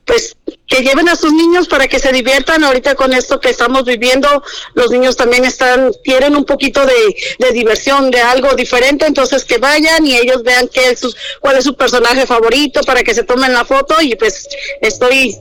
Pues 0.04 0.36
que 0.66 0.82
lleven 0.82 1.08
a 1.08 1.16
sus 1.16 1.32
niños 1.32 1.66
para 1.66 1.88
que 1.88 1.98
se 1.98 2.12
diviertan 2.12 2.62
ahorita 2.62 2.94
con 2.94 3.14
esto 3.14 3.40
que 3.40 3.48
estamos 3.48 3.84
viviendo. 3.84 4.42
Los 4.74 4.90
niños 4.90 5.16
también 5.16 5.46
están, 5.46 5.92
quieren 6.04 6.36
un 6.36 6.44
poquito 6.44 6.84
de, 6.84 7.16
de 7.38 7.52
diversión, 7.52 8.10
de 8.10 8.20
algo 8.20 8.54
diferente, 8.54 9.06
entonces 9.06 9.44
que 9.44 9.56
vayan 9.56 10.06
y 10.06 10.14
ellos 10.14 10.42
vean 10.42 10.68
qué 10.68 10.90
es 10.90 11.00
sus- 11.00 11.16
cuál 11.40 11.56
es 11.56 11.64
su 11.64 11.74
personaje 11.74 12.26
favorito 12.26 12.82
para 12.82 13.02
que 13.02 13.14
se 13.14 13.24
tomen 13.24 13.54
la 13.54 13.64
foto 13.64 13.94
y 14.02 14.14
pues 14.16 14.46
estoy 14.82 15.38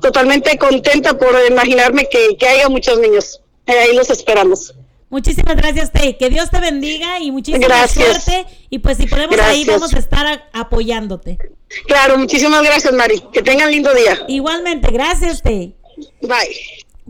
totalmente 0.00 0.56
contenta 0.58 1.16
por 1.16 1.34
imaginarme 1.48 2.08
que, 2.10 2.36
que 2.38 2.46
haya 2.46 2.68
muchos 2.68 2.98
niños. 2.98 3.40
Eh, 3.66 3.72
ahí 3.72 3.94
los 3.96 4.10
esperamos. 4.10 4.74
Muchísimas 5.10 5.56
gracias, 5.56 5.92
Tay. 5.92 6.14
Que 6.18 6.28
Dios 6.28 6.50
te 6.50 6.58
bendiga 6.58 7.20
y 7.20 7.30
muchísima 7.30 7.64
Gracias. 7.66 8.24
suerte. 8.24 8.46
Y 8.70 8.80
pues 8.80 8.96
si 8.98 9.06
podemos 9.06 9.38
ahí 9.40 9.64
vamos 9.64 9.94
a 9.94 9.98
estar 9.98 10.26
a- 10.26 10.48
apoyándote. 10.52 11.38
Claro, 11.86 12.18
muchísimas 12.18 12.62
gracias, 12.64 12.92
Mari. 12.92 13.22
Que 13.32 13.42
tengan 13.42 13.70
lindo 13.70 13.94
día. 13.94 14.24
Igualmente, 14.28 14.90
gracias, 14.90 15.40
Tay. 15.42 15.76
Bye. 16.20 16.56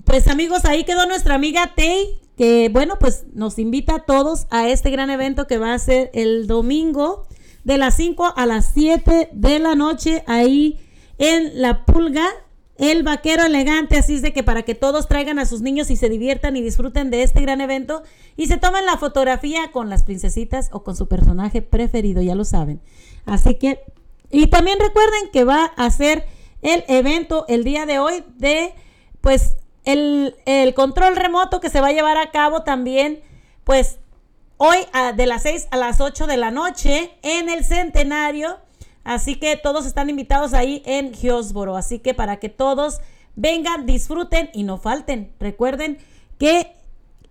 Pues 0.05 0.29
amigos, 0.29 0.65
ahí 0.67 0.85
quedó 0.85 1.07
nuestra 1.07 1.35
amiga 1.37 1.73
Tay, 1.75 2.21
que 2.37 2.69
bueno, 2.71 2.99
pues 2.99 3.25
nos 3.33 3.59
invita 3.59 3.95
a 3.95 4.05
todos 4.05 4.47
a 4.51 4.69
este 4.69 4.91
gran 4.91 5.09
evento 5.09 5.47
que 5.47 5.57
va 5.57 5.73
a 5.73 5.79
ser 5.79 6.11
el 6.13 6.47
domingo 6.47 7.27
de 7.63 7.79
las 7.79 7.97
5 7.97 8.35
a 8.37 8.45
las 8.45 8.71
7 8.75 9.31
de 9.33 9.59
la 9.61 9.75
noche 9.77 10.25
ahí 10.27 10.79
en 11.17 11.63
La 11.63 11.87
Pulga, 11.87 12.29
el 12.77 13.05
vaquero 13.05 13.45
elegante, 13.45 13.97
así 13.97 14.17
es 14.17 14.23
de 14.23 14.33
que 14.33 14.43
para 14.43 14.63
que 14.63 14.75
todos 14.75 15.07
traigan 15.07 15.39
a 15.39 15.47
sus 15.47 15.61
niños 15.61 15.91
y 15.91 15.97
se 15.97 16.09
diviertan 16.09 16.57
y 16.57 16.63
disfruten 16.63 17.11
de 17.11 17.23
este 17.23 17.41
gran 17.41 17.61
evento 17.61 18.03
y 18.37 18.49
se 18.49 18.57
tomen 18.57 18.85
la 18.85 18.97
fotografía 18.97 19.71
con 19.71 19.91
las 19.91 20.03
princesitas 20.03 20.71
o 20.73 20.83
con 20.83 20.97
su 20.97 21.07
personaje 21.07 21.63
preferido, 21.63 22.21
ya 22.21 22.35
lo 22.35 22.45
saben. 22.45 22.81
Así 23.27 23.55
que, 23.55 23.81
y 24.31 24.49
también 24.49 24.79
recuerden 24.81 25.31
que 25.33 25.45
va 25.45 25.67
a 25.77 25.89
ser 25.91 26.27
el 26.63 26.85
evento 26.89 27.45
el 27.49 27.63
día 27.63 27.87
de 27.87 28.01
hoy 28.01 28.25
de, 28.37 28.75
pues, 29.21 29.55
el, 29.85 30.35
el 30.47 30.75
control 30.75 31.15
remoto 31.15 31.61
que 31.61 31.71
se 31.71 31.81
va 31.81 31.89
a 31.89 31.93
llevar 31.93 32.17
a 32.17 32.31
cabo 32.33 32.65
también, 32.65 33.23
pues, 33.63 33.99
hoy 34.57 34.79
de 35.17 35.27
las 35.27 35.43
6 35.43 35.69
a 35.71 35.77
las 35.77 36.01
8 36.01 36.27
de 36.27 36.37
la 36.37 36.51
noche 36.51 37.13
en 37.23 37.49
el 37.49 37.65
centenario. 37.65 38.59
Así 39.05 39.37
que 39.37 39.57
todos 39.57 39.87
están 39.87 40.11
invitados 40.11 40.55
ahí 40.55 40.83
en 40.87 41.13
Hillsboro. 41.15 41.77
Así 41.77 41.99
que 41.99 42.15
para 42.15 42.39
que 42.39 42.49
todos 42.49 43.01
vengan, 43.37 43.87
disfruten 43.87 44.51
y 44.53 44.65
no 44.65 44.79
falten. 44.79 45.33
Recuerden 45.39 45.99
que 46.39 46.73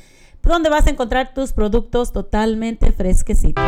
donde 0.46 0.70
vas 0.70 0.88
a 0.88 0.92
encontrar 0.92 1.34
tus 1.34 1.54
productos 1.54 2.12
totalmente 2.12 2.92
fresquecitos. 2.92 3.64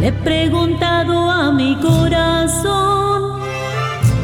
Le 0.00 0.08
he 0.08 0.12
preguntado 0.12 1.28
a 1.30 1.50
mi 1.52 1.76
corazón 1.76 3.40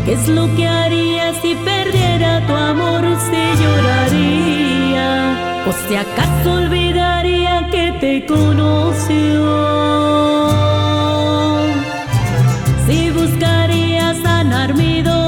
qué 0.05 0.12
es 0.12 0.28
lo 0.28 0.47
que 0.55 0.69
haría 0.69 1.32
si 1.40 1.55
perdiera 1.56 2.47
tu 2.47 2.55
amor, 2.55 3.05
si 3.28 3.62
lloraría 3.62 5.24
o 5.66 5.73
si 5.73 5.97
acaso 5.97 6.53
olvidaría 6.53 7.69
que 7.70 7.93
te 8.01 8.27
conoció. 8.27 9.45
Si 12.86 13.11
buscaría 13.11 14.15
sanar 14.23 14.74
mi 14.74 15.03
dolor 15.03 15.24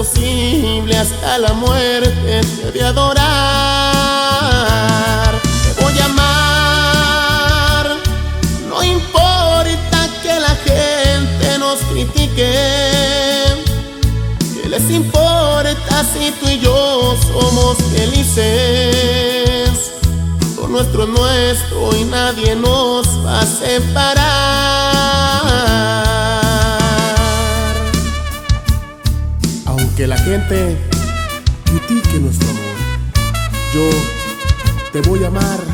posible 0.00 0.96
hasta 0.96 1.36
la 1.36 1.52
muerte 1.52 2.40
te 2.40 2.70
voy 2.70 2.80
a 2.80 2.88
adorar. 2.88 3.20
Te 5.42 5.82
voy 5.82 5.98
a 5.98 6.04
amar, 6.06 7.86
no 8.66 8.82
importa 8.82 10.08
que 10.22 10.40
la 10.40 10.54
gente 10.64 11.58
nos 11.58 11.80
critique. 11.90 12.50
Que 14.54 14.68
les 14.70 14.90
importa 14.90 16.02
si 16.14 16.30
tú 16.40 16.48
y 16.48 16.60
yo 16.60 17.14
somos 17.30 17.76
felices? 17.94 19.70
Lo 20.56 20.66
nuestro 20.66 21.02
es 21.02 21.10
nuestro 21.10 21.94
y 21.98 22.04
nadie 22.04 22.56
nos 22.56 23.06
va 23.22 23.40
a 23.40 23.44
separar. 23.44 24.89
gente 30.30 30.76
critique 31.64 32.20
nuestro 32.20 32.48
amor. 32.50 32.62
Yo 33.74 33.90
te 34.92 35.00
voy 35.00 35.24
a 35.24 35.26
amar 35.26 35.69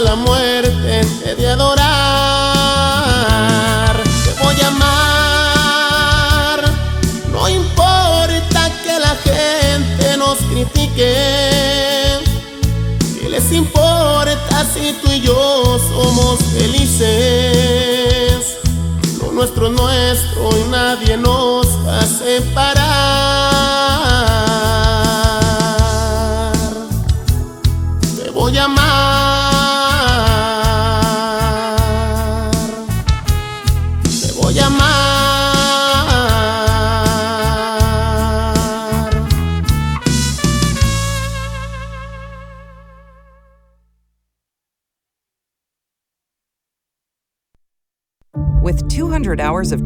la 0.00 0.16
muerte. 0.16 0.69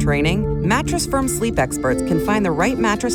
training, 0.05 0.67
Mattress 0.67 1.07
Firm 1.07 1.27
sleep 1.27 1.57
experts 1.57 1.99
can 2.03 2.23
find 2.23 2.45
the 2.45 2.51
right 2.51 2.77
mattress 2.77 3.14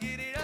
get 0.00 0.20
it 0.20 0.36
up. 0.36 0.37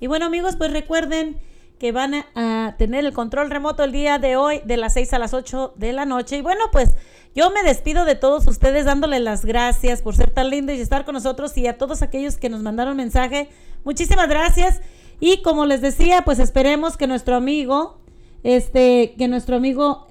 Y 0.00 0.06
bueno 0.06 0.26
amigos, 0.26 0.56
pues 0.56 0.72
recuerden 0.72 1.38
que 1.78 1.92
van 1.92 2.14
a, 2.34 2.74
tener 2.78 3.04
el 3.04 3.12
control 3.12 3.50
remoto 3.50 3.84
el 3.84 3.92
día 3.92 4.18
de 4.18 4.36
hoy 4.36 4.60
de 4.64 4.76
las 4.76 4.94
6 4.94 5.12
a 5.12 5.18
las 5.18 5.34
8 5.34 5.74
de 5.76 5.92
la 5.92 6.06
noche. 6.06 6.38
Y 6.38 6.40
bueno, 6.42 6.64
pues 6.72 6.90
yo 7.34 7.50
me 7.50 7.62
despido 7.62 8.04
de 8.04 8.14
todos 8.14 8.46
ustedes 8.46 8.86
dándoles 8.86 9.20
las 9.20 9.44
gracias 9.44 10.02
por 10.02 10.16
ser 10.16 10.30
tan 10.30 10.50
lindos 10.50 10.76
y 10.76 10.80
estar 10.80 11.04
con 11.04 11.14
nosotros 11.14 11.56
y 11.56 11.66
a 11.66 11.78
todos 11.78 12.02
aquellos 12.02 12.38
que 12.38 12.48
nos 12.48 12.62
mandaron 12.62 12.96
mensaje. 12.96 13.48
Muchísimas 13.84 14.28
gracias. 14.28 14.80
Y 15.20 15.42
como 15.42 15.66
les 15.66 15.82
decía, 15.82 16.22
pues 16.22 16.38
esperemos 16.38 16.96
que 16.96 17.06
nuestro 17.06 17.36
amigo, 17.36 18.00
este, 18.42 19.14
que 19.18 19.28
nuestro 19.28 19.56
amigo 19.56 20.06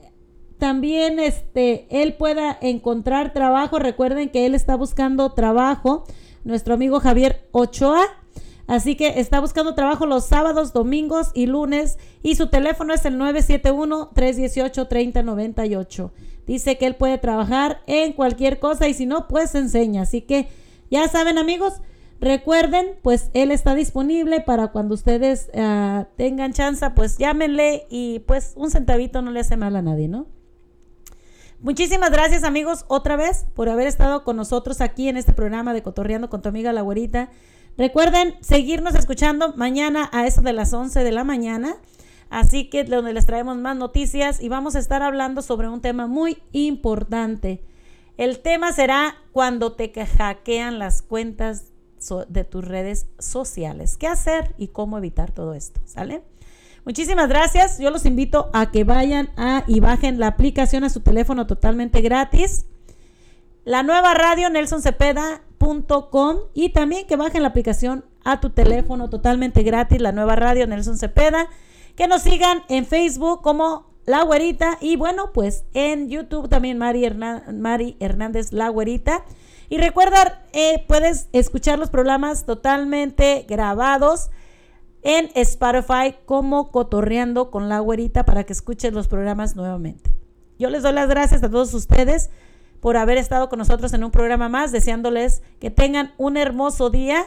también, 0.59 1.19
este, 1.19 1.87
él 1.89 2.13
pueda 2.13 2.57
encontrar 2.61 3.33
trabajo. 3.33 3.79
Recuerden 3.79 4.29
que 4.29 4.45
él 4.45 4.53
está 4.53 4.75
buscando 4.75 5.33
trabajo, 5.33 6.03
nuestro 6.43 6.75
amigo 6.75 6.99
Javier 6.99 7.47
Ochoa. 7.51 8.18
Así 8.69 8.95
que 8.95 9.19
está 9.19 9.39
buscando 9.39 9.73
trabajo 9.73 10.05
los 10.05 10.27
sábados, 10.27 10.73
domingos 10.73 11.31
y 11.33 11.47
lunes 11.47 11.97
y 12.21 12.35
su 12.35 12.49
teléfono 12.49 12.93
es 12.93 13.03
el 13.03 13.17
971-318-3098. 13.17 16.11
Dice 16.45 16.77
que 16.77 16.85
él 16.85 16.95
puede 16.95 17.17
trabajar 17.17 17.81
en 17.87 18.13
cualquier 18.13 18.59
cosa 18.59 18.87
y 18.87 18.93
si 18.93 19.07
no, 19.07 19.27
pues 19.27 19.55
enseña. 19.55 20.03
Así 20.03 20.21
que 20.21 20.49
ya 20.91 21.07
saben 21.07 21.39
amigos, 21.39 21.81
recuerden, 22.21 22.89
pues 23.01 23.31
él 23.33 23.49
está 23.49 23.73
disponible 23.73 24.39
para 24.39 24.67
cuando 24.67 24.93
ustedes 24.93 25.49
ah, 25.55 26.05
tengan 26.15 26.53
chance, 26.53 26.87
pues 26.91 27.17
llámenle 27.17 27.87
y 27.89 28.19
pues 28.19 28.53
un 28.55 28.69
centavito 28.69 29.23
no 29.23 29.31
le 29.31 29.39
hace 29.39 29.57
mal 29.57 29.75
a 29.77 29.81
nadie, 29.81 30.07
¿no? 30.07 30.27
Muchísimas 31.59 32.11
gracias 32.11 32.43
amigos 32.43 32.85
otra 32.87 33.15
vez 33.15 33.47
por 33.55 33.67
haber 33.67 33.87
estado 33.87 34.23
con 34.23 34.35
nosotros 34.35 34.79
aquí 34.79 35.09
en 35.09 35.17
este 35.17 35.33
programa 35.33 35.73
de 35.73 35.81
Cotorreando 35.81 36.29
con 36.29 36.43
tu 36.43 36.49
amiga 36.49 36.71
la 36.71 36.83
güerita. 36.83 37.31
Recuerden 37.79 38.35
seguirnos 38.41 38.93
escuchando 38.95 39.53
mañana 39.55 40.09
a 40.11 40.27
eso 40.27 40.41
de 40.41 40.51
las 40.51 40.73
11 40.73 41.01
de 41.01 41.11
la 41.13 41.23
mañana. 41.23 41.77
Así 42.29 42.69
que 42.69 42.83
donde 42.83 43.13
les 43.13 43.25
traemos 43.25 43.55
más 43.55 43.77
noticias 43.77 44.43
y 44.43 44.49
vamos 44.49 44.75
a 44.75 44.79
estar 44.79 45.01
hablando 45.01 45.41
sobre 45.41 45.69
un 45.69 45.79
tema 45.79 46.05
muy 46.05 46.43
importante. 46.51 47.63
El 48.17 48.39
tema 48.39 48.73
será 48.73 49.15
cuando 49.31 49.71
te 49.77 49.93
hackean 49.93 50.77
las 50.77 51.01
cuentas 51.01 51.71
de 52.27 52.43
tus 52.43 52.65
redes 52.65 53.07
sociales. 53.17 53.95
¿Qué 53.95 54.07
hacer 54.07 54.53
y 54.57 54.67
cómo 54.67 54.97
evitar 54.97 55.31
todo 55.31 55.53
esto? 55.53 55.79
¿Sale? 55.85 56.21
Muchísimas 56.83 57.29
gracias. 57.29 57.79
Yo 57.79 57.91
los 57.91 58.05
invito 58.05 58.49
a 58.51 58.71
que 58.71 58.83
vayan 58.83 59.29
a 59.37 59.63
y 59.67 59.79
bajen 59.79 60.19
la 60.19 60.27
aplicación 60.27 60.83
a 60.83 60.89
su 60.89 60.99
teléfono 60.99 61.47
totalmente 61.47 62.01
gratis. 62.01 62.65
La 63.63 63.83
nueva 63.83 64.13
radio 64.15 64.49
y 66.53 66.69
también 66.69 67.05
que 67.07 67.15
bajen 67.15 67.41
la 67.43 67.49
aplicación 67.49 68.05
a 68.23 68.39
tu 68.39 68.49
teléfono 68.51 69.09
totalmente 69.09 69.63
gratis, 69.63 70.01
la 70.01 70.11
nueva 70.11 70.35
radio 70.35 70.65
Nelson 70.67 70.97
Cepeda. 70.97 71.47
Que 71.95 72.07
nos 72.07 72.21
sigan 72.21 72.63
en 72.69 72.85
Facebook 72.85 73.41
como 73.41 73.91
La 74.05 74.23
Güerita 74.23 74.77
y 74.79 74.95
bueno, 74.95 75.31
pues 75.33 75.65
en 75.73 76.07
YouTube 76.09 76.47
también 76.47 76.77
Mari, 76.77 77.03
Herná- 77.03 77.51
Mari 77.51 77.97
Hernández 77.99 78.53
La 78.53 78.69
Güerita. 78.69 79.25
Y 79.69 79.77
recuerda, 79.77 80.43
eh, 80.53 80.85
puedes 80.87 81.27
escuchar 81.33 81.77
los 81.77 81.89
programas 81.89 82.45
totalmente 82.45 83.45
grabados 83.47 84.29
en 85.03 85.29
Spotify 85.35 86.15
como 86.25 86.71
Cotorreando 86.71 87.51
con 87.51 87.69
la 87.69 87.79
Güerita 87.79 88.25
para 88.25 88.45
que 88.45 88.53
escuchen 88.53 88.93
los 88.93 89.07
programas 89.07 89.55
nuevamente. 89.55 90.11
Yo 90.57 90.69
les 90.69 90.83
doy 90.83 90.93
las 90.93 91.07
gracias 91.09 91.43
a 91.43 91.49
todos 91.49 91.73
ustedes 91.73 92.29
por 92.81 92.97
haber 92.97 93.17
estado 93.17 93.49
con 93.49 93.59
nosotros 93.59 93.93
en 93.93 94.03
un 94.03 94.11
programa 94.11 94.49
más, 94.49 94.71
deseándoles 94.71 95.41
que 95.59 95.71
tengan 95.71 96.13
un 96.17 96.37
hermoso 96.37 96.89
día. 96.89 97.25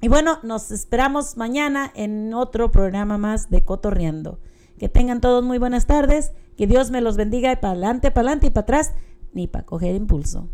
Y 0.00 0.08
bueno, 0.08 0.38
nos 0.42 0.70
esperamos 0.70 1.36
mañana 1.36 1.90
en 1.94 2.34
otro 2.34 2.70
programa 2.70 3.18
más 3.18 3.50
de 3.50 3.64
Cotorreando. 3.64 4.38
Que 4.78 4.88
tengan 4.88 5.20
todos 5.20 5.44
muy 5.44 5.58
buenas 5.58 5.86
tardes, 5.86 6.32
que 6.56 6.66
Dios 6.66 6.90
me 6.90 7.00
los 7.00 7.16
bendiga 7.16 7.52
y 7.52 7.56
para 7.56 7.72
adelante, 7.72 8.10
para 8.10 8.28
adelante 8.28 8.46
y 8.48 8.50
para 8.50 8.62
atrás, 8.62 8.92
ni 9.32 9.46
para 9.46 9.64
coger 9.64 9.94
impulso. 9.94 10.48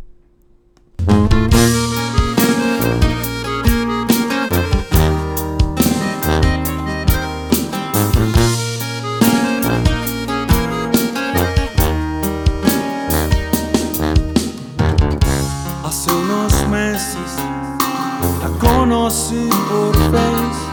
Conocí 19.11 19.49
por 19.69 19.93
Face. 20.11 20.63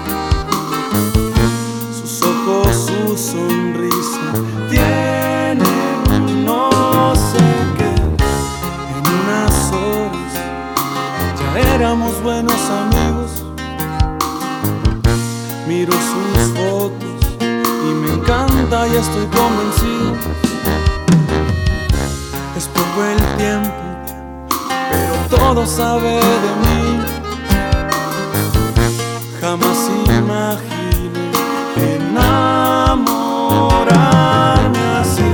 Sus 1.93 2.23
ojos, 2.23 2.69
su 2.87 3.17
sonrisa 3.17 4.33
tienen 4.71 5.65
un 6.13 6.45
no 6.45 7.15
sé 7.15 7.45
qué. 7.77 7.93
En 8.95 9.05
unas 9.21 9.73
horas 9.73 10.33
ya 11.39 11.75
éramos 11.75 12.23
buenos 12.23 12.61
amigos. 12.71 13.45
Miro 15.67 15.93
sus 15.93 16.39
fotos 16.57 17.21
y 17.41 17.95
me 17.95 18.09
encanta 18.15 18.87
y 18.87 18.97
estoy 18.97 19.27
convencido. 19.27 20.15
Es 22.57 22.67
poco 22.69 23.05
el 23.05 23.37
tiempo 23.37 23.75
pero 24.91 25.15
todo 25.29 25.67
sabe 25.67 26.15
de 26.15 26.51
mí. 26.63 27.18
Jamás 29.49 29.81
imaginé 30.05 31.33
enamorarme 31.95 32.93
así. 35.01 35.31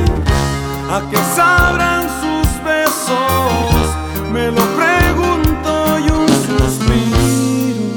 ¿A 0.88 0.98
qué 1.10 1.20
sabrán 1.34 2.04
sus 2.20 2.48
besos? 2.62 3.86
Me 4.32 4.44
lo 4.52 4.64
pregunto 4.80 5.70
y 5.98 6.06
un 6.20 6.28
suspiro. 6.46 7.90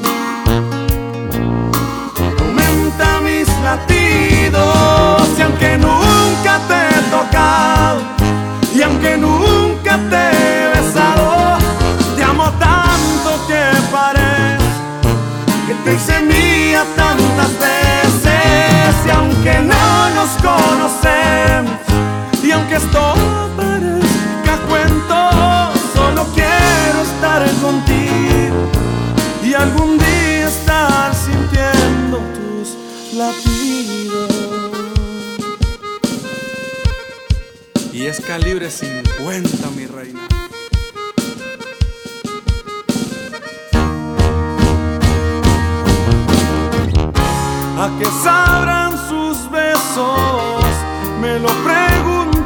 Aumenta 2.39 3.07
mis 3.21 3.47
latidos 3.61 5.21
y 5.37 5.41
aunque 5.43 5.77
nunca 5.77 6.53
te 6.67 6.77
he 6.89 6.99
tocado 7.11 8.01
y 8.73 8.81
aunque 8.81 9.17
nunca 9.17 9.46
aunque 22.57 22.75
esto 22.75 23.13
parezca 23.55 24.57
cuento, 24.67 25.15
solo 25.93 26.25
quiero 26.33 27.01
estar 27.03 27.43
contigo 27.61 28.71
y 29.43 29.53
algún 29.53 29.97
día 29.97 30.47
estar 30.47 31.13
sintiendo 31.13 32.17
tus 32.37 32.75
latidos. 33.15 34.31
Y 37.93 38.05
es 38.05 38.19
calibre 38.21 38.69
50, 38.69 39.69
mi 39.75 39.85
reina. 39.85 40.27
¿A 47.79 47.89
qué 47.99 48.05
sabrán 48.23 48.91
sus 49.07 49.49
besos? 49.51 50.67
Me 51.21 51.39
lo 51.39 51.49
pregunto 51.63 52.36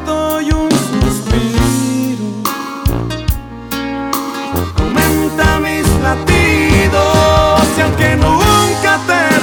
latidos 6.01 7.61
y 7.77 7.81
aunque 7.81 8.15
nunca 8.17 8.99
te 9.07 9.13
he 9.13 9.39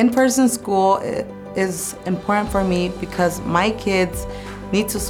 in-person 0.00 0.48
school 0.48 0.96
is 1.56 1.94
important 2.06 2.50
for 2.50 2.64
me 2.64 2.90
because 3.00 3.40
my 3.42 3.70
kids 3.72 4.26
need 4.72 4.88
to 4.88 4.98